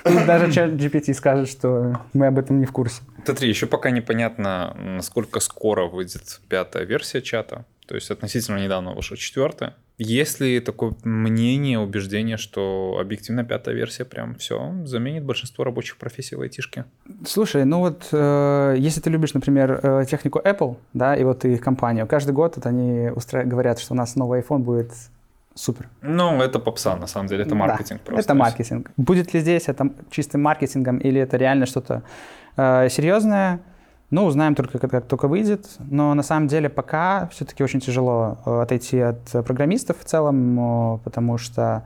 тут 0.03 0.25
даже 0.25 0.51
чат 0.51 0.71
GPT 0.71 1.13
скажет, 1.13 1.49
что 1.49 1.99
мы 2.13 2.27
об 2.27 2.37
этом 2.37 2.59
не 2.59 2.65
в 2.65 2.71
курсе. 2.71 3.01
Смотри, 3.25 3.49
еще 3.49 3.65
пока 3.65 3.91
непонятно, 3.91 4.75
насколько 4.79 5.39
скоро 5.39 5.85
выйдет 5.85 6.41
пятая 6.49 6.83
версия 6.85 7.21
чата. 7.21 7.65
То 7.89 7.95
есть 7.95 8.11
относительно 8.11 8.63
недавно 8.63 8.93
вышла 8.93 9.17
четвертая. 9.17 9.73
Есть 9.97 10.39
ли 10.39 10.59
такое 10.59 10.93
мнение, 11.03 11.79
убеждение, 11.79 12.37
что 12.37 12.99
объективно 13.01 13.43
пятая 13.43 13.73
версия 13.73 14.05
прям 14.05 14.35
все 14.35 14.75
заменит 14.85 15.23
большинство 15.23 15.63
рабочих 15.63 15.97
профессий 15.97 16.35
в 16.35 16.41
айтишке? 16.41 16.85
Слушай, 17.25 17.65
ну 17.65 17.79
вот 17.79 18.07
э, 18.11 18.75
если 18.77 19.01
ты 19.01 19.09
любишь, 19.09 19.33
например, 19.33 19.79
э, 19.81 20.05
технику 20.07 20.39
Apple, 20.39 20.77
да, 20.93 21.15
и 21.15 21.23
вот 21.23 21.45
их 21.45 21.61
компанию, 21.61 22.05
каждый 22.05 22.31
год 22.31 22.57
вот 22.57 22.67
они 22.67 23.07
устра- 23.07 23.43
говорят, 23.43 23.79
что 23.79 23.95
у 23.95 23.97
нас 23.97 24.15
новый 24.15 24.41
iPhone 24.41 24.59
будет 24.59 24.91
супер. 25.55 25.89
Ну, 26.03 26.43
это 26.43 26.59
попса, 26.59 26.95
на 26.95 27.07
самом 27.07 27.27
деле, 27.27 27.41
это 27.41 27.49
Да, 27.49 27.55
маркетинг 27.55 28.01
просто. 28.01 28.21
Это 28.21 28.35
маркетинг. 28.35 28.91
Будет 28.97 29.33
ли 29.33 29.39
здесь 29.39 29.67
это 29.67 29.91
чистым 30.11 30.43
маркетингом 30.43 30.99
или 30.99 31.19
это 31.19 31.37
реально 31.37 31.65
что-то 31.65 32.03
э, 32.55 32.87
серьезное? 32.89 33.61
Ну, 34.11 34.25
узнаем 34.25 34.55
только, 34.55 34.79
как, 34.79 34.89
как 34.89 35.05
только 35.05 35.27
выйдет. 35.27 35.67
Но 35.79 36.13
на 36.13 36.23
самом 36.23 36.47
деле 36.47 36.69
пока 36.69 37.27
все-таки 37.31 37.63
очень 37.63 37.79
тяжело 37.79 38.37
э, 38.45 38.61
отойти 38.61 38.99
от 38.99 39.23
программистов 39.45 39.99
в 39.99 40.03
целом, 40.03 40.95
э, 40.95 40.97
потому 41.03 41.37
что 41.37 41.83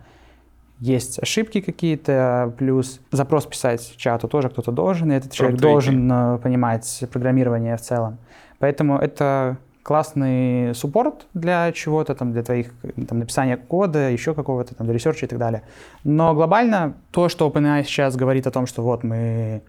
есть 0.79 1.21
ошибки 1.21 1.61
какие-то, 1.61 2.53
плюс 2.57 2.99
запрос 3.11 3.45
писать 3.45 3.95
чату 3.97 4.27
тоже 4.27 4.49
кто-то 4.49 4.71
должен, 4.71 5.11
и 5.11 5.15
этот 5.15 5.31
человек 5.31 5.57
Prompt 5.57 5.61
writing. 5.61 5.71
должен 5.71 6.11
э, 6.11 6.37
понимать 6.39 7.03
программирование 7.11 7.77
в 7.77 7.81
целом. 7.81 8.17
Поэтому 8.59 8.97
это 8.97 9.57
классный 9.83 10.73
support 10.73 11.27
для 11.33 11.71
чего-то, 11.73 12.15
там, 12.15 12.31
для 12.31 12.41
твоих 12.41 12.71
там, 13.07 13.19
написания 13.19 13.57
кода, 13.57 14.09
еще 14.09 14.33
какого-то 14.33 14.75
там, 14.75 14.87
для 14.87 14.93
research 14.93 15.22
а 15.22 15.25
и 15.25 15.29
так 15.29 15.39
далее. 15.39 15.63
Но 16.05 16.33
глобально 16.33 16.93
то, 17.11 17.27
что 17.29 17.47
OpenAI 17.49 17.83
сейчас 17.83 18.15
говорит 18.15 18.47
о 18.47 18.51
том, 18.51 18.65
что 18.65 18.81
вот 18.81 19.03
мы 19.03 19.61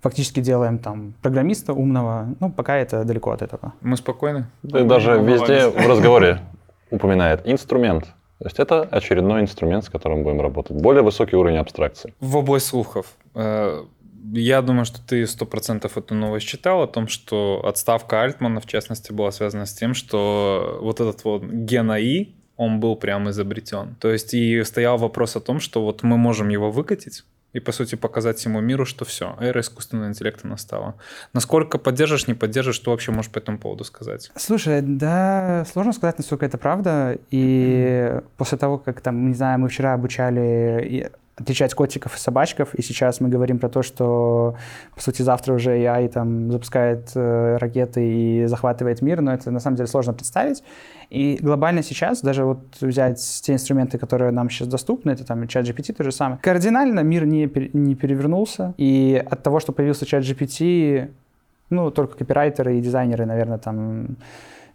фактически 0.00 0.40
делаем 0.40 0.78
там 0.78 1.14
программиста 1.22 1.72
умного, 1.72 2.34
ну, 2.40 2.50
пока 2.50 2.76
это 2.76 3.04
далеко 3.04 3.30
от 3.30 3.42
этого. 3.42 3.72
Мы 3.80 3.96
спокойны? 3.96 4.46
Ты 4.62 4.84
даже 4.84 5.20
везде 5.20 5.68
в 5.68 5.86
разговоре 5.88 6.40
упоминает 6.90 7.42
инструмент. 7.44 8.04
То 8.38 8.46
есть 8.46 8.58
это 8.58 8.82
очередной 8.82 9.42
инструмент, 9.42 9.84
с 9.84 9.88
которым 9.90 10.22
будем 10.22 10.40
работать. 10.40 10.76
Более 10.80 11.02
высокий 11.02 11.36
уровень 11.36 11.58
абстракции. 11.58 12.14
В 12.20 12.36
область 12.36 12.66
слухов. 12.66 13.06
Э, 13.34 13.84
Я 14.32 14.62
думаю, 14.62 14.84
что 14.84 14.98
ты 15.06 15.26
сто 15.26 15.46
процентов 15.46 15.98
эту 15.98 16.14
новость 16.14 16.46
читал 16.46 16.82
о 16.82 16.86
том, 16.86 17.08
что 17.08 17.62
отставка 17.64 18.22
Альтмана, 18.22 18.60
в 18.60 18.66
частности, 18.66 19.12
была 19.12 19.30
связана 19.32 19.66
с 19.66 19.74
тем, 19.74 19.94
что 19.94 20.78
вот 20.80 21.00
этот 21.00 21.24
вот 21.24 21.42
ген 21.42 21.90
АИ, 21.90 22.28
он 22.56 22.80
был 22.80 22.96
прям 22.96 23.28
изобретен. 23.28 23.96
То 24.00 24.08
есть 24.10 24.34
и 24.34 24.62
стоял 24.64 24.98
вопрос 24.98 25.36
о 25.36 25.40
том, 25.40 25.60
что 25.60 25.82
вот 25.82 26.02
мы 26.02 26.16
можем 26.16 26.48
его 26.50 26.70
выкатить, 26.70 27.24
и, 27.52 27.60
по 27.60 27.72
сути, 27.72 27.94
показать 27.94 28.38
всему 28.38 28.60
миру, 28.60 28.84
что 28.84 29.04
все, 29.04 29.36
эра 29.40 29.60
искусственного 29.60 30.08
интеллекта 30.08 30.46
настала. 30.46 30.94
Насколько 31.32 31.78
поддержишь, 31.78 32.26
не 32.28 32.34
поддержишь, 32.34 32.76
что 32.76 32.90
вообще 32.92 33.12
можешь 33.12 33.30
по 33.30 33.38
этому 33.38 33.58
поводу 33.58 33.84
сказать? 33.84 34.30
Слушай, 34.36 34.82
да, 34.82 35.64
сложно 35.70 35.92
сказать, 35.92 36.18
насколько 36.18 36.46
это 36.46 36.58
правда. 36.58 37.18
И 37.30 38.20
после 38.36 38.58
того, 38.58 38.78
как 38.78 39.00
там, 39.00 39.28
не 39.28 39.34
знаю, 39.34 39.58
мы 39.58 39.68
вчера 39.68 39.94
обучали 39.94 41.10
отличать 41.40 41.74
котиков 41.74 42.16
и 42.16 42.18
собачков, 42.18 42.74
и 42.74 42.82
сейчас 42.82 43.20
мы 43.20 43.28
говорим 43.28 43.58
про 43.58 43.68
то, 43.68 43.82
что, 43.82 44.56
по 44.94 45.02
сути, 45.02 45.22
завтра 45.22 45.54
уже 45.54 45.76
AI 45.76 46.08
там 46.08 46.52
запускает 46.52 47.10
э, 47.14 47.56
ракеты 47.56 48.00
и 48.06 48.46
захватывает 48.46 49.02
мир, 49.02 49.20
но 49.20 49.32
это 49.32 49.50
на 49.50 49.60
самом 49.60 49.76
деле 49.76 49.86
сложно 49.86 50.12
представить. 50.12 50.62
И 51.08 51.38
глобально 51.40 51.82
сейчас, 51.82 52.20
даже 52.20 52.44
вот 52.44 52.60
взять 52.80 53.20
те 53.42 53.54
инструменты, 53.54 53.98
которые 53.98 54.30
нам 54.30 54.50
сейчас 54.50 54.68
доступны, 54.68 55.10
это 55.10 55.24
там 55.24 55.48
чат 55.48 55.66
GPT 55.66 55.94
то 55.94 56.04
же 56.04 56.12
самое, 56.12 56.40
кардинально 56.40 57.00
мир 57.00 57.24
не, 57.26 57.50
не 57.72 57.94
перевернулся, 57.94 58.74
и 58.76 59.22
от 59.30 59.42
того, 59.42 59.60
что 59.60 59.72
появился 59.72 60.06
чат 60.06 60.22
GPT, 60.22 61.10
ну, 61.70 61.90
только 61.90 62.18
копирайтеры 62.18 62.78
и 62.78 62.80
дизайнеры, 62.80 63.26
наверное, 63.26 63.58
там 63.58 64.16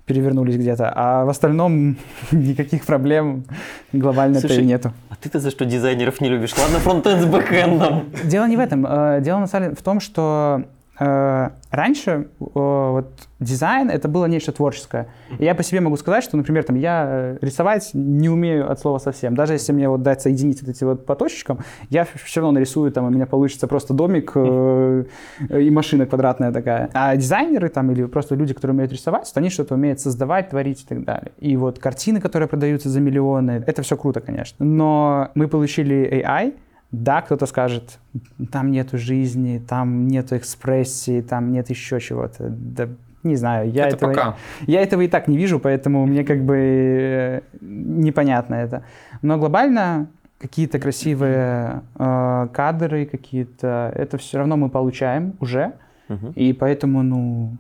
перевернулись 0.06 0.56
где-то, 0.58 0.92
а 0.96 1.26
в 1.26 1.30
остальном 1.30 1.98
никаких 2.32 2.86
проблем 2.86 3.46
глобально-то 3.94 4.48
и 4.48 4.66
нету. 4.66 4.94
А 5.10 5.16
ты-то 5.16 5.40
за 5.40 5.50
что 5.52 5.66
дизайнеров 5.66 6.22
не 6.22 6.30
любишь? 6.30 6.54
Ладно, 6.58 6.80
фронтенд 6.80 7.22
с 7.22 7.26
бэкэндом. 7.26 8.06
Дело 8.24 8.46
не 8.48 8.58
в 8.58 8.60
этом. 8.60 8.86
э, 8.88 9.22
Дело 9.22 9.40
на 9.40 9.48
самом 9.48 9.66
деле 9.66 9.76
в 9.76 9.82
том, 9.82 10.00
что 10.00 10.64
раньше 10.98 12.12
э, 12.12 12.26
вот 12.40 13.12
дизайн 13.40 13.90
это 13.90 14.08
было 14.08 14.26
нечто 14.26 14.52
творческое. 14.52 15.08
И 15.40 15.44
я 15.44 15.54
по 15.56 15.64
себе 15.64 15.82
могу 15.82 15.98
сказать, 15.98 16.24
что, 16.24 16.38
например, 16.38 16.64
там 16.64 16.78
я 16.78 17.06
э, 17.08 17.38
рисовать 17.42 17.92
не 17.94 18.30
умею 18.30 18.72
от 18.72 18.80
слова 18.80 18.98
совсем. 18.98 19.36
Даже 19.36 19.54
если 19.54 19.74
мне 19.74 19.90
вот 19.90 20.02
дать 20.02 20.22
соединить 20.22 20.62
вот 20.62 20.70
эти 20.70 20.84
вот 20.84 21.06
по 21.06 21.16
точечкам, 21.16 21.60
я 21.90 22.06
все 22.06 22.40
равно 22.40 22.54
нарисую, 22.54 22.92
там 22.92 23.06
у 23.06 23.10
меня 23.10 23.26
получится 23.26 23.68
просто 23.68 23.94
домик 23.94 24.32
э, 24.36 25.06
и 25.50 25.70
машина 25.70 26.06
квадратная 26.06 26.52
такая. 26.52 26.90
А 26.94 27.16
дизайнеры 27.16 27.70
там 27.70 27.92
или 27.92 28.06
просто 28.06 28.36
люди, 28.36 28.54
которые 28.54 28.76
умеют 28.76 28.94
рисовать, 28.94 29.32
они 29.36 29.50
что-то 29.50 29.76
умеют 29.76 30.00
создавать, 30.00 30.50
творить 30.50 30.84
и 30.84 30.86
так 30.86 31.04
далее. 31.04 31.32
И 31.40 31.58
вот 31.58 31.80
картины, 31.80 32.22
которые 32.22 32.48
продаются 32.48 32.90
за 32.90 33.02
миллионы, 33.02 33.64
это 33.68 33.82
все 33.82 33.98
круто, 33.98 34.22
конечно. 34.22 34.66
Но 34.66 35.30
мы 35.36 35.48
получили 35.48 36.24
AI, 36.26 36.54
да, 37.04 37.22
кто-то 37.22 37.46
скажет, 37.46 38.00
там 38.52 38.72
нету 38.72 38.98
жизни, 38.98 39.62
там 39.68 40.08
нету 40.08 40.38
экспрессии, 40.38 41.22
там 41.22 41.52
нет 41.52 41.70
еще 41.70 42.00
чего-то. 42.00 42.50
Да, 42.50 42.88
не 43.24 43.36
знаю, 43.36 43.72
я 43.72 43.88
это 43.88 43.96
этого, 43.98 44.10
пока. 44.14 44.36
я 44.68 44.82
этого 44.82 45.02
и 45.02 45.08
так 45.08 45.28
не 45.28 45.38
вижу, 45.38 45.60
поэтому 45.60 46.06
мне 46.06 46.24
как 46.24 46.44
бы 46.44 46.56
э, 46.58 47.42
непонятно 47.62 48.56
это. 48.56 48.84
Но 49.22 49.38
глобально 49.38 50.08
какие-то 50.40 50.80
красивые 50.80 51.82
э, 51.98 52.48
кадры, 52.54 53.06
какие-то, 53.06 53.92
это 53.96 54.18
все 54.18 54.38
равно 54.38 54.58
мы 54.58 54.70
получаем 54.70 55.34
уже, 55.40 55.74
Мгм. 56.08 56.34
и 56.36 56.54
поэтому, 56.54 57.02
ну, 57.04 57.58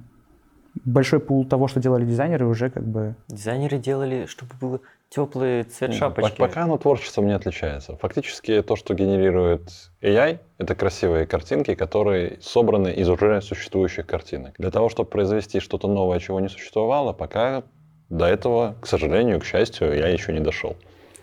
большой 0.83 1.19
пул 1.19 1.45
того, 1.45 1.67
что 1.67 1.79
делали 1.79 2.05
дизайнеры, 2.05 2.45
уже 2.47 2.69
как 2.69 2.85
бы 2.85 3.15
Дизайнеры 3.27 3.77
делали, 3.77 4.25
чтобы 4.25 4.51
был 4.59 4.81
теплый 5.09 5.63
цвет 5.63 5.93
шапочки. 5.93 6.37
по- 6.37 6.47
Пока 6.47 6.63
оно 6.63 6.77
творчеством 6.77 7.27
не 7.27 7.33
отличается. 7.33 7.95
Фактически 7.97 8.61
то, 8.61 8.75
что 8.75 8.93
генерирует 8.93 9.69
AI, 10.01 10.39
это 10.57 10.75
красивые 10.75 11.25
картинки, 11.25 11.75
которые 11.75 12.37
собраны 12.41 12.89
из 12.89 13.07
уже 13.09 13.41
существующих 13.41 14.05
картинок. 14.07 14.55
Для 14.57 14.71
того, 14.71 14.89
чтобы 14.89 15.09
произвести 15.09 15.59
что-то 15.59 15.87
новое, 15.87 16.19
чего 16.19 16.39
не 16.39 16.49
существовало, 16.49 17.13
пока 17.13 17.63
до 18.09 18.25
этого, 18.25 18.75
к 18.81 18.87
сожалению, 18.87 19.39
к 19.39 19.45
счастью, 19.45 19.95
я 19.95 20.07
еще 20.09 20.33
не 20.33 20.39
дошел. 20.39 20.75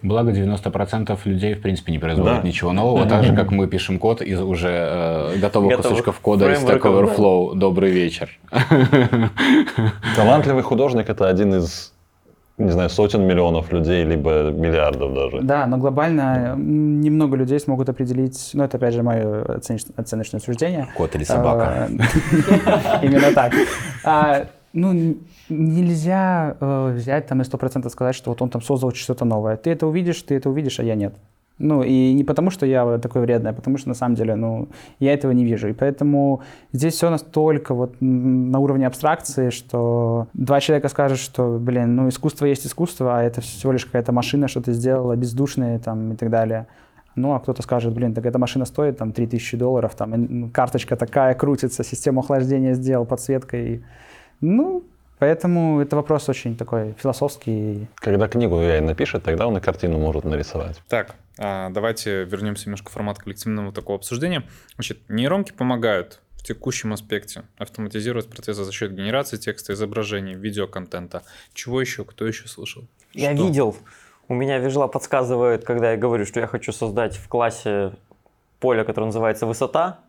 Благо 0.03 0.33
90% 0.33 1.17
людей, 1.25 1.55
в 1.55 1.63
принципе, 1.63 1.93
не 1.93 1.99
производят 1.99 2.43
Да. 2.43 2.49
ничего 2.49 2.73
нового, 2.73 3.07
так 3.07 3.23
же, 3.25 3.35
как 3.37 3.51
мы 3.53 3.67
пишем 3.69 3.99
код 3.99 4.21
из 4.21 4.41
уже 4.41 4.69
э, 4.69 5.39
готовых 5.39 5.71
Готовых 5.71 5.91
кусочков 5.99 6.19
кода 6.21 6.53
из 6.53 6.59
Stack 6.59 6.81
фреймворков. 6.81 7.19
Overflow. 7.19 7.55
Добрый 7.55 7.91
вечер. 7.93 8.29
Талантливый 10.17 10.63
художник— 10.63 11.09
это 11.09 11.29
один 11.29 11.55
из, 11.55 11.93
не 12.59 12.71
знаю, 12.71 12.91
сотен 12.91 13.23
миллионов 13.23 13.73
людей, 13.73 14.05
либо 14.05 14.51
миллиардов 14.51 15.15
даже. 15.15 15.41
Да, 15.43 15.67
но 15.67 15.77
глобально 15.79 16.53
м, 16.55 17.01
немного 17.01 17.37
людей 17.37 17.59
смогут 17.61 17.89
определить, 17.89 18.51
ну 18.55 18.65
это 18.65 18.77
опять 18.79 18.95
же 18.95 19.03
мое 19.03 19.43
оценочное 19.97 20.41
суждение. 20.41 20.89
Кот 20.97 21.15
или 21.15 21.25
собака. 21.25 21.89
А, 22.67 23.01
Именно 23.03 23.33
так. 23.33 23.53
Ну, 24.73 25.17
нельзя 25.49 26.57
э, 26.59 26.95
взять 26.97 27.27
там 27.27 27.41
и 27.43 27.45
сто 27.45 27.59
процентов 27.59 27.93
сказать, 27.93 28.15
что 28.15 28.31
вот 28.31 28.41
он 28.41 28.49
там 28.49 28.63
создал 28.63 28.93
что-то 28.93 29.25
новое. 29.25 29.57
Ты 29.57 29.71
это 29.71 29.87
увидишь, 29.87 30.23
ты 30.23 30.35
это 30.35 30.49
увидишь, 30.49 30.81
а 30.81 30.83
я 30.83 30.95
нет. 30.95 31.15
Ну, 31.59 31.83
и 31.83 32.13
не 32.13 32.25
потому, 32.25 32.51
что 32.51 32.67
я 32.67 32.99
такой 32.99 33.23
вредный, 33.23 33.51
а 33.51 33.53
потому 33.53 33.79
что 33.79 33.89
на 33.89 33.95
самом 33.95 34.17
деле, 34.17 34.35
ну, 34.35 34.69
я 34.99 35.13
этого 35.13 35.33
не 35.33 35.45
вижу. 35.45 35.69
И 35.69 35.73
поэтому 35.73 36.43
здесь 36.73 36.95
все 36.95 37.11
настолько 37.11 37.75
вот 37.75 37.97
на 38.01 38.59
уровне 38.59 38.87
абстракции, 38.87 39.51
что 39.51 40.27
два 40.33 40.61
человека 40.61 40.89
скажут, 40.89 41.19
что, 41.19 41.59
блин, 41.61 41.95
ну, 41.95 42.09
искусство 42.09 42.47
есть 42.47 42.67
искусство, 42.67 43.19
а 43.19 43.23
это 43.23 43.43
всего 43.43 43.73
лишь 43.73 43.85
какая-то 43.85 44.13
машина 44.13 44.49
что-то 44.49 44.73
сделала, 44.73 45.15
бездушная 45.15 45.79
там 45.79 46.15
и 46.15 46.17
так 46.17 46.31
далее. 46.31 46.67
Ну, 47.15 47.35
а 47.35 47.41
кто-то 47.41 47.63
скажет, 47.63 47.93
блин, 47.93 48.15
так 48.15 48.25
эта 48.25 48.39
машина 48.39 48.65
стоит 48.65 48.97
там 48.97 49.13
3000 49.13 49.57
долларов, 49.59 49.95
там 49.95 50.51
карточка 50.51 50.97
такая 50.97 51.35
крутится, 51.35 51.85
систему 51.85 52.21
охлаждения 52.21 52.75
сделал, 52.75 53.05
подсветка 53.05 53.57
и... 53.57 53.81
Ну, 54.43 54.85
поэтому 55.19 55.81
это 55.81 55.97
вопрос 55.97 56.29
очень 56.29 56.57
такой 56.57 56.95
философский. 57.01 57.87
Когда 57.95 58.29
книгу 58.29 58.57
AI 58.57 58.81
напишет, 58.81 59.23
тогда 59.23 59.47
он 59.47 59.57
и 59.57 59.61
картину 59.61 59.99
может 59.99 60.25
нарисовать. 60.25 60.83
Так, 60.89 61.15
А, 61.39 61.71
давайте 61.71 62.25
вернемся 62.25 62.67
немножко 62.67 62.91
в 62.91 62.93
формат 62.93 63.19
коллективного 63.19 63.73
такого 63.73 63.97
обсуждения. 63.97 64.43
Значит, 64.75 64.99
нейронки 65.09 65.53
помогают 65.53 66.21
в 66.37 66.43
текущем 66.43 66.93
аспекте 66.93 67.45
автоматизировать 67.57 68.29
процессы 68.29 68.65
за 68.65 68.73
счет 68.73 68.93
генерации 68.93 69.37
текста, 69.37 69.73
изображений, 69.73 70.35
видеоконтента. 70.35 71.23
Чего 71.55 71.81
еще? 71.81 72.05
Кто 72.05 72.27
еще 72.27 72.49
слышал? 72.49 72.85
Я 73.15 73.35
Что? 73.35 73.47
видел. 73.47 73.77
У 74.29 74.35
меня 74.35 74.59
Вижла 74.59 74.89
подсказывает, 74.89 75.65
когда 75.65 75.93
я 75.93 75.97
говорю, 75.97 76.27
что 76.27 76.41
я 76.41 76.47
хочу 76.47 76.73
создать 76.73 77.17
в 77.17 77.29
классе 77.29 77.93
поле, 78.61 78.85
которое 78.85 79.07
называется 79.07 79.47
высота. 79.47 80.01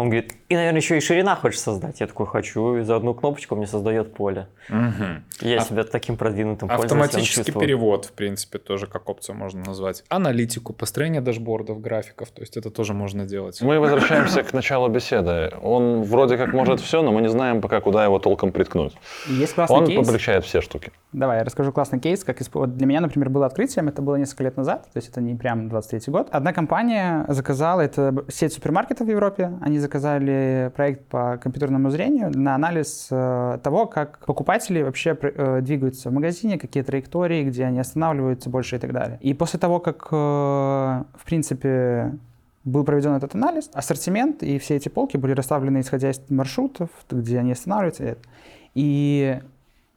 Он 0.00 0.08
говорит, 0.08 0.32
и, 0.48 0.56
наверное, 0.56 0.80
еще 0.80 0.96
и 0.96 1.00
ширина 1.00 1.36
хочешь 1.36 1.60
создать. 1.60 2.00
Я 2.00 2.06
такой 2.06 2.26
хочу, 2.26 2.78
и 2.78 2.82
за 2.84 2.96
одну 2.96 3.12
кнопочку 3.12 3.54
мне 3.54 3.66
создает 3.66 4.14
поле. 4.14 4.46
Мгм. 4.70 5.24
Я 5.42 5.58
А- 5.58 5.60
себя 5.60 5.84
таким 5.84 6.16
продвинутым 6.16 6.70
пользователем 6.70 7.02
Автоматический 7.02 7.52
перевод, 7.52 8.06
в 8.06 8.12
принципе, 8.12 8.56
тоже 8.58 8.86
как 8.86 9.10
опцию 9.10 9.36
можно 9.36 9.62
назвать. 9.62 10.02
Аналитику, 10.08 10.72
построение 10.72 11.20
дашбордов, 11.20 11.82
графиков, 11.82 12.30
то 12.30 12.40
есть 12.40 12.56
это 12.56 12.70
тоже 12.70 12.94
можно 12.94 13.26
делать. 13.26 13.60
Мы 13.60 13.78
возвращаемся 13.78 14.42
к 14.42 14.54
началу 14.54 14.88
беседы. 14.88 15.52
Он 15.60 16.02
вроде 16.02 16.38
как 16.38 16.54
может 16.54 16.80
все, 16.80 17.02
но 17.02 17.12
мы 17.12 17.20
не 17.20 17.28
знаем 17.28 17.60
пока, 17.60 17.82
куда 17.82 18.02
его 18.02 18.18
толком 18.18 18.52
приткнуть. 18.52 18.94
Есть 19.28 19.52
классный 19.54 19.76
Он 19.76 19.86
кейс. 19.86 20.08
облегчает 20.08 20.46
все 20.46 20.62
штуки. 20.62 20.92
Давай, 21.12 21.40
я 21.40 21.44
расскажу 21.44 21.72
классный 21.72 22.00
кейс. 22.00 22.24
Как 22.24 22.40
исп- 22.40 22.48
вот 22.54 22.74
для 22.74 22.86
меня, 22.86 23.02
например, 23.02 23.28
было 23.28 23.44
открытием, 23.44 23.88
это 23.88 24.00
было 24.00 24.16
несколько 24.16 24.44
лет 24.44 24.56
назад, 24.56 24.84
то 24.84 24.96
есть 24.96 25.10
это 25.10 25.20
не 25.20 25.34
прям 25.34 25.68
23 25.68 26.10
год. 26.10 26.28
Одна 26.30 26.54
компания 26.54 27.26
заказала, 27.28 27.82
это 27.82 28.24
сеть 28.28 28.54
супермаркетов 28.54 29.06
в 29.06 29.10
Европе, 29.10 29.52
они 29.60 29.78
заказали 29.78 29.89
проект 29.90 31.06
по 31.06 31.36
компьютерному 31.36 31.90
зрению 31.90 32.30
на 32.36 32.54
анализ 32.54 33.08
э, 33.10 33.58
того, 33.62 33.86
как 33.86 34.24
покупатели 34.26 34.82
вообще 34.82 35.16
э, 35.20 35.60
двигаются 35.62 36.10
в 36.10 36.12
магазине, 36.12 36.58
какие 36.58 36.82
траектории, 36.82 37.44
где 37.44 37.64
они 37.64 37.80
останавливаются 37.80 38.50
больше 38.50 38.76
и 38.76 38.78
так 38.78 38.92
далее. 38.92 39.18
И 39.20 39.34
после 39.34 39.58
того, 39.58 39.80
как, 39.80 40.08
э, 40.10 40.16
в 40.16 41.24
принципе, 41.24 42.18
был 42.64 42.84
проведен 42.84 43.12
этот 43.12 43.34
анализ, 43.34 43.70
ассортимент 43.72 44.42
и 44.42 44.58
все 44.58 44.76
эти 44.76 44.88
полки 44.88 45.16
были 45.16 45.32
расставлены 45.32 45.80
исходя 45.80 46.10
из 46.10 46.20
маршрутов, 46.28 46.90
где 47.10 47.38
они 47.38 47.52
останавливаются. 47.52 48.16
И 48.74 49.40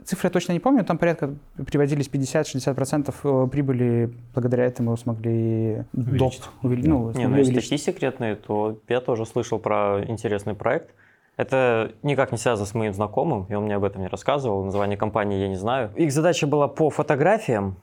цифры 0.06 0.28
я 0.28 0.32
точно 0.32 0.54
не 0.54 0.60
помню, 0.60 0.84
там 0.84 0.98
порядка 0.98 1.34
приводились 1.70 2.10
50-60% 2.10 3.14
э, 3.24 3.48
прибыли, 3.50 4.14
благодаря 4.34 4.66
этому 4.66 4.96
смогли 4.98 5.84
доп. 5.94 6.34
Увеличить. 6.34 6.44
увели- 6.62 6.88
ну, 6.88 7.12
Не, 7.12 7.28
ну 7.28 7.38
если 7.38 7.52
увеличить. 7.52 7.70
такие 7.70 7.78
секретные, 7.80 8.36
то 8.36 8.78
я 8.88 9.02
тоже 9.02 9.26
слышал 9.26 9.60
про 9.60 10.04
интересный 10.08 10.54
проект. 10.54 10.94
Это 11.36 11.92
никак 12.04 12.32
не 12.32 12.38
связано 12.38 12.68
с 12.68 12.76
моим 12.76 12.94
знакомым, 12.94 13.46
и 13.50 13.56
он 13.56 13.64
мне 13.64 13.76
об 13.76 13.84
этом 13.84 14.02
не 14.02 14.08
рассказывал. 14.08 14.64
Название 14.64 14.98
компании 14.98 15.42
я 15.42 15.48
не 15.48 15.56
знаю. 15.56 15.92
Их 15.96 16.12
задача 16.12 16.46
была 16.46 16.68
по 16.68 16.92
фотографиям, 16.92 17.76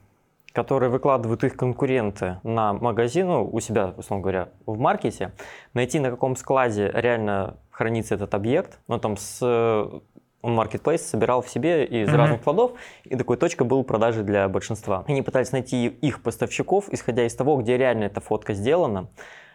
которые 0.53 0.89
выкладывают 0.89 1.43
их 1.43 1.55
конкуренты 1.55 2.37
на 2.43 2.73
магазин, 2.73 3.27
ну, 3.27 3.49
у 3.51 3.59
себя, 3.59 3.93
условно 3.97 4.21
говоря, 4.21 4.49
в 4.65 4.77
маркете, 4.79 5.31
найти 5.73 5.99
на 5.99 6.09
каком 6.09 6.35
складе 6.35 6.91
реально 6.93 7.57
хранится 7.71 8.15
этот 8.15 8.33
объект. 8.33 8.79
Ну, 8.87 8.99
там 8.99 9.17
с 9.17 9.39
э, 9.41 9.99
marketplace 10.43 10.99
собирал 10.99 11.41
в 11.41 11.49
себе 11.49 11.85
из 11.85 12.07
Мгм. 12.09 12.17
разных 12.17 12.41
складов, 12.41 12.71
и 13.03 13.15
такой 13.15 13.37
точка 13.37 13.63
был 13.63 13.83
продажи 13.83 14.23
для 14.23 14.47
большинства. 14.49 15.03
Они 15.07 15.21
пытались 15.21 15.51
найти 15.51 15.87
их 15.87 16.21
поставщиков, 16.21 16.85
исходя 16.89 17.25
из 17.25 17.35
того, 17.35 17.57
где 17.57 17.77
реально 17.77 18.05
эта 18.05 18.21
фотка 18.21 18.53
сделана. 18.53 19.07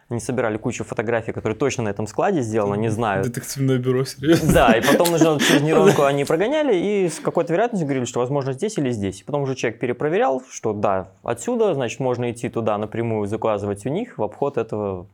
Они 0.09 0.21
собирали 0.21 0.57
кучу 0.57 0.85
фотографий, 0.85 1.33
которые 1.33 1.59
точно 1.59 1.83
на 1.83 1.89
этом 1.89 2.07
складе 2.07 2.41
сделаны, 2.41 2.77
не 2.77 2.91
знаю. 2.91 3.25
Детективное 3.25 3.79
бюро, 3.79 4.05
серьезно? 4.05 4.53
Да, 4.53 4.73
и 4.79 4.81
потом 4.81 5.11
нужно 5.11 5.41
через 5.41 5.63
нейронку 5.63 6.05
они 6.05 6.25
прогоняли 6.25 6.77
и 6.77 7.09
с 7.09 7.19
какой-то 7.19 7.53
вероятностью 7.53 7.89
говорили, 7.89 8.05
что 8.05 8.21
возможно 8.21 8.53
здесь 8.53 8.79
или 8.79 8.91
здесь. 8.91 9.23
И 9.23 9.25
потом 9.25 9.43
уже 9.43 9.57
человек 9.57 9.81
перепроверял, 9.81 10.41
что 10.49 10.73
да, 10.73 11.09
отсюда, 11.25 11.75
значит, 11.75 11.99
можно 11.99 12.31
идти 12.31 12.49
туда 12.49 12.79
напрямую, 12.79 13.27
заказывать 13.27 13.85
у 13.85 13.89
них 13.89 14.17
в 14.17 14.23
обход 14.23 14.59
этого 14.59 15.09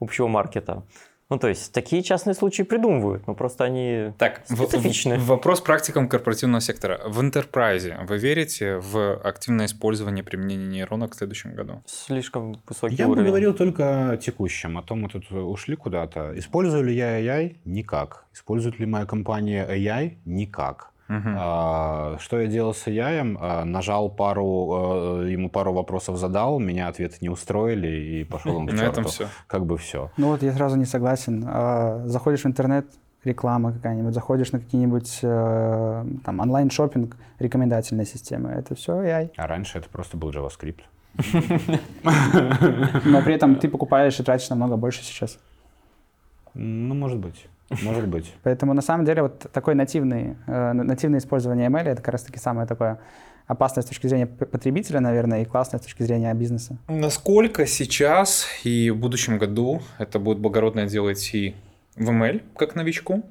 общего 0.00 0.26
маркета. 0.26 0.82
Ну, 1.30 1.38
то 1.38 1.48
есть, 1.48 1.72
такие 1.72 2.02
частные 2.02 2.34
случаи 2.34 2.62
придумывают, 2.64 3.26
но 3.26 3.34
просто 3.34 3.64
они 3.64 4.12
Так, 4.18 4.42
в- 4.48 4.56
специфичны. 4.56 5.16
в- 5.16 5.26
вопрос 5.26 5.60
практикам 5.62 6.06
корпоративного 6.08 6.60
сектора. 6.60 7.00
В 7.06 7.20
интерпрайзе 7.22 7.98
вы 8.06 8.18
верите 8.18 8.76
в 8.76 9.16
активное 9.24 9.66
использование 9.66 10.22
применения 10.22 10.66
нейронок 10.66 11.12
в 11.14 11.16
следующем 11.16 11.54
году? 11.54 11.82
Слишком 11.86 12.60
высокий 12.68 12.96
Я 12.96 13.06
бы 13.06 13.12
уровень. 13.12 13.28
говорил 13.28 13.54
только 13.54 14.10
о 14.10 14.16
текущем, 14.18 14.76
а 14.76 14.82
то 14.82 14.94
мы 14.94 15.08
тут 15.08 15.30
ушли 15.32 15.76
куда-то. 15.76 16.38
Использую 16.38 16.84
ли 16.84 16.94
я 16.94 17.18
AI? 17.20 17.56
Никак. 17.64 18.26
Использует 18.34 18.78
ли 18.78 18.84
моя 18.86 19.06
компания 19.06 19.66
AI? 19.66 20.18
Никак. 20.26 20.90
А, 21.08 22.16
Что 22.18 22.40
я 22.40 22.46
делал 22.46 22.74
с 22.74 22.86
AI? 22.86 23.36
А, 23.40 23.64
Нажал 23.64 24.08
пару, 24.08 25.22
э, 25.22 25.30
ему 25.30 25.50
пару 25.50 25.72
вопросов 25.72 26.16
задал, 26.16 26.58
меня 26.58 26.88
ответы 26.88 27.16
не 27.20 27.28
устроили 27.28 27.88
и 27.88 28.24
пошел 28.24 28.56
он 28.56 28.66
к 28.68 28.72
На 28.72 28.82
этом 28.82 29.04
все. 29.04 29.28
Как 29.46 29.66
бы 29.66 29.76
все. 29.76 30.10
Ну 30.16 30.28
вот 30.28 30.42
я 30.42 30.52
сразу 30.52 30.76
не 30.76 30.86
согласен. 30.86 31.44
А, 31.46 32.02
Заходишь 32.06 32.42
в 32.42 32.46
интернет, 32.46 32.86
реклама 33.24 33.72
какая-нибудь, 33.72 34.14
заходишь 34.14 34.52
на 34.52 34.60
какие-нибудь 34.60 35.20
э, 35.22 36.04
там 36.24 36.40
онлайн-шопинг, 36.40 37.16
рекомендательные 37.38 38.06
системы. 38.06 38.50
Это 38.50 38.74
все 38.74 38.92
AI. 38.92 39.30
А 39.36 39.46
раньше 39.46 39.78
это 39.78 39.88
просто 39.88 40.16
был 40.16 40.30
JavaScript. 40.30 40.80
Но 43.04 43.22
при 43.22 43.34
этом 43.34 43.56
ты 43.56 43.68
покупаешь 43.68 44.18
и 44.18 44.22
тратишь 44.22 44.50
намного 44.50 44.76
больше 44.76 45.02
сейчас. 45.04 45.38
Ну, 46.54 46.94
может 46.94 47.18
быть. 47.18 47.46
Может 47.82 48.08
быть. 48.08 48.32
Поэтому 48.42 48.74
на 48.74 48.82
самом 48.82 49.04
деле 49.04 49.22
вот 49.22 49.46
такое 49.52 49.74
нативный, 49.74 50.36
э, 50.46 50.72
нативное 50.72 51.18
использование 51.18 51.68
ML 51.68 51.84
это 51.84 52.02
как 52.02 52.12
раз 52.12 52.22
таки 52.22 52.38
самое 52.38 52.66
такое 52.66 52.98
опасное 53.46 53.82
с 53.82 53.86
точки 53.86 54.06
зрения 54.06 54.26
потребителя, 54.26 55.00
наверное, 55.00 55.42
и 55.42 55.44
классное 55.44 55.78
с 55.78 55.82
точки 55.82 56.02
зрения 56.02 56.32
бизнеса. 56.34 56.76
Насколько 56.88 57.66
сейчас 57.66 58.46
и 58.64 58.90
в 58.90 58.96
будущем 58.96 59.38
году 59.38 59.80
это 59.98 60.18
будет 60.18 60.38
благородное 60.38 60.86
дело 60.86 61.12
идти 61.12 61.54
в 61.96 62.08
ML 62.10 62.42
как 62.56 62.74
новичку, 62.74 63.22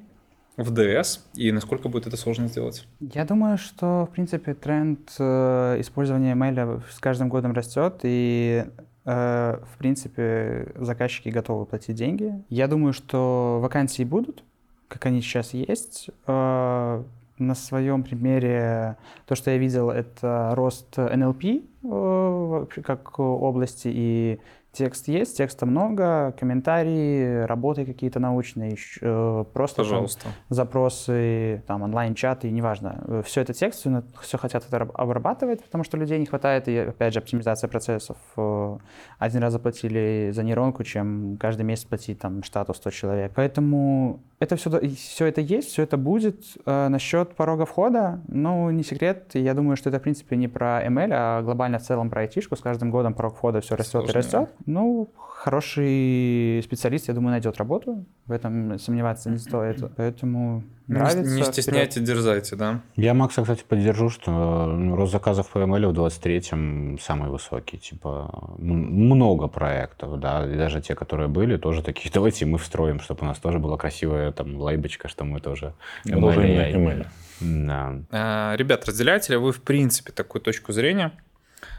в 0.56 0.72
DS, 0.72 1.20
и 1.34 1.50
насколько 1.52 1.88
будет 1.88 2.06
это 2.06 2.16
сложно 2.16 2.48
сделать? 2.48 2.86
Я 3.00 3.24
думаю, 3.24 3.58
что, 3.58 4.06
в 4.08 4.14
принципе, 4.14 4.54
тренд 4.54 5.00
э, 5.18 5.80
использования 5.80 6.34
ML 6.34 6.82
с 6.90 7.00
каждым 7.00 7.28
годом 7.28 7.52
растет, 7.52 8.00
и, 8.04 8.64
в 9.04 9.76
принципе, 9.78 10.72
заказчики 10.76 11.28
готовы 11.28 11.66
платить 11.66 11.96
деньги. 11.96 12.42
Я 12.48 12.68
думаю, 12.68 12.92
что 12.92 13.58
вакансии 13.60 14.02
будут, 14.02 14.44
как 14.88 15.06
они 15.06 15.20
сейчас 15.20 15.52
есть. 15.52 16.10
Э, 16.26 17.02
на 17.38 17.54
своем 17.54 18.02
примере 18.04 18.96
то, 19.26 19.34
что 19.34 19.50
я 19.50 19.58
видел, 19.58 19.90
это 19.90 20.52
рост 20.54 20.96
NLP 20.96 21.64
э, 21.82 22.66
как 22.82 23.18
области, 23.18 23.88
и 23.92 24.40
текст 24.74 25.08
есть, 25.08 25.36
текста 25.36 25.66
много, 25.66 26.34
комментарии, 26.38 27.44
работы 27.46 27.84
какие-то 27.86 28.20
научные, 28.20 28.76
э, 29.00 29.44
просто 29.52 29.76
там 29.76 29.84
Пожалуйста. 29.86 30.28
запросы, 30.48 31.62
там, 31.66 31.82
онлайн-чаты, 31.82 32.50
неважно. 32.50 33.22
Все 33.24 33.40
это 33.40 33.52
текст, 33.52 33.86
все 34.20 34.38
хотят 34.38 34.64
это 34.66 34.78
раб- 34.80 34.92
обрабатывать, 34.94 35.62
потому 35.64 35.84
что 35.84 35.96
людей 35.96 36.18
не 36.18 36.26
хватает, 36.26 36.68
и, 36.68 36.76
опять 36.78 37.12
же, 37.14 37.20
оптимизация 37.20 37.68
процессов. 37.68 38.16
Э, 38.36 38.78
Один 39.18 39.40
раз 39.42 39.52
заплатили 39.52 40.30
за 40.34 40.42
нейронку, 40.42 40.82
чем 40.84 41.36
каждый 41.40 41.62
месяц 41.62 41.84
платить 41.84 42.18
там 42.18 42.42
штату 42.42 42.74
100 42.74 42.90
человек. 42.90 43.32
Поэтому 43.34 44.20
это 44.40 44.56
все, 44.56 44.70
все 44.96 45.26
это 45.26 45.40
есть, 45.40 45.68
все 45.68 45.82
это 45.82 45.96
будет. 45.96 46.42
Э, 46.66 46.88
Насчет 46.88 47.34
порога 47.34 47.64
входа, 47.66 48.20
ну, 48.28 48.70
не 48.70 48.82
секрет, 48.82 49.30
я 49.34 49.54
думаю, 49.54 49.76
что 49.76 49.88
это, 49.90 49.98
в 49.98 50.02
принципе, 50.02 50.36
не 50.36 50.48
про 50.48 50.84
ML, 50.86 51.08
а 51.12 51.42
глобально 51.42 51.78
в 51.78 51.82
целом 51.82 52.10
про 52.10 52.22
айтишку. 52.22 52.56
С 52.56 52.60
каждым 52.60 52.90
годом 52.90 53.14
порог 53.14 53.36
входа 53.36 53.60
все 53.60 53.76
растет 53.76 54.04
и 54.04 54.10
Сложнее. 54.10 54.14
растет. 54.14 54.48
Ну, 54.66 55.10
хороший 55.16 56.62
специалист, 56.64 57.08
я 57.08 57.14
думаю, 57.14 57.32
найдет 57.32 57.58
работу. 57.58 58.06
В 58.26 58.32
этом 58.32 58.78
сомневаться 58.78 59.28
не 59.28 59.36
стоит. 59.36 59.82
Поэтому 59.96 60.64
Не- 60.86 60.94
нравится. 60.94 61.18
Не 61.20 61.26
вперед. 61.42 61.46
стесняйте, 61.52 62.00
дерзайте, 62.00 62.56
да? 62.56 62.80
Я, 62.96 63.12
Макса, 63.12 63.42
кстати, 63.42 63.62
поддержу, 63.68 64.08
что 64.08 64.30
ну, 64.66 64.96
рост 64.96 65.12
заказов 65.12 65.50
по 65.50 65.58
ML 65.58 65.88
в 65.88 65.92
23-м 65.92 66.98
самый 66.98 67.28
высокий. 67.28 67.76
Типа, 67.76 68.54
много 68.58 69.48
проектов, 69.48 70.18
да, 70.18 70.50
и 70.50 70.56
даже 70.56 70.80
те, 70.80 70.94
которые 70.94 71.28
были, 71.28 71.58
тоже 71.58 71.82
такие, 71.82 72.10
давайте 72.14 72.46
мы 72.46 72.56
встроим, 72.56 73.00
чтобы 73.00 73.22
у 73.22 73.24
нас 73.26 73.38
тоже 73.38 73.58
была 73.58 73.76
красивая 73.76 74.32
там 74.32 74.56
лайбочка, 74.56 75.08
что 75.08 75.24
мы 75.24 75.40
тоже 75.40 75.74
ML. 76.06 76.72
email. 76.74 77.06
Да. 77.40 77.94
А, 78.12 78.56
Ребят, 78.56 78.86
разделяете 78.86 79.32
ли 79.34 79.38
вы, 79.38 79.52
в 79.52 79.60
принципе, 79.60 80.12
такую 80.12 80.40
точку 80.40 80.72
зрения, 80.72 81.12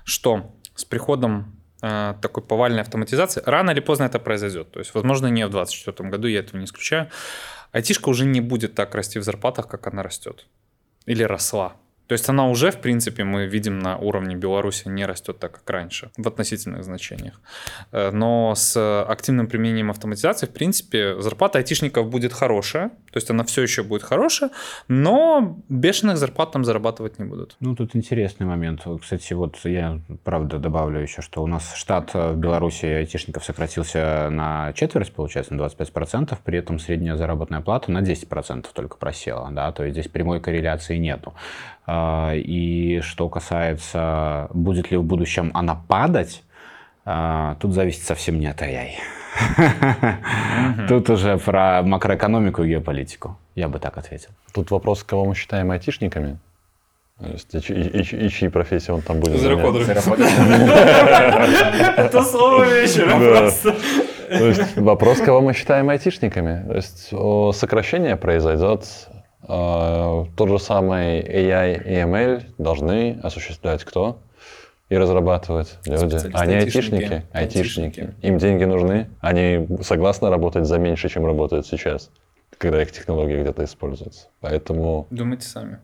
что 0.04 0.52
с 0.76 0.86
приходом 0.86 1.46
такой 1.80 2.44
повальной 2.44 2.82
автоматизации, 2.82 3.44
рано 3.46 3.72
или 3.72 3.80
поздно 3.80 4.06
это 4.06 4.20
произойдет. 4.20 4.72
То 4.72 4.80
есть, 4.80 4.94
возможно, 4.94 5.28
не 5.28 5.46
в 5.46 5.50
2024 5.50 6.10
году, 6.10 6.28
я 6.28 6.40
этого 6.40 6.58
не 6.58 6.66
исключаю. 6.66 7.10
Айтишка 7.72 8.10
уже 8.10 8.26
не 8.26 8.42
будет 8.42 8.74
так 8.76 8.96
расти 8.96 9.20
в 9.20 9.24
зарплатах, 9.24 9.68
как 9.68 9.88
она 9.88 10.02
растет. 10.02 10.48
Или 11.06 11.24
росла. 11.24 11.76
То 12.08 12.14
есть 12.14 12.30
она 12.30 12.48
уже, 12.50 12.72
в 12.72 12.78
принципе, 12.82 13.24
мы 13.24 13.46
видим 13.48 13.80
на 13.80 13.98
уровне 13.98 14.36
Беларуси 14.36 14.88
не 14.88 15.06
растет 15.06 15.40
так, 15.40 15.52
как 15.54 15.70
раньше, 15.70 16.12
в 16.18 16.28
относительных 16.28 16.84
значениях. 16.84 17.42
Э, 17.92 18.12
но 18.12 18.54
с 18.56 19.04
активным 19.04 19.48
применением 19.48 19.90
автоматизации, 19.90 20.46
в 20.46 20.52
принципе, 20.52 21.22
зарплата 21.22 21.60
айтишников 21.60 22.10
будет 22.10 22.34
хорошая, 22.34 22.90
то 22.90 23.18
есть 23.18 23.30
она 23.30 23.44
все 23.44 23.62
еще 23.62 23.84
будет 23.84 24.04
хорошая, 24.04 24.52
но 24.88 25.58
бешеных 25.70 26.18
зарплат 26.18 26.52
там 26.52 26.66
зарабатывать 26.66 27.20
не 27.20 27.26
будут. 27.26 27.56
Ну, 27.60 27.76
тут 27.76 27.96
интересный 27.96 28.46
момент. 28.46 28.86
Кстати, 29.02 29.34
вот 29.34 29.58
я, 29.64 30.00
правда, 30.24 30.60
добавлю 30.60 31.00
еще, 31.00 31.22
что 31.22 31.44
у 31.44 31.48
нас 31.48 31.76
штат 31.76 32.14
в 32.14 32.36
Беларуси 32.36 32.86
айтишников 32.86 33.44
сократился 33.44 34.30
на 34.30 34.74
четверть, 34.74 35.12
получается, 35.12 35.54
на 35.54 35.62
25%, 35.62 36.38
при 36.44 36.60
этом 36.60 36.80
средняя 36.80 37.16
заработная 37.16 37.62
плата 37.62 37.92
на 37.92 38.02
10% 38.02 38.68
только 38.74 38.98
просела, 38.98 39.50
да, 39.52 39.72
то 39.72 39.84
есть 39.84 39.96
здесь 39.96 40.08
прямой 40.08 40.42
корреляции 40.42 40.98
нету. 40.98 41.34
А, 41.88 42.34
и 42.34 43.00
что 43.02 43.30
касается, 43.30 44.48
будет 44.54 44.92
ли 44.92 44.98
в 44.98 45.04
будущем 45.04 45.52
она 45.54 45.76
падать, 45.76 46.44
а, 47.06 47.56
тут 47.60 47.74
зависит 47.74 48.04
совсем 48.04 48.40
не 48.40 48.48
от 48.48 48.62
AI. 48.62 48.92
Тут 50.88 51.10
уже 51.10 51.38
про 51.38 51.82
макроэкономику 51.84 52.64
и 52.64 52.70
геополитику. 52.70 53.38
Я 53.54 53.68
бы 53.68 53.80
так 53.80 53.98
ответил. 53.98 54.30
Тут 54.54 54.72
вопрос, 54.72 55.04
кого 55.04 55.26
мы 55.26 55.36
считаем 55.36 55.72
айтишниками. 55.72 56.40
И, 57.22 57.58
и, 57.58 57.62
и, 57.62 58.26
и 58.26 58.30
чьи 58.30 58.50
профессии 58.50 58.92
он 58.92 59.02
там 59.02 59.20
будет 59.20 59.40
Зерокодры. 59.40 59.84
Это 61.98 62.22
слово 62.24 62.64
вечера 62.66 63.18
просто. 63.18 63.76
То 64.30 64.48
есть 64.48 64.78
вопрос, 64.78 65.20
кого 65.20 65.42
мы 65.42 65.54
считаем 65.54 65.90
айтишниками. 65.90 66.66
То 66.68 66.76
есть 66.76 67.14
сокращение 67.58 68.18
произойдет 68.18 68.86
тот 69.48 70.50
же 70.50 70.60
самый 70.60 71.22
AI 71.22 71.84
и 71.84 71.96
ML 72.02 72.44
должны 72.58 73.20
осуществлять 73.22 73.84
кто? 73.84 74.20
И 74.90 74.96
разрабатывать 74.96 75.80
люди. 75.86 76.18
Они 76.34 76.54
айтишники, 76.54 77.24
айтишники. 77.34 78.00
айтишники. 78.00 78.14
Им 78.22 78.38
деньги 78.38 78.66
нужны. 78.66 79.10
Они 79.20 79.68
согласны 79.82 80.30
работать 80.30 80.66
за 80.66 80.78
меньше, 80.78 81.10
чем 81.10 81.26
работают 81.26 81.66
сейчас, 81.66 82.12
когда 82.60 82.82
их 82.82 82.92
технологии 82.92 83.42
где-то 83.42 83.64
используются. 83.64 84.28
Поэтому... 84.42 85.08
Думайте 85.10 85.48
сами. 85.48 85.80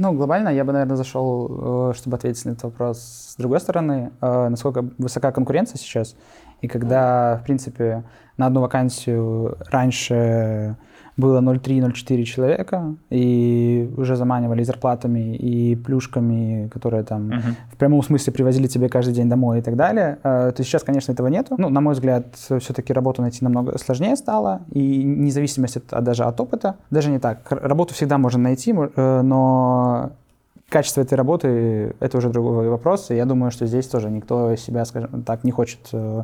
Ну, 0.00 0.12
глобально 0.12 0.50
я 0.50 0.64
бы, 0.64 0.72
наверное, 0.72 0.96
зашел, 0.96 1.90
э, 1.90 1.94
чтобы 1.96 2.16
ответить 2.16 2.44
на 2.44 2.50
этот 2.50 2.64
вопрос 2.64 2.98
с 3.00 3.36
другой 3.36 3.58
стороны, 3.58 4.12
э, 4.20 4.48
насколько 4.48 4.84
высока 4.96 5.32
конкуренция 5.32 5.76
сейчас, 5.76 6.14
и 6.60 6.68
когда, 6.68 7.38
в 7.42 7.44
принципе, 7.44 8.04
на 8.36 8.46
одну 8.46 8.60
вакансию 8.60 9.58
раньше 9.70 10.76
было 11.18 11.40
0,3-0,4 11.40 12.22
человека, 12.24 12.94
и 13.10 13.92
уже 13.96 14.16
заманивали 14.16 14.62
зарплатами 14.62 15.36
и 15.36 15.74
плюшками, 15.76 16.68
которые 16.68 17.02
там 17.02 17.30
uh-huh. 17.30 17.54
в 17.72 17.76
прямом 17.76 18.02
смысле 18.02 18.32
привозили 18.32 18.68
тебе 18.68 18.88
каждый 18.88 19.14
день 19.14 19.28
домой 19.28 19.58
и 19.58 19.62
так 19.62 19.76
далее. 19.76 20.18
Э, 20.22 20.52
то 20.56 20.62
сейчас, 20.62 20.84
конечно, 20.84 21.12
этого 21.12 21.26
нету. 21.26 21.56
Ну, 21.58 21.68
на 21.68 21.80
мой 21.80 21.94
взгляд, 21.94 22.24
все-таки 22.36 22.92
работу 22.92 23.20
найти 23.20 23.40
намного 23.42 23.76
сложнее 23.78 24.16
стало, 24.16 24.60
и 24.70 25.02
независимость 25.02 25.78
от, 25.78 26.04
даже 26.04 26.24
от 26.24 26.40
опыта, 26.40 26.76
даже 26.90 27.10
не 27.10 27.18
так. 27.18 27.40
Работу 27.50 27.94
всегда 27.94 28.16
можно 28.16 28.40
найти, 28.40 28.72
э, 28.72 29.22
но 29.22 30.12
качество 30.68 31.00
этой 31.00 31.14
работы— 31.14 31.96
это 32.00 32.18
уже 32.18 32.28
другой 32.28 32.68
вопрос, 32.68 33.10
и 33.10 33.16
я 33.16 33.24
думаю, 33.24 33.50
что 33.50 33.66
здесь 33.66 33.88
тоже 33.88 34.08
никто 34.08 34.54
себя, 34.54 34.84
скажем 34.84 35.22
так, 35.24 35.42
не 35.42 35.50
хочет 35.50 35.80
э, 35.92 36.22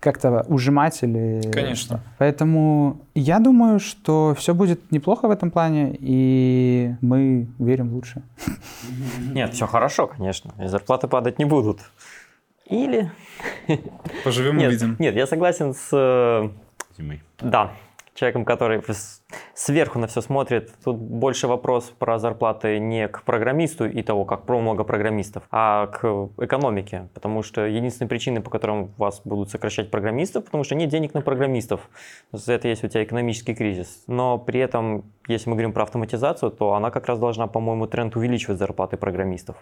как-то 0.00 0.44
ужимать 0.48 1.02
или... 1.02 1.42
Конечно. 1.52 2.00
Поэтому 2.18 3.00
я 3.14 3.38
думаю, 3.38 3.78
что 3.78 4.34
все 4.36 4.54
будет 4.54 4.90
неплохо 4.90 5.28
в 5.28 5.30
этом 5.30 5.50
плане, 5.50 5.96
и 5.98 6.94
мы 7.02 7.46
верим 7.58 7.90
в 7.90 7.94
лучшее. 7.94 8.22
Нет, 9.32 9.52
все 9.52 9.66
хорошо, 9.66 10.06
конечно. 10.06 10.52
И 10.58 10.66
зарплаты 10.66 11.06
падать 11.06 11.38
не 11.38 11.44
будут. 11.44 11.80
Или... 12.66 13.10
Поживем, 14.24 14.58
увидим. 14.66 14.96
Нет, 14.98 15.14
я 15.14 15.26
согласен 15.26 15.74
с... 15.74 15.88
Э, 15.92 16.48
Зимой. 16.96 17.22
Да, 17.40 17.72
человеком, 18.14 18.44
который 18.44 18.82
сверху 19.54 19.98
на 19.98 20.06
все 20.06 20.20
смотрит. 20.20 20.72
Тут 20.84 20.96
больше 20.96 21.46
вопрос 21.46 21.92
про 21.98 22.18
зарплаты 22.18 22.78
не 22.78 23.08
к 23.08 23.22
программисту 23.22 23.86
и 23.86 24.02
того, 24.02 24.24
как 24.24 24.48
много 24.48 24.84
программистов, 24.84 25.44
а 25.50 25.86
к 25.86 26.30
экономике. 26.38 27.08
Потому 27.14 27.42
что 27.42 27.66
единственная 27.66 28.08
причина, 28.08 28.40
по 28.40 28.50
которым 28.50 28.92
вас 28.96 29.22
будут 29.24 29.50
сокращать 29.50 29.90
программистов, 29.90 30.44
потому 30.44 30.64
что 30.64 30.74
нет 30.74 30.90
денег 30.90 31.14
на 31.14 31.20
программистов. 31.20 31.88
За 32.32 32.52
это 32.52 32.68
есть 32.68 32.84
у 32.84 32.88
тебя 32.88 33.04
экономический 33.04 33.54
кризис. 33.54 34.02
Но 34.06 34.38
при 34.38 34.60
этом, 34.60 35.04
если 35.28 35.48
мы 35.48 35.56
говорим 35.56 35.72
про 35.72 35.84
автоматизацию, 35.84 36.50
то 36.50 36.74
она 36.74 36.90
как 36.90 37.06
раз 37.06 37.18
должна, 37.18 37.46
по-моему, 37.46 37.86
тренд 37.86 38.16
увеличивать 38.16 38.58
зарплаты 38.58 38.96
программистов. 38.96 39.56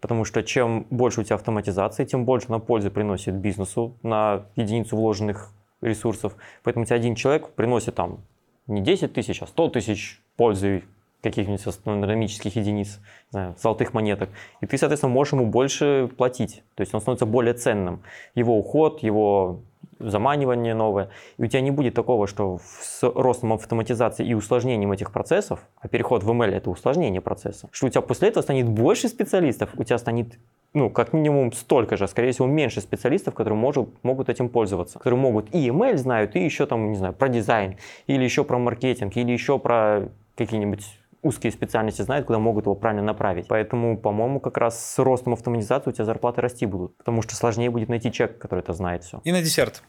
Потому 0.00 0.24
что 0.24 0.42
чем 0.42 0.86
больше 0.90 1.20
у 1.20 1.24
тебя 1.24 1.36
автоматизации, 1.36 2.04
тем 2.04 2.24
больше 2.24 2.46
она 2.48 2.58
пользы 2.58 2.90
приносит 2.90 3.34
бизнесу 3.34 3.98
на 4.02 4.46
единицу 4.56 4.96
вложенных 4.96 5.52
ресурсов. 5.80 6.36
Поэтому 6.62 6.84
у 6.84 6.86
тебя 6.86 6.96
один 6.96 7.14
человек 7.14 7.50
приносит 7.50 7.94
там 7.94 8.20
не 8.66 8.80
10 8.80 9.12
тысяч, 9.12 9.42
а 9.42 9.46
100 9.46 9.68
тысяч 9.70 10.20
пользы 10.36 10.84
каких-нибудь 11.22 11.66
астрономических 11.66 12.56
единиц, 12.56 12.98
не 12.98 13.32
знаю, 13.32 13.54
золотых 13.58 13.92
монеток. 13.92 14.30
И 14.60 14.66
ты, 14.66 14.78
соответственно, 14.78 15.12
можешь 15.12 15.32
ему 15.32 15.46
больше 15.46 16.10
платить. 16.16 16.62
То 16.74 16.80
есть 16.82 16.94
он 16.94 17.00
становится 17.00 17.26
более 17.26 17.54
ценным. 17.54 18.02
Его 18.34 18.58
уход, 18.58 19.02
его 19.02 19.60
заманивание 20.00 20.74
новое. 20.74 21.10
И 21.38 21.44
у 21.44 21.46
тебя 21.46 21.60
не 21.60 21.70
будет 21.70 21.94
такого, 21.94 22.26
что 22.26 22.58
с 22.80 23.02
ростом 23.02 23.52
автоматизации 23.52 24.26
и 24.26 24.34
усложнением 24.34 24.92
этих 24.92 25.12
процессов, 25.12 25.60
а 25.80 25.88
переход 25.88 26.24
в 26.24 26.30
ML 26.30 26.50
это 26.50 26.70
усложнение 26.70 27.20
процесса, 27.20 27.68
что 27.70 27.86
у 27.86 27.90
тебя 27.90 28.00
после 28.00 28.28
этого 28.28 28.42
станет 28.42 28.68
больше 28.68 29.08
специалистов, 29.08 29.70
у 29.76 29.84
тебя 29.84 29.98
станет 29.98 30.38
ну, 30.72 30.88
как 30.88 31.12
минимум 31.12 31.52
столько 31.52 31.96
же, 31.96 32.04
а 32.04 32.08
скорее 32.08 32.30
всего, 32.32 32.46
меньше 32.46 32.80
специалистов, 32.80 33.34
которые 33.34 33.58
может, 33.58 33.88
могут 34.04 34.28
этим 34.28 34.48
пользоваться. 34.48 34.98
Которые 34.98 35.18
могут 35.18 35.52
и 35.52 35.68
email 35.68 35.96
знают, 35.96 36.36
и 36.36 36.44
еще 36.44 36.66
там, 36.66 36.92
не 36.92 36.96
знаю, 36.96 37.12
про 37.12 37.28
дизайн, 37.28 37.76
или 38.06 38.22
еще 38.22 38.44
про 38.44 38.58
маркетинг, 38.58 39.16
или 39.16 39.32
еще 39.32 39.58
про 39.58 40.08
какие-нибудь 40.36 40.99
узкие 41.22 41.52
специальности 41.52 42.02
знают, 42.02 42.26
куда 42.26 42.38
могут 42.38 42.64
его 42.64 42.74
правильно 42.74 43.02
направить. 43.02 43.46
Поэтому, 43.48 43.98
по-моему, 43.98 44.40
как 44.40 44.56
раз 44.56 44.94
с 44.94 44.98
ростом 44.98 45.34
автоматизации 45.34 45.90
у 45.90 45.92
тебя 45.92 46.04
зарплаты 46.04 46.40
расти 46.40 46.66
будут, 46.66 46.96
потому 46.96 47.22
что 47.22 47.34
сложнее 47.34 47.70
будет 47.70 47.88
найти 47.88 48.10
человека, 48.12 48.40
который 48.40 48.60
это 48.60 48.72
знает 48.72 49.04
все. 49.04 49.20
И 49.24 49.32
на 49.32 49.42
десерт. 49.42 49.82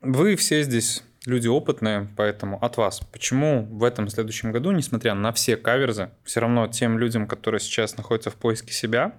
Вы 0.00 0.36
все 0.36 0.62
здесь 0.62 1.02
люди 1.26 1.48
опытные, 1.48 2.08
поэтому 2.16 2.58
от 2.62 2.76
вас. 2.76 3.00
Почему 3.00 3.66
в 3.70 3.84
этом 3.84 4.08
следующем 4.08 4.52
году, 4.52 4.70
несмотря 4.72 5.14
на 5.14 5.32
все 5.32 5.56
каверзы, 5.56 6.10
все 6.24 6.40
равно 6.40 6.66
тем 6.68 6.98
людям, 6.98 7.26
которые 7.26 7.60
сейчас 7.60 7.96
находятся 7.96 8.30
в 8.30 8.36
поиске 8.36 8.72
себя, 8.72 9.12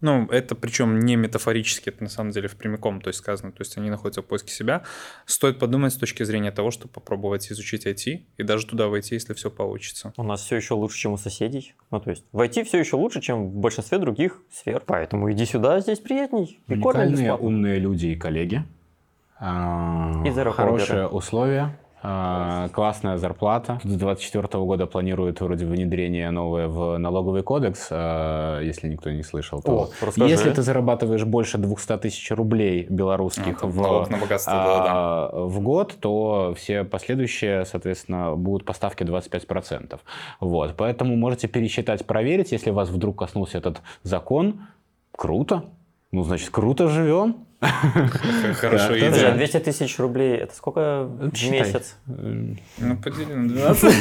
ну, 0.00 0.26
это 0.26 0.54
причем 0.54 1.00
не 1.00 1.16
метафорически, 1.16 1.88
это 1.88 2.04
на 2.04 2.08
самом 2.08 2.30
деле 2.30 2.48
в 2.48 2.56
прямиком, 2.56 3.00
то 3.00 3.08
есть 3.08 3.18
сказано, 3.18 3.50
то 3.50 3.62
есть 3.62 3.76
они 3.76 3.90
находятся 3.90 4.22
в 4.22 4.26
поиске 4.26 4.52
себя. 4.52 4.82
Стоит 5.26 5.58
подумать 5.58 5.92
с 5.92 5.96
точки 5.96 6.22
зрения 6.22 6.52
того, 6.52 6.70
чтобы 6.70 6.92
попробовать 6.92 7.50
изучить 7.50 7.86
IT 7.86 8.24
и 8.36 8.42
даже 8.42 8.66
туда 8.66 8.88
войти, 8.88 9.16
если 9.16 9.34
все 9.34 9.50
получится. 9.50 10.12
У 10.16 10.22
нас 10.22 10.42
все 10.42 10.56
еще 10.56 10.74
лучше, 10.74 10.98
чем 10.98 11.12
у 11.12 11.18
соседей. 11.18 11.74
Ну, 11.90 12.00
то 12.00 12.10
есть 12.10 12.24
войти 12.32 12.62
все 12.62 12.78
еще 12.78 12.96
лучше, 12.96 13.20
чем 13.20 13.48
в 13.48 13.54
большинстве 13.54 13.98
других 13.98 14.40
сфер. 14.52 14.82
Поэтому 14.86 15.32
иди 15.32 15.44
сюда, 15.44 15.80
здесь 15.80 15.98
приятней. 15.98 16.60
Уникальные, 16.68 17.34
умные 17.34 17.78
люди 17.80 18.06
и 18.06 18.16
коллеги. 18.16 18.62
А, 19.40 20.22
и 20.24 20.30
хорошие 20.30 21.08
условия 21.08 21.76
а, 22.02 22.68
классная 22.68 23.16
зарплата. 23.16 23.80
С 23.82 23.86
2024 23.86 24.64
года 24.64 24.86
планируют 24.86 25.40
вроде 25.40 25.66
внедрение 25.66 26.30
новое 26.30 26.68
в 26.68 26.96
налоговый 26.98 27.42
кодекс, 27.42 27.88
а, 27.90 28.60
если 28.60 28.88
никто 28.88 29.10
не 29.10 29.22
слышал. 29.22 29.60
То 29.62 29.90
О, 30.16 30.26
если 30.26 30.50
ты 30.50 30.62
зарабатываешь 30.62 31.24
больше 31.24 31.58
200 31.58 31.98
тысяч 31.98 32.30
рублей 32.30 32.86
белорусских 32.88 33.62
а, 33.62 33.66
в, 33.66 34.10
на 34.10 34.18
богатство, 34.18 34.52
а, 34.54 34.66
да, 34.66 34.84
да. 35.32 35.44
в 35.44 35.60
год, 35.60 35.96
то 36.00 36.54
все 36.56 36.84
последующие, 36.84 37.64
соответственно, 37.64 38.36
будут 38.36 38.64
поставки 38.64 39.02
25%. 39.02 39.98
Вот. 40.40 40.74
Поэтому 40.76 41.16
можете 41.16 41.48
пересчитать, 41.48 42.06
проверить, 42.06 42.52
если 42.52 42.70
вас 42.70 42.90
вдруг 42.90 43.18
коснулся 43.18 43.58
этот 43.58 43.82
закон. 44.02 44.66
Круто. 45.12 45.64
Ну, 46.12 46.22
значит, 46.22 46.50
круто 46.50 46.88
живем. 46.88 47.47
Хорошо, 48.54 48.96
идея. 48.96 49.34
200 49.34 49.58
тысяч 49.58 49.98
рублей, 49.98 50.36
это 50.36 50.54
сколько 50.54 51.04
в 51.04 51.50
месяц? 51.50 51.96
Ну, 52.06 52.96
подели 53.02 53.34
на 53.34 53.48
12. 53.48 53.94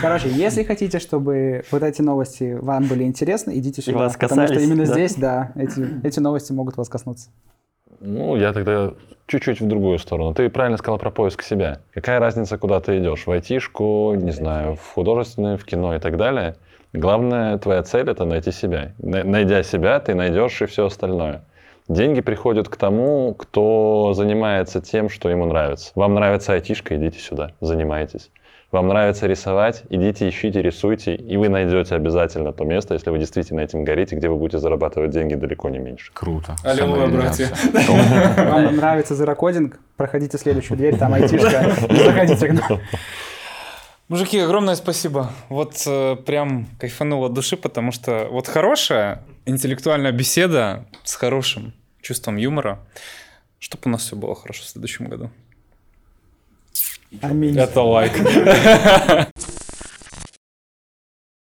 Короче, 0.00 0.28
если 0.30 0.62
хотите, 0.62 1.00
чтобы 1.00 1.64
вот 1.72 1.82
эти 1.82 2.02
новости 2.02 2.56
вам 2.60 2.86
были 2.86 3.02
интересны, 3.02 3.58
идите 3.58 3.82
сюда. 3.82 4.10
Потому 4.18 4.46
что 4.46 4.60
именно 4.60 4.84
здесь, 4.84 5.16
да, 5.16 5.52
эти 5.56 6.20
новости 6.20 6.52
могут 6.52 6.76
вас 6.76 6.88
коснуться. 6.88 7.30
Ну, 8.00 8.36
я 8.36 8.52
тогда 8.52 8.92
чуть-чуть 9.26 9.60
в 9.60 9.66
другую 9.66 9.98
сторону. 9.98 10.34
Ты 10.34 10.48
правильно 10.48 10.76
сказал 10.76 10.98
про 10.98 11.10
поиск 11.10 11.42
себя. 11.42 11.80
Какая 11.92 12.20
разница, 12.20 12.58
куда 12.58 12.80
ты 12.80 12.98
идешь? 12.98 13.26
В 13.26 13.30
айтишку, 13.30 14.14
не 14.14 14.30
знаю, 14.30 14.76
в 14.76 14.92
художественное, 14.94 15.56
в 15.56 15.64
кино 15.64 15.96
и 15.96 15.98
так 15.98 16.16
далее. 16.16 16.56
Главная 16.92 17.58
твоя 17.58 17.82
цель— 17.82 18.08
это 18.10 18.24
найти 18.24 18.52
себя. 18.52 18.92
Найдя 18.98 19.62
себя, 19.62 19.98
ты 19.98 20.14
найдешь 20.14 20.62
и 20.62 20.66
все 20.66 20.86
остальное. 20.86 21.42
Деньги 21.88 22.20
приходят 22.20 22.68
к 22.68 22.76
тому, 22.76 23.34
кто 23.34 24.12
занимается 24.12 24.80
тем, 24.80 25.08
что 25.08 25.28
ему 25.28 25.46
нравится. 25.46 25.92
Вам 25.94 26.14
нравится 26.14 26.52
айтишка, 26.52 26.96
идите 26.96 27.20
сюда, 27.20 27.52
занимайтесь. 27.60 28.30
Вам 28.72 28.88
нравится 28.88 29.28
рисовать, 29.28 29.84
идите, 29.90 30.28
ищите, 30.28 30.60
рисуйте, 30.60 31.14
и 31.14 31.36
вы 31.36 31.48
найдете 31.48 31.94
обязательно 31.94 32.52
то 32.52 32.64
место, 32.64 32.94
если 32.94 33.10
вы 33.10 33.18
действительно 33.20 33.60
этим 33.60 33.84
горите, 33.84 34.16
где 34.16 34.28
вы 34.28 34.36
будете 34.36 34.58
зарабатывать 34.58 35.12
деньги 35.12 35.36
далеко 35.36 35.68
не 35.68 35.78
меньше. 35.78 36.10
Круто. 36.12 36.56
Аллилуйя, 36.64 37.06
братья. 37.06 37.48
Вам 38.36 38.74
нравится 38.74 39.14
зерокодинг? 39.14 39.78
Проходите 39.96 40.36
следующую 40.36 40.76
дверь, 40.76 40.98
там 40.98 41.14
айтишка, 41.14 41.76
заходите 41.88 42.48
к 42.48 42.52
нам. 42.68 42.80
Мужики, 44.08 44.38
огромное 44.38 44.76
спасибо. 44.76 45.32
Вот 45.48 45.82
э, 45.84 46.16
прям 46.24 46.68
кайфануло 46.78 47.26
от 47.26 47.32
души, 47.32 47.56
потому 47.56 47.90
что 47.90 48.28
вот 48.30 48.46
хорошая 48.46 49.24
интеллектуальная 49.46 50.12
беседа 50.12 50.86
с 51.02 51.16
хорошим 51.16 51.74
чувством 52.02 52.36
юмора, 52.36 52.86
чтобы 53.58 53.82
у 53.86 53.88
нас 53.88 54.02
все 54.02 54.14
было 54.14 54.36
хорошо 54.36 54.62
в 54.62 54.66
следующем 54.66 55.06
году. 55.06 55.30
Аминь. 57.20 57.58
Это 57.58 57.82
лайк. 57.82 58.12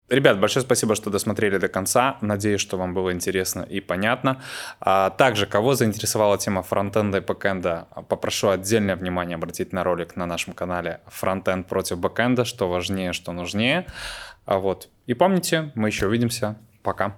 Ребят, 0.08 0.40
большое 0.40 0.64
спасибо, 0.64 0.94
что 0.94 1.10
досмотрели 1.10 1.58
до 1.58 1.68
конца. 1.68 2.16
Надеюсь, 2.22 2.62
что 2.62 2.78
вам 2.78 2.94
было 2.94 3.12
интересно 3.12 3.60
и 3.60 3.80
понятно. 3.80 4.42
А 4.80 5.10
также, 5.10 5.46
кого 5.46 5.74
заинтересовала 5.74 6.38
тема 6.38 6.62
фронтенда 6.62 7.18
и 7.18 7.20
бэкенда, 7.20 7.88
попрошу 8.08 8.48
отдельное 8.48 8.96
внимание 8.96 9.34
обратить 9.34 9.72
на 9.72 9.84
ролик 9.84 10.16
на 10.16 10.24
нашем 10.24 10.54
канале 10.54 11.00
«Фронтенд 11.08 11.66
против 11.66 11.98
бэкенда», 11.98 12.46
что 12.46 12.70
важнее, 12.70 13.12
что 13.12 13.32
нужнее. 13.32 13.86
А 14.46 14.58
вот. 14.58 14.88
И 15.06 15.12
помните, 15.12 15.72
мы 15.74 15.88
еще 15.88 16.06
увидимся. 16.06 16.56
Пока. 16.82 17.16